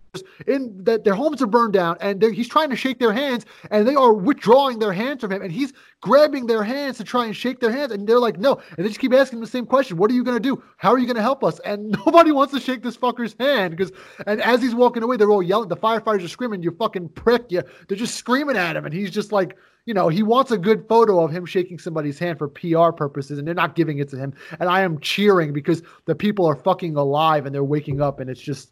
in 0.47 0.85
that 0.85 1.05
their 1.05 1.15
homes 1.15 1.41
are 1.41 1.47
burned 1.47 1.73
down 1.73 1.97
and 2.01 2.23
he's 2.23 2.49
trying 2.49 2.69
to 2.69 2.77
shake 2.77 2.99
their 2.99 3.15
hands 3.15 3.47
and 3.71 3.89
they 3.89 3.95
are 3.95 4.13
withdrawing 4.13 4.79
their 4.79 4.93
hands 4.93 5.23
from 5.23 5.33
him 5.33 5.41
and 5.41 5.51
he's 5.51 5.73
grabbing 6.03 6.45
their 6.45 6.63
hands 6.63 6.99
to 6.99 7.05
try 7.05 7.25
and 7.25 7.35
shake 7.35 7.61
their 7.61 7.73
hands 7.73 7.93
and 7.93 8.07
they're 8.07 8.19
like 8.19 8.39
no 8.39 8.61
and 8.77 8.85
they 8.85 8.89
just 8.89 9.01
keep 9.01 9.15
asking 9.15 9.41
the 9.41 9.47
same 9.47 9.65
question 9.65 9.97
what 9.97 10.11
are 10.11 10.15
you 10.15 10.23
going 10.23 10.37
to 10.37 10.41
do 10.41 10.63
how 10.77 10.91
are 10.91 10.99
you 10.99 11.07
going 11.07 11.17
to 11.17 11.23
help 11.23 11.43
us 11.43 11.61
and 11.61 11.97
nobody 12.07 12.31
wants 12.31 12.53
to 12.53 12.61
shake 12.61 12.83
this 12.83 12.95
fucker's 12.97 13.35
hand 13.41 13.75
because 13.75 13.91
and 14.27 14.43
as 14.43 14.61
he's 14.61 14.75
walking 14.75 15.03
away 15.03 15.17
they're 15.17 15.31
all 15.31 15.43
yelling 15.43 15.69
the 15.69 15.77
firefighters 15.77 16.23
are 16.23 16.29
screaming 16.29 16.63
you 16.63 16.71
fucking 16.73 17.09
prick 17.11 17.47
you 17.49 17.63
they're 17.89 17.97
just 17.97 18.17
screaming 18.17 18.57
at 18.57 18.77
him 18.77 18.85
and 18.85 18.93
he's 18.93 19.11
just 19.11 19.33
like 19.33 19.57
you 19.85 19.95
know, 19.95 20.09
he 20.09 20.23
wants 20.23 20.53
a 20.53 20.59
good 20.59 20.87
photo 20.89 21.25
of 21.25 21.33
him 21.33 21.45
shaking 21.45 21.77
somebody's 21.77 22.17
hand 22.17 22.39
for 22.39 22.47
PR 22.47 22.93
purposes, 22.93 23.39
and 23.39 23.47
they're 23.49 23.53
not 23.53 23.75
giving 23.75 23.99
it 23.99 24.09
to 24.11 24.17
him. 24.17 24.33
And 24.61 24.69
I 24.69 24.83
am 24.83 25.01
cheering 25.01 25.53
because 25.53 25.83
the 26.05 26.15
people 26.15 26.47
are 26.47 26.55
fucking 26.55 26.95
alive 26.95 27.47
and 27.47 27.55
they're 27.55 27.65
waking 27.65 28.01
up, 28.01 28.21
and 28.21 28.31
it's 28.31 28.41
just, 28.41 28.71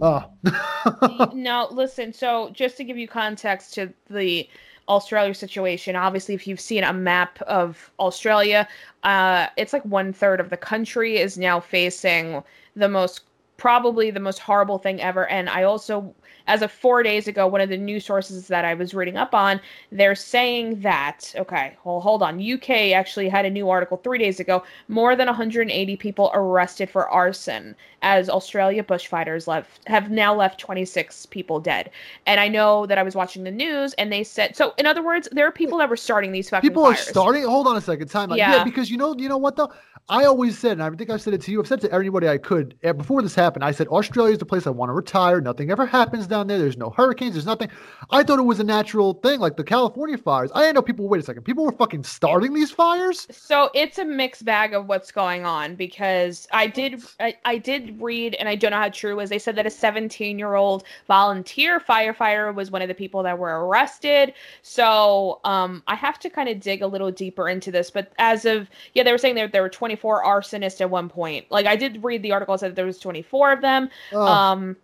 oh, 0.00 1.30
no, 1.34 1.68
listen. 1.70 2.12
So, 2.12 2.50
just 2.50 2.76
to 2.78 2.84
give 2.84 2.96
you 2.96 3.08
context 3.08 3.74
to 3.74 3.92
the 4.10 4.48
Australia 4.88 5.34
situation, 5.34 5.96
obviously, 5.96 6.34
if 6.34 6.46
you've 6.46 6.60
seen 6.60 6.84
a 6.84 6.92
map 6.92 7.40
of 7.42 7.90
Australia, 7.98 8.68
uh, 9.02 9.46
it's 9.56 9.72
like 9.72 9.84
one 9.84 10.12
third 10.12 10.40
of 10.40 10.50
the 10.50 10.56
country 10.56 11.18
is 11.18 11.38
now 11.38 11.60
facing 11.60 12.42
the 12.76 12.88
most, 12.88 13.22
probably 13.62 14.10
the 14.10 14.18
most 14.18 14.40
horrible 14.40 14.76
thing 14.76 15.00
ever. 15.00 15.28
And 15.28 15.48
I 15.48 15.62
also, 15.62 16.12
as 16.48 16.62
of 16.62 16.72
four 16.72 17.04
days 17.04 17.28
ago, 17.28 17.46
one 17.46 17.60
of 17.60 17.68
the 17.68 17.76
news 17.76 18.04
sources 18.04 18.48
that 18.48 18.64
I 18.64 18.74
was 18.74 18.92
reading 18.92 19.16
up 19.16 19.36
on, 19.36 19.60
they're 19.92 20.16
saying 20.16 20.80
that, 20.80 21.32
okay, 21.36 21.76
well, 21.84 22.00
hold 22.00 22.24
on. 22.24 22.42
UK 22.42 22.90
actually 22.90 23.28
had 23.28 23.44
a 23.44 23.50
new 23.50 23.70
article 23.70 23.98
three 23.98 24.18
days 24.18 24.40
ago. 24.40 24.64
More 24.88 25.14
than 25.14 25.28
180 25.28 25.94
people 25.94 26.32
arrested 26.34 26.90
for 26.90 27.08
arson 27.08 27.76
as 28.02 28.28
Australia 28.28 28.82
bushfighters 28.82 29.46
left 29.46 29.86
have 29.86 30.10
now 30.10 30.34
left 30.34 30.58
26 30.58 31.26
people 31.26 31.60
dead. 31.60 31.88
And 32.26 32.40
I 32.40 32.48
know 32.48 32.86
that 32.86 32.98
I 32.98 33.04
was 33.04 33.14
watching 33.14 33.44
the 33.44 33.52
news 33.52 33.92
and 33.92 34.12
they 34.12 34.24
said 34.24 34.56
so. 34.56 34.74
In 34.76 34.86
other 34.86 35.04
words, 35.04 35.28
there 35.30 35.46
are 35.46 35.52
people 35.52 35.78
that 35.78 35.88
were 35.88 35.96
starting 35.96 36.32
these 36.32 36.50
fucking 36.50 36.68
people 36.68 36.84
are 36.84 36.96
starting. 36.96 37.44
Hold 37.44 37.68
on 37.68 37.76
a 37.76 37.80
second, 37.80 38.08
time. 38.08 38.30
Yeah. 38.32 38.56
Yeah. 38.56 38.64
because 38.64 38.90
you 38.90 38.96
know, 38.96 39.14
you 39.16 39.28
know 39.28 39.38
what 39.38 39.54
though. 39.54 39.72
I 40.08 40.24
always 40.24 40.58
said, 40.58 40.72
and 40.72 40.82
I 40.82 40.90
think 40.90 41.10
I've 41.10 41.22
said 41.22 41.32
it 41.32 41.42
to 41.42 41.52
you. 41.52 41.60
I've 41.60 41.68
said 41.68 41.80
to 41.82 41.92
everybody 41.92 42.28
I 42.28 42.36
could 42.36 42.76
uh, 42.84 42.92
before 42.92 43.22
this 43.22 43.34
happened. 43.34 43.64
I 43.64 43.70
said 43.70 43.86
Australia 43.86 44.32
is 44.32 44.38
the 44.38 44.44
place 44.44 44.66
I 44.66 44.70
want 44.70 44.90
to 44.90 44.94
retire. 44.94 45.40
Nothing 45.40 45.70
ever 45.70 45.86
happens 45.86 46.26
down 46.26 46.48
there. 46.48 46.58
There's 46.58 46.76
no 46.76 46.90
hurricanes. 46.90 47.34
There's 47.34 47.46
nothing. 47.46 47.68
I 48.10 48.24
thought 48.24 48.40
it 48.40 48.42
was 48.42 48.58
a 48.58 48.64
natural 48.64 49.14
thing, 49.14 49.38
like 49.38 49.56
the 49.56 49.64
California 49.64 50.18
fires. 50.18 50.50
I 50.54 50.62
didn't 50.62 50.74
know 50.74 50.82
people. 50.82 51.08
Wait 51.08 51.20
a 51.20 51.24
second. 51.24 51.44
People 51.44 51.64
were 51.64 51.72
fucking 51.72 52.02
starting 52.02 52.52
these 52.52 52.70
fires. 52.70 53.28
So 53.30 53.70
it's 53.74 53.98
a 53.98 54.04
mixed 54.04 54.44
bag 54.44 54.74
of 54.74 54.86
what's 54.86 55.12
going 55.12 55.46
on 55.46 55.76
because 55.76 56.48
I 56.52 56.66
did 56.66 57.00
I, 57.20 57.36
I 57.44 57.58
did 57.58 58.00
read 58.02 58.34
and 58.34 58.48
I 58.48 58.56
don't 58.56 58.72
know 58.72 58.78
how 58.78 58.88
true 58.88 59.12
it 59.12 59.16
was. 59.16 59.30
They 59.30 59.38
said 59.38 59.54
that 59.56 59.66
a 59.66 59.70
17 59.70 60.38
year 60.38 60.54
old 60.56 60.84
volunteer 61.06 61.78
firefighter 61.78 62.52
was 62.52 62.72
one 62.72 62.82
of 62.82 62.88
the 62.88 62.94
people 62.94 63.22
that 63.22 63.38
were 63.38 63.66
arrested. 63.66 64.34
So 64.62 65.40
um, 65.44 65.82
I 65.86 65.94
have 65.94 66.18
to 66.20 66.28
kind 66.28 66.48
of 66.48 66.58
dig 66.58 66.82
a 66.82 66.86
little 66.86 67.12
deeper 67.12 67.48
into 67.48 67.70
this. 67.70 67.90
But 67.90 68.12
as 68.18 68.44
of 68.44 68.68
yeah, 68.94 69.04
they 69.04 69.12
were 69.12 69.18
saying 69.18 69.36
there 69.36 69.48
there 69.48 69.62
were 69.62 69.68
24 69.96 70.24
arsonists 70.24 70.80
at 70.80 70.90
one 70.90 71.08
point. 71.08 71.46
Like 71.50 71.66
I 71.66 71.76
did 71.76 72.02
read 72.02 72.22
the 72.22 72.32
article 72.32 72.54
that 72.54 72.60
said 72.60 72.76
there 72.76 72.86
was 72.86 72.98
24 72.98 73.52
of 73.52 73.60
them. 73.60 73.90
Um, 74.26 74.76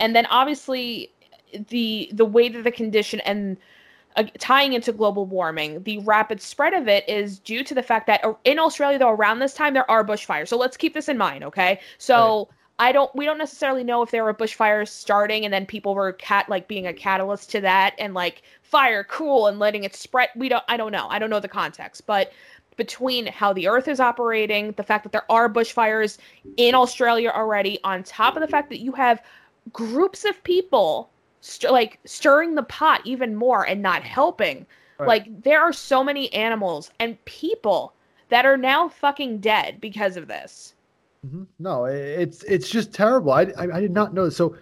and 0.00 0.14
then 0.14 0.26
obviously 0.26 1.10
the 1.68 2.10
the 2.12 2.24
way 2.24 2.48
that 2.48 2.64
the 2.64 2.72
condition 2.72 3.20
and 3.20 3.56
uh, 4.16 4.24
tying 4.38 4.72
into 4.72 4.92
global 4.92 5.26
warming, 5.26 5.82
the 5.82 5.98
rapid 6.00 6.40
spread 6.40 6.72
of 6.74 6.88
it 6.88 7.08
is 7.08 7.38
due 7.38 7.62
to 7.62 7.74
the 7.74 7.82
fact 7.82 8.06
that 8.06 8.24
uh, 8.24 8.32
in 8.44 8.58
Australia, 8.58 8.98
though, 8.98 9.10
around 9.10 9.38
this 9.38 9.54
time 9.54 9.74
there 9.74 9.88
are 9.90 10.04
bushfires. 10.04 10.48
So 10.48 10.56
let's 10.56 10.76
keep 10.76 10.94
this 10.94 11.08
in 11.08 11.18
mind, 11.18 11.44
okay? 11.44 11.80
So 11.98 12.48
I 12.78 12.92
don't, 12.92 13.14
we 13.14 13.26
don't 13.26 13.38
necessarily 13.38 13.84
know 13.84 14.02
if 14.02 14.10
there 14.10 14.24
were 14.24 14.34
bushfires 14.34 14.88
starting 14.88 15.44
and 15.44 15.52
then 15.52 15.66
people 15.66 15.94
were 15.94 16.12
cat 16.12 16.48
like 16.48 16.66
being 16.66 16.86
a 16.86 16.92
catalyst 16.92 17.50
to 17.52 17.60
that 17.62 17.94
and 17.98 18.14
like 18.14 18.42
fire 18.62 19.04
cool 19.04 19.46
and 19.46 19.58
letting 19.58 19.84
it 19.84 19.94
spread. 19.94 20.30
We 20.34 20.48
don't, 20.48 20.64
I 20.68 20.76
don't 20.78 20.92
know. 20.92 21.08
I 21.08 21.18
don't 21.18 21.30
know 21.30 21.40
the 21.40 21.48
context, 21.48 22.06
but 22.06 22.32
between 22.76 23.26
how 23.26 23.52
the 23.52 23.66
earth 23.68 23.88
is 23.88 24.00
operating, 24.00 24.72
the 24.72 24.82
fact 24.82 25.02
that 25.04 25.12
there 25.12 25.30
are 25.30 25.48
bushfires 25.48 26.18
in 26.56 26.74
Australia 26.74 27.30
already, 27.34 27.78
on 27.84 28.02
top 28.02 28.36
of 28.36 28.40
the 28.42 28.48
fact 28.48 28.68
that 28.70 28.80
you 28.80 28.92
have 28.92 29.22
groups 29.72 30.24
of 30.24 30.42
people 30.44 31.10
st- 31.40 31.72
like 31.72 31.98
stirring 32.04 32.54
the 32.54 32.62
pot 32.62 33.00
even 33.04 33.34
more 33.34 33.66
and 33.66 33.82
not 33.82 34.02
helping. 34.02 34.66
Right. 34.98 35.08
Like 35.08 35.42
there 35.42 35.60
are 35.60 35.72
so 35.72 36.04
many 36.04 36.32
animals 36.32 36.90
and 37.00 37.22
people 37.24 37.92
that 38.28 38.46
are 38.46 38.56
now 38.56 38.88
fucking 38.88 39.38
dead 39.38 39.80
because 39.80 40.16
of 40.16 40.28
this. 40.28 40.74
Mhm. 41.26 41.46
No, 41.58 41.86
it's 41.86 42.42
it's 42.44 42.68
just 42.68 42.92
terrible. 42.92 43.32
I, 43.32 43.42
I 43.58 43.76
I 43.76 43.80
did 43.80 43.92
not 43.92 44.14
know. 44.14 44.26
this. 44.26 44.36
So, 44.36 44.56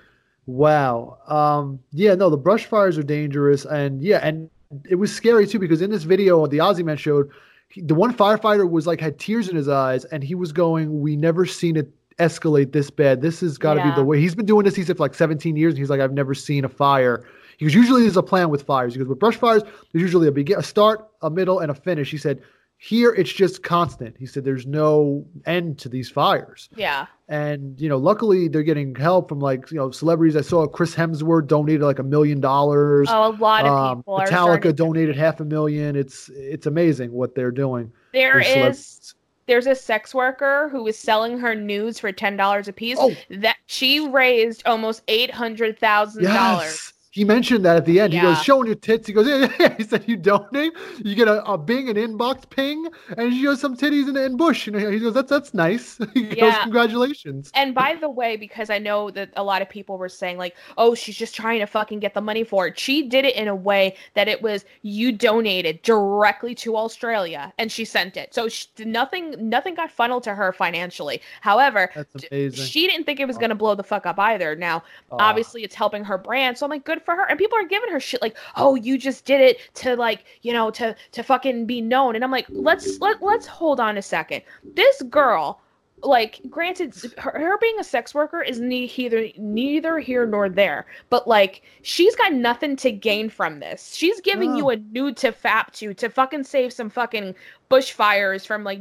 wow. 0.46 1.18
Um, 1.26 1.78
yeah, 1.92 2.14
no, 2.14 2.30
the 2.30 2.36
brush 2.36 2.66
fires 2.66 2.96
are 2.98 3.02
dangerous, 3.02 3.64
and 3.64 4.02
yeah, 4.02 4.18
and 4.22 4.48
it 4.88 4.94
was 4.96 5.14
scary 5.14 5.46
too 5.46 5.58
because 5.58 5.82
in 5.82 5.90
this 5.90 6.04
video 6.04 6.46
the 6.46 6.58
Ozzy 6.58 6.84
Man 6.84 6.96
showed, 6.96 7.30
he, 7.68 7.80
the 7.80 7.94
one 7.94 8.14
firefighter 8.14 8.68
was 8.68 8.86
like 8.86 9.00
had 9.00 9.18
tears 9.18 9.48
in 9.48 9.56
his 9.56 9.68
eyes, 9.68 10.04
and 10.06 10.22
he 10.22 10.34
was 10.34 10.52
going, 10.52 11.00
"We 11.00 11.16
never 11.16 11.46
seen 11.46 11.76
it 11.76 11.90
escalate 12.18 12.72
this 12.72 12.90
bad. 12.90 13.20
This 13.20 13.40
has 13.40 13.58
got 13.58 13.74
to 13.74 13.82
be 13.82 13.90
the 13.94 14.04
way. 14.04 14.20
He's 14.20 14.34
been 14.34 14.46
doing 14.46 14.64
this. 14.64 14.76
He 14.76 14.84
said 14.84 14.96
for 14.96 15.02
like 15.02 15.14
17 15.14 15.56
years, 15.56 15.74
and 15.74 15.78
he's 15.78 15.90
like, 15.90 16.00
I've 16.00 16.12
never 16.12 16.34
seen 16.34 16.64
a 16.64 16.68
fire. 16.68 17.24
He 17.58 17.64
goes, 17.64 17.74
usually 17.74 18.02
there's 18.02 18.16
a 18.16 18.22
plan 18.22 18.50
with 18.50 18.62
fires. 18.62 18.94
He 18.94 18.98
goes, 18.98 19.08
with 19.08 19.18
brush 19.18 19.36
fires, 19.36 19.62
there's 19.62 20.02
usually 20.02 20.28
a 20.28 20.32
begin, 20.32 20.58
a 20.58 20.62
start, 20.62 21.08
a 21.22 21.30
middle, 21.30 21.60
and 21.60 21.70
a 21.70 21.74
finish. 21.74 22.10
He 22.10 22.18
said, 22.18 22.42
here 22.84 23.14
it's 23.14 23.32
just 23.32 23.62
constant. 23.62 24.14
He 24.18 24.26
said, 24.26 24.44
there's 24.44 24.66
no 24.66 25.24
end 25.46 25.78
to 25.78 25.88
these 25.88 26.10
fires. 26.10 26.68
Yeah. 26.76 27.06
And 27.28 27.80
you 27.80 27.88
know, 27.88 27.96
luckily 27.96 28.46
they're 28.46 28.62
getting 28.62 28.94
help 28.94 29.30
from 29.30 29.40
like 29.40 29.70
you 29.70 29.78
know 29.78 29.90
celebrities. 29.90 30.36
I 30.36 30.42
saw 30.42 30.66
Chris 30.66 30.94
Hemsworth 30.94 31.46
donated 31.46 31.80
like 31.80 31.98
a 31.98 32.02
million 32.02 32.40
dollars. 32.40 33.08
Oh, 33.10 33.30
a 33.30 33.36
lot 33.36 33.64
of 33.64 33.72
Um, 33.72 33.98
people 34.00 34.14
are 34.16 34.26
starting 34.26 34.70
Metallica 34.70 34.76
donated 34.76 35.16
half 35.16 35.40
a 35.40 35.46
million. 35.46 35.96
It's 35.96 36.28
it's 36.34 36.66
amazing 36.66 37.10
what 37.12 37.34
they're 37.34 37.50
doing. 37.50 37.90
There 38.12 38.40
is 38.40 39.14
there's 39.46 39.66
a 39.66 39.74
sex 39.74 40.14
worker 40.14 40.68
who 40.70 40.86
is 40.86 40.98
selling 40.98 41.38
her 41.38 41.54
nudes 41.54 41.98
for 41.98 42.12
ten 42.12 42.36
dollars 42.36 42.68
a 42.68 42.72
piece. 42.74 42.98
Oh. 43.00 43.14
That 43.30 43.56
she 43.64 44.06
raised 44.06 44.62
almost 44.66 45.02
eight 45.08 45.30
hundred 45.30 45.78
thousand 45.78 46.24
dollars. 46.24 46.92
He 47.14 47.22
mentioned 47.22 47.64
that 47.64 47.76
at 47.76 47.84
the 47.84 48.00
end. 48.00 48.12
He 48.12 48.20
goes, 48.20 48.42
showing 48.42 48.66
your 48.66 48.74
tits. 48.74 49.06
He 49.06 49.12
goes, 49.12 49.28
yeah, 49.28 49.36
yeah, 49.36 49.52
yeah. 49.60 49.74
He 49.78 49.84
said, 49.84 50.02
you 50.08 50.16
donate, 50.16 50.72
you 50.98 51.14
get 51.14 51.28
a, 51.28 51.44
a 51.44 51.56
bing, 51.56 51.88
an 51.88 51.94
inbox 51.94 52.50
ping, 52.50 52.88
and 53.16 53.32
she 53.32 53.44
goes, 53.44 53.60
some 53.60 53.76
titties 53.76 54.08
in, 54.08 54.16
in 54.16 54.36
bush. 54.36 54.66
You 54.66 54.72
know, 54.72 54.90
he 54.90 54.98
goes, 54.98 55.14
that's 55.14 55.30
that's 55.30 55.54
nice. 55.54 56.00
He 56.14 56.34
goes, 56.34 56.54
congratulations. 56.62 57.52
And 57.54 57.72
by 57.72 57.94
the 57.94 58.10
way, 58.10 58.36
because 58.36 58.68
I 58.68 58.78
know 58.78 59.12
that 59.12 59.30
a 59.36 59.44
lot 59.44 59.62
of 59.62 59.68
people 59.68 59.96
were 59.96 60.08
saying 60.08 60.38
like, 60.38 60.56
"Oh, 60.76 60.94
she's 60.94 61.16
just 61.16 61.34
trying 61.34 61.60
to 61.60 61.66
fucking 61.66 62.00
get 62.00 62.14
the 62.14 62.20
money 62.20 62.44
for 62.44 62.66
it." 62.66 62.78
She 62.78 63.08
did 63.08 63.24
it 63.24 63.36
in 63.36 63.48
a 63.48 63.54
way 63.54 63.96
that 64.14 64.26
it 64.26 64.42
was 64.42 64.64
you 64.82 65.12
donated 65.12 65.82
directly 65.82 66.54
to 66.56 66.76
Australia, 66.76 67.52
and 67.58 67.70
she 67.70 67.84
sent 67.84 68.16
it. 68.16 68.34
So 68.34 68.48
she, 68.48 68.66
nothing, 68.80 69.36
nothing 69.48 69.74
got 69.74 69.90
funneled 69.90 70.24
to 70.24 70.34
her 70.34 70.52
financially. 70.52 71.20
However, 71.40 71.90
she 72.30 72.88
didn't 72.88 73.04
think 73.04 73.20
it 73.20 73.26
was 73.26 73.38
going 73.38 73.50
to 73.50 73.56
blow 73.56 73.74
the 73.74 73.84
fuck 73.84 74.06
up 74.06 74.18
either. 74.18 74.56
Now, 74.56 74.82
Aw. 75.12 75.16
obviously, 75.18 75.62
it's 75.62 75.74
helping 75.74 76.04
her 76.04 76.18
brand, 76.18 76.58
so 76.58 76.66
I'm 76.66 76.70
like, 76.70 76.84
good 76.84 77.03
for 77.04 77.14
her. 77.14 77.24
And 77.28 77.38
people 77.38 77.58
are 77.58 77.64
giving 77.64 77.90
her 77.90 78.00
shit 78.00 78.22
like, 78.22 78.36
"Oh, 78.56 78.74
you 78.74 78.98
just 78.98 79.24
did 79.24 79.40
it 79.40 79.58
to 79.74 79.96
like, 79.96 80.24
you 80.42 80.52
know, 80.52 80.70
to 80.72 80.94
to 81.12 81.22
fucking 81.22 81.66
be 81.66 81.80
known." 81.80 82.14
And 82.14 82.24
I'm 82.24 82.30
like, 82.30 82.46
let's 82.48 82.98
let 83.00 83.22
let's 83.22 83.46
hold 83.46 83.80
on 83.80 83.98
a 83.98 84.02
second. 84.02 84.42
This 84.74 85.02
girl 85.02 85.60
like 86.04 86.40
granted 86.50 86.94
her, 87.18 87.30
her 87.38 87.58
being 87.58 87.78
a 87.78 87.84
sex 87.84 88.14
worker 88.14 88.42
is 88.42 88.60
neither 88.60 89.28
neither 89.36 89.98
here 89.98 90.26
nor 90.26 90.48
there 90.48 90.86
but 91.08 91.26
like 91.26 91.62
she's 91.82 92.14
got 92.16 92.32
nothing 92.32 92.76
to 92.76 92.90
gain 92.92 93.28
from 93.28 93.60
this 93.60 93.94
she's 93.94 94.20
giving 94.20 94.50
No. 94.52 94.56
you 94.56 94.64
oh. 94.66 94.70
a 94.70 94.76
nude 94.76 95.16
to 95.18 95.32
fap 95.32 95.70
to 95.74 95.94
to 95.94 96.08
fucking 96.08 96.44
save 96.44 96.72
some 96.72 96.90
fucking 96.90 97.34
bushfires 97.70 98.46
from 98.46 98.64
like 98.64 98.80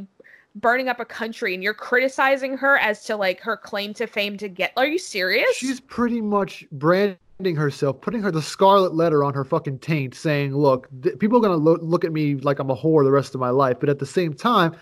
burning 0.56 0.88
up 0.88 1.00
a 1.00 1.04
country 1.04 1.54
and 1.54 1.62
you're 1.62 1.74
criticizing 1.74 2.56
her 2.56 2.78
as 2.78 3.04
to 3.04 3.16
like 3.16 3.40
her 3.40 3.56
claim 3.56 3.92
to 3.94 4.06
fame 4.06 4.36
to 4.36 4.48
get 4.48 4.72
are 4.76 4.86
you 4.86 4.98
serious 4.98 5.56
She's 5.56 5.80
pretty 5.80 6.20
much 6.20 6.66
branding 6.72 7.18
herself, 7.42 8.00
putting 8.00 8.22
her 8.22 8.30
the 8.30 8.40
scarlet 8.42 8.94
letter 8.94 9.24
on 9.24 9.34
her 9.34 9.44
fucking 9.44 9.78
taint, 9.80 10.14
saying, 10.14 10.56
"Look, 10.56 10.88
th- 11.02 11.18
people 11.18 11.38
are 11.38 11.42
gonna 11.42 11.56
lo- 11.56 11.78
look 11.80 12.04
at 12.04 12.12
me 12.12 12.36
like 12.36 12.58
I'm 12.60 12.70
a 12.70 12.76
whore 12.76 13.04
the 13.04 13.10
rest 13.10 13.34
of 13.34 13.40
my 13.40 13.50
life, 13.50 13.78
but 13.80 13.88
at 13.88 13.98
the 13.98 14.06
same 14.06 14.32
time." 14.34 14.74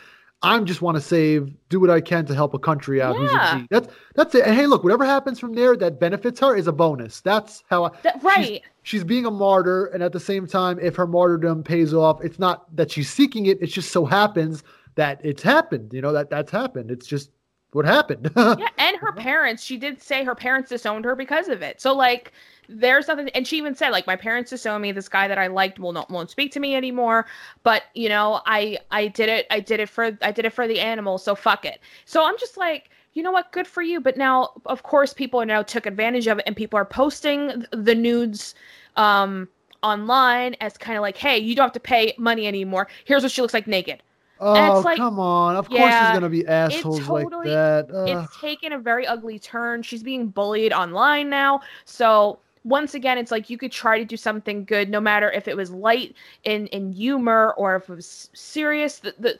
I 0.45 0.59
just 0.59 0.83
want 0.83 0.97
to 0.97 1.01
save, 1.01 1.55
do 1.69 1.79
what 1.79 1.89
I 1.89 2.01
can 2.01 2.27
to 2.27 2.35
help 2.35 2.53
a 2.53 2.59
country 2.59 3.01
out 3.01 3.15
who's 3.17 3.31
Yeah. 3.31 3.53
in 3.55 3.59
need. 3.61 3.69
That's 3.71 3.89
that's 4.17 4.35
it. 4.35 4.45
And 4.45 4.57
hey, 4.57 4.67
look, 4.67 4.83
whatever 4.83 5.05
happens 5.05 5.39
from 5.39 5.53
there 5.55 5.77
that 5.77 6.01
benefits 6.01 6.41
her 6.41 6.57
is 6.57 6.67
a 6.67 6.73
bonus. 6.73 7.21
That's 7.21 7.63
how 7.71 7.85
I. 7.85 7.91
That- 8.03 8.15
she's- 8.15 8.25
right 8.25 8.63
she's 8.85 9.05
being 9.05 9.25
a 9.25 9.31
martyr 9.31 9.85
and 9.87 10.03
at 10.03 10.11
the 10.13 10.19
same 10.19 10.45
time 10.49 10.81
if 10.83 10.97
her 10.97 11.07
martyrdom 11.07 11.63
pays 11.63 11.95
off 11.95 12.21
it's 12.25 12.41
not 12.41 12.75
that 12.75 12.91
she's 12.91 13.09
seeking 13.09 13.47
it 13.47 13.57
it 13.63 13.69
just 13.69 13.93
so 13.93 14.05
happens 14.05 14.65
that 14.97 15.21
it's 15.23 15.41
happened 15.45 15.93
you 15.93 16.01
know 16.03 16.13
that 16.13 16.29
that's 16.29 16.51
happened 16.51 16.91
it's 16.91 17.07
just 17.07 17.31
what 17.73 17.85
happened? 17.85 18.31
Yeah 18.37 18.69
and 18.79 18.97
her 18.99 19.13
parents 19.13 19.63
she 19.63 19.77
did 19.77 20.03
say 20.03 20.25
her 20.25 20.35
parents 20.35 20.69
disowned 20.69 21.05
her 21.05 21.17
because 21.17 21.49
of 21.49 21.63
it. 21.63 21.81
So 21.81 21.95
like 21.95 22.33
there's 22.69 23.09
nothing 23.09 23.29
and 23.31 23.47
she 23.47 23.57
even 23.59 23.75
said 23.75 23.91
like 23.91 24.07
my 24.07 24.17
parents 24.17 24.51
disowned 24.51 24.83
me. 24.83 24.93
This 24.93 25.09
guy 25.09 25.29
that 25.29 25.39
i 25.39 25.47
liked 25.47 25.79
will 25.79 25.93
not 25.93 26.11
won't 26.11 26.31
speak 26.31 26.53
to 26.53 26.61
me 26.61 26.75
anymore. 26.77 27.27
But 27.63 27.85
you 27.95 28.09
know 28.09 28.41
i 28.47 28.79
i 28.91 29.09
did 29.09 29.29
it 29.29 29.47
i 29.51 29.61
did 29.61 29.81
it 29.81 29.89
for 29.89 30.17
i 30.23 30.31
did 30.31 30.45
it 30.45 30.53
for 30.53 30.69
the 30.69 30.81
animal 30.81 31.19
so 31.19 31.35
fuck 31.35 31.65
it. 31.65 31.81
So 32.05 32.25
i'm 32.25 32.39
just 32.39 32.57
like 32.57 32.91
you 33.15 33.23
know 33.23 33.31
what? 33.31 33.53
Good 33.53 33.67
for 33.67 33.83
you. 33.83 34.01
But 34.01 34.17
now 34.17 34.53
of 34.67 34.83
course 34.83 35.13
people 35.13 35.41
are 35.41 35.47
now 35.47 35.63
took 35.63 35.87
advantage 35.87 36.27
of 36.27 36.39
it 36.39 36.45
and 36.47 36.57
people 36.57 36.79
are 36.79 36.85
posting 36.85 37.65
the 37.73 37.95
nudes 37.95 38.55
um 38.97 39.49
online 39.83 40.55
as 40.61 40.77
kind 40.77 40.97
of 40.97 41.03
like 41.03 41.17
hey 41.17 41.39
you 41.39 41.57
don't 41.57 41.65
have 41.65 41.73
to 41.73 41.81
pay 41.81 42.15
money 42.19 42.47
anymore. 42.47 42.89
Here's 43.05 43.23
what 43.23 43.33
she 43.33 43.41
looks 43.41 43.55
like 43.55 43.67
naked 43.67 44.03
oh 44.43 44.81
like- 44.85 44.97
come 44.97 45.19
on 45.21 45.57
of 45.57 45.69
course 45.69 45.81
Yeah, 45.81 46.05
there's 46.05 46.17
gonna 46.17 46.29
be 46.31 46.47
assholes 46.47 47.01
totally- 47.07 47.51
like 47.51 47.87
that 47.89 47.91
Ugh. 47.95 48.09
it's 48.09 48.41
taken 48.41 48.73
a 48.73 48.79
very 48.79 49.07
ugly 49.07 49.39
turn. 49.39 49.83
She's 49.83 50.03
being 50.03 50.29
bullied 50.29 50.73
online 50.73 51.31
now. 51.31 51.61
So 51.85 52.39
once 52.65 52.95
again, 52.95 53.19
it's 53.19 53.31
like 53.33 53.51
you 53.51 53.59
could 53.59 53.73
try 53.73 53.99
to 53.99 54.05
do 54.05 54.17
something 54.17 54.65
good, 54.65 54.89
no 54.89 55.01
matter 55.01 55.31
if 55.33 55.49
it 55.49 55.57
was 55.57 55.71
light 55.71 56.15
in 56.45 56.67
in 56.69 56.93
humor 56.93 57.55
or 57.57 57.77
if 57.77 57.89
it 57.89 57.95
was 57.95 58.31
serious. 58.35 58.99
The, 59.01 59.15
the 59.19 59.39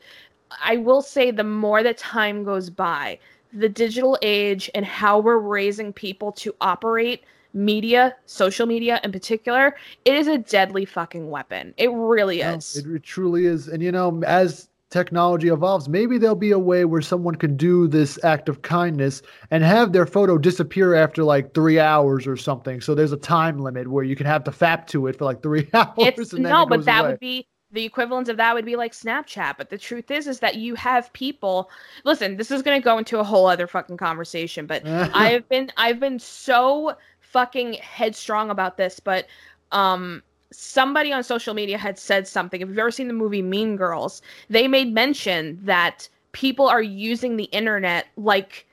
I 0.63 0.77
will 0.77 1.01
say, 1.01 1.31
the 1.31 1.43
more 1.43 1.81
that 1.83 1.97
time 1.97 2.43
goes 2.43 2.69
by, 2.69 3.17
the 3.53 3.69
digital 3.69 4.17
age 4.21 4.69
and 4.75 4.85
how 4.85 5.19
we're 5.19 5.37
raising 5.39 5.93
people 5.93 6.31
to 6.33 6.53
operate 6.61 7.23
media, 7.53 8.15
social 8.25 8.65
media 8.65 8.99
in 9.03 9.11
particular, 9.11 9.75
it 10.05 10.15
is 10.15 10.27
a 10.27 10.37
deadly 10.39 10.85
fucking 10.85 11.29
weapon. 11.29 11.73
It 11.77 11.91
really 11.91 12.39
No, 12.39 12.55
is. 12.55 12.75
it, 12.77 12.87
it 12.87 13.03
truly 13.03 13.45
is 13.45 13.67
and 13.67 13.81
you 13.81 13.91
know 13.91 14.21
as 14.25 14.69
technology 14.93 15.47
evolves 15.47 15.89
maybe 15.89 16.19
there'll 16.19 16.35
be 16.35 16.51
a 16.51 16.59
way 16.59 16.85
where 16.85 17.01
someone 17.01 17.33
can 17.33 17.57
do 17.57 17.87
this 17.87 18.23
act 18.23 18.47
of 18.47 18.61
kindness 18.61 19.23
and 19.49 19.63
have 19.63 19.91
their 19.91 20.05
photo 20.05 20.37
disappear 20.37 20.93
after 20.93 21.23
like 21.23 21.51
three 21.55 21.79
hours 21.79 22.27
or 22.27 22.37
something 22.37 22.79
so 22.79 22.93
there's 22.93 23.11
a 23.11 23.17
time 23.17 23.57
limit 23.57 23.87
where 23.87 24.03
you 24.03 24.15
can 24.15 24.27
have 24.27 24.43
to 24.43 24.51
fap 24.51 24.85
to 24.85 25.07
it 25.07 25.17
for 25.17 25.25
like 25.25 25.41
three 25.41 25.67
hours 25.73 25.93
it's 25.97 26.33
and 26.33 26.45
then 26.45 26.51
no 26.51 26.61
it 26.61 26.69
but 26.69 26.85
that 26.85 26.99
away. 26.99 27.09
would 27.09 27.19
be 27.19 27.47
the 27.71 27.83
equivalent 27.83 28.29
of 28.29 28.37
that 28.37 28.53
would 28.53 28.65
be 28.65 28.75
like 28.75 28.93
snapchat 28.93 29.55
but 29.57 29.71
the 29.71 29.79
truth 29.79 30.11
is 30.11 30.27
is 30.27 30.39
that 30.39 30.57
you 30.57 30.75
have 30.75 31.11
people 31.13 31.71
listen 32.03 32.37
this 32.37 32.51
is 32.51 32.61
going 32.61 32.79
to 32.79 32.85
go 32.85 32.99
into 32.99 33.17
a 33.17 33.23
whole 33.23 33.47
other 33.47 33.65
fucking 33.65 33.97
conversation 33.97 34.67
but 34.67 34.85
i've 34.85 35.49
been 35.49 35.71
i've 35.77 35.99
been 35.99 36.19
so 36.19 36.95
fucking 37.19 37.73
headstrong 37.81 38.51
about 38.51 38.77
this 38.77 38.99
but 38.99 39.25
um 39.71 40.21
somebody 40.53 41.11
on 41.11 41.23
social 41.23 41.53
media 41.53 41.77
had 41.77 41.97
said 41.97 42.27
something 42.27 42.61
if 42.61 42.69
you've 42.69 42.77
ever 42.79 42.91
seen 42.91 43.07
the 43.07 43.13
movie 43.13 43.41
mean 43.41 43.75
girls 43.75 44.21
they 44.49 44.67
made 44.67 44.93
mention 44.93 45.59
that 45.63 46.07
people 46.31 46.67
are 46.67 46.81
using 46.81 47.37
the 47.37 47.45
internet 47.45 48.07
like 48.17 48.65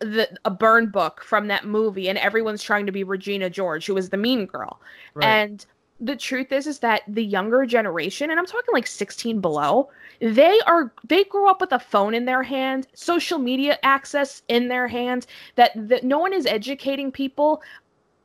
the 0.00 0.28
a 0.44 0.50
burn 0.50 0.88
book 0.90 1.22
from 1.22 1.48
that 1.48 1.64
movie 1.66 2.08
and 2.08 2.18
everyone's 2.18 2.62
trying 2.62 2.86
to 2.86 2.92
be 2.92 3.04
regina 3.04 3.48
george 3.48 3.86
who 3.86 3.94
was 3.94 4.10
the 4.10 4.16
mean 4.16 4.46
girl 4.46 4.80
Right. 5.14 5.26
and 5.26 5.66
the 6.00 6.16
truth 6.16 6.52
is 6.52 6.66
is 6.66 6.80
that 6.80 7.02
the 7.08 7.24
younger 7.24 7.64
generation 7.64 8.30
and 8.30 8.38
i'm 8.38 8.44
talking 8.46 8.74
like 8.74 8.86
16 8.86 9.40
below 9.40 9.88
they 10.20 10.60
are 10.66 10.92
they 11.08 11.24
grew 11.24 11.48
up 11.48 11.60
with 11.60 11.72
a 11.72 11.78
phone 11.78 12.12
in 12.12 12.26
their 12.26 12.42
hand 12.42 12.86
social 12.94 13.38
media 13.38 13.78
access 13.82 14.42
in 14.48 14.68
their 14.68 14.86
hand 14.88 15.26
that, 15.54 15.70
that 15.74 16.04
no 16.04 16.18
one 16.18 16.34
is 16.34 16.44
educating 16.46 17.10
people 17.10 17.62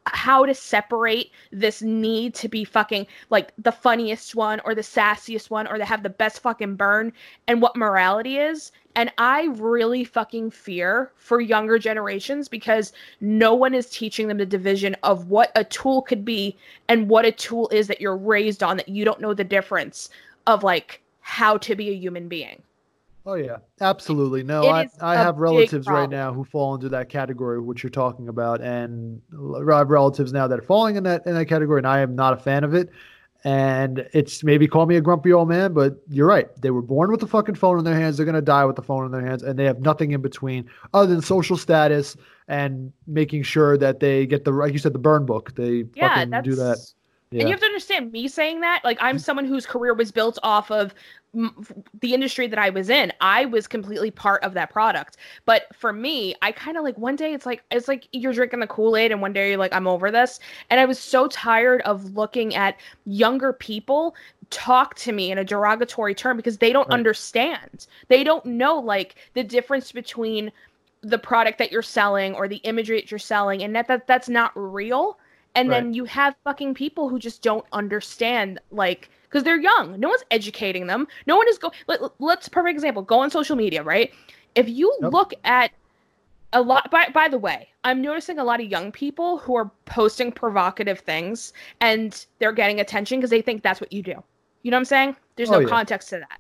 how 0.07 0.45
to 0.45 0.53
separate 0.53 1.31
this 1.51 1.81
need 1.81 2.33
to 2.33 2.47
be 2.47 2.63
fucking 2.63 3.05
like 3.29 3.51
the 3.57 3.71
funniest 3.71 4.35
one 4.35 4.59
or 4.65 4.73
the 4.73 4.81
sassiest 4.81 5.49
one 5.49 5.67
or 5.67 5.77
to 5.77 5.85
have 5.85 6.03
the 6.03 6.09
best 6.09 6.41
fucking 6.41 6.75
burn 6.75 7.13
and 7.47 7.61
what 7.61 7.75
morality 7.75 8.37
is. 8.37 8.71
And 8.95 9.11
i 9.17 9.45
really 9.53 10.03
fucking 10.03 10.51
fear 10.51 11.11
for 11.15 11.39
younger 11.39 11.77
generations 11.79 12.47
because 12.47 12.93
no 13.21 13.53
one 13.53 13.73
is 13.73 13.89
teaching 13.89 14.27
them 14.27 14.37
the 14.37 14.45
division 14.45 14.95
of 15.03 15.27
what 15.27 15.51
a 15.55 15.63
tool 15.63 16.01
could 16.01 16.25
be 16.25 16.57
and 16.89 17.07
what 17.07 17.25
a 17.25 17.31
tool 17.31 17.69
is 17.69 17.87
that 17.87 18.01
you're 18.01 18.17
raised 18.17 18.63
on 18.63 18.77
that 18.77 18.89
you 18.89 19.05
don't 19.05 19.21
know 19.21 19.33
the 19.33 19.43
difference 19.43 20.09
of 20.47 20.63
like 20.63 21.01
how 21.21 21.57
to 21.57 21.75
be 21.75 21.89
a 21.89 21.95
human 21.95 22.27
being 22.27 22.61
Oh 23.26 23.36
yeah, 23.36 23.57
absolutely. 23.82 24.43
No, 24.43 24.63
It 24.63 24.67
I, 24.67 24.84
is 24.84 24.91
I 24.99 25.15
a 25.15 25.17
have 25.19 25.38
relatives 25.38 25.88
right 25.88 26.09
now 26.09 26.34
who 26.34 26.43
fall 26.43 26.74
into 26.74 26.89
that 26.89 27.09
category, 27.09 27.61
which 27.61 27.84
you're 27.84 27.91
talking 27.91 28.30
about, 28.30 28.61
and 28.61 29.22
I 29.32 29.78
have 29.78 29.89
relatives 29.89 30.34
now 30.34 30.47
that 30.47 30.57
are 30.57 30.63
falling 30.63 30.95
in 30.95 31.03
that 31.03 31.26
in 31.28 31.36
that 31.36 31.45
category, 31.45 31.80
and 31.80 31.88
I 31.88 31.99
am 31.99 32.15
not 32.15 32.34
a 32.34 32.38
fan 32.38 32.63
of 32.63 32.74
it. 32.74 32.89
And 33.43 34.07
it's 34.13 34.43
maybe 34.43 34.67
call 34.67 34.86
me 34.86 34.97
a 34.97 35.01
grumpy 35.01 35.34
old 35.34 35.49
man, 35.49 35.74
but 35.74 35.95
you're 36.09 36.28
right. 36.28 36.47
They 36.61 36.69
were 36.69 36.84
born 36.84 37.09
with 37.09 37.22
the 37.22 37.28
fucking 37.28 37.55
phone 37.55 37.80
in 37.80 37.86
their 37.86 37.95
hands. 37.95 38.17
They're 38.17 38.26
gonna 38.26 38.41
die 38.41 38.65
with 38.65 38.76
the 38.76 38.84
phone 38.84 39.05
in 39.05 39.11
their 39.11 39.26
hands, 39.26 39.43
and 39.43 39.57
they 39.57 39.65
have 39.65 39.80
nothing 39.80 40.11
in 40.11 40.22
between 40.22 40.69
other 40.93 41.07
than 41.07 41.22
social 41.22 41.57
status 41.57 42.15
and 42.47 42.91
making 43.07 43.43
sure 43.43 43.78
that 43.78 43.99
they 43.99 44.26
get 44.26 44.45
the 44.45 44.51
like 44.51 44.74
you 44.74 44.80
said 44.80 44.93
the 44.93 44.99
burn 44.99 45.26
book. 45.26 45.53
They 45.55 45.86
yeah 45.95 46.15
fucking 46.15 46.30
that's 46.32 46.47
do 46.47 46.55
that. 46.55 46.78
Yeah. 47.32 47.41
And 47.41 47.49
you 47.49 47.53
have 47.53 47.61
to 47.61 47.65
understand 47.65 48.11
me 48.11 48.28
saying 48.28 48.59
that, 48.59 48.82
like 48.84 48.97
I'm 48.99 49.17
someone 49.17 49.45
whose 49.45 49.65
career 49.65 49.93
was 49.93 50.11
built 50.11 50.38
off 50.43 50.69
of 50.69 50.88
m- 50.91 50.97
the 51.34 52.13
industry 52.13 52.47
that 52.47 52.59
I 52.59 52.69
was 52.69 52.89
in. 52.89 53.13
I 53.21 53.45
was 53.45 53.65
completely 53.67 54.11
part 54.11 54.43
of 54.43 54.53
that 54.53 54.69
product. 54.69 55.17
But 55.45 55.63
for 55.73 55.93
me, 55.93 56.36
I 56.41 56.51
kind 56.51 56.75
of 56.77 56.84
like 56.84 56.97
one 56.97 57.15
day 57.15 57.34
it's 57.34 57.45
like 57.45 57.63
it's 57.71 57.88
like 57.88 58.07
you're 58.11 58.34
drinking 58.34 58.59
the 58.59 58.67
Kool-Aid 58.67 59.11
and 59.11 59.21
one 59.21 59.32
day 59.34 59.49
you're 59.49 59.57
like 59.57 59.73
I'm 59.73 59.88
over 59.88 60.11
this. 60.11 60.39
And 60.69 60.79
I 60.79 60.86
was 60.86 60.99
so 60.99 61.27
tired 61.27 61.82
of 61.84 62.15
looking 62.17 62.53
at 62.55 62.77
younger 63.05 63.53
people 63.53 64.15
talk 64.49 64.95
to 64.95 65.13
me 65.13 65.32
in 65.32 65.38
a 65.38 65.45
derogatory 65.45 66.13
term 66.13 66.36
because 66.36 66.57
they 66.57 66.73
don't 66.73 66.88
Right. 66.88 66.91
understand. 66.91 67.88
They 68.09 68.23
don't 68.23 68.45
know 68.45 68.77
like 68.79 69.15
the 69.34 69.43
difference 69.43 69.91
between 69.93 70.51
the 71.01 71.17
product 71.17 71.57
that 71.59 71.71
you're 71.71 71.82
selling 71.82 72.36
or 72.36 72.47
the 72.47 72.57
imagery 72.57 72.99
that 72.99 73.09
you're 73.09 73.17
selling 73.19 73.63
and 73.63 73.75
that, 73.75 73.88
that 73.88 74.05
that's 74.05 74.29
not 74.29 74.51
real 74.55 75.17
and 75.55 75.71
Right. 75.71 75.71
then 75.71 75.93
you 75.93 76.05
have 76.05 76.36
fucking 76.43 76.73
people 76.73 77.09
who 77.09 77.19
just 77.19 77.41
don't 77.41 77.65
understand 77.71 78.59
like 78.71 79.09
because 79.32 79.43
they're 79.45 79.59
young. 79.61 79.99
No 79.99 80.09
one's 80.09 80.23
educating 80.29 80.88
them. 80.88 81.07
No 81.25 81.38
one 81.38 81.47
is 81.47 81.57
go 81.57 81.71
let, 81.88 82.01
let's 82.19 82.49
perfect 82.49 82.75
example 82.75 83.01
go 83.03 83.19
on 83.19 83.32
social 83.32 83.55
media 83.55 83.82
right? 83.84 84.13
If 84.55 84.67
you 84.69 84.93
Yep. 85.01 85.13
look 85.13 85.34
at 85.45 85.71
a 86.53 86.61
lot 86.61 86.91
by, 86.91 87.07
by 87.13 87.29
the 87.29 87.38
way 87.38 87.69
i'm 87.86 88.01
noticing 88.01 88.38
a 88.38 88.43
lot 88.43 88.59
of 88.59 88.67
young 88.67 88.91
people 88.91 89.38
who 89.38 89.55
are 89.55 89.71
posting 89.86 90.32
provocative 90.34 90.99
things 90.99 91.53
and 91.79 92.25
they're 92.39 92.51
getting 92.51 92.82
attention 92.82 93.19
because 93.19 93.29
they 93.29 93.41
think 93.41 93.63
that's 93.63 93.79
what 93.79 93.91
you 93.93 94.03
do. 94.03 94.21
You 94.63 94.69
know 94.71 94.75
what 94.75 94.79
i'm 94.82 94.86
saying? 94.86 95.15
There's 95.38 95.49
Oh, 95.49 95.53
no 95.53 95.59
yeah. 95.61 95.67
context 95.69 96.09
to 96.09 96.19
that. 96.19 96.39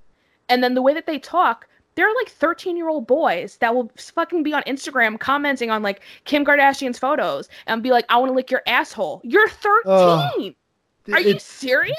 And 0.49 0.61
then 0.63 0.73
the 0.73 0.81
way 0.81 0.93
that 0.93 1.05
they 1.05 1.17
talk 1.19 1.67
they're 1.95 2.13
like 2.15 2.29
13 2.29 2.75
year 2.77 2.89
old 2.89 3.07
boys 3.07 3.57
that 3.57 3.73
will 3.73 3.89
fucking 3.97 4.43
be 4.43 4.53
on 4.53 4.63
instagram 4.63 5.19
commenting 5.19 5.69
on 5.71 5.81
like 5.81 6.01
kim 6.25 6.45
kardashian's 6.45 6.99
photos 6.99 7.47
and 7.67 7.81
be 7.81 7.91
like 7.91 8.05
i 8.09 8.17
want 8.17 8.29
to 8.29 8.35
lick 8.35 8.51
your 8.51 8.61
asshole. 8.67 9.21
You're 9.23 9.49
13 9.49 9.85
Ugh. 9.89 10.55
are 11.13 11.21
you 11.21 11.39
serious 11.39 11.95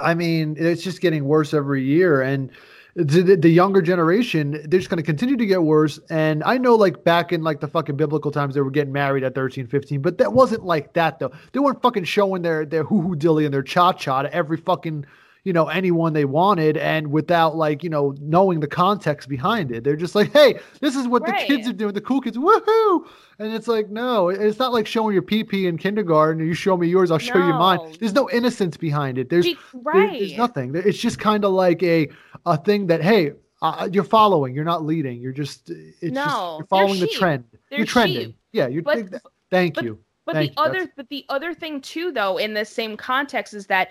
I 0.00 0.14
mean, 0.14 0.56
it's 0.58 0.82
just 0.82 1.00
getting 1.00 1.24
worse 1.24 1.54
every 1.54 1.82
year, 1.82 2.22
and 2.22 2.50
the, 2.96 3.36
the, 3.36 3.50
younger 3.50 3.82
generation, 3.82 4.52
they're 4.52 4.80
just 4.80 4.88
going 4.88 4.96
to 4.96 5.02
continue 5.02 5.36
to 5.36 5.44
get 5.44 5.62
worse. 5.62 6.00
And 6.08 6.42
I 6.44 6.56
know, 6.56 6.74
like 6.74 7.04
back 7.04 7.30
in 7.30 7.42
like 7.42 7.60
the 7.60 7.68
fucking 7.68 7.96
biblical 7.96 8.30
times, 8.30 8.54
they 8.54 8.62
were 8.62 8.70
getting 8.70 8.92
married 8.92 9.22
at 9.22 9.34
13, 9.34 9.66
15, 9.66 10.00
but 10.00 10.16
that 10.16 10.32
wasn't 10.32 10.64
like 10.64 10.94
that 10.94 11.18
though. 11.18 11.30
They 11.52 11.60
weren't 11.60 11.82
fucking 11.82 12.04
showing 12.04 12.40
their 12.40 12.64
their 12.64 12.84
hoo 12.84 13.02
hoo 13.02 13.14
dilly 13.14 13.44
and 13.44 13.52
their 13.52 13.62
cha 13.62 13.92
cha 13.92 14.22
to 14.22 14.32
every 14.32 14.56
fucking 14.56 15.04
you 15.46 15.52
know 15.52 15.68
anyone 15.68 16.12
they 16.12 16.24
wanted, 16.24 16.76
and 16.76 17.12
without 17.12 17.56
like 17.56 17.84
you 17.84 17.88
know 17.88 18.14
knowing 18.20 18.58
the 18.60 18.66
context 18.66 19.28
behind 19.28 19.70
it. 19.70 19.84
They're 19.84 19.96
just 19.96 20.14
like, 20.16 20.32
hey, 20.32 20.58
this 20.80 20.96
is 20.96 21.06
what 21.06 21.24
the 21.24 21.32
kids 21.32 21.68
are 21.68 21.72
doing, 21.72 21.94
the 21.94 22.00
cool 22.00 22.20
kids, 22.20 22.36
woohoo! 22.36 23.06
And 23.38 23.54
it's 23.54 23.68
like, 23.68 23.88
no, 23.88 24.28
it's 24.28 24.58
not 24.58 24.72
like 24.72 24.86
showing 24.86 25.12
your 25.14 25.22
pee 25.22 25.44
pee 25.44 25.66
in 25.68 25.78
kindergarten. 25.78 26.44
You 26.44 26.52
show 26.52 26.76
me 26.76 26.88
yours, 26.88 27.10
I'll 27.12 27.18
show 27.18 27.38
you 27.38 27.52
No. 27.52 27.58
mine. 27.58 27.78
There's 28.00 28.12
no 28.12 28.28
innocence 28.30 28.76
behind 28.76 29.18
it. 29.18 29.30
There's 29.30 29.44
Be- 29.46 29.56
there- 29.84 30.10
there's 30.10 30.36
nothing. 30.36 30.74
It's 30.74 30.98
just 30.98 31.18
kind 31.20 31.44
of 31.44 31.52
like 31.52 31.82
a 31.82 32.08
a 32.44 32.56
thing 32.56 32.88
that 32.88 33.00
hey, 33.02 33.32
uh, 33.62 33.88
you're 33.92 34.04
following. 34.04 34.54
You're 34.54 34.64
not 34.64 34.84
leading. 34.84 35.20
You're 35.20 35.32
just 35.32 35.70
it's 35.70 36.00
just 36.00 36.12
No, 36.12 36.56
you're 36.58 36.66
following 36.66 36.98
the 36.98 37.06
trend. 37.06 37.44
They're 37.70 37.78
you're 37.78 37.86
trending. 37.86 38.26
sheep. 38.30 38.36
Yeah, 38.52 38.66
you're. 38.66 38.82
But- 38.82 39.22
thank 39.50 39.76
but- 39.76 39.84
you. 39.84 40.00
But 40.26 40.34
Thank 40.34 40.56
the 40.56 40.60
you. 40.62 40.66
other, 40.66 40.78
That's- 40.80 40.94
but 40.96 41.08
the 41.08 41.24
other 41.28 41.54
thing 41.54 41.80
too, 41.80 42.10
though, 42.10 42.36
in 42.36 42.52
the 42.52 42.64
same 42.64 42.96
context, 42.96 43.54
is 43.54 43.68
that 43.68 43.90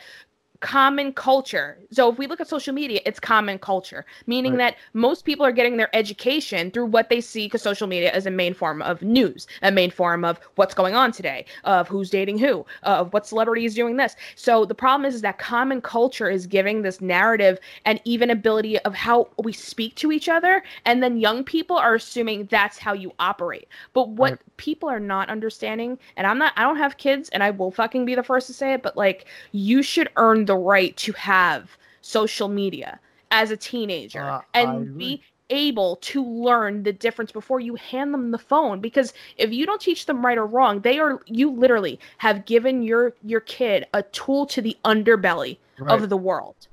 common 0.62 1.14
culture. 1.14 1.78
So 1.92 2.12
if 2.12 2.18
we 2.18 2.28
look 2.28 2.40
at 2.42 2.48
social 2.48 2.74
media, 2.74 3.02
it's 3.06 3.20
common 3.20 3.60
culture, 3.60 4.06
meaning 4.26 4.54
Right. 4.54 4.60
that 4.60 4.76
most 4.94 5.26
people 5.26 5.46
are 5.46 5.52
getting 5.52 5.78
their 5.78 5.94
education 5.96 6.72
through 6.72 6.88
what 6.88 7.10
they 7.10 7.22
see 7.22 7.46
because 7.48 7.62
social 7.62 7.88
media 7.88 8.16
is 8.16 8.26
a 8.26 8.32
main 8.32 8.54
form 8.54 8.82
of 8.82 9.02
news, 9.02 9.48
a 9.62 9.72
main 9.72 9.92
form 9.92 10.24
of 10.24 10.40
what's 10.56 10.74
going 10.74 10.96
on 10.96 11.12
today, 11.12 11.46
of 11.64 11.88
who's 11.88 12.10
dating 12.10 12.38
who, 12.38 12.66
of 12.84 13.14
what 13.14 13.28
celebrity 13.28 13.66
is 13.66 13.76
doing 13.76 13.98
this. 13.98 14.16
So 14.36 14.66
the 14.66 14.76
problem 14.76 15.06
is, 15.06 15.16
is 15.16 15.22
that 15.22 15.38
common 15.40 15.82
culture 15.82 16.30
is 16.30 16.48
giving 16.48 16.82
this 16.82 17.02
narrative 17.02 17.60
and 17.86 18.00
even 18.06 18.30
ability 18.30 18.80
of 18.80 18.96
how 18.96 19.28
we 19.44 19.54
speak 19.54 19.96
to 19.96 20.12
each 20.12 20.30
other, 20.30 20.64
and 20.86 21.04
then 21.04 21.18
young 21.18 21.44
people 21.44 21.76
are 21.76 21.96
assuming 21.96 22.46
that's 22.46 22.78
how 22.78 22.94
you 22.94 23.12
operate. 23.20 23.68
But 23.94 24.10
what 24.10 24.32
Right. 24.32 24.40
people 24.58 24.90
are 24.90 25.00
not 25.00 25.30
understanding, 25.30 26.00
and 26.16 26.26
I'm 26.26 26.38
not, 26.38 26.54
I 26.56 26.62
don't 26.64 26.78
have 26.78 26.98
kids, 26.98 27.30
and 27.30 27.44
I 27.44 27.52
will 27.52 27.72
fucking 27.72 28.06
be 28.06 28.16
the 28.16 28.24
first 28.24 28.48
to 28.48 28.54
say 28.54 28.74
it, 28.74 28.82
but 28.84 28.96
like, 28.96 29.26
you 29.52 29.84
should 29.84 30.10
earn 30.16 30.45
the 30.46 30.56
right 30.56 30.96
to 30.98 31.12
have 31.14 31.78
social 32.02 32.48
media 32.48 33.00
as 33.32 33.52
a 33.52 33.58
teenager 33.58 34.24
Uh, 34.24 34.42
and 34.54 34.98
be 34.98 35.22
able 35.50 35.98
to 35.98 36.26
learn 36.26 36.84
the 36.84 36.94
difference 36.94 37.32
before 37.32 37.60
you 37.60 37.76
hand 37.76 38.14
them 38.14 38.32
the 38.32 38.38
phone 38.38 38.80
because 38.80 39.14
if 39.38 39.52
you 39.54 39.66
don't 39.66 39.82
teach 39.82 40.08
them 40.08 40.26
right 40.26 40.38
or 40.40 40.46
wrong 40.46 40.80
they 40.82 40.98
are 40.98 41.22
you 41.28 41.52
literally 41.52 42.00
have 42.18 42.46
given 42.46 42.82
your 42.82 43.14
your 43.24 43.42
kid 43.42 43.86
a 43.94 44.02
tool 44.04 44.46
to 44.46 44.62
the 44.62 44.76
underbelly 44.86 45.58
Right. 45.78 46.02
of 46.02 46.10
the 46.10 46.18
world 46.18 46.68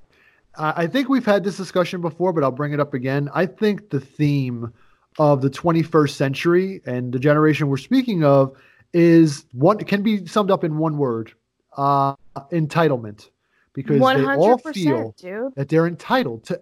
I 0.57 0.73
I 0.83 0.87
think 0.87 1.09
we've 1.09 1.25
had 1.27 1.45
this 1.45 1.57
discussion 1.57 2.01
before, 2.01 2.33
but 2.33 2.45
I'll 2.45 2.51
bring 2.51 2.73
it 2.73 2.81
up 2.81 2.95
again. 2.95 3.31
I 3.35 3.47
think 3.47 3.91
the 3.91 4.01
theme 4.01 4.73
of 5.19 5.43
the 5.43 5.51
21st 5.51 6.11
century 6.11 6.81
and 6.87 7.13
the 7.13 7.19
generation 7.19 7.69
we're 7.69 7.77
speaking 7.77 8.25
of 8.25 8.57
is 8.93 9.47
one 9.53 9.79
can 9.79 10.03
be 10.03 10.27
summed 10.27 10.51
up 10.51 10.65
in 10.65 10.79
one 10.79 10.99
word: 10.99 11.33
uh, 11.77 12.15
entitlement, 12.53 13.31
because 13.75 13.99
they 13.99 14.25
all 14.25 14.59
feel 14.59 15.15
dude 15.19 15.55
that 15.57 15.69
they're 15.69 15.87
entitled 15.87 16.45
to 16.45 16.61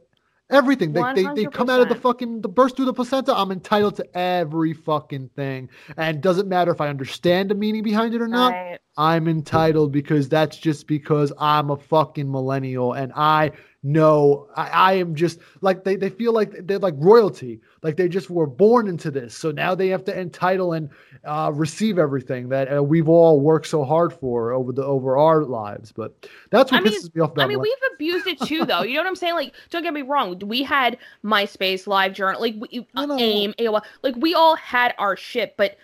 everything. 0.50 0.92
They, 0.92 1.02
they, 1.14 1.26
they 1.34 1.44
come 1.46 1.70
out 1.70 1.80
of 1.80 1.88
the 1.88 1.94
fucking 1.94 2.40
the 2.40 2.48
burst 2.48 2.76
through 2.76 2.86
the 2.86 2.92
placenta. 2.92 3.34
I'm 3.34 3.50
entitled 3.52 3.96
to 3.96 4.16
every 4.16 4.72
fucking 4.72 5.30
thing, 5.36 5.70
and 5.96 6.20
doesn't 6.20 6.48
matter 6.48 6.70
if 6.70 6.80
I 6.80 6.88
understand 6.88 7.50
the 7.50 7.54
meaning 7.54 7.82
behind 7.82 8.14
it 8.14 8.20
or 8.22 8.28
not. 8.28 8.52
Right. 8.52 8.78
I'm 8.96 9.28
entitled 9.28 9.92
because 9.92 10.28
that's 10.28 10.56
just 10.58 10.86
because 10.86 11.32
I'm 11.38 11.70
a 11.70 11.76
fucking 11.76 12.30
millennial 12.30 12.92
and 12.92 13.12
I 13.14 13.52
know 13.82 14.46
I, 14.56 14.68
I 14.68 14.92
am 14.94 15.14
just 15.14 15.38
like 15.62 15.84
they, 15.84 15.96
they 15.96 16.10
feel 16.10 16.34
like 16.34 16.66
they're 16.66 16.78
like 16.78 16.94
royalty. 16.98 17.60
Like 17.82 17.96
they 17.96 18.08
just 18.08 18.28
were 18.28 18.46
born 18.46 18.88
into 18.88 19.10
this. 19.10 19.34
So 19.34 19.52
now 19.52 19.74
they 19.74 19.88
have 19.88 20.04
to 20.04 20.18
entitle 20.20 20.74
and 20.74 20.90
uh, 21.24 21.50
receive 21.54 21.98
everything 21.98 22.50
that 22.50 22.76
uh, 22.76 22.82
we've 22.82 23.08
all 23.08 23.40
worked 23.40 23.68
so 23.68 23.84
hard 23.84 24.12
for 24.12 24.52
over 24.52 24.72
the 24.72 24.84
over 24.84 25.16
our 25.16 25.44
lives. 25.44 25.92
But 25.92 26.28
that's 26.50 26.70
what 26.70 26.82
I 26.82 26.84
mean- 26.84 26.92
pisses 26.92 27.14
me 27.14 27.22
off 27.22 27.32
about 27.32 27.44
I 27.44 27.46
mean, 27.46 27.58
millennials. 27.58 27.62
we've 27.62 27.90
abused 27.94 28.26
it 28.26 28.40
too, 28.42 28.66
though. 28.66 28.82
You 28.82 28.96
know 28.96 29.00
what 29.00 29.08
I'm 29.08 29.16
saying? 29.16 29.34
Like, 29.34 29.54
don't 29.70 29.82
get 29.82 29.94
me 29.94 30.02
wrong. 30.02 30.38
We 30.40 30.62
had 30.62 30.98
MySpace, 31.24 31.86
LiveJournal, 31.86 32.40
like 32.40 32.56
we, 32.58 32.86
No, 32.94 33.06
no. 33.06 33.18
AIM, 33.18 33.54
AOL. 33.58 33.82
Like, 34.02 34.16
we 34.16 34.34
all 34.34 34.56
had 34.56 34.94
our 34.98 35.16
shit. 35.16 35.56
But 35.56 35.78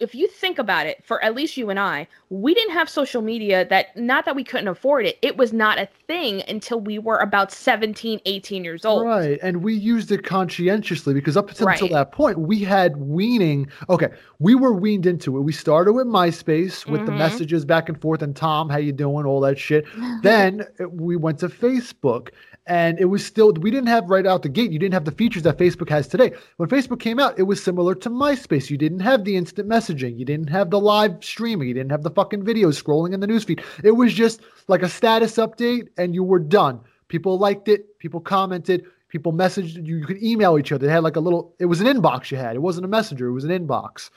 if 0.00 0.14
you 0.14 0.26
think 0.26 0.58
about 0.58 0.86
it, 0.86 1.04
for 1.04 1.22
at 1.22 1.34
least 1.34 1.56
you 1.56 1.68
and 1.70 1.78
I, 1.78 2.08
we 2.30 2.54
didn't 2.54 2.72
have 2.72 2.88
social 2.88 3.20
media 3.22 3.66
that, 3.68 3.94
not 3.96 4.24
that 4.24 4.34
we 4.34 4.42
couldn't 4.44 4.68
afford 4.68 5.04
it, 5.04 5.18
it 5.20 5.36
was 5.36 5.52
not 5.52 5.78
a 5.78 5.88
thing 6.06 6.42
until 6.48 6.80
we 6.80 6.98
were 6.98 7.18
about 7.18 7.52
17, 7.52 8.20
18 8.24 8.64
years 8.64 8.84
old. 8.84 9.04
Right. 9.06 9.38
And 9.42 9.62
we 9.62 9.74
used 9.74 10.10
it 10.10 10.24
conscientiously 10.24 11.12
because 11.12 11.36
up 11.36 11.50
until, 11.50 11.66
Right. 11.66 11.90
that 11.90 12.12
point, 12.12 12.38
we 12.38 12.60
had 12.60 12.96
weaning. 12.96 13.68
Okay. 13.90 14.08
We 14.38 14.54
were 14.54 14.72
weaned 14.72 15.06
into 15.06 15.36
it. 15.36 15.42
We 15.42 15.52
started 15.52 15.92
with 15.92 16.06
MySpace 16.06 16.86
with 16.86 17.04
the 17.04 17.12
Mhm. 17.12 17.18
messages 17.18 17.64
back 17.64 17.88
and 17.88 18.00
forth 18.00 18.22
and 18.22 18.34
Tom, 18.34 18.70
how 18.70 18.78
you 18.78 18.92
doing? 18.92 19.26
All 19.26 19.40
that 19.40 19.58
shit. 19.58 19.84
then 20.22 20.62
uh, 20.80 20.88
we 20.88 21.16
went 21.16 21.38
to 21.40 21.48
Facebook 21.48 22.28
and 22.66 23.00
it 23.00 23.06
was 23.06 23.24
still, 23.24 23.52
we 23.52 23.70
didn't 23.70 23.88
have 23.88 24.10
right 24.10 24.26
out 24.26 24.42
the 24.42 24.48
gate. 24.48 24.70
You 24.70 24.78
didn't 24.78 24.94
have 24.94 25.04
the 25.04 25.12
features 25.12 25.42
that 25.44 25.58
Facebook 25.58 25.88
has 25.88 26.06
today. 26.06 26.32
When 26.56 26.68
Facebook 26.68 27.00
came 27.00 27.18
out, 27.18 27.38
it 27.38 27.44
was 27.44 27.62
similar 27.62 27.94
to 27.96 28.10
MySpace. 28.10 28.70
You 28.70 28.76
didn't 28.76 29.00
have 29.00 29.24
the 29.24 29.36
instant 29.36 29.68
messaging. 29.68 30.18
You 30.18 30.24
didn't 30.24 30.50
have 30.50 30.70
the 30.70 30.78
live 30.78 31.24
streaming. 31.24 31.68
You 31.68 31.74
didn't 31.74 31.90
have 31.90 32.02
the 32.02 32.10
fucking 32.10 32.44
videos 32.44 32.80
scrolling 32.80 33.14
in 33.14 33.20
the 33.20 33.26
newsfeed. 33.26 33.62
It 33.82 33.92
was 33.92 34.12
just 34.12 34.42
like 34.68 34.82
a 34.82 34.88
status 34.88 35.36
update 35.36 35.88
and 35.98 36.14
you 36.14 36.22
were 36.22 36.38
done. 36.38 36.80
People 37.08 37.38
liked 37.38 37.68
it. 37.68 37.98
People 37.98 38.20
commented. 38.20 38.84
People 39.08 39.32
messaged 39.32 39.84
you. 39.84 39.96
You 39.96 40.06
could 40.06 40.22
email 40.22 40.58
each 40.58 40.70
other. 40.70 40.86
They 40.86 40.92
had 40.92 41.02
like 41.02 41.16
a 41.16 41.20
little, 41.20 41.54
it 41.58 41.66
was 41.66 41.80
an 41.80 41.86
inbox 41.88 42.30
you 42.30 42.36
had. 42.36 42.54
It 42.54 42.60
wasn't 42.60 42.84
a 42.84 42.88
messenger. 42.88 43.26
It 43.26 43.32
was 43.32 43.44
an 43.44 43.50
inbox. 43.50 44.10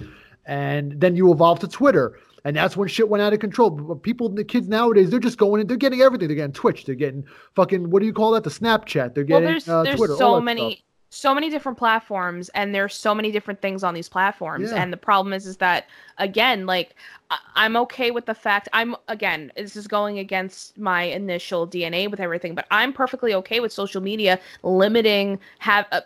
And 0.46 1.00
then 1.00 1.16
you 1.16 1.32
evolved 1.32 1.62
to 1.62 1.68
Twitter. 1.68 2.20
And 2.46 2.56
that's 2.56 2.76
when 2.76 2.88
shit 2.89 3.08
went 3.08 3.22
out 3.22 3.34
of 3.34 3.39
control. 3.39 3.70
But 3.70 4.04
people, 4.04 4.30
the 4.30 4.44
kids 4.44 4.68
nowadays, 4.68 5.10
they're 5.10 5.20
just 5.20 5.38
going 5.38 5.62
in, 5.62 5.68
they're 5.68 5.78
getting 5.78 6.02
everything. 6.02 6.28
They're 6.28 6.36
getting 6.36 6.54
Twitch, 6.54 6.86
they're 6.86 6.96
getting 6.96 7.26
fucking, 7.56 7.89
what 7.89 8.02
do 8.02 8.06
you 8.06 8.14
call 8.14 8.32
that? 8.32 8.44
The 8.44 8.50
Snapchat. 8.50 9.16
They're 9.16 9.26
well 9.26 9.39
getting 9.39 9.50
there's 9.50 9.70
uh, 9.70 9.84
there's 9.84 9.98
Twitter. 9.98 10.16
so 10.16 10.41
many 10.41 10.76
stuff. 10.76 10.86
So 11.14 11.34
many 11.34 11.47
different 11.49 11.78
platforms 11.78 12.49
and 12.55 12.74
there's 12.74 12.95
so 12.95 13.14
many 13.14 13.32
different 13.32 13.61
things 13.61 13.84
on 13.84 13.93
these 13.93 14.09
platforms 14.09 14.72
Yeah. 14.72 14.82
and 14.82 14.91
the 14.91 14.97
problem 14.97 15.32
is 15.32 15.45
is 15.45 15.57
that 15.57 15.86
again 16.18 16.66
like 16.66 16.95
I- 17.30 17.38
i'm 17.55 17.76
okay 17.78 18.09
with 18.09 18.26
the 18.26 18.34
fact 18.34 18.68
i'm 18.74 18.95
again 19.07 19.51
this 19.55 19.76
is 19.76 19.88
going 19.88 20.18
against 20.18 20.76
my 20.78 21.03
initial 21.03 21.68
dna 21.68 22.09
with 22.09 22.20
everything 22.20 22.55
but 22.55 22.66
i'm 22.72 22.91
perfectly 22.91 23.34
okay 23.36 23.59
with 23.59 23.72
social 23.72 24.01
media 24.01 24.39
limiting 24.64 25.39
have 25.59 25.86
uh, 25.91 26.01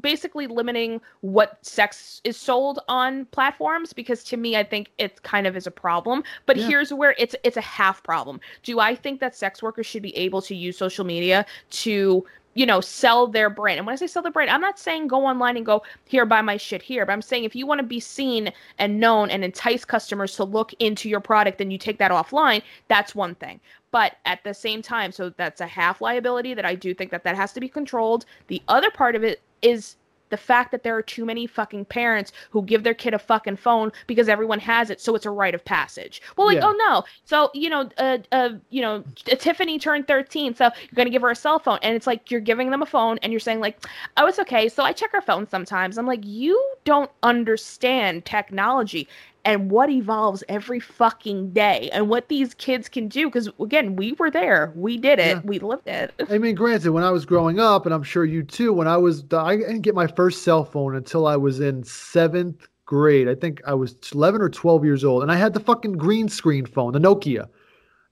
basically 0.00 0.48
limiting 0.48 1.00
what 1.20 1.58
sex 1.64 2.20
is 2.24 2.36
sold 2.36 2.80
on 2.88 3.26
platforms 3.26 3.92
because 3.92 4.24
to 4.24 4.36
me 4.36 4.56
i 4.56 4.64
think 4.64 4.90
it 4.98 5.22
kind 5.22 5.46
of 5.46 5.56
is 5.56 5.66
a 5.68 5.70
problem 5.70 6.22
but 6.46 6.56
Yeah. 6.56 6.66
here's 6.66 6.92
where 6.92 7.14
it's 7.16 7.36
it's 7.44 7.56
a 7.56 7.60
half 7.78 8.02
problem 8.02 8.40
do 8.64 8.80
i 8.80 8.94
think 8.96 9.20
that 9.20 9.36
sex 9.36 9.62
workers 9.62 9.86
should 9.86 10.02
be 10.02 10.16
able 10.16 10.42
to 10.42 10.54
use 10.54 10.76
social 10.76 11.04
media 11.04 11.46
to 11.70 12.24
you 12.58 12.66
know, 12.66 12.80
sell 12.80 13.28
their 13.28 13.48
brand. 13.48 13.78
And 13.78 13.86
when 13.86 13.92
I 13.92 13.96
say 13.96 14.08
sell 14.08 14.20
their 14.20 14.32
brand, 14.32 14.50
I'm 14.50 14.60
not 14.60 14.80
saying 14.80 15.06
go 15.06 15.24
online 15.24 15.56
and 15.56 15.64
go 15.64 15.84
here, 16.06 16.26
buy 16.26 16.42
my 16.42 16.56
shit 16.56 16.82
here, 16.82 17.06
but 17.06 17.12
I'm 17.12 17.22
saying 17.22 17.44
if 17.44 17.54
you 17.54 17.68
want 17.68 17.78
to 17.80 17.86
be 17.86 18.00
seen 18.00 18.50
and 18.80 18.98
known 18.98 19.30
and 19.30 19.44
entice 19.44 19.84
customers 19.84 20.34
to 20.34 20.42
look 20.42 20.74
into 20.80 21.08
your 21.08 21.20
product 21.20 21.60
and 21.60 21.70
you 21.70 21.78
take 21.78 21.98
that 21.98 22.10
offline, 22.10 22.62
that's 22.88 23.14
one 23.14 23.36
thing. 23.36 23.60
But 23.92 24.16
at 24.24 24.42
the 24.42 24.52
same 24.52 24.82
time, 24.82 25.12
so 25.12 25.30
that's 25.30 25.60
a 25.60 25.68
half 25.68 26.00
liability 26.00 26.52
that 26.54 26.64
I 26.64 26.74
do 26.74 26.94
think 26.94 27.12
that 27.12 27.22
that 27.22 27.36
has 27.36 27.52
to 27.52 27.60
be 27.60 27.68
controlled. 27.68 28.26
The 28.48 28.60
other 28.66 28.90
part 28.90 29.14
of 29.14 29.22
it 29.22 29.40
is 29.62 29.94
the 30.30 30.36
fact 30.36 30.70
that 30.72 30.82
there 30.82 30.96
are 30.96 31.02
too 31.02 31.24
many 31.24 31.46
fucking 31.46 31.84
parents 31.86 32.32
who 32.50 32.62
give 32.62 32.82
their 32.84 32.94
kid 32.94 33.14
a 33.14 33.18
fucking 33.18 33.56
phone 33.56 33.92
because 34.06 34.28
everyone 34.28 34.60
has 34.60 34.90
it, 34.90 35.00
so 35.00 35.14
it's 35.14 35.26
a 35.26 35.30
rite 35.30 35.54
of 35.54 35.64
passage. 35.64 36.20
Well, 36.36 36.46
like, 36.46 36.56
Yeah. 36.58 36.66
oh 36.66 36.72
no, 36.72 37.04
so 37.24 37.50
you 37.54 37.70
know, 37.70 37.88
uh, 37.98 38.18
uh, 38.32 38.50
you 38.70 38.82
know, 38.82 39.04
Tiffany 39.24 39.78
turned 39.78 40.06
13, 40.06 40.54
so 40.54 40.64
you're 40.64 40.88
gonna 40.94 41.10
give 41.10 41.22
her 41.22 41.30
a 41.30 41.36
cell 41.36 41.58
phone, 41.58 41.78
and 41.82 41.94
it's 41.94 42.06
like 42.06 42.30
you're 42.30 42.40
giving 42.40 42.70
them 42.70 42.82
a 42.82 42.86
phone, 42.86 43.18
and 43.22 43.32
you're 43.32 43.40
saying 43.40 43.60
like, 43.60 43.84
oh, 44.16 44.26
it's 44.26 44.38
okay. 44.38 44.68
So 44.68 44.82
I 44.82 44.92
check 44.92 45.12
her 45.12 45.20
phone 45.20 45.48
sometimes. 45.48 45.98
I'm 45.98 46.06
like, 46.06 46.24
you 46.24 46.62
don't 46.84 47.10
understand 47.22 48.24
technology 48.24 49.08
and 49.48 49.70
what 49.70 49.88
evolves 49.88 50.44
every 50.48 50.78
fucking 50.78 51.50
day 51.52 51.88
and 51.94 52.10
what 52.10 52.28
these 52.28 52.52
kids 52.54 52.86
can 52.86 53.08
do 53.08 53.26
because 53.28 53.48
again 53.58 53.96
we 53.96 54.12
were 54.12 54.30
there 54.30 54.72
we 54.76 54.98
did 54.98 55.18
it 55.18 55.36
Yeah. 55.36 55.40
we 55.42 55.58
lived 55.58 55.88
it 55.88 56.12
I 56.30 56.36
mean, 56.36 56.54
granted, 56.54 56.92
when 56.92 57.02
I 57.02 57.10
was 57.10 57.24
growing 57.24 57.58
up, 57.58 57.86
and 57.86 57.94
I'm 57.94 58.02
sure 58.02 58.24
you 58.24 58.42
too, 58.42 58.72
when 58.72 58.86
I 58.86 58.98
was, 58.98 59.24
I 59.32 59.56
didn't 59.56 59.80
get 59.80 59.94
my 59.94 60.06
first 60.06 60.42
cell 60.42 60.64
phone 60.64 60.94
until 60.94 61.26
I 61.26 61.36
was 61.36 61.60
in 61.60 61.82
seventh 61.84 62.68
grade. 62.84 63.28
I 63.28 63.34
think 63.34 63.62
I 63.66 63.72
was 63.74 63.96
11 64.12 64.42
or 64.42 64.50
12 64.50 64.84
years 64.84 65.04
old, 65.04 65.22
and 65.22 65.32
I 65.32 65.36
had 65.36 65.54
the 65.54 65.60
fucking 65.60 65.92
green 65.92 66.28
screen 66.28 66.66
phone, 66.66 66.92
the 66.92 66.98
Nokia. 66.98 67.48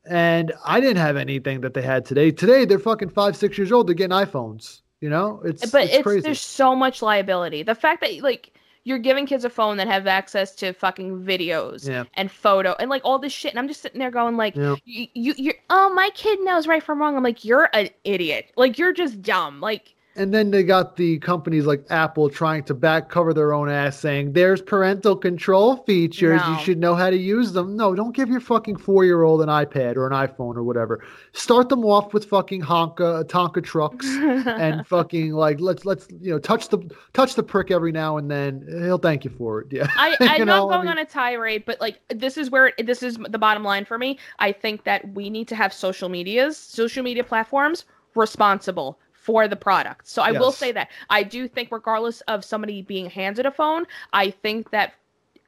And 0.09 0.53
I 0.64 0.80
didn't 0.80 0.99
have 0.99 1.16
anything 1.16 1.61
that 1.62 1.74
they 1.74 1.82
had 1.82 2.05
today. 2.05 2.30
Today, 2.30 2.64
they're 2.64 2.78
fucking 2.78 3.11
five, 3.11 3.37
six 3.37 3.59
years 3.59 3.72
old. 3.72 3.89
They're 3.89 3.95
getting 3.95 4.16
iPhones. 4.16 4.80
You 5.01 5.11
know, 5.11 5.43
it's 5.45 5.70
but 5.70 5.84
it's, 5.84 5.95
it's, 5.95 6.03
crazy. 6.03 6.20
there's 6.22 6.41
so 6.41 6.74
much 6.74 7.03
liability 7.03 7.62
the 7.62 7.74
fact 7.74 8.01
that 8.01 8.18
like 8.22 8.55
you're 8.87 8.99
giving 8.99 9.26
kids 9.26 9.45
a 9.45 9.51
phone 9.51 9.76
that 9.78 9.89
have 9.89 10.07
access 10.07 10.55
to 10.55 10.72
fucking 10.72 11.24
videos 11.24 11.89
Yeah. 11.89 12.05
and 12.14 12.30
photo 12.30 12.76
and 12.78 12.89
like 12.89 13.03
all 13.05 13.18
this 13.18 13.32
shit 13.32 13.51
and 13.53 13.59
i'm 13.59 13.66
just 13.66 13.82
sitting 13.82 13.99
there 13.99 14.12
going 14.12 14.37
like 14.37 14.55
Yeah. 14.55 14.76
you, 14.84 15.09
you 15.12 15.34
you're 15.37 15.55
oh 15.70 15.93
my 15.93 16.09
kid 16.14 16.39
knows 16.41 16.68
right 16.68 16.82
from 16.82 17.01
wrong 17.01 17.16
i'm 17.16 17.24
like 17.24 17.45
you're 17.45 17.68
an 17.72 17.91
idiot 18.05 18.53
like 18.57 18.78
you're 18.78 18.93
just 18.93 19.20
dumb 19.22 19.61
like 19.61 19.95
And 20.16 20.32
then 20.32 20.50
they 20.50 20.62
got 20.62 20.96
the 20.96 21.18
companies 21.18 21.66
like 21.66 21.84
Apple 21.90 22.30
trying 22.30 22.64
to 22.64 22.74
back 22.74 23.08
cover 23.10 23.34
their 23.34 23.52
own 23.52 23.68
ass, 23.68 23.98
saying 23.98 24.32
there's 24.32 24.62
parental 24.62 25.14
control 25.14 25.76
features. 25.84 26.40
You 26.48 26.58
should 26.60 26.78
know 26.78 26.94
how 26.94 27.10
to 27.10 27.16
use 27.16 27.52
them. 27.52 27.76
No, 27.76 27.94
don't 27.94 28.14
give 28.14 28.28
your 28.28 28.40
fucking 28.40 28.78
four 28.78 29.04
year 29.04 29.22
old 29.22 29.42
an 29.42 29.48
iPad 29.48 29.96
or 29.96 30.06
an 30.06 30.12
iPhone 30.12 30.56
or 30.56 30.62
whatever. 30.62 31.04
Start 31.32 31.68
them 31.68 31.84
off 31.84 32.14
with 32.14 32.24
fucking 32.24 32.62
Honka 32.62 33.24
Tonka 33.24 33.62
trucks 33.62 34.06
and 34.16 34.86
fucking 34.86 35.32
like 35.32 35.60
let's 35.60 35.84
let's 35.84 36.08
you 36.20 36.30
know 36.32 36.38
touch 36.38 36.68
the 36.70 36.78
touch 37.12 37.34
the 37.34 37.42
prick 37.42 37.70
every 37.70 37.92
now 37.92 38.16
and 38.16 38.30
then. 38.30 38.66
He'll 38.68 38.98
thank 38.98 39.24
you 39.24 39.30
for 39.30 39.60
it. 39.60 39.66
Yeah. 39.70 39.86
I, 39.96 40.16
I 40.20 40.36
You 40.38 40.44
know, 40.44 40.56
know, 40.56 40.70
I'm 40.70 40.72
I 40.72 40.76
going 40.76 40.88
mean- 40.88 40.98
on 40.98 40.98
a 40.98 41.04
tirade, 41.04 41.64
but 41.66 41.80
like 41.80 42.00
this 42.08 42.36
is 42.38 42.50
where 42.50 42.72
this 42.78 43.02
is 43.02 43.18
the 43.28 43.38
bottom 43.38 43.62
line 43.62 43.84
for 43.84 43.98
me. 43.98 44.18
I 44.38 44.52
think 44.52 44.84
that 44.84 45.06
we 45.14 45.28
need 45.30 45.48
to 45.48 45.56
have 45.56 45.72
social 45.72 46.08
medias, 46.08 46.56
social 46.56 47.02
media 47.02 47.24
platforms 47.24 47.84
responsible 48.14 48.98
for 49.27 49.49
the 49.49 49.57
product. 49.57 50.07
So 50.07 50.22
I 50.22 50.31
will 50.31 50.53
say 50.53 50.70
that 50.70 50.89
I 51.11 51.24
do 51.24 51.49
think, 51.49 51.72
regardless 51.72 52.20
of 52.22 52.45
somebody 52.45 52.81
being 52.81 53.11
handed 53.11 53.45
a 53.45 53.51
phone, 53.51 53.85
I 54.12 54.31
think 54.31 54.70
that 54.70 54.95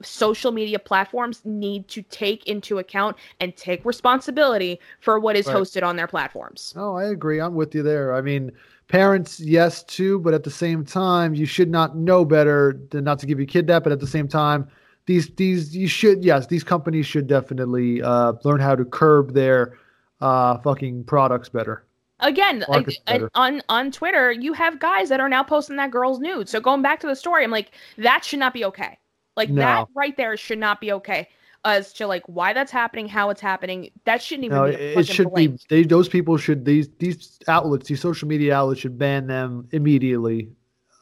social 0.03 0.51
media 0.51 0.81
platforms 0.81 1.43
need 1.45 1.87
to 1.89 2.03
take 2.03 2.45
into 2.49 2.79
account 2.79 3.17
and 3.39 3.57
take 3.57 3.85
responsibility 3.85 4.81
for 4.99 5.21
what 5.21 5.37
is 5.37 5.47
Right. 5.47 5.57
hosted 5.57 5.85
on 5.85 5.95
their 5.95 6.09
platforms. 6.09 6.75
Oh, 6.77 6.97
I 6.97 7.05
agree. 7.05 7.41
I'm 7.41 7.55
with 7.55 7.73
you 7.73 7.85
there. 7.85 8.15
I 8.15 8.21
mean, 8.21 8.51
parents, 8.89 9.39
yes, 9.39 9.85
too, 9.85 10.19
but 10.19 10.35
at 10.35 10.43
the 10.43 10.51
same 10.51 10.85
time, 10.85 11.35
you 11.35 11.47
should 11.47 11.71
not 11.71 11.97
know 11.97 12.25
better 12.25 12.81
than 12.91 13.05
not 13.05 13.21
to 13.21 13.27
give 13.27 13.39
your 13.39 13.47
kid 13.47 13.69
that. 13.69 13.85
But 13.85 13.93
at 13.93 14.01
the 14.01 14.09
same 14.09 14.27
time, 14.27 14.67
these 15.07 15.31
these 15.37 15.77
you 15.77 15.87
should 15.87 16.25
yes, 16.25 16.49
these 16.49 16.65
companies 16.65 17.07
should 17.07 17.29
definitely 17.29 18.03
uh, 18.03 18.33
learn 18.43 18.59
how 18.59 18.75
to 18.75 18.85
curb 18.85 19.35
their 19.35 19.79
uh, 20.21 20.59
fucking 20.59 21.05
products 21.05 21.49
better. 21.49 21.85
Again, 22.21 22.61
like, 22.61 22.69
Market's 22.69 23.01
and 23.07 23.21
better. 23.21 23.31
on 23.35 23.63
on 23.69 23.91
Twitter, 23.93 24.33
you 24.33 24.53
have 24.53 24.81
guys 24.81 25.09
that 25.09 25.21
are 25.21 25.29
now 25.29 25.43
posting 25.45 25.77
that 25.77 25.91
girl's 25.91 26.19
nude. 26.19 26.49
So 26.49 26.61
going 26.61 26.83
back 26.83 26.99
to 27.01 27.07
the 27.07 27.15
story, 27.15 27.45
I'm 27.45 27.51
like, 27.51 27.71
that 27.97 28.25
should 28.25 28.41
not 28.41 28.53
be 28.53 28.65
okay. 28.65 28.99
Like 29.37 29.51
No. 29.51 29.63
that 29.63 29.87
right 29.95 30.17
there 30.17 30.37
should 30.37 30.59
not 30.59 30.81
be 30.81 30.91
okay. 30.93 31.29
As 31.65 31.93
to 31.95 32.07
like 32.07 32.23
why 32.27 32.53
that's 32.53 32.73
happening, 32.73 33.09
how 33.09 33.31
it's 33.31 33.41
happening, 33.41 33.91
that 34.05 34.23
shouldn't 34.23 34.47
even 34.47 34.57
No, 34.59 34.65
be. 34.67 34.75
it, 34.75 35.07
should 35.07 35.33
be. 35.35 35.57
They 35.69 35.83
those 35.85 36.09
people 36.09 36.37
should 36.39 36.65
these 36.65 36.89
these 36.99 37.39
outlets, 37.47 37.87
these 37.89 38.01
social 38.01 38.27
media 38.27 38.55
outlets 38.57 38.81
should 38.81 38.99
ban 38.99 39.27
them 39.27 39.69
immediately. 39.73 40.51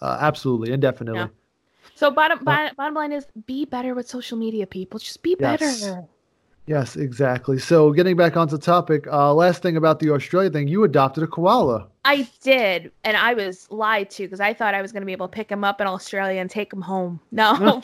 Uh, 0.02 0.18
absolutely, 0.20 0.72
indefinitely. 0.72 1.20
Yeah. 1.20 1.28
So 1.94 2.10
bottom 2.10 2.44
bottom, 2.44 2.74
bottom 2.76 2.94
line 2.94 3.12
is 3.12 3.26
be 3.46 3.64
better 3.64 3.94
with 3.94 4.08
social 4.08 4.36
media, 4.36 4.66
people. 4.66 4.98
Just 4.98 5.22
be 5.22 5.36
Yes. 5.38 5.60
better. 5.60 6.08
Yes, 6.66 6.96
exactly. 6.96 7.58
So 7.58 7.92
getting 7.92 8.16
back 8.16 8.36
onto 8.36 8.58
topic, 8.58 9.06
uh, 9.06 9.32
last 9.32 9.62
thing 9.62 9.76
about 9.76 10.00
the 10.00 10.10
Australia 10.10 10.50
thing, 10.50 10.66
you 10.66 10.82
adopted 10.82 11.22
a 11.22 11.26
koala. 11.28 11.88
I 12.06 12.28
did, 12.40 12.92
and 13.02 13.16
I 13.16 13.34
was 13.34 13.70
lied 13.70 14.10
to 14.10 14.22
because 14.22 14.40
I 14.40 14.54
thought 14.54 14.74
I 14.74 14.82
was 14.82 14.92
going 14.92 15.02
to 15.02 15.06
be 15.06 15.12
able 15.12 15.26
to 15.26 15.32
pick 15.32 15.50
him 15.50 15.64
up 15.64 15.80
in 15.80 15.88
Australia 15.88 16.40
and 16.40 16.48
take 16.48 16.72
him 16.72 16.80
home. 16.80 17.20
No, 17.32 17.82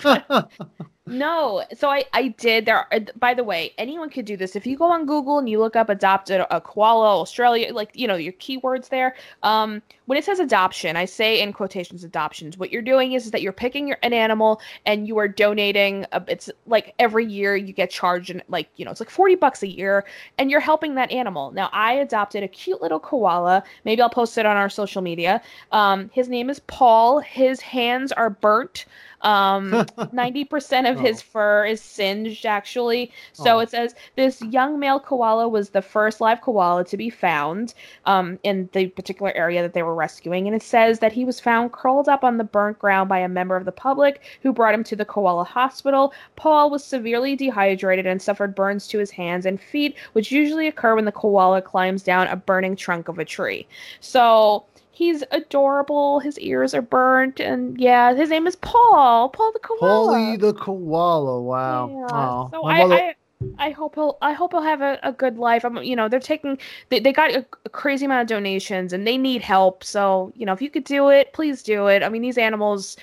No, 1.04 1.64
so 1.76 1.90
I 1.90 2.04
I 2.12 2.28
did. 2.28 2.64
There, 2.64 2.76
are, 2.76 3.00
by 3.18 3.34
the 3.34 3.42
way, 3.42 3.72
anyone 3.76 4.08
could 4.08 4.24
do 4.24 4.36
this. 4.36 4.54
If 4.54 4.68
you 4.68 4.76
go 4.76 4.84
on 4.84 5.04
Google 5.04 5.38
and 5.38 5.48
you 5.48 5.58
look 5.58 5.74
up 5.74 5.88
adopted 5.88 6.46
a 6.48 6.60
koala 6.60 7.20
Australia, 7.20 7.74
like 7.74 7.90
you 7.94 8.06
know 8.06 8.14
your 8.14 8.34
keywords 8.34 8.88
there. 8.88 9.16
Um, 9.42 9.82
when 10.06 10.16
it 10.16 10.24
says 10.24 10.38
adoption, 10.38 10.96
I 10.96 11.04
say 11.06 11.40
in 11.40 11.52
quotations 11.52 12.04
adoptions. 12.04 12.56
What 12.56 12.70
you're 12.70 12.82
doing 12.82 13.14
is, 13.14 13.24
is 13.24 13.30
that 13.32 13.42
you're 13.42 13.52
picking 13.52 13.88
your, 13.88 13.98
an 14.04 14.12
animal 14.12 14.60
and 14.86 15.08
you 15.08 15.18
are 15.18 15.26
donating. 15.26 16.06
A, 16.12 16.22
it's 16.28 16.48
like 16.66 16.94
every 17.00 17.26
year 17.26 17.56
you 17.56 17.72
get 17.72 17.90
charged, 17.90 18.30
and 18.30 18.40
like 18.48 18.68
you 18.76 18.84
know 18.84 18.92
it's 18.92 19.00
like 19.00 19.10
forty 19.10 19.34
bucks 19.34 19.64
a 19.64 19.68
year, 19.68 20.04
and 20.38 20.52
you're 20.52 20.60
helping 20.60 20.94
that 20.94 21.10
animal. 21.10 21.50
Now 21.50 21.68
I 21.72 21.94
adopted 21.94 22.44
a 22.44 22.48
cute 22.48 22.80
little 22.80 23.00
koala. 23.00 23.64
Maybe 23.84 24.00
I'll 24.00 24.08
post 24.12 24.38
it 24.38 24.46
on 24.46 24.56
our 24.56 24.68
social 24.68 25.02
media. 25.02 25.42
Um, 25.72 26.10
his 26.12 26.28
name 26.28 26.48
is 26.48 26.60
Paul. 26.60 27.18
His 27.18 27.60
hands 27.60 28.12
are 28.12 28.30
burnt. 28.30 28.84
Um, 29.22 29.70
90% 30.12 30.90
of 30.90 30.98
his 30.98 31.20
Oh. 31.20 31.24
fur 31.32 31.64
is 31.66 31.80
singed, 31.80 32.44
actually. 32.46 33.10
So 33.32 33.56
Oh. 33.56 33.60
it 33.60 33.70
says 33.70 33.94
this 34.16 34.42
young 34.42 34.78
male 34.78 35.00
koala 35.00 35.48
was 35.48 35.70
the 35.70 35.82
first 35.82 36.20
live 36.20 36.40
koala 36.40 36.84
to 36.84 36.96
be 36.96 37.08
found 37.10 37.74
um, 38.04 38.38
in 38.42 38.68
the 38.72 38.88
particular 38.88 39.32
area 39.34 39.62
that 39.62 39.74
they 39.74 39.82
were 39.82 39.94
rescuing. 39.94 40.46
And 40.46 40.56
it 40.56 40.62
says 40.62 40.98
that 40.98 41.12
he 41.12 41.24
was 41.24 41.40
found 41.40 41.72
curled 41.72 42.08
up 42.08 42.24
on 42.24 42.36
the 42.38 42.44
burnt 42.44 42.78
ground 42.78 43.08
by 43.08 43.18
a 43.18 43.28
member 43.28 43.56
of 43.56 43.64
the 43.64 43.72
public 43.72 44.20
who 44.42 44.52
brought 44.52 44.74
him 44.74 44.84
to 44.84 44.96
the 44.96 45.04
koala 45.04 45.44
hospital. 45.44 46.12
Paul 46.36 46.70
was 46.70 46.84
severely 46.84 47.36
dehydrated 47.36 48.06
and 48.06 48.20
suffered 48.20 48.54
burns 48.54 48.88
to 48.88 48.98
his 48.98 49.10
hands 49.10 49.46
and 49.46 49.60
feet, 49.60 49.96
which 50.14 50.32
usually 50.32 50.66
occur 50.66 50.94
when 50.96 51.04
the 51.04 51.12
koala 51.12 51.62
climbs 51.62 52.02
down 52.02 52.26
a 52.26 52.36
burning 52.36 52.76
trunk 52.76 53.08
of 53.08 53.18
a 53.18 53.24
tree. 53.24 53.66
So. 54.00 54.64
He's 54.94 55.24
adorable. 55.30 56.20
His 56.20 56.38
ears 56.38 56.74
are 56.74 56.82
burnt, 56.82 57.40
and 57.40 57.80
yeah, 57.80 58.14
his 58.14 58.28
name 58.28 58.46
is 58.46 58.56
Paul. 58.56 59.30
Paul 59.30 59.52
the 59.52 59.58
koala. 59.58 60.12
Paulie 60.14 60.38
the 60.38 60.52
koala. 60.52 61.40
Wow. 61.40 61.88
Yeah. 61.88 62.50
So 62.50 62.66
I, 62.66 62.78
mother- 62.78 62.94
I, 62.94 63.14
I 63.58 63.70
hope 63.70 63.94
he'll, 63.94 64.18
I 64.20 64.34
hope 64.34 64.52
he'll 64.52 64.60
have 64.62 64.82
a, 64.82 64.98
a 65.02 65.12
good 65.12 65.38
life. 65.38 65.64
I'm, 65.64 65.78
you 65.78 65.96
know, 65.96 66.08
they're 66.08 66.20
taking, 66.20 66.58
they, 66.90 67.00
they 67.00 67.12
got 67.12 67.32
a, 67.32 67.44
a 67.64 67.68
crazy 67.70 68.04
amount 68.04 68.22
of 68.22 68.28
donations 68.28 68.92
and 68.92 69.06
they 69.06 69.16
need 69.16 69.42
help. 69.42 69.82
So, 69.82 70.32
you 70.36 70.46
know, 70.46 70.52
if 70.52 70.62
you 70.62 70.70
could 70.70 70.84
do 70.84 71.08
it, 71.08 71.32
please 71.32 71.62
do 71.62 71.86
it. 71.86 72.02
I 72.02 72.08
mean, 72.08 72.22
these 72.22 72.38
animals, 72.38 72.96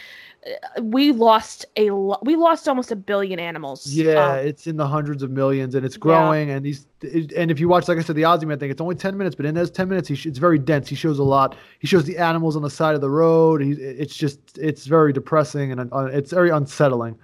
we 0.81 1.11
lost 1.11 1.65
a 1.75 1.91
lot. 1.91 2.25
We 2.25 2.35
lost 2.35 2.67
almost 2.67 2.91
a 2.91 2.95
billion 2.95 3.39
animals. 3.39 3.87
Yeah, 3.87 4.33
Um, 4.33 4.47
it's 4.47 4.67
in 4.67 4.77
the 4.77 4.87
hundreds 4.87 5.21
of 5.23 5.31
millions, 5.31 5.75
and 5.75 5.85
it's 5.85 5.97
growing. 5.97 6.51
And 6.51 6.65
these, 6.65 6.87
and 7.35 7.51
if 7.51 7.59
you 7.59 7.67
watch, 7.67 7.87
like 7.87 7.97
I 7.97 8.01
said, 8.01 8.15
the 8.15 8.23
Ozzy 8.23 8.45
Man 8.45 8.57
thing, 8.59 8.71
it's 8.71 8.81
only 8.81 8.95
ten 8.95 9.17
minutes, 9.17 9.35
but 9.35 9.45
in 9.45 9.55
those 9.55 9.69
ten 9.71 9.89
minutes, 9.89 10.07
he 10.07 10.15
sh- 10.15 10.27
it's 10.27 10.39
very 10.39 10.57
dense. 10.57 10.87
He 10.87 10.95
shows 10.95 11.19
a 11.19 11.23
lot. 11.23 11.55
He 11.79 11.87
shows 11.87 12.05
the 12.05 12.17
animals 12.17 12.55
on 12.55 12.61
the 12.61 12.69
side 12.69 12.95
of 12.95 13.01
the 13.01 13.09
road. 13.09 13.61
He, 13.61 13.71
it's 13.71 14.15
just, 14.15 14.39
it's 14.57 14.85
very 14.85 15.11
depressing 15.11 15.71
and 15.71 15.91
uh, 15.91 16.05
it's 16.05 16.31
very 16.31 16.49
unsettling. 16.49 17.17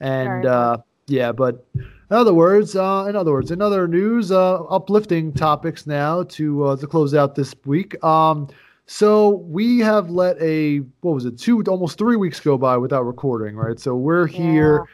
And 0.00 0.46
uh, 0.46 0.78
yeah, 1.06 1.32
but 1.32 1.66
in 1.74 1.86
other 2.10 2.34
words, 2.34 2.76
uh, 2.76 3.06
in 3.08 3.16
other 3.16 3.32
words, 3.32 3.50
in 3.50 3.60
other 3.60 3.86
news, 3.86 4.32
uh, 4.32 4.62
uplifting 4.64 5.32
topics 5.32 5.86
now 5.86 6.22
to 6.24 6.64
uh, 6.64 6.76
to 6.76 6.86
close 6.86 7.14
out 7.14 7.34
this 7.34 7.54
week. 7.64 8.02
Um, 8.02 8.48
so 8.86 9.30
we 9.30 9.78
have 9.80 10.10
let 10.10 10.40
a 10.40 10.78
what 11.00 11.14
was 11.14 11.24
it 11.24 11.38
two 11.38 11.62
almost 11.68 11.98
three 11.98 12.16
weeks 12.16 12.40
go 12.40 12.58
by 12.58 12.76
without 12.76 13.02
recording, 13.02 13.56
right? 13.56 13.78
So 13.78 13.94
we're 13.96 14.26
here. 14.26 14.84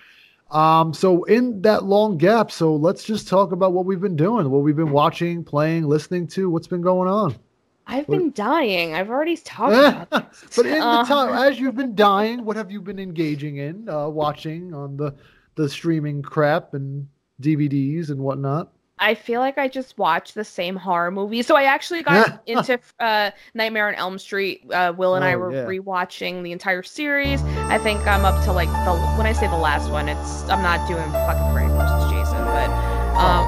Um, 0.51 0.93
so 0.93 1.23
in 1.25 1.63
that 1.63 1.85
long 1.85 2.17
gap, 2.19 2.51
so 2.51 2.75
let's 2.75 3.05
just 3.05 3.29
talk 3.29 3.53
about 3.53 3.73
what 3.73 3.85
we've 3.87 4.01
been 4.01 4.17
doing, 4.17 4.51
what 4.51 4.63
we've 4.63 4.75
been 4.77 4.91
watching, 4.91 5.45
playing, 5.45 5.85
listening 5.87 6.27
to, 6.29 6.51
what's 6.51 6.67
been 6.67 6.81
going 6.83 7.09
on. 7.09 7.37
I've 7.87 8.09
what- 8.09 8.19
been 8.19 8.33
dying. 8.33 8.95
I've 8.95 9.11
already 9.11 9.37
talked 9.37 9.73
about 10.11 10.33
but 10.57 10.67
in 10.67 10.79
the 10.79 10.85
Uh, 10.85 11.05
time 11.05 11.33
as 11.51 11.59
you've 11.61 11.77
been 11.77 11.95
dying, 11.95 12.45
what 12.45 12.57
have 12.57 12.71
you 12.71 12.81
been 12.81 12.99
engaging 12.99 13.59
in, 13.59 13.89
uh, 13.89 14.09
watching 14.09 14.73
on 14.75 14.97
the 14.97 15.15
the 15.57 15.69
streaming 15.69 16.23
crap 16.23 16.75
and 16.75 17.07
DVDs 17.43 18.11
and 18.11 18.19
whatnot? 18.21 18.73
I 19.03 19.15
feel 19.15 19.41
like 19.41 19.57
I 19.57 19.67
just 19.67 19.97
watched 19.97 20.35
the 20.35 20.45
same 20.45 20.77
horror 20.77 21.11
movie. 21.11 21.43
So 21.43 21.57
I 21.57 21.65
actually 21.65 22.03
got 22.03 22.43
into 22.47 22.79
uh, 23.01 23.31
Nightmare 23.55 23.89
on 23.89 23.95
Elm 23.95 24.19
Street. 24.19 24.63
Uh, 24.71 24.93
Will 24.97 25.15
and 25.15 25.25
I 25.25 25.35
Oh, 25.35 25.39
were 25.39 25.53
yeah. 25.53 25.65
rewatching 25.65 26.43
the 26.43 26.53
entire 26.53 26.83
series. 26.83 27.43
I 27.43 27.79
think 27.79 28.07
I'm 28.07 28.25
up 28.27 28.45
to 28.45 28.53
like 28.53 28.69
the 28.85 28.95
when 29.17 29.27
I 29.27 29.33
say 29.33 29.47
the 29.47 29.57
last 29.57 29.91
one, 29.91 30.09
it's 30.09 30.43
I'm 30.51 30.63
not 30.63 30.87
doing 30.87 31.11
fucking 31.13 31.53
Freddy 31.55 31.69
versus 31.73 32.11
Jason, 32.11 32.45
but 32.45 32.69
um, 33.17 33.47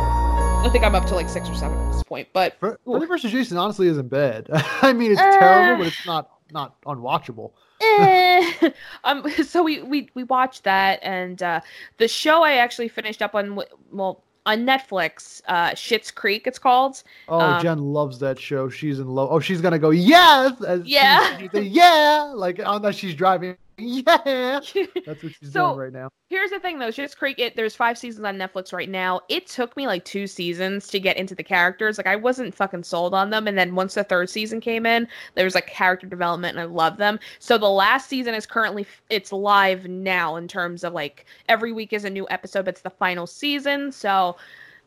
I 0.65 0.69
think 0.73 0.85
I'm 0.85 0.95
up 0.95 1.05
to 1.07 1.15
like 1.15 1.29
six 1.29 1.49
or 1.49 1.55
seven 1.55 1.77
at 1.79 1.93
this 1.93 2.03
point. 2.03 2.29
But 2.33 2.59
Fre- 2.59 2.73
Freddy 2.85 3.07
vs. 3.07 3.31
Jason 3.31 3.59
honestly 3.59 3.89
isn't 3.89 4.09
bad. 4.09 4.49
I 4.83 4.93
mean, 4.95 5.13
it's 5.13 5.21
Uh. 5.21 5.39
terrible, 5.39 5.77
but 5.85 5.87
it's 5.89 6.07
not 6.07 6.31
not 6.51 6.81
unwatchable. 6.83 7.53
eh. 7.81 8.71
um, 9.05 9.29
so 9.45 9.63
we 9.63 9.83
we 9.83 10.09
we 10.15 10.25
watched 10.25 10.65
that, 10.65 10.99
and 11.03 11.43
uh, 11.43 11.61
the 11.99 12.09
show 12.09 12.43
I 12.43 12.55
actually 12.55 12.89
finished 12.89 13.21
up 13.21 13.35
on. 13.35 13.61
Well, 13.91 14.25
on 14.45 14.67
Netflix, 14.67 15.41
uh, 15.47 15.71
Schitt's 15.71 16.11
Creek, 16.11 16.47
it's 16.47 16.59
called. 16.59 17.03
Oh, 17.29 17.41
Um, 17.41 17.63
Jen 17.63 17.79
loves 17.79 18.19
that 18.21 18.39
show. 18.39 18.69
She's 18.69 18.99
in 18.99 19.07
love. 19.09 19.29
Oh, 19.31 19.41
she's 19.41 19.61
gonna 19.61 19.79
go 19.79 19.91
yes. 19.91 20.53
Yeah. 20.85 21.39
she- 21.39 21.49
she 21.53 21.61
yeah. 21.69 22.33
Like 22.35 22.61
on 22.65 22.83
that 22.83 22.95
she's 22.95 23.15
driving. 23.15 23.57
Yeah. 23.79 24.61
That's 25.07 25.23
what 25.23 25.33
she's 25.41 25.53
So- 25.53 25.69
doing 25.75 25.79
right 25.79 25.93
now. 25.93 26.09
Here's 26.29 26.51
the 26.51 26.61
thing, 26.61 26.79
though. 26.79 26.89
Schitt's 26.89 27.15
Creek, 27.15 27.39
it, 27.39 27.57
there's 27.57 27.75
five 27.77 27.99
seasons 27.99 28.25
on 28.25 28.39
Netflix 28.39 28.73
right 28.73 28.89
now. 28.89 29.21
It 29.29 29.47
took 29.47 29.77
me 29.77 29.87
like 29.87 30.05
two 30.05 30.27
seasons 30.27 30.87
to 30.89 30.99
get 30.99 31.17
into 31.19 31.35
the 31.35 31.43
characters. 31.43 31.99
Like 31.99 32.07
I 32.07 32.17
wasn't 32.17 32.55
fucking 32.55 32.85
sold 32.85 33.13
on 33.13 33.29
them, 33.31 33.47
and 33.47 33.59
then 33.59 33.75
once 33.75 33.95
the 33.95 34.05
third 34.05 34.31
season 34.31 34.61
came 34.61 34.87
in, 34.87 35.07
there 35.35 35.45
was 35.45 35.55
like 35.55 35.67
character 35.67 36.07
development, 36.07 36.57
and 36.57 36.61
I 36.61 36.65
love 36.73 36.97
them. 36.97 37.19
So 37.39 37.59
the 37.59 37.69
last 37.69 38.09
season 38.09 38.35
is 38.35 38.47
currently 38.47 38.87
it's 39.11 39.31
live 39.31 39.87
now 39.89 40.37
in 40.37 40.49
terms 40.49 40.85
of 40.85 40.95
like 40.95 41.27
every 41.49 41.73
week 41.73 41.93
is 41.93 42.05
a 42.05 42.11
new 42.11 42.27
episode, 42.31 42.65
but 42.65 42.75
it's 42.75 42.83
the 42.83 42.91
final 42.91 43.27
season. 43.27 43.93
So. 43.93 44.37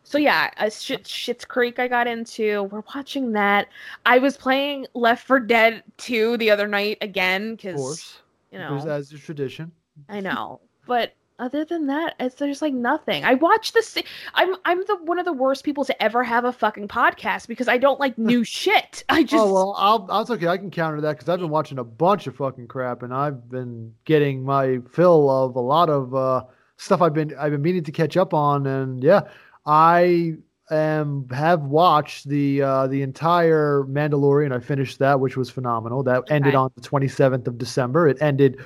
So 0.07 0.19
yeah, 0.19 0.51
uh, 0.57 0.69
Shit, 0.69 1.05
Schitt's 1.05 1.45
Creek 1.45 1.79
I 1.79 1.87
got 1.87 2.05
into. 2.05 2.61
We're 2.65 2.83
watching 2.93 3.31
that. 3.31 3.69
I 4.05 4.19
was 4.19 4.37
playing 4.37 4.85
Left 4.93 5.25
4 5.25 5.39
Dead 5.39 5.81
2 5.97 6.37
the 6.37 6.51
other 6.51 6.67
night 6.67 6.99
again 7.01 7.55
because 7.55 7.75
course. 7.75 8.19
You 8.55 8.61
know 8.61 8.75
Because 8.75 8.87
as 8.87 9.11
is 9.11 9.21
tradition. 9.21 9.71
I 10.07 10.21
know, 10.21 10.61
but 10.87 11.13
other 11.39 11.65
than 11.65 11.87
that, 11.87 12.15
it's 12.21 12.35
there's 12.35 12.61
like 12.61 12.73
nothing. 12.73 13.25
I 13.25 13.33
watch 13.33 13.73
the. 13.73 14.03
I'm 14.33 14.55
I'm 14.63 14.79
the 14.85 14.97
one 15.03 15.19
of 15.19 15.25
the 15.25 15.33
worst 15.33 15.65
people 15.65 15.83
to 15.83 16.03
ever 16.03 16.23
have 16.23 16.45
a 16.45 16.53
fucking 16.53 16.87
podcast 16.87 17.47
because 17.47 17.67
I 17.67 17.77
don't 17.77 17.99
like 17.99 18.17
new 18.17 18.43
shit. 18.45 19.03
I 19.09 19.23
just 19.23 19.43
oh 19.43 19.53
well, 19.53 19.75
I'll, 19.77 20.07
I'll 20.09 20.31
okay. 20.31 20.47
I 20.47 20.57
can 20.57 20.71
counter 20.71 21.01
that 21.01 21.17
because 21.17 21.27
I've 21.27 21.39
been 21.39 21.49
watching 21.49 21.79
a 21.79 21.83
bunch 21.83 22.27
of 22.27 22.37
fucking 22.37 22.67
crap, 22.67 23.03
and 23.03 23.13
I've 23.13 23.49
been 23.49 23.93
getting 24.05 24.43
my 24.43 24.79
fill 24.89 25.29
of 25.29 25.57
a 25.57 25.61
lot 25.61 25.89
of 25.89 26.15
uh, 26.15 26.43
stuff 26.77 27.01
I've 27.01 27.13
been 27.13 27.35
I've 27.37 27.51
been 27.51 27.61
meaning 27.61 27.83
to 27.83 27.91
catch 27.91 28.15
up 28.15 28.33
on, 28.33 28.65
and 28.65 29.03
yeah, 29.03 29.23
I 29.65 30.35
am 30.71 31.27
have 31.29 31.61
watched 31.63 32.27
the 32.27 32.61
uh, 32.61 32.87
the 32.87 33.01
entire 33.01 33.83
Mandalorian. 33.83 34.51
I 34.51 34.59
finished 34.59 34.99
that, 34.99 35.19
which 35.19 35.37
was 35.37 35.49
phenomenal. 35.49 36.03
That 36.03 36.23
ended 36.29 36.55
on 36.55 36.71
the 36.75 36.81
27th 36.81 37.47
of 37.47 37.57
December. 37.57 38.07
It 38.07 38.17
ended. 38.21 38.57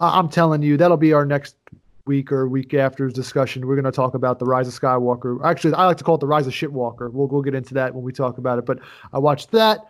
Uh, 0.00 0.10
I'm 0.14 0.28
telling 0.28 0.62
you, 0.62 0.76
that'll 0.76 0.96
be 0.96 1.12
our 1.12 1.24
next 1.24 1.56
week 2.04 2.30
or 2.30 2.46
week 2.48 2.74
after's 2.74 3.12
discussion. 3.12 3.66
We're 3.66 3.74
going 3.76 3.84
to 3.86 3.90
talk 3.92 4.14
about 4.14 4.38
the 4.38 4.44
Rise 4.44 4.68
of 4.68 4.74
Skywalker. 4.80 5.42
Actually, 5.44 5.74
I 5.74 5.86
like 5.86 5.96
to 5.96 6.04
call 6.04 6.16
it 6.16 6.20
the 6.20 6.26
Rise 6.26 6.46
of 6.46 6.52
Shitwalker. 6.52 7.10
We'll 7.12 7.28
we'll 7.28 7.42
get 7.42 7.54
into 7.54 7.74
that 7.74 7.94
when 7.94 8.04
we 8.04 8.12
talk 8.12 8.38
about 8.38 8.58
it. 8.58 8.66
But 8.66 8.78
I 9.12 9.18
watched 9.18 9.50
that. 9.52 9.80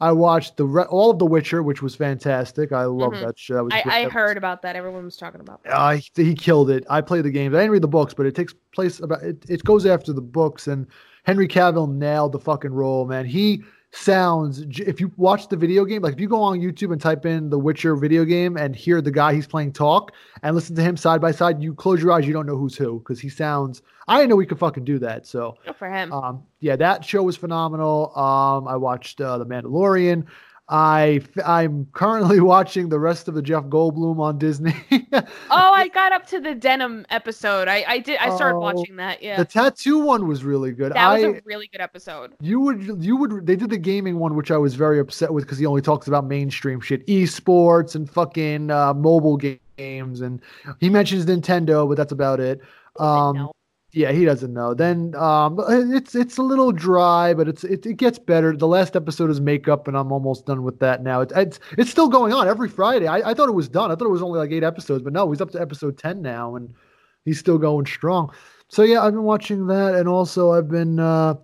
I 0.00 0.10
watched 0.10 0.56
the 0.56 0.66
re- 0.66 0.84
all 0.84 1.12
of 1.12 1.20
The 1.20 1.24
Witcher, 1.24 1.62
which 1.62 1.80
was 1.80 1.94
fantastic. 1.94 2.72
I 2.72 2.84
love 2.84 3.12
Mhm. 3.12 3.24
that 3.26 3.38
show. 3.38 3.54
That 3.54 3.64
was 3.64 3.72
I. 3.74 3.82
I 4.02 4.08
heard 4.08 4.36
about 4.36 4.60
that. 4.62 4.74
Everyone 4.76 5.04
was 5.04 5.16
talking 5.16 5.40
about. 5.40 5.62
That. 5.62 5.70
uh, 5.72 5.90
he, 5.92 6.10
he 6.16 6.34
killed 6.34 6.68
it. 6.68 6.84
I 6.90 7.00
played 7.00 7.24
the 7.24 7.30
games. 7.30 7.54
I 7.54 7.58
didn't 7.58 7.70
read 7.70 7.82
the 7.82 7.88
books, 7.88 8.12
but 8.12 8.26
it 8.26 8.34
takes 8.34 8.52
place 8.74 8.98
about 9.00 9.22
it. 9.22 9.44
It 9.48 9.64
goes 9.64 9.86
after 9.86 10.12
the 10.12 10.20
books, 10.20 10.66
and 10.66 10.86
Henry 11.24 11.48
Cavill 11.48 11.90
nailed 11.92 12.32
the 12.32 12.38
fucking 12.38 12.72
role, 12.72 13.04
man. 13.06 13.24
He 13.26 13.62
sounds 13.92 14.58
if 14.80 15.00
you 15.00 15.12
watch 15.16 15.48
the 15.48 15.56
video 15.56 15.84
game, 15.84 16.02
like 16.02 16.14
if 16.14 16.20
you 16.20 16.28
go 16.28 16.42
on 16.42 16.58
YouTube 16.60 16.92
and 16.92 17.00
type 17.00 17.24
in 17.26 17.48
The 17.48 17.58
Witcher 17.58 17.94
video 17.96 18.24
game 18.24 18.56
and 18.56 18.74
hear 18.74 19.00
the 19.00 19.10
guy 19.10 19.34
he's 19.34 19.46
playing 19.46 19.72
talk 19.72 20.12
and 20.42 20.54
listen 20.54 20.74
to 20.76 20.82
him 20.82 20.96
side 20.96 21.20
by 21.20 21.30
side, 21.30 21.62
you 21.62 21.74
close 21.74 22.02
your 22.02 22.12
eyes, 22.12 22.26
you 22.26 22.32
don't 22.32 22.46
know 22.46 22.56
who's 22.56 22.76
who 22.76 22.98
because 22.98 23.20
he 23.20 23.28
sounds. 23.28 23.82
I 24.08 24.18
didn't 24.18 24.30
know 24.30 24.36
we 24.36 24.46
could 24.46 24.58
fucking 24.58 24.84
do 24.84 24.98
that. 24.98 25.26
So 25.26 25.56
Good 25.64 25.76
for 25.76 25.88
him. 25.88 26.12
um, 26.12 26.42
yeah, 26.60 26.76
that 26.76 27.04
show 27.04 27.22
was 27.22 27.36
phenomenal. 27.36 28.12
Um, 28.18 28.68
I 28.68 28.76
watched 28.76 29.20
uh, 29.20 29.38
The 29.38 29.46
Mandalorian. 29.46 30.26
I 30.68 31.20
I'm 31.44 31.86
currently 31.92 32.40
watching 32.54 32.88
the 32.88 32.98
rest 32.98 33.28
of 33.28 33.34
the 33.34 33.42
Jeff 33.42 33.64
Goldblum 33.64 34.18
on 34.18 34.38
Disney. 34.38 34.74
oh, 35.12 35.22
I 35.50 35.88
got 35.94 36.12
up 36.12 36.26
to 36.28 36.40
the 36.40 36.54
denim 36.54 37.04
episode. 37.10 37.68
I 37.68 37.84
I 37.86 37.98
did. 37.98 38.18
I 38.18 38.34
started 38.34 38.56
Oh, 38.56 38.60
watching 38.60 38.96
that. 38.96 39.22
Yeah, 39.22 39.36
The 39.36 39.44
tattoo 39.44 39.98
one 39.98 40.26
was 40.26 40.42
really 40.42 40.72
good. 40.72 40.92
that 40.94 41.12
was 41.14 41.24
I 41.24 41.26
a 41.28 41.40
really 41.44 41.66
good 41.68 41.82
episode. 41.82 42.32
you 42.40 42.60
would 42.60 43.04
you 43.04 43.16
would 43.16 43.46
they 43.46 43.56
did 43.56 43.68
the 43.68 43.76
gaming 43.78 44.18
one 44.18 44.34
which 44.36 44.50
I 44.50 44.56
was 44.56 44.74
very 44.74 44.98
upset 45.00 45.32
with 45.32 45.44
because 45.44 45.58
he 45.58 45.66
only 45.66 45.82
talks 45.82 46.08
about 46.08 46.24
mainstream 46.26 46.80
shit, 46.80 47.06
esports 47.06 47.94
and 47.94 48.08
fucking 48.08 48.70
uh, 48.70 48.94
mobile 48.94 49.36
games, 49.36 50.22
and 50.22 50.40
he 50.80 50.88
mentions 50.88 51.26
Nintendo, 51.26 51.86
but 51.86 51.96
that's 51.96 52.12
about 52.12 52.40
it. 52.40 52.60
Um, 52.98 53.36
No. 53.36 53.52
Yeah, 53.94 54.10
he 54.12 54.24
doesn't 54.24 54.52
know. 54.52 54.74
Then 54.74 55.14
um, 55.14 55.58
it's 55.68 56.14
it's 56.14 56.36
a 56.36 56.42
little 56.42 56.72
dry, 56.72 57.32
but 57.32 57.48
it's 57.48 57.62
it, 57.64 57.86
it 57.86 57.94
gets 57.96 58.18
better. 58.18 58.56
The 58.56 58.66
last 58.66 58.96
episode 58.96 59.30
is 59.30 59.40
makeup, 59.40 59.86
and 59.88 59.96
I'm 59.96 60.10
almost 60.12 60.46
done 60.46 60.62
with 60.64 60.80
that 60.80 61.02
now. 61.02 61.20
It's 61.20 61.32
it's, 61.36 61.60
it's 61.78 61.90
still 61.90 62.08
going 62.08 62.32
on 62.32 62.48
every 62.48 62.68
Friday. 62.68 63.06
I, 63.06 63.30
I 63.30 63.34
thought 63.34 63.48
it 63.48 63.52
was 63.52 63.68
done. 63.68 63.90
I 63.90 63.94
thought 63.94 64.06
it 64.06 64.10
was 64.10 64.22
only 64.22 64.38
like 64.38 64.50
eight 64.50 64.64
episodes, 64.64 65.02
but 65.04 65.12
no, 65.12 65.30
he's 65.30 65.40
up 65.40 65.50
to 65.52 65.60
episode 65.60 65.96
ten 65.96 66.20
now, 66.22 66.56
and 66.56 66.74
he's 67.24 67.38
still 67.38 67.58
going 67.58 67.86
strong. 67.86 68.32
So 68.68 68.82
yeah, 68.82 69.02
I've 69.02 69.12
been 69.12 69.22
watching 69.22 69.66
that, 69.68 69.94
and 69.94 70.08
also 70.08 70.52
I've 70.52 70.68
been. 70.68 70.98
Uh, 70.98 71.34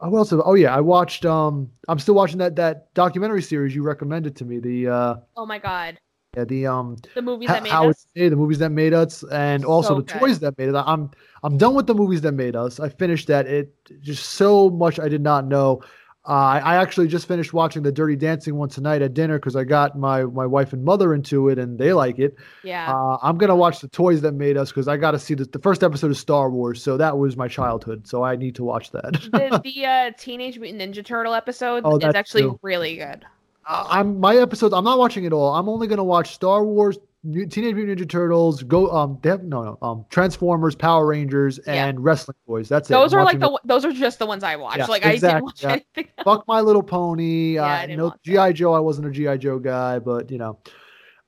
uh, 0.00 0.08
what 0.08 0.18
else? 0.18 0.30
have- 0.30 0.42
Oh 0.44 0.54
yeah, 0.54 0.74
I 0.74 0.80
watched. 0.80 1.26
Um, 1.26 1.68
I'm 1.88 1.98
still 1.98 2.14
watching 2.14 2.38
that 2.38 2.54
that 2.56 2.94
documentary 2.94 3.42
series 3.42 3.74
you 3.74 3.82
recommended 3.82 4.36
to 4.36 4.44
me. 4.44 4.60
The 4.60 4.88
uh, 4.88 5.16
Oh 5.36 5.44
my 5.44 5.58
god, 5.58 5.98
yeah, 6.36 6.44
the 6.44 6.66
um, 6.66 6.96
the 7.14 7.22
movies 7.22 7.48
how, 7.48 7.54
that 7.54 7.62
made 7.62 7.72
how 7.72 7.88
us. 7.88 7.96
it's 7.96 8.06
made, 8.14 8.28
the 8.30 8.36
movies 8.36 8.58
that 8.58 8.70
made 8.70 8.92
us, 8.94 9.24
and 9.32 9.64
also 9.64 9.88
So 9.88 9.94
the 9.96 10.02
good. 10.12 10.18
toys 10.20 10.38
that 10.40 10.58
made 10.58 10.68
us. 10.74 10.84
I'm 10.86 11.10
I'm 11.42 11.56
done 11.56 11.74
with 11.74 11.86
the 11.86 11.94
movies 11.94 12.20
that 12.22 12.32
made 12.32 12.54
us. 12.56 12.78
I 12.80 12.88
finished 12.90 13.28
that. 13.28 13.46
It 13.46 13.72
just 14.02 14.24
so 14.30 14.68
much 14.70 14.98
I 15.00 15.08
did 15.08 15.22
not 15.22 15.46
know. 15.46 15.82
Uh, 16.28 16.32
I 16.32 16.58
I 16.58 16.76
actually 16.76 17.08
just 17.08 17.26
finished 17.26 17.54
watching 17.54 17.82
the 17.82 17.90
Dirty 17.90 18.14
Dancing 18.14 18.56
one 18.56 18.68
tonight 18.68 19.00
at 19.00 19.14
dinner 19.14 19.38
because 19.38 19.56
I 19.56 19.64
got 19.64 19.98
my 19.98 20.24
my 20.24 20.44
wife 20.44 20.74
and 20.74 20.84
mother 20.84 21.14
into 21.14 21.48
it 21.48 21.58
and 21.58 21.78
they 21.78 21.94
like 21.94 22.18
it. 22.18 22.34
Yeah. 22.62 22.92
Uh, 22.94 23.16
I'm 23.22 23.38
gonna 23.38 23.56
watch 23.56 23.80
the 23.80 23.88
toys 23.88 24.20
that 24.20 24.32
made 24.32 24.58
us 24.58 24.68
because 24.70 24.86
I 24.86 24.98
got 24.98 25.12
to 25.12 25.18
see 25.18 25.32
the 25.32 25.46
the 25.46 25.58
first 25.60 25.82
episode 25.82 26.10
of 26.10 26.18
Star 26.18 26.50
Wars. 26.50 26.82
So 26.82 26.98
that 26.98 27.16
was 27.16 27.38
my 27.38 27.48
childhood. 27.48 28.06
So 28.06 28.22
I 28.22 28.36
need 28.36 28.54
to 28.56 28.64
watch 28.64 28.90
that. 28.90 29.12
the 29.14 29.60
the 29.64 29.86
uh, 29.86 30.10
Teenage 30.18 30.58
Mutant 30.58 30.94
Ninja 30.94 31.02
Turtle 31.02 31.32
episode 31.32 31.84
Oh, 31.86 31.96
is 31.96 32.14
actually 32.14 32.42
too. 32.42 32.58
really 32.60 32.96
good. 32.98 33.24
I'm 33.68 34.18
my 34.18 34.36
episodes. 34.36 34.72
I'm 34.74 34.84
not 34.84 34.98
watching 34.98 35.24
it 35.24 35.32
all. 35.32 35.54
I'm 35.54 35.68
only 35.68 35.86
gonna 35.86 36.04
watch 36.04 36.34
Star 36.34 36.64
Wars, 36.64 36.98
Mu- 37.22 37.46
Teenage 37.46 37.74
Mutant 37.74 37.98
Ninja 38.00 38.08
Turtles, 38.08 38.62
Go. 38.62 38.90
Um, 38.90 39.18
they 39.22 39.28
have, 39.30 39.42
no, 39.44 39.62
no. 39.62 39.78
Um, 39.82 40.06
Transformers, 40.08 40.74
Power 40.74 41.06
Rangers, 41.06 41.60
Yeah. 41.66 41.86
and 41.86 42.02
Wrestling 42.02 42.36
Boys. 42.46 42.68
That's 42.68 42.88
it. 42.88 42.94
Those 42.94 43.12
are 43.12 43.24
like 43.24 43.38
the 43.38 43.60
those 43.64 43.84
are 43.84 43.92
just 43.92 44.18
the 44.18 44.26
ones 44.26 44.42
I 44.42 44.56
watched. 44.56 44.78
Yeah, 44.78 44.86
like 44.86 45.04
I 45.04 45.12
exactly, 45.12 45.52
didn't 45.56 45.84
watch 45.84 45.84
yeah. 45.96 46.24
Fuck 46.24 46.48
My 46.48 46.60
Little 46.60 46.82
Pony. 46.82 47.54
Yeah, 47.54 47.64
I 47.64 47.78
uh, 47.78 47.80
didn't 47.82 47.98
no 47.98 48.04
watch. 48.06 48.18
GI 48.24 48.52
Joe. 48.54 48.72
I 48.72 48.80
wasn't 48.80 49.08
a 49.08 49.10
GI 49.10 49.38
Joe 49.38 49.58
guy, 49.58 49.98
but 49.98 50.30
you 50.30 50.38
know. 50.38 50.58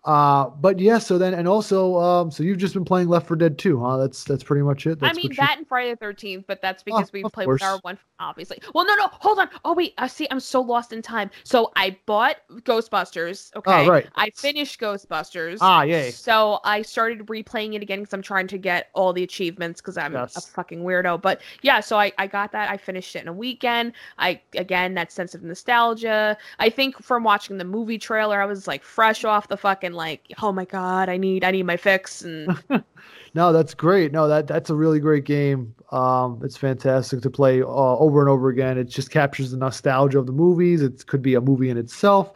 Uh, 0.04 0.48
but 0.48 0.78
yeah. 0.78 0.98
So 0.98 1.18
then, 1.18 1.34
and 1.34 1.46
also, 1.46 1.96
um, 1.96 2.30
so 2.30 2.42
you've 2.42 2.56
just 2.58 2.72
been 2.72 2.84
playing 2.86 3.08
Left 3.08 3.26
4 3.26 3.36
Dead 3.36 3.58
2, 3.58 3.78
huh? 3.78 3.98
That's 3.98 4.24
that's 4.24 4.42
pretty 4.42 4.62
much 4.62 4.86
it. 4.86 4.98
I 5.02 5.12
mean 5.12 5.26
you- 5.30 5.36
that 5.36 5.56
and 5.58 5.68
Friday 5.68 5.90
the 5.90 5.96
Thirteenth, 5.96 6.46
but 6.46 6.62
that's 6.62 6.82
because 6.82 7.12
we 7.12 7.22
of 7.22 7.32
play 7.32 7.46
with 7.46 7.62
our 7.62 7.72
course. 7.72 7.82
one, 7.82 7.98
obviously. 8.18 8.60
Well, 8.74 8.86
no, 8.86 8.94
no, 8.96 9.08
hold 9.12 9.38
on. 9.38 9.50
Oh 9.64 9.74
wait, 9.74 9.92
I 9.98 10.06
see. 10.06 10.26
I'm 10.30 10.40
so 10.40 10.62
lost 10.62 10.94
in 10.94 11.02
time. 11.02 11.30
So 11.44 11.70
I 11.76 11.98
bought 12.06 12.36
Ghostbusters. 12.50 13.54
Okay, 13.56 13.70
Ah, 13.70 13.86
right. 13.90 14.06
I 14.16 14.30
finished 14.30 14.80
Ghostbusters. 14.80 15.58
Ah, 15.60 15.82
yay. 15.82 16.10
So 16.10 16.60
I 16.64 16.80
started 16.82 17.26
replaying 17.26 17.74
it 17.74 17.82
again 17.82 18.00
because 18.00 18.14
I'm 18.14 18.22
trying 18.22 18.46
to 18.48 18.58
get 18.58 18.88
all 18.94 19.12
the 19.12 19.22
achievements 19.22 19.80
because 19.82 19.98
I'm 19.98 20.16
a 20.16 20.26
fucking 20.28 20.80
weirdo. 20.82 21.20
But 21.20 21.42
yeah, 21.62 21.80
so 21.80 21.98
I, 21.98 22.12
I 22.18 22.26
got 22.26 22.52
that. 22.52 22.70
I 22.70 22.76
finished 22.78 23.14
it 23.16 23.22
in 23.22 23.28
a 23.28 23.32
weekend. 23.32 23.92
I 24.18 24.40
again 24.56 24.94
that 24.94 25.12
sense 25.12 25.34
of 25.34 25.42
nostalgia. 25.42 26.38
I 26.58 26.70
think 26.70 27.02
from 27.02 27.22
watching 27.24 27.58
the 27.58 27.64
movie 27.64 27.98
trailer, 27.98 28.40
I 28.40 28.46
was 28.46 28.66
like 28.66 28.82
fresh 28.82 29.24
off 29.24 29.48
the 29.48 29.56
fucking 29.58 29.89
like, 29.92 30.32
oh 30.42 30.52
my 30.52 30.64
god, 30.64 31.08
I 31.08 31.16
need 31.16 31.44
I 31.44 31.50
need 31.50 31.64
my 31.64 31.76
fix 31.76 32.22
and 32.22 32.56
No, 33.34 33.52
that's 33.52 33.74
great. 33.74 34.10
No, 34.10 34.26
that 34.28 34.46
that's 34.48 34.70
a 34.70 34.74
really 34.74 34.98
great 34.98 35.24
game. 35.24 35.74
Um, 35.92 36.40
it's 36.44 36.56
fantastic 36.56 37.20
to 37.22 37.30
play 37.30 37.62
uh, 37.62 37.66
over 37.66 38.20
and 38.20 38.28
over 38.28 38.48
again. 38.48 38.76
It 38.76 38.84
just 38.84 39.10
captures 39.10 39.52
the 39.52 39.56
nostalgia 39.56 40.18
of 40.18 40.26
the 40.26 40.32
movies. 40.32 40.82
It 40.82 41.06
could 41.06 41.22
be 41.22 41.34
a 41.34 41.40
movie 41.40 41.70
in 41.70 41.76
itself. 41.78 42.32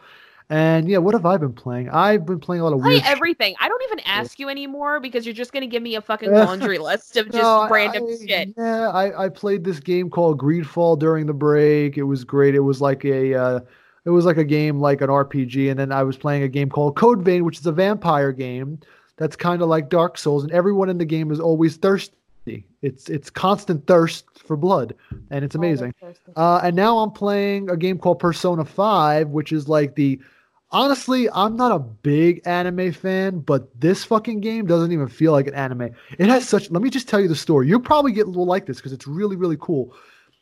And 0.49 0.87
yeah, 0.87 0.99
what 0.99 1.13
have 1.15 1.25
I 1.25 1.37
been 1.37 1.53
playing? 1.53 1.89
I've 1.89 2.25
been 2.25 2.39
playing 2.39 2.61
a 2.61 2.65
lot 2.65 2.73
of 2.73 2.81
play 2.81 3.01
everything. 3.03 3.55
I 3.59 3.67
don't 3.67 3.81
even 3.83 3.99
ask 4.01 4.37
you 4.39 4.47
anymore 4.47 4.99
because 4.99 5.25
you're 5.25 5.33
just 5.33 5.51
gonna 5.51 5.65
give 5.67 5.81
me 5.81 5.95
a 5.95 6.01
fucking 6.01 6.31
laundry 6.33 6.77
list 6.77 7.17
of 7.17 7.25
just 7.25 7.37
No, 7.37 7.67
random 7.67 8.05
I- 8.07 8.25
shit. 8.25 8.53
Yeah, 8.55 8.89
I, 8.89 9.25
I 9.25 9.29
played 9.29 9.63
this 9.63 9.79
game 9.79 10.09
called 10.09 10.37
Greedfall 10.39 10.99
during 10.99 11.25
the 11.25 11.33
break. 11.33 11.97
It 11.97 12.03
was 12.03 12.23
great. 12.23 12.53
It 12.55 12.59
was 12.59 12.79
like 12.79 13.03
a 13.05 13.33
uh, 13.33 13.59
it 14.05 14.11
was 14.11 14.25
like 14.25 14.37
a 14.37 14.43
game 14.43 14.79
like 14.79 15.01
an 15.01 15.09
RPG, 15.09 15.69
and 15.69 15.79
then 15.79 15.91
I 15.91 16.03
was 16.03 16.15
playing 16.17 16.43
a 16.43 16.47
game 16.47 16.69
called 16.69 16.95
Code 16.95 17.23
Vein, 17.23 17.43
which 17.43 17.59
is 17.59 17.65
a 17.65 17.71
vampire 17.71 18.31
game 18.31 18.79
that's 19.17 19.35
kind 19.35 19.61
of 19.61 19.69
like 19.69 19.89
Dark 19.89 20.17
Souls, 20.17 20.43
and 20.43 20.51
everyone 20.51 20.89
in 20.89 20.97
the 20.97 21.05
game 21.05 21.31
is 21.31 21.39
always 21.39 21.77
thirsty. 21.77 22.13
It's 22.81 23.09
it's 23.09 23.31
constant 23.31 23.87
thirst 23.87 24.25
for 24.45 24.55
blood, 24.55 24.93
and 25.31 25.43
Oh, 25.43 25.45
it's 25.45 25.55
amazing. 25.55 25.93
Uh, 26.35 26.61
and 26.63 26.75
now 26.75 26.99
I'm 26.99 27.11
playing 27.11 27.69
a 27.69 27.77
game 27.77 27.97
called 27.97 28.19
Persona 28.19 28.63
5, 28.63 29.29
which 29.29 29.51
is 29.51 29.67
like 29.67 29.95
the. 29.95 30.19
Honestly, 30.71 31.29
I'm 31.29 31.55
not 31.55 31.71
a 31.71 31.79
big 31.79 32.41
anime 32.45 32.91
fan, 32.91 33.39
but 33.39 33.69
this 33.79 34.03
fucking 34.03 34.41
game 34.41 34.65
doesn't 34.65 34.91
even 34.91 35.07
feel 35.07 35.31
like 35.31 35.47
an 35.47 35.53
anime. 35.53 35.91
It 36.17 36.27
has 36.27 36.49
such. 36.49 36.69
Let 36.69 36.81
me 36.81 36.89
just 36.89 37.07
tell 37.07 37.21
you 37.21 37.27
the 37.27 37.35
story. 37.35 37.67
You'll 37.67 37.79
probably 37.79 38.11
get 38.11 38.25
a 38.25 38.29
little 38.29 38.45
like 38.45 38.65
this 38.65 38.77
because 38.77 38.91
it's 38.91 39.07
really, 39.07 39.35
really 39.35 39.57
cool. 39.59 39.95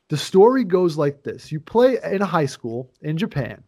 The 0.10 0.18
story 0.18 0.64
goes 0.64 0.98
like 0.98 1.24
this. 1.24 1.52
You 1.52 1.60
play 1.60 1.98
in 2.04 2.22
a 2.22 2.26
high 2.26 2.46
school 2.46 2.92
in 3.02 3.18
Japan, 3.18 3.64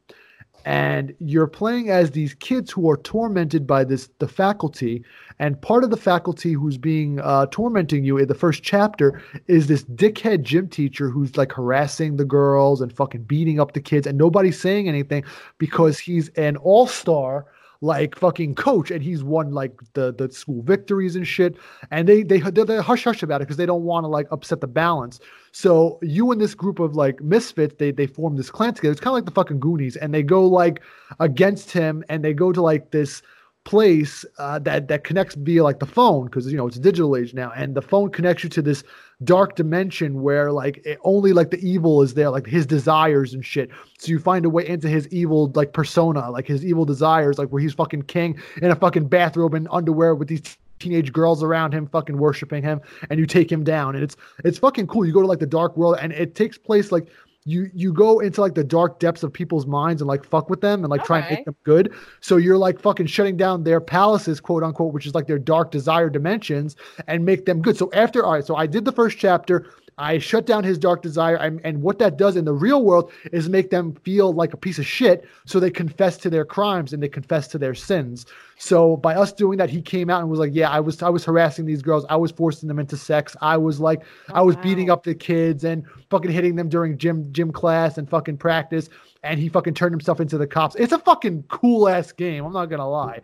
and 0.65 1.13
you're 1.19 1.47
playing 1.47 1.89
as 1.89 2.11
these 2.11 2.33
kids 2.33 2.71
who 2.71 2.89
are 2.89 2.97
tormented 2.97 3.67
by 3.67 3.83
this 3.83 4.09
the 4.19 4.27
faculty 4.27 5.03
and 5.37 5.61
part 5.61 5.83
of 5.83 5.91
the 5.91 5.97
faculty 5.97 6.53
who's 6.53 6.77
being 6.77 7.19
uh, 7.19 7.45
tormenting 7.51 8.03
you 8.03 8.17
in 8.17 8.27
the 8.27 8.33
first 8.33 8.63
chapter 8.63 9.21
is 9.47 9.67
this 9.67 9.83
dickhead 9.83 10.41
gym 10.41 10.67
teacher 10.67 11.09
who's 11.09 11.37
like 11.37 11.51
harassing 11.51 12.17
the 12.17 12.25
girls 12.25 12.81
and 12.81 12.91
fucking 12.91 13.23
beating 13.23 13.59
up 13.59 13.73
the 13.73 13.81
kids 13.81 14.07
and 14.07 14.17
nobody's 14.17 14.59
saying 14.59 14.87
anything 14.87 15.23
because 15.59 15.99
he's 15.99 16.29
an 16.29 16.57
all-star 16.57 17.45
like 17.85 18.17
fucking 18.17 18.55
coach 18.55 18.89
and 18.89 19.03
he's 19.03 19.23
won 19.23 19.51
like 19.51 19.73
the 19.93 20.13
the 20.13 20.31
school 20.31 20.61
victories 20.63 21.15
and 21.15 21.27
shit. 21.27 21.55
And 21.91 22.07
they 22.07 22.23
they 22.23 22.39
they're, 22.39 22.65
they're 22.65 22.81
hush 22.81 23.03
hush 23.03 23.21
about 23.23 23.41
it 23.41 23.45
because 23.45 23.57
they 23.57 23.65
don't 23.65 23.83
want 23.83 24.03
to 24.03 24.07
like 24.07 24.27
upset 24.31 24.61
the 24.61 24.67
balance. 24.67 25.19
So 25.51 25.99
you 26.01 26.31
and 26.31 26.41
this 26.41 26.55
group 26.55 26.79
of 26.79 26.95
like 26.95 27.21
misfits 27.21 27.75
they 27.77 27.91
they 27.91 28.07
form 28.07 28.35
this 28.35 28.49
clan 28.49 28.73
together. 28.73 28.91
It's 28.91 29.01
kind 29.01 29.11
of 29.11 29.15
like 29.15 29.25
the 29.25 29.39
fucking 29.39 29.59
goonies 29.59 29.95
and 29.95 30.13
they 30.13 30.23
go 30.23 30.45
like 30.45 30.81
against 31.19 31.71
him 31.71 32.03
and 32.09 32.23
they 32.23 32.33
go 32.33 32.51
to 32.51 32.61
like 32.61 32.91
this 32.91 33.21
place 33.65 34.23
uh, 34.37 34.59
that 34.59 34.87
that 34.87 35.03
connects 35.03 35.35
via 35.35 35.63
like 35.63 35.79
the 35.79 35.85
phone 35.85 36.25
because 36.25 36.51
you 36.51 36.57
know 36.57 36.67
it's 36.67 36.77
a 36.77 36.79
digital 36.79 37.15
age 37.17 37.33
now 37.33 37.51
and 37.55 37.75
the 37.75 37.81
phone 37.81 38.09
connects 38.11 38.43
you 38.43 38.49
to 38.49 38.61
this 38.61 38.83
dark 39.23 39.55
dimension 39.55 40.21
where 40.21 40.51
like 40.51 40.81
it, 40.85 40.99
only 41.03 41.33
like 41.33 41.51
the 41.51 41.59
evil 41.67 42.01
is 42.01 42.13
there 42.13 42.29
like 42.29 42.45
his 42.45 42.65
desires 42.65 43.33
and 43.33 43.45
shit. 43.45 43.69
So 43.97 44.09
you 44.11 44.19
find 44.19 44.45
a 44.45 44.49
way 44.49 44.67
into 44.67 44.89
his 44.89 45.07
evil 45.09 45.51
like 45.55 45.73
persona 45.73 46.29
like 46.29 46.47
his 46.47 46.65
evil 46.65 46.85
desires 46.85 47.37
like 47.37 47.49
where 47.49 47.61
he's 47.61 47.73
fucking 47.73 48.03
king 48.03 48.39
in 48.61 48.71
a 48.71 48.75
fucking 48.75 49.07
bathrobe 49.07 49.53
and 49.53 49.67
underwear 49.71 50.15
with 50.15 50.27
these 50.27 50.57
teenage 50.79 51.13
girls 51.13 51.41
around 51.41 51.73
him 51.73 51.87
fucking 51.87 52.17
worshiping 52.17 52.61
him 52.61 52.81
and 53.09 53.19
you 53.19 53.25
take 53.25 53.51
him 53.51 53.63
down. 53.63 53.95
And 53.95 54.03
it's 54.03 54.17
it's 54.43 54.57
fucking 54.59 54.87
cool. 54.87 55.05
You 55.05 55.13
go 55.13 55.21
to 55.21 55.27
like 55.27 55.39
the 55.39 55.45
dark 55.45 55.77
world 55.77 55.97
and 56.01 56.11
it 56.11 56.35
takes 56.35 56.57
place 56.57 56.91
like 56.91 57.07
you 57.45 57.69
you 57.75 57.93
go 57.93 58.19
into 58.19 58.41
like 58.41 58.55
the 58.55 58.63
dark 58.63 58.99
depths 58.99 59.21
of 59.21 59.31
people's 59.31 59.67
minds 59.67 60.01
and 60.01 60.07
like 60.07 60.25
fuck 60.25 60.49
with 60.49 60.61
them 60.61 60.83
and 60.83 60.89
like 60.89 61.05
try 61.05 61.19
and 61.19 61.29
make 61.29 61.45
them 61.45 61.55
good. 61.63 61.93
So 62.19 62.37
you're 62.37 62.57
like 62.57 62.79
fucking 62.79 63.05
shutting 63.05 63.37
down 63.37 63.63
their 63.63 63.79
palaces, 63.79 64.39
quote 64.39 64.63
unquote, 64.63 64.93
which 64.93 65.05
is 65.05 65.13
like 65.13 65.27
their 65.27 65.37
dark 65.37 65.69
desire 65.69 66.09
dimensions, 66.09 66.75
and 67.07 67.23
make 67.23 67.45
them 67.45 67.61
good. 67.61 67.77
So 67.77 67.91
after 67.93 68.25
all 68.25 68.33
right, 68.33 68.45
so 68.45 68.55
I 68.55 68.65
did 68.65 68.83
the 68.83 68.91
first 68.91 69.19
chapter. 69.19 69.67
I 69.97 70.17
shut 70.17 70.45
down 70.45 70.63
his 70.65 70.77
dark 70.77 71.01
desire, 71.01 71.37
and, 71.37 71.61
and 71.63 71.81
what 71.81 71.99
that 71.99 72.17
does 72.17 72.35
in 72.35 72.43
the 72.43 72.53
real 72.53 72.83
world 72.83 73.11
is 73.31 73.47
make 73.47 73.69
them 73.69 73.95
feel 74.03 74.33
like 74.33 74.53
a 74.53 74.57
piece 74.57 74.77
of 74.77 74.85
shit. 74.85 75.25
So 75.45 75.59
they 75.59 75.71
confess 75.71 76.17
to 76.17 76.29
their 76.29 76.43
crimes 76.43 76.91
and 76.91 77.01
they 77.01 77.07
confess 77.07 77.47
to 77.49 77.57
their 77.57 77.73
sins. 77.73 78.25
So 78.57 78.97
by 78.97 79.15
us 79.15 79.31
doing 79.31 79.57
that, 79.57 79.69
he 79.69 79.81
came 79.81 80.09
out 80.09 80.21
and 80.21 80.29
was 80.29 80.39
like, 80.39 80.51
"Yeah, 80.53 80.69
I 80.69 80.81
was 80.81 81.01
I 81.01 81.09
was 81.09 81.23
harassing 81.23 81.65
these 81.65 81.81
girls. 81.81 82.05
I 82.09 82.17
was 82.17 82.31
forcing 82.31 82.67
them 82.67 82.79
into 82.79 82.97
sex. 82.97 83.37
I 83.41 83.55
was 83.57 83.79
like, 83.79 84.03
I 84.33 84.41
was 84.41 84.55
oh, 84.55 84.59
wow. 84.59 84.63
beating 84.63 84.89
up 84.89 85.03
the 85.03 85.15
kids 85.15 85.63
and 85.63 85.85
fucking 86.09 86.31
hitting 86.31 86.55
them 86.55 86.67
during 86.67 86.97
gym 86.97 87.31
gym 87.31 87.51
class 87.51 87.97
and 87.97 88.09
fucking 88.09 88.37
practice." 88.37 88.89
And 89.23 89.39
he 89.39 89.49
fucking 89.49 89.73
turned 89.73 89.93
himself 89.93 90.19
into 90.19 90.37
the 90.37 90.45
cops. 90.45 90.75
It's 90.75 90.93
a 90.93 90.99
fucking 90.99 91.45
cool 91.47 91.87
ass 91.89 92.11
game. 92.11 92.45
I'm 92.45 92.53
not 92.53 92.65
gonna 92.65 92.87
lie. 92.87 93.21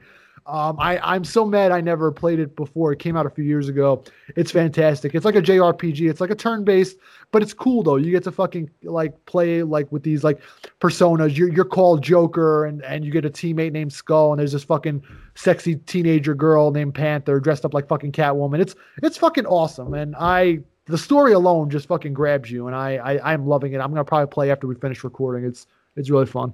Um, 0.48 0.78
I, 0.80 0.98
I'm 1.00 1.24
so 1.24 1.46
mad 1.46 1.72
I 1.72 1.82
never 1.82 2.12
played 2.12 2.40
it 2.40 2.56
before. 2.56 2.92
It 2.92 3.00
came 3.00 3.16
out 3.16 3.26
a 3.26 3.30
few 3.30 3.44
years 3.44 3.70
ago. 3.70 4.04
It's 4.36 4.52
fantastic. 4.52 5.14
It's 5.14 5.24
like 5.24 5.36
a 5.36 5.42
JRPG. 5.42 6.10
It's 6.10 6.20
like 6.20 6.32
a 6.32 6.36
turn-based, 6.36 6.98
but 7.32 7.44
it's 7.44 7.54
cool 7.54 7.84
though. 7.84 7.98
You 7.98 8.12
get 8.12 8.24
to 8.24 8.32
fucking 8.32 8.70
like 8.84 9.24
play 9.26 9.62
like 9.62 9.92
with 9.92 10.04
these 10.04 10.24
like 10.24 10.42
personas. 10.80 11.38
You're 11.38 11.54
you're 11.54 11.66
called 11.66 12.02
Joker, 12.02 12.66
and 12.66 12.84
and 12.84 13.06
you 13.06 13.12
get 13.12 13.24
a 13.24 13.30
teammate 13.30 13.72
named 13.72 13.94
Skull, 13.94 14.32
and 14.32 14.40
there's 14.40 14.52
this 14.52 14.64
fucking 14.64 15.04
sexy 15.36 15.76
teenager 15.76 16.34
girl 16.34 16.72
named 16.72 16.96
Panther 16.96 17.40
dressed 17.40 17.64
up 17.64 17.74
like 17.74 17.88
fucking 17.88 18.12
Catwoman. 18.12 18.60
It's 18.60 18.76
it's 19.04 19.18
fucking 19.18 19.46
awesome, 19.46 19.94
and 19.94 20.16
I 20.18 20.60
the 20.86 20.98
story 20.98 21.34
alone 21.34 21.70
just 21.70 21.88
fucking 21.88 22.14
grabs 22.14 22.50
you, 22.50 22.68
and 22.68 22.76
I 22.76 22.96
I 22.96 23.34
I'm 23.34 23.46
loving 23.46 23.74
it. 23.74 23.78
I'm 23.80 23.92
gonna 23.92 24.04
probably 24.04 24.28
play 24.28 24.52
after 24.52 24.66
we 24.66 24.76
finish 24.76 25.04
recording. 25.04 25.48
It's 25.48 25.68
it's 25.96 26.10
really 26.10 26.26
fun. 26.26 26.54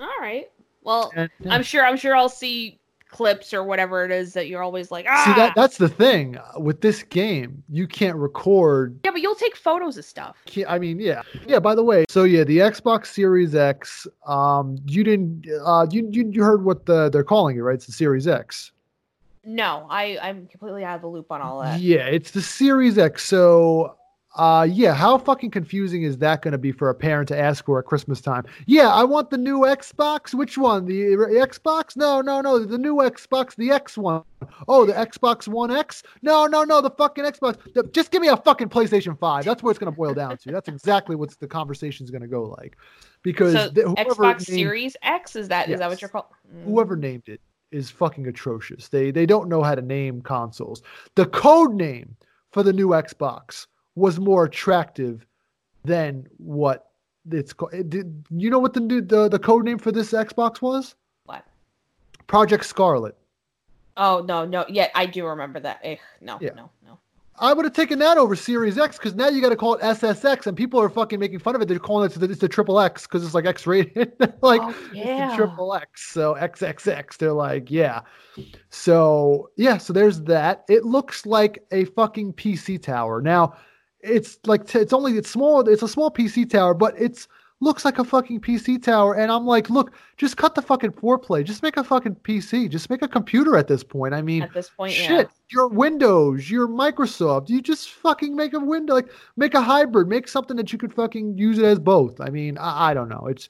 All 0.00 0.08
right. 0.20 0.50
Well. 0.82 1.12
I'm 1.48 1.62
sure 1.62 1.84
I'm 1.84 1.96
sure 1.96 2.16
I'll 2.16 2.28
see 2.28 2.77
clips 3.10 3.54
or 3.54 3.64
whatever 3.64 4.04
it 4.04 4.10
is 4.10 4.32
that 4.34 4.48
you're 4.48 4.62
always 4.62 4.90
like, 4.90 5.06
ah. 5.08 5.22
See 5.24 5.32
that 5.34 5.54
that's 5.54 5.78
the 5.78 5.88
thing 5.88 6.38
with 6.56 6.80
this 6.80 7.02
game. 7.02 7.62
You 7.68 7.86
can't 7.86 8.16
record. 8.16 8.98
yeah, 9.04 9.10
but 9.10 9.20
you'll 9.20 9.34
take 9.34 9.56
photos 9.56 9.96
of 9.96 10.04
stuff. 10.04 10.36
I 10.66 10.78
mean, 10.78 11.00
yeah, 11.00 11.22
yeah. 11.46 11.58
By 11.58 11.74
the 11.74 11.84
way, 11.84 12.04
so 12.08 12.24
yeah, 12.24 12.44
the 12.44 12.58
Xbox 12.58 13.06
Series 13.06 13.54
X. 13.54 14.06
Um, 14.26 14.78
you 14.86 15.04
didn't. 15.04 15.46
Uh, 15.64 15.86
you 15.90 16.08
you, 16.12 16.30
you 16.32 16.42
heard 16.42 16.64
what 16.64 16.86
the 16.86 17.08
they're 17.10 17.24
calling 17.24 17.56
it, 17.56 17.60
right? 17.60 17.74
It's 17.74 17.86
the 17.86 17.92
Series 17.92 18.26
X. 18.26 18.72
No, 19.44 19.86
I 19.88 20.18
I'm 20.20 20.46
completely 20.46 20.84
out 20.84 20.96
of 20.96 21.00
the 21.00 21.08
loop 21.08 21.32
on 21.32 21.40
all 21.40 21.62
that. 21.62 21.80
Yeah, 21.80 22.06
it's 22.06 22.32
the 22.32 22.42
Series 22.42 22.98
X. 22.98 23.24
So, 23.24 23.96
uh, 24.36 24.66
yeah, 24.70 24.92
how 24.94 25.16
fucking 25.18 25.50
confusing 25.50 26.02
is 26.02 26.18
that 26.18 26.42
going 26.42 26.52
to 26.52 26.58
be 26.58 26.70
for 26.70 26.90
a 26.90 26.94
parent 26.94 27.28
to 27.28 27.38
ask 27.38 27.64
for 27.64 27.78
at 27.78 27.86
Christmas 27.86 28.20
time? 28.20 28.44
Yeah, 28.66 28.88
I 28.88 29.02
want 29.02 29.30
the 29.30 29.38
new 29.38 29.60
Xbox. 29.60 30.34
Which 30.34 30.58
one? 30.58 30.84
The 30.84 31.00
Xbox? 31.16 31.96
No, 31.96 32.20
no, 32.20 32.40
no, 32.40 32.58
the 32.64 32.78
new 32.78 32.96
Xbox, 32.96 33.56
the 33.56 33.70
X 33.70 33.96
one. 33.96 34.22
Oh, 34.68 34.84
the 34.84 34.92
Xbox 34.92 35.48
One 35.48 35.70
X? 35.70 36.02
No, 36.22 36.46
no, 36.46 36.62
no, 36.62 36.80
the 36.80 36.90
fucking 36.90 37.24
Xbox. 37.24 37.56
The- 37.74 37.82
just 37.84 38.10
give 38.10 38.22
me 38.22 38.28
a 38.28 38.36
fucking 38.36 38.68
PlayStation 38.68 39.18
Five. 39.18 39.44
That's 39.44 39.62
what 39.62 39.70
it's 39.70 39.78
going 39.78 39.90
to 39.92 39.96
boil 39.96 40.14
down 40.14 40.36
to. 40.36 40.52
That's 40.52 40.68
exactly 40.68 41.16
what 41.16 41.30
the 41.40 41.48
conversation's 41.48 42.10
going 42.10 42.22
to 42.22 42.28
go 42.28 42.44
like, 42.58 42.76
because 43.22 43.54
So 43.54 43.68
the- 43.70 43.82
Xbox 43.82 44.20
named- 44.20 44.42
Series 44.42 44.96
X 45.02 45.36
is 45.36 45.48
that 45.48 45.68
is 45.68 45.80
that 45.80 45.88
what 45.88 46.00
you're 46.00 46.08
called? 46.10 46.26
whoever 46.64 46.96
named 46.96 47.24
it 47.28 47.40
is 47.72 47.90
fucking 47.90 48.26
atrocious. 48.28 48.88
They 48.88 49.10
they 49.10 49.26
don't 49.26 49.48
know 49.48 49.62
how 49.62 49.74
to 49.74 49.82
name 49.82 50.20
consoles. 50.22 50.82
The 51.16 51.26
code 51.26 51.74
name 51.74 52.14
for 52.52 52.62
the 52.62 52.72
new 52.72 52.88
Xbox 52.88 53.66
was 53.98 54.18
more 54.18 54.44
attractive 54.44 55.26
than 55.84 56.26
what 56.38 56.86
it's 57.30 57.52
called. 57.52 57.74
It 57.74 57.90
did, 57.90 58.24
you 58.30 58.48
know 58.50 58.58
what 58.58 58.72
the 58.74 58.80
new 58.80 59.00
the, 59.00 59.28
the 59.28 59.38
code 59.38 59.64
name 59.64 59.78
for 59.78 59.92
this 59.92 60.12
Xbox 60.12 60.62
was? 60.62 60.94
What? 61.24 61.44
Project 62.26 62.64
Scarlet. 62.64 63.16
Oh 63.96 64.24
no, 64.26 64.44
no, 64.44 64.64
yeah, 64.68 64.88
I 64.94 65.06
do 65.06 65.26
remember 65.26 65.60
that. 65.60 65.80
Eh, 65.82 65.96
no, 66.20 66.38
Yeah. 66.40 66.50
no, 66.54 66.70
no. 66.84 66.98
I 67.40 67.52
would 67.52 67.64
have 67.64 67.72
taken 67.74 68.00
that 68.00 68.18
over 68.18 68.34
Series 68.34 68.78
X 68.78 68.96
because 68.98 69.14
now 69.14 69.28
you 69.28 69.40
got 69.40 69.50
to 69.50 69.56
call 69.56 69.74
it 69.74 69.80
SSX, 69.80 70.48
and 70.48 70.56
people 70.56 70.80
are 70.80 70.88
fucking 70.88 71.20
making 71.20 71.38
fun 71.38 71.54
of 71.54 71.62
it. 71.62 71.68
They're 71.68 71.78
calling 71.78 72.10
it 72.10 72.12
the, 72.18 72.28
it's 72.28 72.40
the 72.40 72.48
triple 72.48 72.80
X 72.80 73.02
because 73.06 73.24
it's 73.24 73.32
like 73.34 73.46
X 73.46 73.64
rated, 73.64 74.12
like 74.40 74.60
Oh, 74.62 74.74
yeah. 74.92 75.36
triple 75.36 75.72
X. 75.74 76.10
So 76.12 76.34
XXX. 76.34 77.16
They're 77.16 77.32
like, 77.32 77.70
yeah. 77.70 78.00
So 78.70 79.50
yeah, 79.56 79.78
so 79.78 79.92
there's 79.92 80.20
that. 80.22 80.64
It 80.68 80.84
looks 80.84 81.26
like 81.26 81.64
a 81.70 81.84
fucking 81.86 82.32
PC 82.34 82.82
tower. 82.82 83.20
Now, 83.22 83.54
it's 84.00 84.38
like 84.46 84.66
t- 84.66 84.78
it's 84.78 84.92
only 84.92 85.18
it's 85.18 85.30
small. 85.30 85.66
It's 85.68 85.82
a 85.82 85.88
small 85.88 86.10
PC 86.10 86.48
tower, 86.50 86.74
but 86.74 86.94
it's 86.98 87.28
looks 87.60 87.84
like 87.84 87.98
a 87.98 88.04
fucking 88.04 88.40
PC 88.40 88.82
tower. 88.82 89.14
And 89.14 89.32
I'm 89.32 89.44
like, 89.44 89.68
look, 89.70 89.92
just 90.16 90.36
cut 90.36 90.54
the 90.54 90.62
fucking 90.62 90.92
foreplay. 90.92 91.44
Just 91.44 91.62
make 91.62 91.76
a 91.76 91.84
fucking 91.84 92.16
PC. 92.16 92.70
Just 92.70 92.90
make 92.90 93.02
a 93.02 93.08
computer 93.08 93.56
at 93.56 93.66
this 93.66 93.82
point. 93.82 94.14
I 94.14 94.22
mean, 94.22 94.42
At 94.42 94.54
this 94.54 94.70
point, 94.70 94.92
shit. 94.92 95.28
Your 95.50 95.68
Windows, 95.68 96.50
your 96.50 96.68
Microsoft. 96.68 97.48
You 97.48 97.60
just 97.60 97.90
fucking 97.90 98.36
make 98.36 98.52
a 98.52 98.60
window, 98.60 98.94
like 98.94 99.10
make 99.36 99.54
a 99.54 99.62
hybrid, 99.62 100.08
make 100.08 100.28
something 100.28 100.56
that 100.56 100.72
you 100.72 100.78
could 100.78 100.92
fucking 100.92 101.38
use 101.38 101.58
it 101.58 101.64
as 101.64 101.78
both. 101.78 102.20
I 102.20 102.30
mean, 102.30 102.58
I, 102.58 102.90
I 102.90 102.94
don't 102.94 103.08
know. 103.08 103.26
It's 103.28 103.48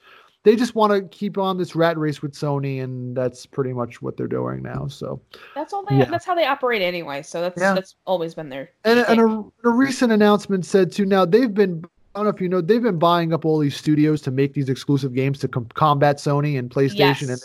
they 0.48 0.56
just 0.56 0.74
want 0.74 0.90
to 0.94 1.02
keep 1.14 1.36
on 1.36 1.58
this 1.58 1.76
rat 1.76 1.98
race 1.98 2.22
with 2.22 2.32
Sony, 2.32 2.82
and 2.82 3.14
that's 3.14 3.44
pretty 3.44 3.74
much 3.74 4.00
what 4.00 4.16
they're 4.16 4.26
doing 4.26 4.62
now. 4.62 4.86
So. 4.88 5.20
That's 5.54 5.74
all 5.74 5.84
they. 5.84 5.98
Yeah. 5.98 6.06
That's 6.06 6.24
how 6.24 6.34
they 6.34 6.46
operate 6.46 6.80
anyway. 6.80 7.20
So 7.20 7.42
that's 7.42 7.60
Yeah. 7.60 7.74
that's 7.74 7.96
always 8.06 8.34
been 8.34 8.48
there. 8.48 8.70
and, 8.84 9.00
and 9.00 9.20
a, 9.20 9.68
a 9.68 9.70
recent 9.70 10.10
announcement 10.10 10.64
said 10.64 10.90
too. 10.90 11.04
Now 11.04 11.26
they've 11.26 11.52
been. 11.52 11.84
I 12.14 12.20
don't 12.20 12.24
know 12.24 12.30
if 12.34 12.40
you 12.40 12.48
know, 12.48 12.62
they've 12.62 12.82
been 12.82 12.98
buying 12.98 13.34
up 13.34 13.44
all 13.44 13.58
these 13.58 13.76
studios 13.76 14.22
to 14.22 14.30
make 14.30 14.54
these 14.54 14.70
exclusive 14.70 15.12
games 15.12 15.38
to 15.40 15.48
com- 15.48 15.68
combat 15.74 16.16
Sony 16.16 16.58
and 16.58 16.70
PlayStation, 16.70 17.28
and 17.28 17.42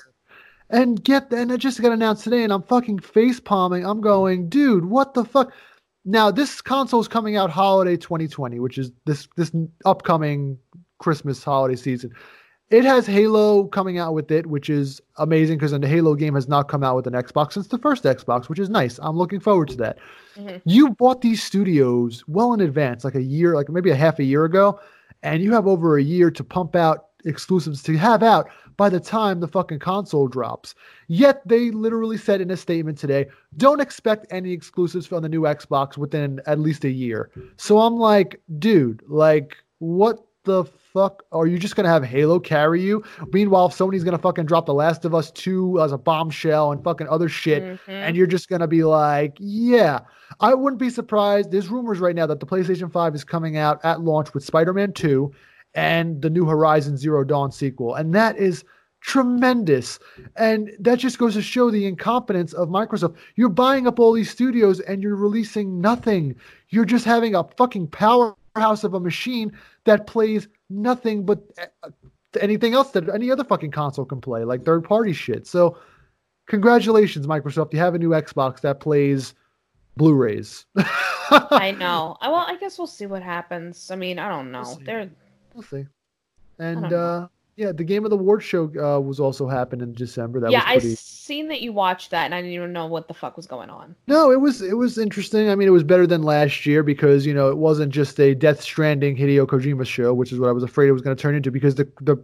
and 0.70 1.04
get 1.04 1.32
and 1.34 1.52
it 1.52 1.58
just 1.58 1.82
got 1.82 1.92
announced 1.92 2.24
today, 2.24 2.44
and 2.46 2.54
I'm 2.54 2.64
fucking 2.64 3.00
face 3.00 3.42
palming. 3.42 3.86
I'm 3.86 4.00
going, 4.00 4.48
dude, 4.48 4.86
what 4.86 5.14
the 5.14 5.26
fuck? 5.26 5.52
Now 6.06 6.32
this 6.32 6.62
console 6.62 7.02
is 7.02 7.10
coming 7.10 7.36
out 7.36 7.50
holiday 7.50 7.98
2020, 7.98 8.62
which 8.62 8.78
is 8.78 8.94
this 9.04 9.28
this 9.36 9.52
upcoming 9.84 10.58
Christmas 11.00 11.44
holiday 11.44 11.76
season. 11.76 12.14
It 12.74 12.86
has 12.86 13.06
Halo 13.06 13.66
coming 13.66 14.00
out 14.00 14.16
with 14.16 14.32
it, 14.32 14.48
which 14.48 14.68
is 14.68 15.00
amazing 15.18 15.60
because 15.60 15.70
the 15.70 15.88
Halo 15.88 16.16
game 16.16 16.34
has 16.34 16.48
not 16.48 16.70
come 16.70 16.84
out 16.84 16.96
with 16.96 17.06
an 17.06 17.14
Xbox 17.14 17.54
since 17.54 17.68
the 17.68 17.78
first 17.78 18.04
Xbox, 18.04 18.50
which 18.50 18.58
is 18.58 18.68
nice. 18.68 19.00
I'm 19.04 19.16
looking 19.16 19.40
forward 19.40 19.68
to 19.68 19.78
that. 19.78 20.00
Mhm. 20.36 20.60
You 20.66 20.90
bought 20.90 21.22
these 21.22 21.44
studios 21.44 22.24
well 22.28 22.52
in 22.52 22.62
advance, 22.62 23.04
like 23.04 23.14
a 23.14 23.22
year, 23.22 23.54
like 23.54 23.70
maybe 23.70 23.92
a 23.92 23.96
half 23.96 24.18
a 24.18 24.24
year 24.24 24.44
ago, 24.44 24.80
and 25.22 25.44
you 25.44 25.52
have 25.52 25.68
over 25.68 25.98
a 25.98 26.02
year 26.02 26.32
to 26.32 26.44
pump 26.44 26.76
out 26.76 27.10
exclusives 27.26 27.84
to 27.84 27.96
have 27.96 28.24
out 28.24 28.50
by 28.76 28.90
the 28.90 29.00
time 29.00 29.40
the 29.40 29.48
fucking 29.48 29.78
console 29.78 30.28
drops. 30.28 30.74
Yet 31.08 31.48
they 31.48 31.70
literally 31.70 32.18
said 32.18 32.42
in 32.42 32.50
a 32.50 32.58
statement 32.58 32.98
today, 32.98 33.28
don't 33.56 33.82
expect 33.82 34.26
any 34.32 34.52
exclusives 34.52 35.12
on 35.12 35.22
the 35.22 35.30
new 35.30 35.42
Xbox 35.42 35.96
within 35.96 36.42
at 36.48 36.58
least 36.58 36.86
a 36.86 36.90
year. 36.90 37.30
So 37.58 37.82
I'm 37.82 37.98
like, 37.98 38.42
dude, 38.58 39.04
like 39.08 39.58
what 39.78 40.26
the 40.46 40.66
fuck 40.94 41.24
are 41.32 41.48
you 41.48 41.58
just 41.58 41.76
gonna 41.76 41.90
have 41.90 42.04
Halo 42.04 42.40
carry 42.40 42.82
you? 42.82 43.04
Meanwhile, 43.32 43.70
Sony's 43.70 44.04
gonna 44.04 44.18
fucking 44.18 44.46
drop 44.46 44.66
The 44.66 44.74
Last 44.74 45.06
of 45.06 45.16
Us 45.16 45.32
2 45.32 45.82
as 45.82 45.92
a 45.92 45.98
bombshell 45.98 46.72
and 46.72 46.84
fucking 46.84 47.08
other 47.08 47.28
shit 47.28 47.64
Mhm. 47.64 47.80
and 47.88 48.16
you're 48.16 48.28
just 48.28 48.48
gonna 48.50 48.68
be 48.68 48.84
like, 48.84 49.36
yeah. 49.40 50.02
I 50.40 50.54
wouldn't 50.54 50.80
be 50.80 50.90
surprised. 50.90 51.52
There's 51.52 51.70
rumors 51.70 52.00
right 52.00 52.16
now 52.16 52.26
that 52.28 52.40
the 52.40 52.46
PlayStation 52.46 52.92
5 52.92 53.14
is 53.16 53.24
coming 53.24 53.58
out 53.58 53.80
at 53.84 54.02
launch 54.02 54.34
with 54.34 54.44
Spider-Man 54.44 54.94
2 54.94 55.32
and 55.76 56.22
the 56.22 56.30
new 56.30 56.46
Horizon 56.46 56.98
Zero 56.98 57.24
Dawn 57.24 57.52
sequel, 57.52 57.96
and 57.96 58.14
that 58.14 58.38
is 58.38 58.64
tremendous. 59.02 60.00
And 60.38 60.72
that 60.80 60.98
just 60.98 61.20
goes 61.20 61.34
to 61.34 61.42
show 61.42 61.70
the 61.70 61.86
incompetence 61.86 62.54
of 62.54 62.70
Microsoft. 62.70 63.16
You're 63.36 63.50
buying 63.50 63.86
up 63.86 64.00
all 64.00 64.14
these 64.14 64.30
studios 64.30 64.80
and 64.80 65.04
you're 65.04 65.16
releasing 65.18 65.82
nothing. 65.82 66.36
You're 66.70 66.86
just 66.86 67.04
having 67.06 67.36
a 67.36 67.44
fucking 67.58 67.88
powerhouse 68.56 68.84
of 68.84 68.94
a 68.94 69.00
machine 69.00 69.52
that 69.86 70.08
plays 70.08 70.48
nothing 70.70 71.26
but 71.26 71.40
uh, 71.84 71.90
anything 72.40 72.74
else 72.74 72.92
that 72.92 73.10
any 73.10 73.32
other 73.32 73.44
fucking 73.44 73.72
console 73.72 74.06
can 74.06 74.22
play, 74.22 74.44
like 74.44 74.64
third 74.64 74.84
party 74.84 75.14
shit. 75.14 75.46
So, 75.48 75.78
congratulations, 76.48 77.28
Microsoft. 77.28 77.74
You 77.74 77.80
have 77.80 77.96
a 77.96 78.00
new 78.00 78.10
Xbox 78.10 78.62
that 78.62 78.80
plays 78.80 79.34
Blu 79.98 80.14
rays. 80.16 80.66
I 81.30 81.76
know. 81.78 82.18
I- 82.22 82.30
Well, 82.30 82.46
I 82.48 82.58
guess 82.58 82.78
we'll 82.78 82.88
see 82.88 83.06
what 83.06 83.22
happens. 83.24 83.90
I 83.92 83.96
mean, 83.96 84.20
I 84.20 84.30
don't 84.30 84.52
know. 84.52 84.64
see. 84.64 84.84
They're 84.84 85.10
We'll 85.54 85.64
see. 85.64 85.86
And 86.60 86.92
uh, 86.92 87.28
yeah, 87.56 87.72
the 87.72 87.84
Game 87.84 88.04
of 88.04 88.10
the 88.10 88.18
Award 88.18 88.42
show 88.42 88.64
uh, 88.80 89.00
was 89.00 89.20
also 89.20 89.48
happened 89.48 89.84
in 89.84 89.94
December. 89.94 90.40
That 90.40 90.52
yeah. 90.52 90.64
I 90.66 90.76
was 90.76 90.84
pretty. 90.84 90.96
seen 90.96 91.48
that 91.50 91.62
you 91.62 91.72
watched 91.72 92.10
that, 92.10 92.26
and 92.26 92.34
I 92.34 92.42
didn't 92.42 92.54
even 92.54 92.74
know 92.74 92.88
what 92.88 93.08
the 93.08 93.14
fuck 93.14 93.38
was 93.38 93.46
going 93.46 93.70
on. 93.70 93.96
No, 94.08 94.32
it 94.32 94.42
was 94.42 94.62
it 94.62 94.78
was 94.78 94.98
interesting. 94.98 95.50
I 95.50 95.56
mean, 95.56 95.68
it 95.68 95.72
was 95.72 95.84
better 95.84 96.08
than 96.08 96.24
last 96.24 96.66
year 96.66 96.82
because 96.82 97.28
you 97.28 97.34
know 97.34 97.50
it 97.50 97.58
wasn't 97.58 97.92
just 97.92 98.20
a 98.20 98.34
Death 98.34 98.62
Stranding 98.62 99.16
Hideo 99.16 99.46
Kojima 99.46 99.86
show, 99.86 100.14
which 100.16 100.32
is 100.32 100.40
what 100.40 100.50
I 100.50 100.52
was 100.52 100.64
afraid 100.64 100.88
it 100.88 100.94
was 100.94 101.04
going 101.04 101.16
to 101.16 101.22
turn 101.22 101.36
into. 101.36 101.52
Because 101.52 101.76
the 101.76 101.88
the 102.02 102.18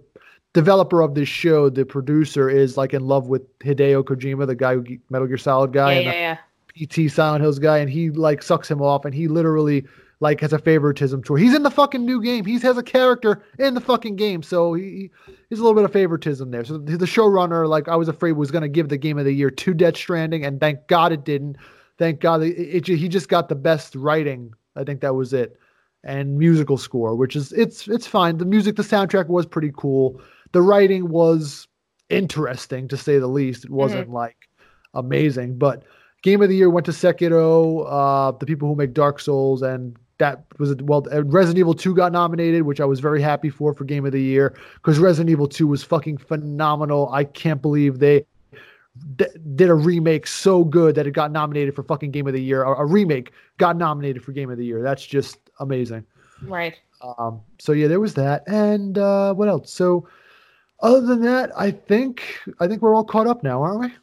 developer 0.54 1.02
of 1.02 1.14
this 1.14 1.30
show, 1.30 1.70
the 1.70 1.86
producer, 1.86 2.50
is 2.50 2.76
like 2.76 2.96
in 2.96 3.06
love 3.06 3.28
with 3.28 3.44
Hideo 3.60 4.04
Kojima, 4.04 4.48
the 4.48 4.56
guy 4.56 4.74
who 4.74 4.84
Metal 5.12 5.28
Gear 5.28 5.38
Solid 5.38 5.74
guy, 5.74 5.94
yeah, 5.94 5.98
and 6.00 6.06
yeah, 6.06 6.38
yeah. 6.76 7.08
PT 7.08 7.12
Silent 7.12 7.44
Hills 7.44 7.60
guy, 7.60 7.78
and 7.78 7.90
he 7.90 8.10
like 8.10 8.42
sucks 8.42 8.70
him 8.70 8.82
off, 8.82 9.06
and 9.06 9.14
he 9.14 9.28
literally 9.28 9.86
like 10.22 10.42
has 10.42 10.54
a 10.54 10.60
favoritism 10.60 11.24
toward. 11.24 11.42
He's 11.42 11.56
in 11.56 11.64
the 11.64 11.72
fucking 11.72 12.06
new 12.06 12.22
game. 12.22 12.46
He 12.46 12.60
has 12.60 12.78
a 12.78 12.84
character 12.84 13.44
in 13.58 13.74
the 13.74 13.82
fucking 13.82 14.16
game, 14.18 14.44
so 14.44 14.74
he. 14.74 14.84
he 14.84 15.12
There's 15.50 15.60
a 15.60 15.64
little 15.64 15.76
bit 15.76 15.86
of 15.86 15.94
favoritism 15.94 16.52
there. 16.52 16.64
So 16.66 16.78
the 16.78 16.98
the 16.98 17.06
showrunner, 17.06 17.68
like 17.68 17.88
I 17.88 17.96
was 17.96 18.10
afraid, 18.10 18.34
was 18.34 18.52
going 18.52 18.62
to 18.62 18.70
give 18.70 18.90
the 18.90 18.98
game 18.98 19.18
of 19.18 19.26
the 19.26 19.34
year 19.34 19.50
to 19.50 19.74
Death 19.74 19.98
Stranding, 19.98 20.46
and 20.46 20.60
thank 20.60 20.88
God 20.88 21.12
it 21.12 21.24
didn't. 21.24 21.58
Thank 21.98 22.20
God 22.20 22.44
it, 22.44 22.56
it, 22.58 22.88
he 22.88 23.08
just 23.08 23.30
got 23.30 23.50
the 23.50 23.56
best 23.56 23.96
writing. 23.96 24.54
I 24.76 24.84
think 24.84 25.02
that 25.02 25.16
was 25.16 25.34
it, 25.34 25.58
and 26.04 26.38
musical 26.38 26.78
score, 26.78 27.16
which 27.16 27.36
is 27.36 27.52
it's 27.54 27.88
it's 27.88 28.08
fine. 28.08 28.38
The 28.38 28.46
music, 28.46 28.76
the 28.76 28.84
soundtrack 28.84 29.28
was 29.28 29.46
pretty 29.46 29.72
cool. 29.76 30.22
The 30.52 30.62
writing 30.62 31.10
was 31.10 31.68
interesting 32.10 32.88
to 32.90 32.98
say 32.98 33.20
the 33.20 33.28
least. 33.28 33.66
It 33.66 33.72
wasn't 33.72 34.10
like 34.10 34.50
amazing, 34.94 35.58
but 35.58 35.84
game 36.22 36.42
of 36.42 36.50
the 36.50 36.56
year 36.56 36.70
went 36.70 36.86
to 36.86 36.92
Sekiro, 36.92 37.86
uh, 37.88 38.32
the 38.38 38.46
people 38.46 38.68
who 38.68 38.76
make 38.76 38.94
Dark 38.94 39.20
Souls, 39.20 39.62
and 39.62 39.98
that 40.20 40.44
was 40.60 40.76
well. 40.76 41.06
uh, 41.12 41.24
Resident 41.24 41.58
Evil 41.60 41.74
2 41.74 41.96
got 41.96 42.12
nominated, 42.12 42.64
which 42.64 42.80
I 42.80 42.86
was 42.86 43.00
very 43.00 43.22
happy 43.22 43.50
for 43.50 43.74
for 43.74 43.84
game 43.86 44.06
of 44.06 44.12
the 44.12 44.22
year 44.22 44.56
because 44.76 45.00
Resident 45.00 45.30
Evil 45.30 45.48
2 45.48 45.66
was 45.68 45.84
fucking 45.84 46.18
phenomenal. 46.18 47.10
I 47.12 47.24
can't 47.24 47.62
believe 47.62 48.00
they 48.00 48.26
d- 49.16 49.26
did 49.56 49.70
a 49.70 49.74
remake 49.74 50.28
so 50.28 50.64
good 50.64 50.96
that 50.96 51.08
it 51.08 51.12
got 51.12 51.32
nominated 51.32 51.76
for 51.76 51.84
fucking 51.84 52.12
game 52.12 52.28
of 52.28 52.34
the 52.34 52.42
year. 52.42 52.64
A, 52.64 52.82
a 52.82 52.86
remake 52.86 53.32
got 53.58 53.78
nominated 53.78 54.24
for 54.24 54.32
game 54.32 54.50
of 54.52 54.58
the 54.58 54.66
year. 54.66 54.84
That's 54.84 55.06
just 55.06 55.40
amazing. 55.60 56.06
Right. 56.44 56.80
Um, 57.18 57.42
so 57.60 57.72
yeah, 57.72 57.88
there 57.88 58.00
was 58.00 58.14
that, 58.16 58.44
and 58.48 58.98
uh, 58.98 59.34
what 59.34 59.48
else? 59.48 59.72
So 59.74 60.08
other 60.82 61.02
than 61.02 61.22
that, 61.22 61.52
I 61.58 61.72
think 61.72 62.24
I 62.60 62.68
think 62.68 62.82
we're 62.82 62.94
all 62.96 63.06
caught 63.06 63.28
up 63.28 63.42
now, 63.44 63.62
aren't 63.64 63.80
we? 63.80 63.94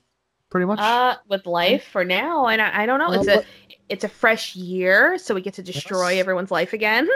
Pretty 0.49 0.65
much. 0.67 0.79
Uh, 0.79 1.17
with 1.29 1.45
life 1.45 1.85
for 1.93 2.05
now, 2.05 2.47
and 2.47 2.63
I, 2.63 2.83
I 2.83 2.87
don't 2.87 2.99
know. 2.99 3.13
It's 3.13 3.27
Well, 3.27 3.41
a 3.41 3.66
it's 3.89 4.05
a 4.05 4.09
fresh 4.09 4.57
year, 4.57 5.19
so 5.19 5.35
we 5.35 5.41
get 5.41 5.55
to 5.55 5.63
destroy 5.63 6.11
Yes. 6.11 6.21
everyone's 6.21 6.51
life 6.51 6.73
again. 6.73 7.09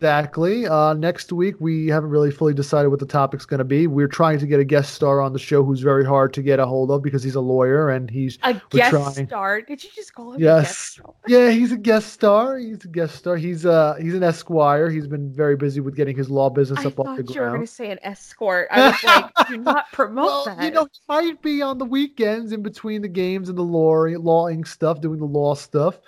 Exactly. 0.00 0.66
Uh, 0.66 0.94
next 0.94 1.30
week, 1.30 1.56
we 1.60 1.86
haven't 1.88 2.08
really 2.08 2.30
fully 2.30 2.54
decided 2.54 2.88
what 2.88 3.00
the 3.00 3.06
topic's 3.06 3.44
going 3.44 3.58
to 3.58 3.64
be. 3.64 3.86
We're 3.86 4.08
trying 4.08 4.38
to 4.38 4.46
get 4.46 4.58
a 4.58 4.64
guest 4.64 4.94
star 4.94 5.20
on 5.20 5.34
the 5.34 5.38
show 5.38 5.62
who's 5.62 5.80
very 5.80 6.06
hard 6.06 6.32
to 6.34 6.42
get 6.42 6.58
a 6.58 6.64
hold 6.64 6.90
of 6.90 7.02
because 7.02 7.22
he's 7.22 7.34
a 7.34 7.40
lawyer 7.42 7.90
and 7.90 8.08
he's 8.08 8.38
A 8.42 8.54
guest 8.70 8.90
trying. 8.92 9.26
star? 9.26 9.60
Did 9.60 9.84
you 9.84 9.90
just 9.94 10.14
call 10.14 10.32
him 10.32 10.40
a 10.40 10.42
Yes. 10.42 10.62
guest 10.64 10.88
star? 10.92 11.14
yeah 11.28 11.50
he's 11.50 11.70
a 11.72 11.76
guest 11.76 12.12
star. 12.14 12.56
He's 12.56 12.82
a 12.82 12.88
guest 12.88 13.16
star. 13.16 13.36
He's 13.36 13.66
uh 13.66 13.96
he's 14.00 14.14
an 14.14 14.22
esquire. 14.22 14.88
He's 14.88 15.06
been 15.06 15.30
very 15.34 15.56
busy 15.56 15.80
with 15.80 15.96
getting 15.96 16.16
his 16.16 16.30
law 16.30 16.48
business 16.48 16.78
I 16.78 16.88
up 16.88 16.98
off 16.98 17.18
the 17.18 17.22
ground. 17.22 17.26
thought 17.26 17.34
you 17.34 17.40
were 17.42 17.48
going 17.48 17.60
to 17.60 17.66
say 17.66 17.90
an 17.90 17.98
escort. 18.02 18.68
I 18.70 18.86
was 18.92 19.04
like, 19.04 19.32
do 19.48 19.58
not 19.58 19.92
promote 19.92 20.24
Well, 20.24 20.44
that. 20.46 20.64
you 20.64 20.70
know, 20.70 20.84
he 20.90 21.00
might 21.10 21.42
be 21.42 21.60
on 21.60 21.76
the 21.76 21.84
weekends 21.84 22.52
in 22.52 22.62
between 22.62 23.02
the 23.02 23.08
games 23.08 23.50
and 23.50 23.58
the 23.58 23.62
law 23.62 24.04
lawing 24.06 24.64
stuff, 24.64 25.02
doing 25.02 25.18
the 25.18 25.26
law 25.26 25.54
stuff. 25.54 25.98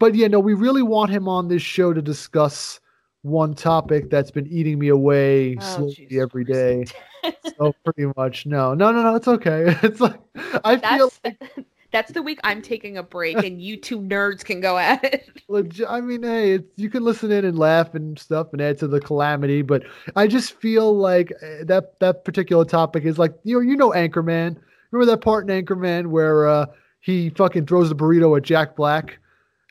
But 0.00 0.16
yeah, 0.16 0.26
no, 0.26 0.40
we 0.40 0.54
really 0.54 0.82
want 0.82 1.12
him 1.12 1.28
on 1.28 1.46
this 1.46 1.62
show 1.62 1.92
to 1.92 2.02
discuss 2.02 2.80
one 3.22 3.54
topic 3.54 4.08
that's 4.10 4.30
been 4.30 4.46
eating 4.46 4.78
me 4.78 4.88
away 4.88 5.56
Oh, 5.56 5.60
slowly 5.60 5.94
Jesus 5.94 6.22
every 6.22 6.44
day. 6.44 6.84
Christ. 7.22 7.54
so 7.58 7.74
pretty 7.84 8.10
much 8.16 8.46
no 8.46 8.72
no 8.72 8.90
no 8.92 9.02
no 9.02 9.14
it's 9.14 9.28
okay 9.28 9.64
it's 9.82 10.00
like 10.00 10.18
i 10.64 10.76
feel 10.78 11.12
that's 11.22 11.40
that's 11.92 12.12
the 12.12 12.22
week 12.22 12.38
I'm 12.44 12.62
taking 12.62 12.96
a 12.96 13.02
break, 13.02 13.36
and 13.38 13.60
you 13.60 13.76
two 13.76 13.98
nerds 14.00 14.44
can 14.44 14.60
go 14.60 14.78
at 14.78 15.02
it. 15.04 15.28
legit 15.48 15.86
i 15.90 16.00
mean 16.00 16.22
hey 16.22 16.52
it's, 16.52 16.68
you 16.76 16.88
can 16.88 17.02
listen 17.04 17.30
in 17.30 17.44
and 17.44 17.58
laugh 17.58 17.94
and 17.94 18.18
stuff 18.18 18.52
and 18.52 18.62
add 18.62 18.78
to 18.78 18.86
the 18.88 19.00
calamity 19.00 19.60
but 19.60 19.82
i 20.16 20.26
just 20.26 20.54
feel 20.54 20.96
like 20.96 21.30
eh, 21.42 21.62
that 21.64 21.98
that 22.00 22.24
particular 22.24 22.64
topic 22.64 23.04
is 23.04 23.18
like 23.18 23.34
you 23.44 23.56
know 23.56 23.60
you 23.60 23.76
know 23.76 23.90
anchorman 23.90 24.56
remember 24.92 25.10
that 25.10 25.20
part 25.20 25.48
in 25.50 25.64
anchorman 25.64 26.06
where 26.06 26.48
uh 26.48 26.64
he 27.00 27.28
fucking 27.30 27.66
throws 27.66 27.88
the 27.90 27.94
burrito 27.96 28.34
at 28.36 28.42
jack 28.44 28.76
black 28.76 29.18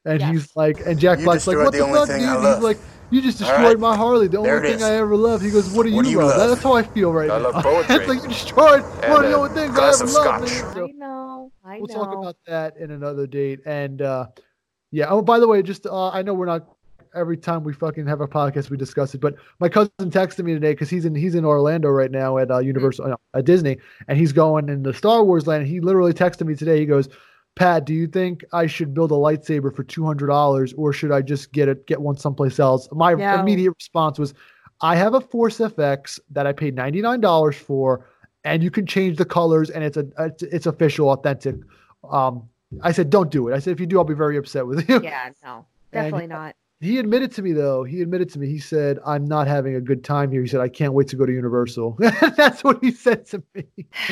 and 0.06 0.20
Yes. 0.20 0.32
he's 0.32 0.56
like 0.56 0.80
and 0.86 1.00
jack 1.00 1.18
You 1.20 1.26
black's 1.26 1.48
like 1.48 1.58
what 1.58 1.72
the 1.72 1.80
the, 1.80 1.84
only 1.86 2.00
fuck 2.00 2.10
thing 2.10 2.20
dude 2.20 2.30
I 2.30 2.54
he's 2.54 2.64
like 2.64 2.78
you 3.12 3.22
just 3.22 3.38
destroyed 3.40 3.62
right. 3.64 3.80
my 3.80 3.96
Harley, 3.96 4.28
the 4.28 4.38
only 4.38 4.50
There 4.50 4.64
it 4.64 4.68
thing 4.68 4.76
is. 4.78 4.84
I 4.84 4.94
ever 4.96 5.16
loved. 5.16 5.44
He 5.44 5.52
goes, 5.52 5.70
"What 5.72 5.84
do 5.84 5.90
you, 5.90 5.96
What 5.96 6.06
do 6.06 6.12
you 6.12 6.18
love?" 6.20 6.38
love? 6.38 6.50
That's 6.50 6.64
how 6.64 6.74
I 6.74 6.84
feel 6.84 7.12
right 7.14 7.30
I 7.30 7.38
now. 7.40 7.44
love 7.52 7.64
poetry. 7.64 7.96
it's 7.96 8.08
like 8.08 8.22
you 8.24 8.30
destroyed 8.30 8.84
And 9.04 9.14
one 9.14 9.26
of 9.26 9.32
the 9.32 9.38
only 9.38 9.50
things 9.54 9.78
I 9.78 9.90
ever 9.90 10.06
loved. 10.06 10.10
scotch. 10.10 10.42
man. 10.42 10.74
So- 10.76 10.86
I 10.88 10.92
know. 10.92 11.52
I 11.66 11.78
we'll 11.80 11.88
know. 11.88 11.94
talk 12.06 12.16
about 12.18 12.36
that 12.48 12.78
in 12.78 12.92
another 12.92 13.28
date. 13.28 13.60
And 13.66 14.02
uh, 14.02 14.28
yeah. 14.92 15.08
Oh, 15.10 15.22
by 15.22 15.40
the 15.40 15.48
way, 15.48 15.62
just 15.62 15.86
uh, 15.86 16.10
I 16.10 16.22
know 16.22 16.34
we're 16.34 16.46
not 16.46 16.66
every 17.16 17.38
time 17.38 17.64
we 17.64 17.74
fucking 17.74 18.06
have 18.06 18.22
a 18.22 18.28
podcast 18.28 18.70
we 18.70 18.78
discuss 18.78 19.16
it, 19.16 19.22
but 19.22 19.34
my 19.60 19.68
cousin 19.68 19.90
texted 20.00 20.46
me 20.46 20.54
today 20.54 20.74
because 20.74 20.90
he's 20.92 21.06
in 21.06 21.16
he's 21.16 21.34
in 21.36 21.44
Orlando 21.46 21.90
right 21.90 22.12
now 22.12 22.38
at 22.38 22.52
uh, 22.52 22.60
Universal 22.60 23.14
uh, 23.14 23.16
at 23.38 23.46
Disney, 23.46 23.78
and 24.08 24.18
he's 24.18 24.32
going 24.32 24.70
in 24.70 24.84
the 24.84 24.94
Star 24.94 25.24
Wars 25.24 25.48
land. 25.48 25.62
And 25.64 25.72
he 25.72 25.80
literally 25.80 26.14
texted 26.14 26.46
me 26.46 26.56
today. 26.56 26.80
He 26.80 26.86
goes. 26.86 27.10
Pat, 27.56 27.86
do 27.86 27.94
you 27.94 28.08
think 28.08 28.46
I 28.54 28.68
should 28.68 28.94
build 28.94 29.12
a 29.12 29.16
lightsaber 29.16 29.76
for 29.76 29.84
two 29.84 30.06
hundred 30.06 30.28
dollars, 30.28 30.74
or 30.74 30.94
should 30.94 31.12
I 31.12 31.22
just 31.22 31.52
get 31.52 31.68
it 31.68 31.86
get 31.88 32.02
one 32.02 32.16
someplace 32.18 32.60
else? 32.60 32.88
My 32.92 33.14
No. 33.14 33.40
immediate 33.40 33.72
response 33.72 34.18
was, 34.18 34.34
I 34.82 34.96
have 34.96 35.14
a 35.14 35.22
Force 35.22 35.58
FX 35.60 36.20
that 36.32 36.48
I 36.48 36.54
paid 36.54 36.76
ninety 36.76 37.02
nine 37.02 37.20
dollars 37.20 37.58
for, 37.58 38.06
and 38.46 38.64
you 38.64 38.72
can 38.72 38.86
change 38.86 39.18
the 39.18 39.26
colors, 39.26 39.70
and 39.70 39.84
it's 39.84 39.98
a 39.98 40.08
it's, 40.20 40.44
it's 40.44 40.66
official, 40.68 41.10
authentic. 41.10 41.56
Um, 42.10 42.44
I 42.82 42.92
said, 42.94 43.10
don't 43.10 43.30
do 43.32 43.50
it. 43.50 43.56
I 43.56 43.60
said, 43.60 43.72
if 43.72 43.80
you 43.80 43.88
do, 43.88 43.98
I'll 43.98 44.04
be 44.06 44.14
very 44.14 44.38
upset 44.38 44.66
with 44.66 44.88
you. 44.88 45.02
Yeah, 45.04 45.30
no, 45.44 45.66
And- 45.92 46.04
definitely 46.04 46.28
not. 46.28 46.56
He 46.82 46.98
admitted 46.98 47.32
to 47.34 47.42
me 47.42 47.52
though. 47.52 47.84
He 47.84 48.02
admitted 48.02 48.30
to 48.30 48.40
me. 48.40 48.48
He 48.48 48.58
said, 48.60 49.00
"I'm 49.06 49.26
not 49.26 49.48
having 49.48 49.76
a 49.76 49.82
good 49.82 50.02
time 50.04 50.32
here." 50.32 50.42
He 50.42 50.48
said, 50.48 50.62
"I 50.62 50.70
can't 50.70 50.94
wait 50.94 51.10
to 51.10 51.18
go 51.18 51.26
to 51.26 51.32
Universal." 51.32 51.98
That's 52.38 52.64
what 52.64 52.82
he 52.82 52.92
said 52.92 53.26
to 53.28 53.44
me. 53.54 53.66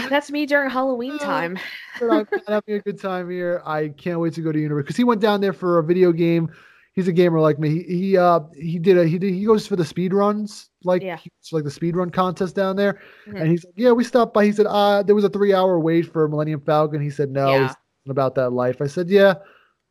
That's 0.10 0.30
me 0.32 0.46
during 0.46 0.70
Halloween 0.70 1.14
Oh. 1.14 1.18
time. 1.24 1.58
I'm 2.02 2.08
not 2.08 2.28
having 2.48 2.76
a 2.76 2.80
good 2.80 3.00
time 3.00 3.30
here. 3.30 3.62
I 3.66 3.88
can't 3.90 4.20
wait 4.20 4.34
to 4.34 4.42
go 4.42 4.52
to 4.52 4.60
Universal 4.60 4.84
because 4.84 4.98
he 4.98 5.06
went 5.06 5.22
down 5.22 5.40
there 5.40 5.54
for 5.54 5.80
a 5.80 5.84
video 5.84 6.12
game. 6.12 6.50
He's 6.92 7.08
a 7.08 7.14
gamer 7.14 7.40
like 7.40 7.58
me. 7.58 7.70
He 7.70 7.84
he 7.84 8.18
uh 8.18 8.42
he 8.54 8.80
did 8.80 8.98
a 8.98 9.06
he 9.08 9.18
did 9.18 9.34
he 9.34 9.46
goes 9.46 9.66
for 9.66 9.76
the 9.78 9.86
speed 9.86 10.14
runs 10.14 10.70
like 10.84 11.04
Yeah. 11.04 11.20
like 11.54 11.64
the 11.64 11.72
speed 11.72 11.96
run 11.96 12.10
contest 12.10 12.54
down 12.56 12.76
there. 12.76 13.00
Mhm. 13.28 13.40
And 13.40 13.50
he's 13.52 13.64
like, 13.64 13.76
yeah, 13.78 13.92
we 13.92 14.04
stopped 14.04 14.34
by. 14.34 14.44
He 14.44 14.52
said, 14.52 14.66
uh, 14.68 15.04
there 15.04 15.16
was 15.16 15.24
a 15.24 15.30
three 15.30 15.54
hour 15.54 15.80
wait 15.80 16.12
for 16.12 16.28
Millennium 16.28 16.60
Falcon. 16.60 17.00
He 17.02 17.12
said, 17.12 17.30
no, 17.32 17.50
Yeah. 17.50 17.74
about 18.10 18.36
that 18.36 18.50
life. 18.50 18.82
I 18.82 18.88
said, 18.88 19.10
yeah. 19.10 19.36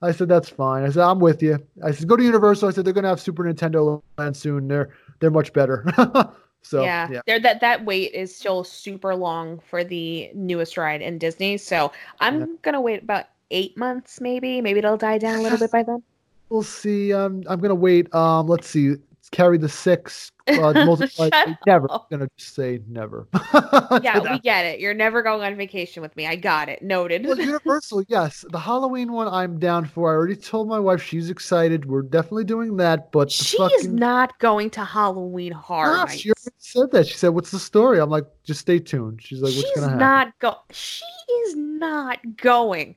I 0.03 0.13
said, 0.13 0.29
that's 0.29 0.49
fine. 0.49 0.85
I 0.85 0.91
said, 0.91 1.03
I'm 1.03 1.19
with 1.21 1.43
you. 1.43 1.59
I 1.83 1.91
said, 1.91 2.07
go 2.07 2.17
to 2.17 2.23
Universal. 2.23 2.69
I 2.69 2.73
said, 2.73 2.85
they're 2.85 2.93
gonna 2.93 3.09
have 3.09 3.21
Super 3.21 3.45
Nintendo 3.45 4.03
Land 4.19 4.37
soon. 4.37 4.69
They're 4.69 4.91
they're 5.21 5.31
much 5.31 5.53
better. 5.53 5.85
so 6.63 6.83
yeah, 6.83 7.09
yeah. 7.11 7.21
There, 7.27 7.41
that 7.41 7.61
that 7.61 7.85
wait 7.85 8.13
is 8.13 8.35
still 8.37 8.63
super 8.65 9.15
long 9.15 9.59
for 9.59 9.85
the 9.85 10.31
newest 10.35 10.77
ride 10.77 11.01
in 11.01 11.19
Disney. 11.19 11.57
So 11.57 11.93
I'm 12.21 12.41
Yeah. 12.41 12.47
gonna 12.63 12.81
wait 12.81 13.03
about 13.03 13.25
eight 13.51 13.77
months, 13.79 14.21
maybe. 14.21 14.61
Maybe 14.61 14.79
it'll 14.81 14.97
die 14.99 15.19
down 15.19 15.37
a 15.39 15.43
little 15.43 15.59
bit 15.59 15.71
by 15.71 15.83
then. 15.83 16.03
We'll 16.51 16.63
see. 16.63 17.13
Um, 17.13 17.43
I'm 17.49 17.59
gonna 17.61 17.75
wait. 17.75 18.15
Um, 18.15 18.47
let's 18.49 18.69
see. 18.69 18.97
Carry 19.31 19.59
the 19.59 19.69
six. 19.69 20.33
Uh, 20.49 20.73
multiply. 20.87 21.31
Never. 21.67 21.91
up. 21.91 22.07
I'm 22.11 22.19
gonna 22.19 22.31
just 22.37 22.55
say 22.55 22.81
never. 22.89 23.29
Yeah, 24.03 24.19
we 24.19 24.39
get 24.41 24.67
it. 24.67 24.81
You're 24.81 24.95
never 24.95 25.23
going 25.23 25.43
on 25.43 25.57
vacation 25.57 26.03
with 26.03 26.15
me. 26.17 26.27
I 26.27 26.37
got 26.37 26.69
it. 26.69 26.83
Noted. 26.83 27.25
Well, 27.25 27.39
Universal, 27.39 28.05
yes. 28.09 28.45
The 28.51 28.59
Halloween 28.59 29.13
one, 29.13 29.29
I'm 29.29 29.59
down 29.59 29.87
for. 29.87 30.11
I 30.11 30.15
already 30.15 30.37
told 30.37 30.69
my 30.69 30.79
wife 30.79 31.03
she's 31.03 31.31
excited. 31.31 31.87
We're 31.87 32.03
definitely 32.03 32.45
doing 32.45 32.77
that. 32.77 33.11
But 33.11 33.31
she 33.31 33.57
fucking, 33.57 33.79
is 33.79 33.89
not 33.89 34.39
going 34.39 34.71
to 34.71 34.85
Halloween 34.85 35.53
Horror 35.53 36.07
she 36.09 36.31
already 36.31 36.57
said 36.59 36.91
that. 36.93 37.07
She 37.07 37.15
said, 37.15 37.29
"What's 37.29 37.51
the 37.51 37.59
story?" 37.59 38.01
I'm 38.01 38.11
like, 38.11 38.27
"Just 38.45 38.61
stay 38.61 38.79
tuned." 38.79 39.23
She's 39.23 39.41
like, 39.41 39.55
"What's 39.55 39.69
She's 39.69 39.75
gonna 39.75 39.87
happen?" 39.87 39.99
not 39.99 40.39
go. 40.39 40.57
She 40.71 41.05
is 41.47 41.57
not 41.57 42.19
going. 42.37 42.97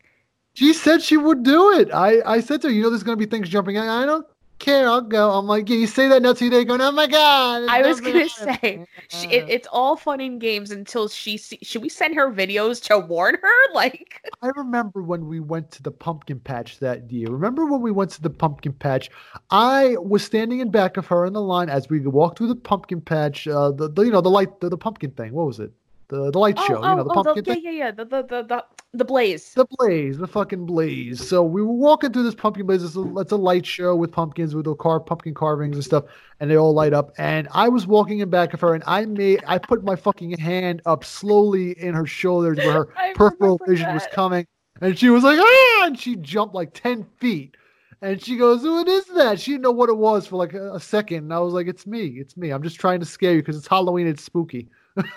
She 0.53 0.73
said 0.73 1.01
she 1.01 1.17
would 1.17 1.43
do 1.43 1.71
it. 1.73 1.93
I 1.93 2.21
I 2.25 2.39
said 2.41 2.61
to 2.61 2.67
her, 2.67 2.73
"You 2.73 2.83
know, 2.83 2.89
there's 2.89 3.03
gonna 3.03 3.17
be 3.17 3.25
things 3.25 3.49
jumping 3.49 3.77
out. 3.77 3.87
I 3.87 4.05
don't 4.05 4.25
care. 4.59 4.87
I'll 4.87 5.01
go. 5.01 5.31
I'm 5.31 5.47
like, 5.47 5.69
yeah, 5.69 5.77
you 5.77 5.87
say 5.87 6.07
that 6.07 6.21
now 6.21 6.33
two 6.33 6.49
days 6.49 6.65
going, 6.65 6.81
oh 6.81 6.91
my 6.91 7.07
god. 7.07 7.63
I 7.69 7.81
was 7.81 7.99
gonna 7.99 8.27
happened." 8.27 8.59
say 8.61 8.87
she, 9.07 9.27
it, 9.29 9.49
it's 9.49 9.67
all 9.71 9.95
fun 9.95 10.19
and 10.19 10.39
games 10.39 10.71
until 10.71 11.07
she 11.07 11.37
see, 11.37 11.59
should 11.61 11.81
we 11.81 11.89
send 11.89 12.15
her 12.15 12.31
videos 12.31 12.81
to 12.83 12.99
warn 12.99 13.37
her 13.41 13.59
like 13.73 14.21
I 14.41 14.51
remember 14.55 15.01
when 15.01 15.27
we 15.27 15.39
went 15.39 15.71
to 15.71 15.83
the 15.83 15.91
pumpkin 15.91 16.39
patch 16.39 16.79
that 16.79 17.11
year. 17.11 17.29
Remember 17.29 17.65
when 17.65 17.81
we 17.81 17.91
went 17.91 18.11
to 18.11 18.21
the 18.21 18.29
pumpkin 18.29 18.73
patch? 18.73 19.09
I 19.49 19.95
was 19.99 20.23
standing 20.23 20.59
in 20.59 20.71
back 20.71 20.97
of 20.97 21.07
her 21.07 21.25
in 21.25 21.33
the 21.33 21.41
line 21.41 21.69
as 21.69 21.89
we 21.89 21.99
walked 22.01 22.37
through 22.37 22.47
the 22.47 22.55
pumpkin 22.55 23.01
patch. 23.01 23.47
Uh, 23.47 23.71
the, 23.71 23.89
the 23.89 24.03
you 24.03 24.11
know 24.11 24.21
the 24.21 24.29
light 24.29 24.59
the, 24.59 24.69
the 24.69 24.77
pumpkin 24.77 25.11
thing. 25.11 25.33
What 25.33 25.47
was 25.47 25.59
it? 25.59 25.71
The 26.09 26.31
the 26.31 26.39
light 26.39 26.55
oh, 26.57 26.65
show. 26.65 26.81
oh, 26.81 26.89
you 26.89 26.95
know 26.95 27.03
the 27.03 27.09
oh, 27.11 27.23
pumpkin 27.23 27.43
the, 27.43 27.61
yeah 27.61 27.69
yeah 27.69 27.77
yeah 27.77 27.91
the 27.91 28.03
the 28.03 28.23
the 28.23 28.43
the, 28.43 28.65
the 28.93 29.05
blaze 29.05 29.53
The 29.53 29.67
blaze, 29.77 30.17
the 30.17 30.27
fucking 30.27 30.65
blaze. 30.65 31.25
So 31.27 31.43
we 31.43 31.61
were 31.61 31.71
walking 31.71 32.11
through 32.11 32.23
this 32.23 32.33
pumpkin 32.33 32.65
blaze. 32.65 32.83
It's 32.83 32.95
a, 32.95 33.17
it's 33.19 33.31
a 33.31 33.35
light 33.37 33.63
show 33.63 33.95
with 33.95 34.11
pumpkins, 34.11 34.55
with 34.55 34.65
the 34.65 34.73
car 34.73 34.99
pumpkin 34.99 35.35
carvings 35.35 35.75
and 35.75 35.85
stuff, 35.85 36.05
and 36.39 36.49
they 36.49 36.57
all 36.57 36.73
light 36.73 36.93
up. 36.93 37.11
And 37.19 37.47
I 37.51 37.69
was 37.69 37.85
walking 37.85 38.19
in 38.19 38.29
back 38.31 38.55
of 38.55 38.61
her, 38.61 38.73
and 38.73 38.83
I 38.87 39.05
made 39.05 39.43
I 39.45 39.59
put 39.59 39.83
my 39.83 39.95
fucking 39.95 40.31
hand 40.39 40.81
up 40.87 41.03
slowly 41.03 41.79
in 41.79 41.93
her 41.93 42.07
shoulders 42.07 42.57
where 42.57 42.73
her 42.73 42.85
peripheral 43.13 43.59
vision 43.67 43.93
was 43.93 44.07
coming, 44.11 44.47
and 44.81 44.97
she 44.97 45.09
was 45.09 45.23
like, 45.23 45.37
ah, 45.39 45.85
and 45.85 45.99
she 45.99 46.15
jumped 46.15 46.55
like 46.55 46.73
ten 46.73 47.05
feet. 47.19 47.55
And 48.01 48.19
she 48.19 48.37
goes, 48.37 48.63
"What 48.63 48.87
is 48.87 49.05
that?" 49.07 49.39
She 49.39 49.51
didn't 49.51 49.63
know 49.63 49.71
what 49.71 49.89
it 49.89 49.97
was 49.97 50.25
for 50.25 50.37
like 50.37 50.53
a, 50.53 50.73
a 50.73 50.79
second. 50.79 51.25
And 51.25 51.33
I 51.33 51.39
was 51.39 51.53
like, 51.53 51.67
"It's 51.67 51.85
me, 51.85 52.07
it's 52.17 52.35
me. 52.35 52.49
I'm 52.49 52.63
just 52.63 52.79
trying 52.79 53.01
to 53.01 53.05
scare 53.05 53.33
you 53.33 53.41
because 53.41 53.57
it's 53.57 53.67
Halloween. 53.67 54.07
It's 54.07 54.23
spooky." 54.23 54.69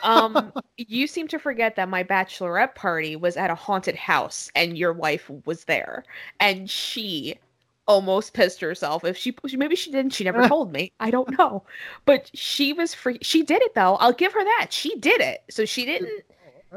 Um 0.03 0.53
you 0.76 1.07
seem 1.07 1.28
to 1.28 1.39
forget 1.39 1.76
that 1.76 1.89
my 1.89 2.03
bachelorette 2.03 2.74
party 2.74 3.16
was 3.16 3.37
at 3.37 3.51
a 3.51 3.55
haunted 3.55 3.97
house 3.97 4.51
and 4.55 4.76
your 4.78 4.93
wife 4.93 5.30
was 5.45 5.64
there. 5.64 6.05
And 6.41 6.68
she 6.68 7.39
almost 7.87 8.33
pissed 8.33 8.61
herself. 8.61 9.05
If 9.05 9.16
she 9.16 9.35
maybe 9.55 9.76
she 9.76 9.91
didn't. 9.91 10.12
She 10.12 10.24
never 10.24 10.47
told 10.49 10.72
me. 10.72 10.93
I 11.01 11.11
don't 11.11 11.37
know. 11.39 11.64
But 12.05 12.30
she 12.35 12.72
was 12.72 12.95
free 12.95 13.18
she 13.22 13.43
did 13.43 13.62
it 13.62 13.74
though. 13.74 13.97
I'll 13.97 14.12
give 14.12 14.33
her 14.33 14.45
that. 14.45 14.68
She 14.70 14.97
did 14.97 15.20
it. 15.20 15.43
So 15.51 15.64
she 15.64 15.85
didn't 15.85 16.24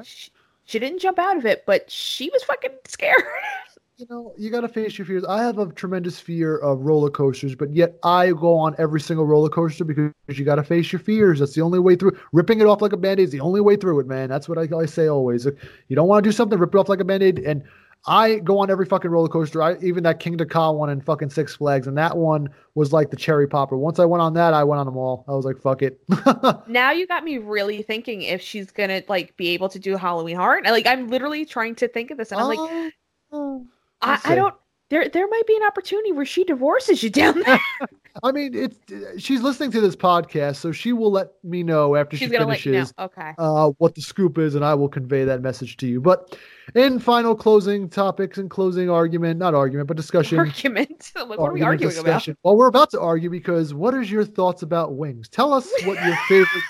she, 0.03 0.31
she 0.65 0.79
didn't 0.79 0.99
jump 0.99 1.19
out 1.19 1.37
of 1.37 1.45
it 1.45 1.65
but 1.65 1.89
she 1.89 2.29
was 2.29 2.43
fucking 2.43 2.71
scared 2.85 3.23
you 3.97 4.05
know, 4.09 4.33
you 4.37 4.49
got 4.49 4.61
to 4.61 4.67
face 4.67 4.97
your 4.97 5.05
fears. 5.05 5.23
I 5.23 5.41
have 5.43 5.57
a 5.57 5.71
tremendous 5.71 6.19
fear 6.19 6.57
of 6.57 6.81
roller 6.81 7.09
coasters, 7.09 7.55
but 7.55 7.73
yet 7.73 7.97
I 8.03 8.31
go 8.31 8.55
on 8.57 8.75
every 8.77 8.99
single 8.99 9.25
roller 9.25 9.49
coaster 9.49 9.85
because 9.85 10.11
you 10.27 10.43
got 10.43 10.55
to 10.55 10.63
face 10.63 10.91
your 10.91 10.99
fears. 10.99 11.39
That's 11.39 11.53
the 11.53 11.61
only 11.61 11.79
way 11.79 11.95
through. 11.95 12.17
Ripping 12.33 12.59
it 12.59 12.67
off 12.67 12.81
like 12.81 12.93
a 12.93 12.97
band 12.97 13.19
aid 13.19 13.25
is 13.25 13.31
the 13.31 13.39
only 13.39 13.61
way 13.61 13.75
through 13.75 13.99
it, 14.01 14.07
man. 14.07 14.29
That's 14.29 14.49
what 14.49 14.57
I, 14.57 14.67
I 14.77 14.85
say 14.85 15.07
always. 15.07 15.45
If 15.45 15.55
you 15.87 15.95
don't 15.95 16.07
want 16.07 16.23
to 16.23 16.27
do 16.27 16.33
something, 16.33 16.59
rip 16.59 16.75
it 16.75 16.77
off 16.77 16.89
like 16.89 16.99
a 16.99 17.05
band 17.05 17.23
aid. 17.23 17.39
And 17.39 17.63
I 18.05 18.35
go 18.39 18.59
on 18.59 18.69
every 18.69 18.85
fucking 18.85 19.09
roller 19.09 19.29
coaster. 19.29 19.61
I 19.63 19.77
even 19.81 20.03
that 20.03 20.19
Kingda 20.19 20.49
Ka 20.49 20.71
one 20.71 20.89
in 20.89 20.99
fucking 20.99 21.29
Six 21.29 21.55
Flags, 21.55 21.87
and 21.87 21.97
that 21.97 22.17
one 22.17 22.49
was 22.75 22.91
like 22.91 23.09
the 23.09 23.17
cherry 23.17 23.47
popper. 23.47 23.77
Once 23.77 23.97
I 23.97 24.05
went 24.05 24.21
on 24.21 24.33
that, 24.33 24.53
I 24.53 24.63
went 24.63 24.79
on 24.79 24.85
them 24.85 24.97
all. 24.97 25.25
I 25.27 25.31
was 25.31 25.45
like, 25.45 25.57
fuck 25.57 25.81
it. 25.81 25.99
now 26.67 26.91
you 26.91 27.07
got 27.07 27.23
me 27.23 27.37
really 27.37 27.81
thinking 27.81 28.21
if 28.23 28.41
she's 28.41 28.69
gonna 28.71 29.01
like 29.07 29.35
be 29.37 29.49
able 29.49 29.69
to 29.69 29.79
do 29.79 29.95
halloween 29.97 30.35
Horror. 30.35 30.61
like 30.65 30.85
i'm 30.85 31.07
literally 31.07 31.45
trying 31.45 31.73
to 31.75 31.87
think 31.87 32.11
of 32.11 32.17
this 32.17 32.31
and 32.31 32.41
i'm 32.41 32.47
like 32.47 32.93
Oh, 33.31 33.65
I, 34.05 34.11
Let's 34.11 34.25
I 34.27 34.35
don't. 34.35 34.53
There, 34.91 35.09
there 35.09 35.27
might 35.27 35.47
be 35.47 35.55
an 35.57 35.63
opportunity 35.63 36.11
where 36.11 36.25
she 36.27 36.43
divorces 36.43 37.01
you 37.01 37.09
down 37.09 37.41
there. 37.41 37.59
I 38.23 38.31
mean, 38.31 38.53
it's 38.53 38.77
she's 39.17 39.41
listening 39.41 39.71
to 39.71 39.81
this 39.81 39.95
podcast, 39.95 40.57
so 40.57 40.71
she 40.71 40.93
will 40.93 41.11
let 41.11 41.29
me 41.43 41.63
know 41.63 41.95
after 41.95 42.15
She's 42.15 42.27
she 42.27 42.31
gonna 42.31 42.45
let 42.45 42.59
finishes. 42.59 42.93
you 42.95 43.01
know. 43.03 43.05
Okay. 43.05 43.33
uh, 43.39 43.71
what 43.79 43.95
the 43.95 44.01
scoop 44.01 44.37
is, 44.37 44.53
and 44.53 44.63
I 44.63 44.75
will 44.75 44.87
convey 44.87 45.25
that 45.25 45.41
message 45.41 45.77
to 45.77 45.87
you. 45.87 45.99
But 45.99 46.37
in 46.75 46.99
final 46.99 47.35
closing 47.35 47.89
topics 47.89 48.37
and 48.37 48.47
closing 48.49 48.89
argument, 48.89 49.39
not 49.39 49.55
argument, 49.55 49.87
but 49.87 49.97
discussion. 49.97 50.37
Argument. 50.37 51.11
like, 51.15 51.29
what 51.39 51.39
are 51.39 51.53
we 51.53 51.63
arguing 51.63 51.91
discussion. 51.93 52.37
Well, 52.43 52.55
we're 52.55 52.67
about 52.67 52.91
to 52.91 53.01
argue 53.01 53.31
because 53.31 53.73
what 53.73 53.95
is 53.95 54.11
your 54.11 54.23
thoughts 54.23 54.61
about 54.61 54.93
wings? 54.95 55.27
Tell 55.27 55.51
us 55.51 55.67
what 55.83 56.01
your 56.05 56.15
favorite. 56.29 56.63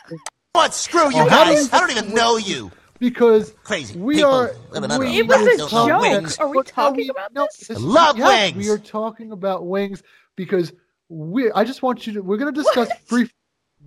What? 0.53 0.73
Screw 0.73 1.13
you 1.13 1.21
Oh, 1.23 1.29
guys. 1.29 1.71
I 1.73 1.79
don't 1.79 1.91
even 1.91 2.13
know 2.13 2.37
you. 2.37 2.71
Because 2.99 3.51
Crazy. 3.63 3.97
we 3.99 4.15
people 4.15 4.31
are. 4.31 4.51
we 4.99 5.19
It 5.19 5.27
was 5.27 5.47
a 5.47 5.69
joke. 5.69 6.01
wings. 6.01 6.37
Are 6.37 6.47
we 6.47 6.57
But 6.57 6.67
no, 6.67 6.71
talking 6.71 7.09
about 7.09 7.33
this? 7.33 7.67
this- 7.67 7.79
Love 7.81 8.17
yes, 8.17 8.53
wings. 8.53 8.65
We 8.65 8.71
are 8.71 8.77
talking 8.77 9.31
about 9.33 9.65
wings 9.65 10.01
because 10.37 10.71
we. 11.09 11.51
I 11.51 11.63
just 11.65 11.81
want 11.83 12.07
you 12.07 12.13
to. 12.13 12.21
We're 12.21 12.37
going 12.37 12.53
to 12.53 12.61
discuss 12.63 12.89
brief. 13.09 13.33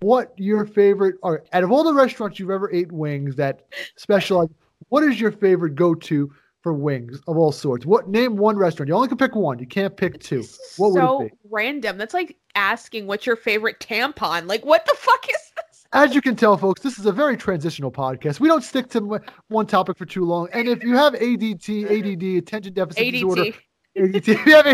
What 0.01 0.33
your 0.37 0.65
favorite 0.67 1.17
are 1.25 1.43
out 1.53 1.65
of 1.65 1.73
all 1.73 1.83
the 1.83 1.95
restaurants 1.95 2.39
you've 2.39 2.51
ever 2.51 2.71
ate 2.73 2.93
wings 2.93 3.35
that 3.37 3.63
specialize? 3.97 4.49
What 4.91 5.03
is 5.03 5.21
your 5.21 5.33
favorite 5.33 5.75
go-to 5.75 6.33
for 6.63 6.73
wings 6.73 7.21
of 7.27 7.37
all 7.37 7.51
sorts? 7.51 7.85
What 7.85 8.09
name 8.09 8.37
one 8.37 8.57
restaurant? 8.57 8.89
You 8.89 8.95
only 8.95 9.09
can 9.09 9.17
pick 9.19 9.35
one. 9.35 9.59
You 9.59 9.67
can't 9.67 9.97
pick 9.97 10.21
two. 10.21 10.37
This 10.43 10.51
is 10.61 10.75
What 10.79 10.93
would 10.93 11.01
so 11.01 11.23
it 11.23 11.33
be? 11.33 11.39
random. 11.51 11.99
That's 11.99 12.15
like 12.15 12.37
asking 12.55 13.07
what's 13.09 13.27
your 13.27 13.35
favorite 13.37 13.81
tampon. 13.81 14.47
Like, 14.47 14.65
what 14.65 14.85
the 14.87 14.95
fuck 14.97 15.25
is 15.29 15.31
this? 15.35 15.48
As 15.93 16.15
you 16.15 16.21
can 16.21 16.37
tell, 16.37 16.57
folks, 16.59 16.83
this 16.83 16.99
is 16.99 17.07
a 17.07 17.13
very 17.13 17.37
transitional 17.37 17.91
podcast. 17.91 18.41
We 18.41 18.49
don't 18.49 18.63
stick 18.63 18.89
to 18.91 19.21
one 19.49 19.67
topic 19.67 19.97
for 19.97 20.05
too 20.05 20.25
long. 20.25 20.49
And 20.53 20.69
if 20.69 20.83
you 20.83 20.95
have 20.97 21.15
ADT, 21.15 21.85
ADD, 21.87 22.23
attention 22.43 22.75
deficit 22.75 23.11
disorder, 23.11 23.45
ADT. 23.45 23.55
ADT. 23.97 24.29
If 24.39 24.47
you 24.47 24.55
have, 24.55 24.67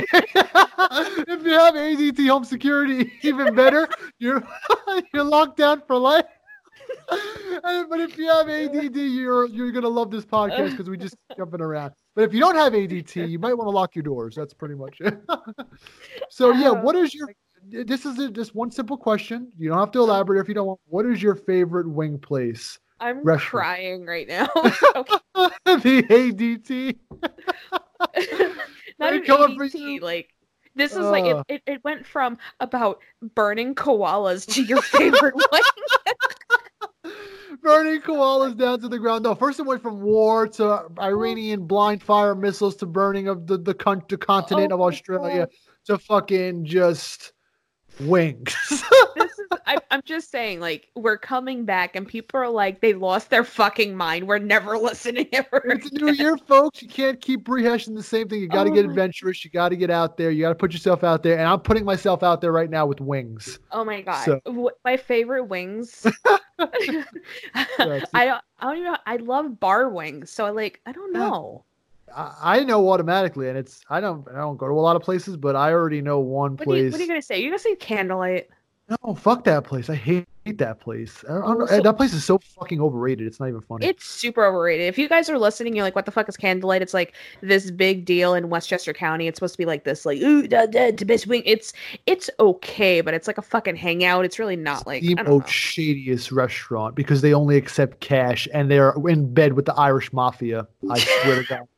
if 1.29 1.45
you 1.45 1.53
have 1.53 1.75
ADT 1.75 2.29
home 2.29 2.45
security, 2.45 3.13
even 3.23 3.55
better. 3.55 3.89
You're 4.19 4.47
you're 5.15 5.25
locked 5.25 5.57
down 5.57 5.83
for 5.87 5.97
life. 5.97 6.27
But 7.09 8.01
if 8.01 8.19
you 8.19 8.29
have 8.29 8.49
ADD, 8.49 8.95
you're 8.97 9.47
you're 9.47 9.73
gonna 9.73 9.89
love 9.89 10.11
this 10.11 10.27
podcast 10.27 10.73
because 10.73 10.91
we 10.91 10.99
just 10.99 11.17
jumping 11.39 11.63
around. 11.63 11.93
But 12.15 12.25
if 12.25 12.35
you 12.35 12.41
don't 12.41 12.57
have 12.57 12.75
ADT, 12.75 13.29
you 13.31 13.39
might 13.39 13.55
want 13.55 13.67
to 13.67 13.71
lock 13.71 13.95
your 13.95 14.03
doors. 14.03 14.35
That's 14.35 14.53
pretty 14.53 14.75
much 14.75 15.01
it. 15.01 15.19
so 16.29 16.53
yeah, 16.53 16.71
Oh, 16.71 16.75
what 16.75 16.95
is 16.97 17.15
your? 17.15 17.29
This 17.67 18.05
is 18.05 18.19
a, 18.19 18.31
just 18.31 18.55
one 18.55 18.71
simple 18.71 18.97
question. 18.97 19.51
You 19.59 19.71
don't 19.71 19.79
have 19.79 19.91
to 19.93 20.01
elaborate 20.01 20.41
if 20.41 20.49
you 20.49 20.55
don't 20.55 20.67
want. 20.67 20.81
What 20.87 21.07
is 21.07 21.23
your 21.23 21.35
favorite 21.35 21.89
wing 21.89 22.19
place? 22.19 22.79
I'm 23.01 23.23
Restaurant. 23.23 23.65
crying 23.65 24.07
right 24.07 24.29
now. 24.29 24.47
The 25.65 26.03
ADT. 26.05 26.97
Not 28.99 29.27
for 29.27 29.69
ADT. 29.69 30.01
Like, 30.01 30.31
this 30.77 30.93
is 30.93 30.99
like 30.99 31.25
it, 31.25 31.37
Uh. 31.37 31.43
it, 31.49 31.63
it 31.67 31.85
went 31.85 32.07
from 32.07 32.39
about 32.61 33.01
burning 33.35 33.75
koalas 33.75 34.47
to 34.55 34.63
your 34.63 34.83
favorite 34.83 35.35
one. 35.35 35.63
Burning 37.63 38.01
koalas 38.03 38.57
down 38.57 38.81
to 38.81 38.89
the 38.89 38.99
ground. 38.99 39.25
No, 39.25 39.35
first 39.35 39.59
it 39.59 39.65
went 39.67 39.83
from 39.83 40.01
war 40.03 40.47
to 40.49 40.87
Iranian 41.01 41.67
blind 41.67 42.03
fire 42.03 42.35
missiles 42.35 42.77
to 42.77 42.87
burning 42.87 43.27
of 43.29 43.47
the 43.47 43.57
the, 43.59 43.75
con- 43.75 44.03
the 44.09 44.19
continent 44.19 44.71
Oh 44.73 44.77
of 44.77 44.81
Australia 44.83 45.49
to 45.87 45.99
fucking 45.99 46.65
just 46.67 47.33
wings. 48.01 48.55
this 49.17 49.39
is 49.39 49.45
I, 49.67 49.79
I'm 49.91 50.03
just 50.05 50.31
saying, 50.31 50.61
like, 50.61 50.91
we're 50.95 51.17
coming 51.17 51.65
back 51.65 51.97
and 51.97 52.07
people 52.07 52.41
are 52.41 52.49
like, 52.49 52.81
they 52.81 52.93
lost 52.93 53.31
their 53.31 53.45
fucking 53.45 53.97
mind. 53.97 54.27
We're 54.27 54.39
never 54.39 54.77
listening 54.79 55.29
ever. 55.33 55.63
it's 55.65 55.91
a 55.91 55.95
new 55.95 56.13
year, 56.13 56.37
folks. 56.37 56.83
You 56.83 56.89
can't 56.89 57.21
keep 57.21 57.45
rehashing 57.45 57.95
the 57.95 58.03
same 58.03 58.29
thing. 58.29 58.41
You 58.41 58.49
got 58.49 58.65
to 58.65 58.71
Oh 58.71 58.75
get 58.75 58.85
adventurous. 58.85 59.45
You 59.45 59.51
got 59.51 59.71
to 59.71 59.77
get 59.77 59.91
out 59.91 60.17
there. 60.17 60.31
You 60.31 60.43
got 60.43 60.51
to 60.51 60.55
put 60.55 60.73
yourself 60.73 61.05
out 61.05 61.23
there. 61.23 61.39
And 61.39 61.47
I'm 61.49 61.61
putting 61.61 61.85
myself 61.85 62.23
out 62.23 62.41
there 62.41 62.53
right 62.53 62.71
now 62.71 62.87
with 62.87 63.01
wings. 63.01 63.59
Oh 63.73 63.85
my 63.85 64.03
god. 64.03 64.25
So- 64.25 64.71
My 64.85 64.97
favorite 64.97 65.45
wings. 65.45 66.07
I 66.59 66.67
don't 67.79 68.05
I 68.15 68.41
don't 68.61 68.77
even 68.79 68.93
know. 68.93 68.99
I 69.07 69.17
love 69.17 69.59
bar 69.61 69.89
wings. 69.89 70.31
So 70.31 70.45
I 70.47 70.51
like 70.51 70.81
I 70.87 70.93
don't 70.93 71.13
know. 71.13 71.65
I, 72.17 72.59
I 72.59 72.65
know 72.65 72.91
automatically, 72.91 73.49
and 73.49 73.59
it's 73.59 73.81
I 73.91 74.01
don't 74.01 74.27
I 74.29 74.37
don't 74.37 74.57
go 74.57 74.67
to 74.67 74.73
a 74.73 74.81
lot 74.81 74.97
of 74.97 75.03
places, 75.03 75.37
but 75.37 75.57
I 75.57 75.73
already 75.73 76.01
know 76.01 76.21
one 76.21 76.57
What, 76.57 76.69
are 76.69 76.77
you, 76.77 76.83
place. 76.85 76.93
what 76.93 77.01
are 77.01 77.05
you 77.05 77.09
gonna 77.09 77.23
say? 77.23 77.41
You're 77.41 77.51
gonna 77.51 77.59
say 77.59 77.75
candlelight. 77.77 78.49
No, 78.89 79.15
fuck 79.15 79.45
that 79.45 79.65
place. 79.65 79.89
I 79.89 79.95
hate 79.95 80.27
that 80.45 80.79
place. 80.79 81.25
I 81.27 81.33
don't, 81.33 81.43
I 81.43 81.47
don't 81.47 81.59
know. 81.59 81.65
Oh, 81.65 81.69
so- 81.69 81.81
that 81.81 81.97
place 81.97 82.13
is 82.13 82.23
so 82.23 82.37
fucking 82.37 82.83
overrated. 82.83 83.27
It's 83.27 83.41
not 83.41 83.49
even 83.49 83.63
funny. 83.63 83.87
It's 83.87 84.05
super 84.05 84.45
overrated. 84.45 84.87
If 84.89 84.99
you 84.99 85.09
guys 85.09 85.31
are 85.31 85.39
listening, 85.39 85.75
you're 85.75 85.85
like, 85.85 85.95
what 85.95 86.05
the 86.05 86.11
fuck 86.13 86.29
is 86.29 86.37
candlelight? 86.37 86.83
It's 86.83 86.93
like 86.93 87.15
this 87.41 87.71
big 87.71 88.05
deal 88.05 88.35
in 88.35 88.51
Westchester 88.51 88.93
County. 88.93 89.27
It's 89.27 89.39
supposed 89.39 89.55
to 89.55 89.59
be 89.59 89.65
like 89.65 89.85
this, 89.85 90.05
like, 90.05 90.21
ooh, 90.21 90.47
da, 90.47 90.67
da, 90.67 90.91
the 90.91 91.07
best 91.07 91.27
wing. 91.27 91.43
It's 91.47 91.73
it's 92.05 92.29
okay, 92.39 93.01
but 93.01 93.15
it's 93.15 93.27
like 93.27 93.39
a 93.39 93.43
fucking 93.43 93.77
hangout. 93.77 94.27
It's 94.27 94.39
really 94.39 94.57
not 94.57 94.87
like 94.87 95.03
the 95.03 95.15
most 95.15 95.49
shadiest 95.49 96.31
restaurant 96.31 96.95
because 96.95 97.23
they 97.23 97.33
only 97.33 97.57
accept 97.57 98.01
cash 98.01 98.47
and 98.53 98.71
they're 98.71 98.93
in 99.09 99.33
bed 99.33 99.55
with 99.55 99.65
the 99.65 99.75
Irish 99.75 100.13
mafia. 100.13 100.69
I 100.91 100.99
swear 100.99 101.43
to 101.43 101.49
God. 101.49 101.69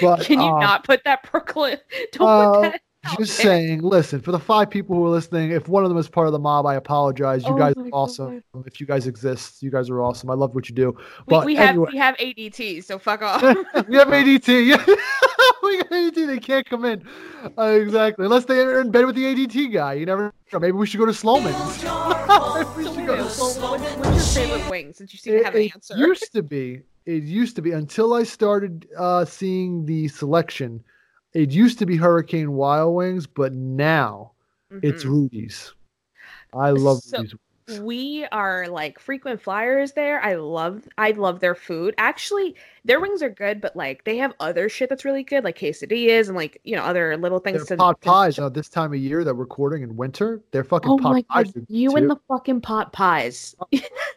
But 0.00 0.24
Can 0.24 0.40
you 0.40 0.46
um, 0.46 0.60
not 0.60 0.84
put 0.84 1.04
that 1.04 1.22
Brooklyn? 1.30 1.78
Don't 2.12 2.28
uh, 2.28 2.52
put 2.54 2.72
that. 2.72 2.80
Just 3.18 3.38
there. 3.38 3.46
saying, 3.46 3.80
listen, 3.80 4.20
for 4.20 4.30
the 4.30 4.38
five 4.38 4.68
people 4.68 4.94
who 4.94 5.06
are 5.06 5.10
listening, 5.10 5.52
if 5.52 5.68
one 5.68 5.84
of 5.84 5.88
them 5.88 5.96
is 5.96 6.06
part 6.06 6.26
of 6.26 6.34
the 6.34 6.38
mob, 6.38 6.66
I 6.66 6.74
apologize. 6.74 7.44
You 7.44 7.54
Oh 7.54 7.56
guys 7.56 7.72
are 7.74 7.88
awesome. 7.94 8.44
If 8.66 8.78
you 8.78 8.86
guys 8.86 9.06
exist, 9.06 9.62
you 9.62 9.70
guys 9.70 9.88
are 9.88 10.02
awesome. 10.02 10.28
I 10.28 10.34
love 10.34 10.54
what 10.54 10.68
you 10.68 10.74
do. 10.74 10.94
But 11.26 11.46
we 11.46 11.54
have 11.56 11.70
anyway. 11.70 11.88
we 11.92 11.98
have 11.98 12.14
ADT, 12.18 12.84
so 12.84 12.98
fuck 12.98 13.22
off. 13.22 13.40
we 13.88 13.96
have 13.96 14.08
ADT. 14.08 14.66
Yeah. 14.66 14.84
we 15.62 15.78
got 15.78 15.90
ADT. 15.90 16.26
They 16.26 16.38
can't 16.38 16.68
come 16.68 16.84
in. 16.84 17.02
Uh, 17.56 17.62
exactly. 17.62 18.26
Unless 18.26 18.44
they 18.44 18.60
are 18.60 18.82
in 18.82 18.90
bed 18.90 19.06
with 19.06 19.14
the 19.14 19.24
ADT 19.24 19.72
guy. 19.72 19.94
You 19.94 20.04
never 20.04 20.34
know. 20.52 20.58
Maybe 20.58 20.72
we 20.72 20.86
should 20.86 21.00
go 21.00 21.06
to 21.06 21.14
Slomin's. 21.14 21.56
Maybe 21.56 22.68
we 22.76 22.94
should 22.94 23.06
go 23.06 23.16
to 23.16 23.30
Slomin's. 23.30 23.69
What's, 24.30 24.36
what's 24.36 24.48
your 24.50 24.56
favorite 24.58 24.70
wing? 24.70 24.92
Since 24.92 25.12
you 25.12 25.18
seem 25.18 25.38
to 25.38 25.44
have 25.44 25.54
an 25.54 25.62
it 25.62 25.74
answer. 25.74 25.96
used 25.96 26.32
to 26.32 26.42
be. 26.42 26.82
It 27.06 27.22
used 27.24 27.56
to 27.56 27.62
be 27.62 27.72
until 27.72 28.14
I 28.14 28.22
started 28.22 28.86
uh, 28.96 29.24
seeing 29.24 29.86
the 29.86 30.08
selection. 30.08 30.82
It 31.32 31.50
used 31.50 31.78
to 31.78 31.86
be 31.86 31.96
Hurricane 31.96 32.52
Wild 32.52 32.94
Wings, 32.94 33.26
but 33.26 33.52
now 33.52 34.32
It's 34.82 35.04
Mhm. 35.04 35.10
Rudy's. 35.10 35.72
I 36.54 36.70
love 36.70 37.00
So- 37.00 37.18
Rudy's. 37.18 37.34
we 37.80 38.24
are 38.32 38.66
like 38.68 38.98
frequent 39.00 39.40
flyers 39.40 39.92
there. 39.92 40.20
I 40.22 40.34
love 40.34 40.88
I 40.98 41.10
love 41.12 41.40
their 41.40 41.54
food. 41.56 41.94
Actually, 41.98 42.54
their 42.84 43.00
wings 43.00 43.22
are 43.22 43.30
good, 43.30 43.60
but 43.60 43.74
like 43.76 44.04
they 44.04 44.16
have 44.18 44.32
other 44.40 44.68
shit 44.68 44.88
that's 44.88 45.04
really 45.04 45.22
good, 45.24 45.42
like 45.44 45.58
quesadillas 45.58 46.26
and 46.28 46.36
like 46.36 46.60
you 46.64 46.76
know 46.76 46.82
other 46.82 47.16
little 47.16 47.38
things. 47.40 47.66
Their 47.66 47.76
to, 47.76 47.80
pot 47.80 48.00
to- 48.00 48.08
pies 48.08 48.38
uh, 48.38 48.48
this 48.48 48.68
time 48.68 48.92
of 48.92 48.98
year 49.00 49.24
that 49.24 49.34
we're 49.34 49.40
recording 49.42 49.82
in 49.82 49.96
winter. 49.96 50.40
They're 50.52 50.64
fucking 50.64 50.90
Oh 50.90 50.98
pot 50.98 51.12
my 51.12 51.22
pies. 51.22 51.52
god, 51.52 51.66
you 51.68 51.90
too. 51.90 51.96
and 51.96 52.10
the 52.10 52.16
fucking 52.28 52.60
pot 52.60 52.92
pies. 52.92 53.54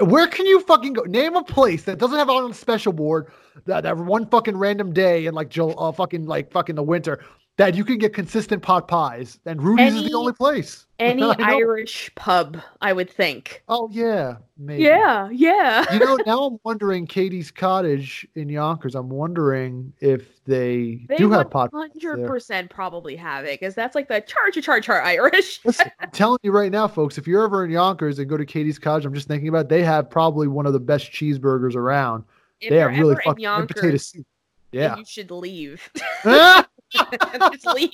Where 0.00 0.26
can 0.26 0.46
you 0.46 0.60
fucking 0.60 0.92
go? 0.94 1.02
Name 1.02 1.36
a 1.36 1.44
place 1.44 1.84
that 1.84 1.98
doesn't 1.98 2.18
have 2.18 2.30
on 2.30 2.50
a 2.50 2.54
special 2.54 2.92
board 2.92 3.30
that, 3.66 3.82
that 3.82 3.96
one 3.96 4.26
fucking 4.26 4.56
random 4.56 4.92
day 4.92 5.26
in 5.26 5.34
like 5.34 5.48
Joe, 5.48 5.72
uh, 5.72 5.92
fucking 5.92 6.26
like 6.26 6.50
fucking 6.50 6.74
the 6.74 6.82
winter 6.82 7.24
that 7.58 7.74
you 7.74 7.84
can 7.84 7.98
get 7.98 8.14
consistent 8.14 8.62
pot 8.62 8.88
pies. 8.88 9.38
And 9.44 9.62
Rudy's 9.62 9.94
is 9.94 10.04
the 10.04 10.14
only 10.14 10.32
place. 10.32 10.86
Any 10.98 11.22
Irish 11.22 12.10
pub, 12.14 12.60
I 12.80 12.92
would 12.92 13.10
think. 13.10 13.62
Oh 13.68 13.88
yeah, 13.90 14.36
maybe. 14.56 14.84
Yeah, 14.84 15.28
yeah. 15.32 15.92
you 15.92 15.98
know, 15.98 16.16
now 16.26 16.44
I'm 16.44 16.58
wondering 16.64 17.06
Katie's 17.06 17.50
Cottage 17.50 18.26
in 18.36 18.48
Yonkers. 18.48 18.94
I'm 18.94 19.08
wondering 19.08 19.92
if 20.00 20.44
they, 20.44 21.04
They 21.08 21.16
do 21.16 21.30
have 21.32 21.50
pot. 21.50 21.72
pies 21.72 21.90
Hundred 21.92 22.26
percent, 22.26 22.70
probably 22.70 23.16
have 23.16 23.44
it 23.44 23.58
because 23.58 23.74
that's 23.74 23.94
like 23.96 24.08
the 24.08 24.20
charge 24.20 24.56
a 24.56 24.62
charge 24.62 24.88
Irish. 24.88 25.60
Listen, 25.64 25.90
I'm 25.98 26.10
telling 26.12 26.38
you 26.42 26.52
right 26.52 26.70
now, 26.70 26.86
folks. 26.86 27.18
If 27.18 27.26
you're 27.26 27.44
ever 27.44 27.64
in 27.64 27.70
Yonkers 27.70 28.18
and 28.20 28.28
go 28.28 28.36
to 28.36 28.46
Katie's 28.46 28.78
Cottage, 28.78 29.04
I'm 29.04 29.14
just 29.14 29.26
thinking 29.26 29.48
about. 29.48 29.68
They 29.68 29.82
have 29.82 30.08
probably 30.08 30.46
one 30.46 30.66
of 30.66 30.72
the 30.72 30.80
best 30.80 31.10
cheeseburgers 31.10 31.74
around. 31.74 32.24
If 32.60 32.70
they 32.70 32.76
have 32.76 32.92
really 32.92 33.16
fucking 33.24 33.44
and 33.44 33.68
potato 33.68 33.96
soup. 33.96 34.24
Yeah. 34.72 34.96
you 34.96 35.04
should 35.04 35.30
leave. 35.30 35.88
Just 36.24 37.66
leave. 37.74 37.90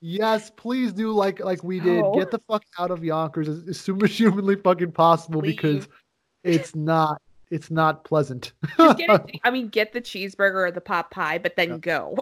yes, 0.00 0.50
please 0.56 0.92
do 0.92 1.12
like 1.12 1.40
like 1.40 1.62
we 1.62 1.78
did. 1.80 2.00
No. 2.02 2.14
Get 2.14 2.30
the 2.30 2.40
fuck 2.48 2.64
out 2.78 2.90
of 2.90 3.04
Yonkers 3.04 3.48
as, 3.48 3.68
as 3.68 3.80
soon 3.80 4.02
as 4.02 4.10
humanly 4.18 4.56
fucking 4.56 4.92
possible 4.92 5.40
because 5.40 5.88
it's 6.42 6.74
not 6.74 7.20
it's 7.50 7.70
not 7.70 8.04
pleasant. 8.04 8.52
Just 8.76 8.98
get 8.98 9.10
it. 9.10 9.40
I 9.44 9.50
mean, 9.50 9.68
get 9.68 9.92
the 9.92 10.00
cheeseburger 10.00 10.66
or 10.66 10.70
the 10.70 10.80
pot 10.80 11.10
pie, 11.10 11.38
but 11.38 11.56
then 11.56 11.70
Yeah. 11.70 11.78
go. 11.78 12.16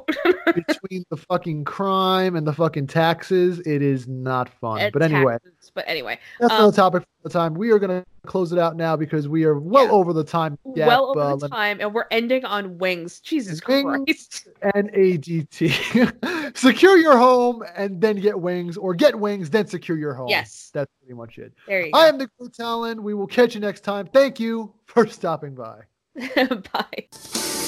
Between 0.55 1.05
the 1.11 1.17
fucking 1.17 1.65
crime 1.65 2.37
and 2.37 2.47
the 2.47 2.53
fucking 2.53 2.87
taxes, 2.87 3.59
it 3.61 3.83
is 3.83 4.07
not 4.07 4.49
fun. 4.49 4.81
And 4.81 4.93
but 4.93 5.03
anyway, 5.03 5.35
taxes, 5.45 5.73
But 5.75 5.85
anyway, 5.89 6.19
that's 6.39 6.53
um, 6.53 6.59
another 6.61 6.77
topic 6.77 7.03
for 7.03 7.09
the 7.27 7.39
time. 7.39 7.55
We 7.55 7.71
are 7.73 7.79
gonna 7.79 8.05
close 8.25 8.53
it 8.53 8.59
out 8.59 8.77
now 8.77 8.97
because 8.97 9.29
we 9.29 9.45
are 9.45 9.59
well 9.59 9.87
Yeah. 9.87 9.91
over 9.91 10.13
the 10.13 10.25
time. 10.25 10.59
gap, 10.75 10.89
well 10.89 11.11
over 11.11 11.21
uh, 11.21 11.37
the 11.37 11.49
time, 11.49 11.79
and 11.81 11.93
we're 11.93 12.07
ending 12.11 12.45
on 12.45 12.79
wings. 12.79 13.21
Jesus 13.21 13.61
Wings. 13.67 13.85
Christ. 14.07 14.49
and 14.75 14.91
ADT. 14.93 16.57
secure 16.57 16.97
your 16.97 17.19
home 17.19 17.65
and 17.77 18.01
then 18.01 18.17
get 18.17 18.39
wings, 18.39 18.77
or 18.77 18.95
get 18.95 19.19
wings, 19.19 19.51
then 19.51 19.67
secure 19.67 19.99
your 19.99 20.15
home. 20.15 20.29
Yes. 20.29 20.71
That's 20.73 20.91
pretty 21.01 21.15
much 21.15 21.39
it. 21.39 21.53
There 21.67 21.87
you 21.87 21.93
go. 21.93 21.99
I 21.99 22.07
am 22.09 22.19
the 22.19 22.29
Great 22.39 22.55
Talon. 22.55 23.03
We 23.03 23.15
will 23.15 23.27
catch 23.27 23.55
you 23.55 23.61
next 23.61 23.81
time. 23.81 24.07
Thank 24.07 24.39
you 24.39 24.73
for 24.87 25.07
stopping 25.07 25.55
by. 25.55 25.81
Bye. 26.73 27.66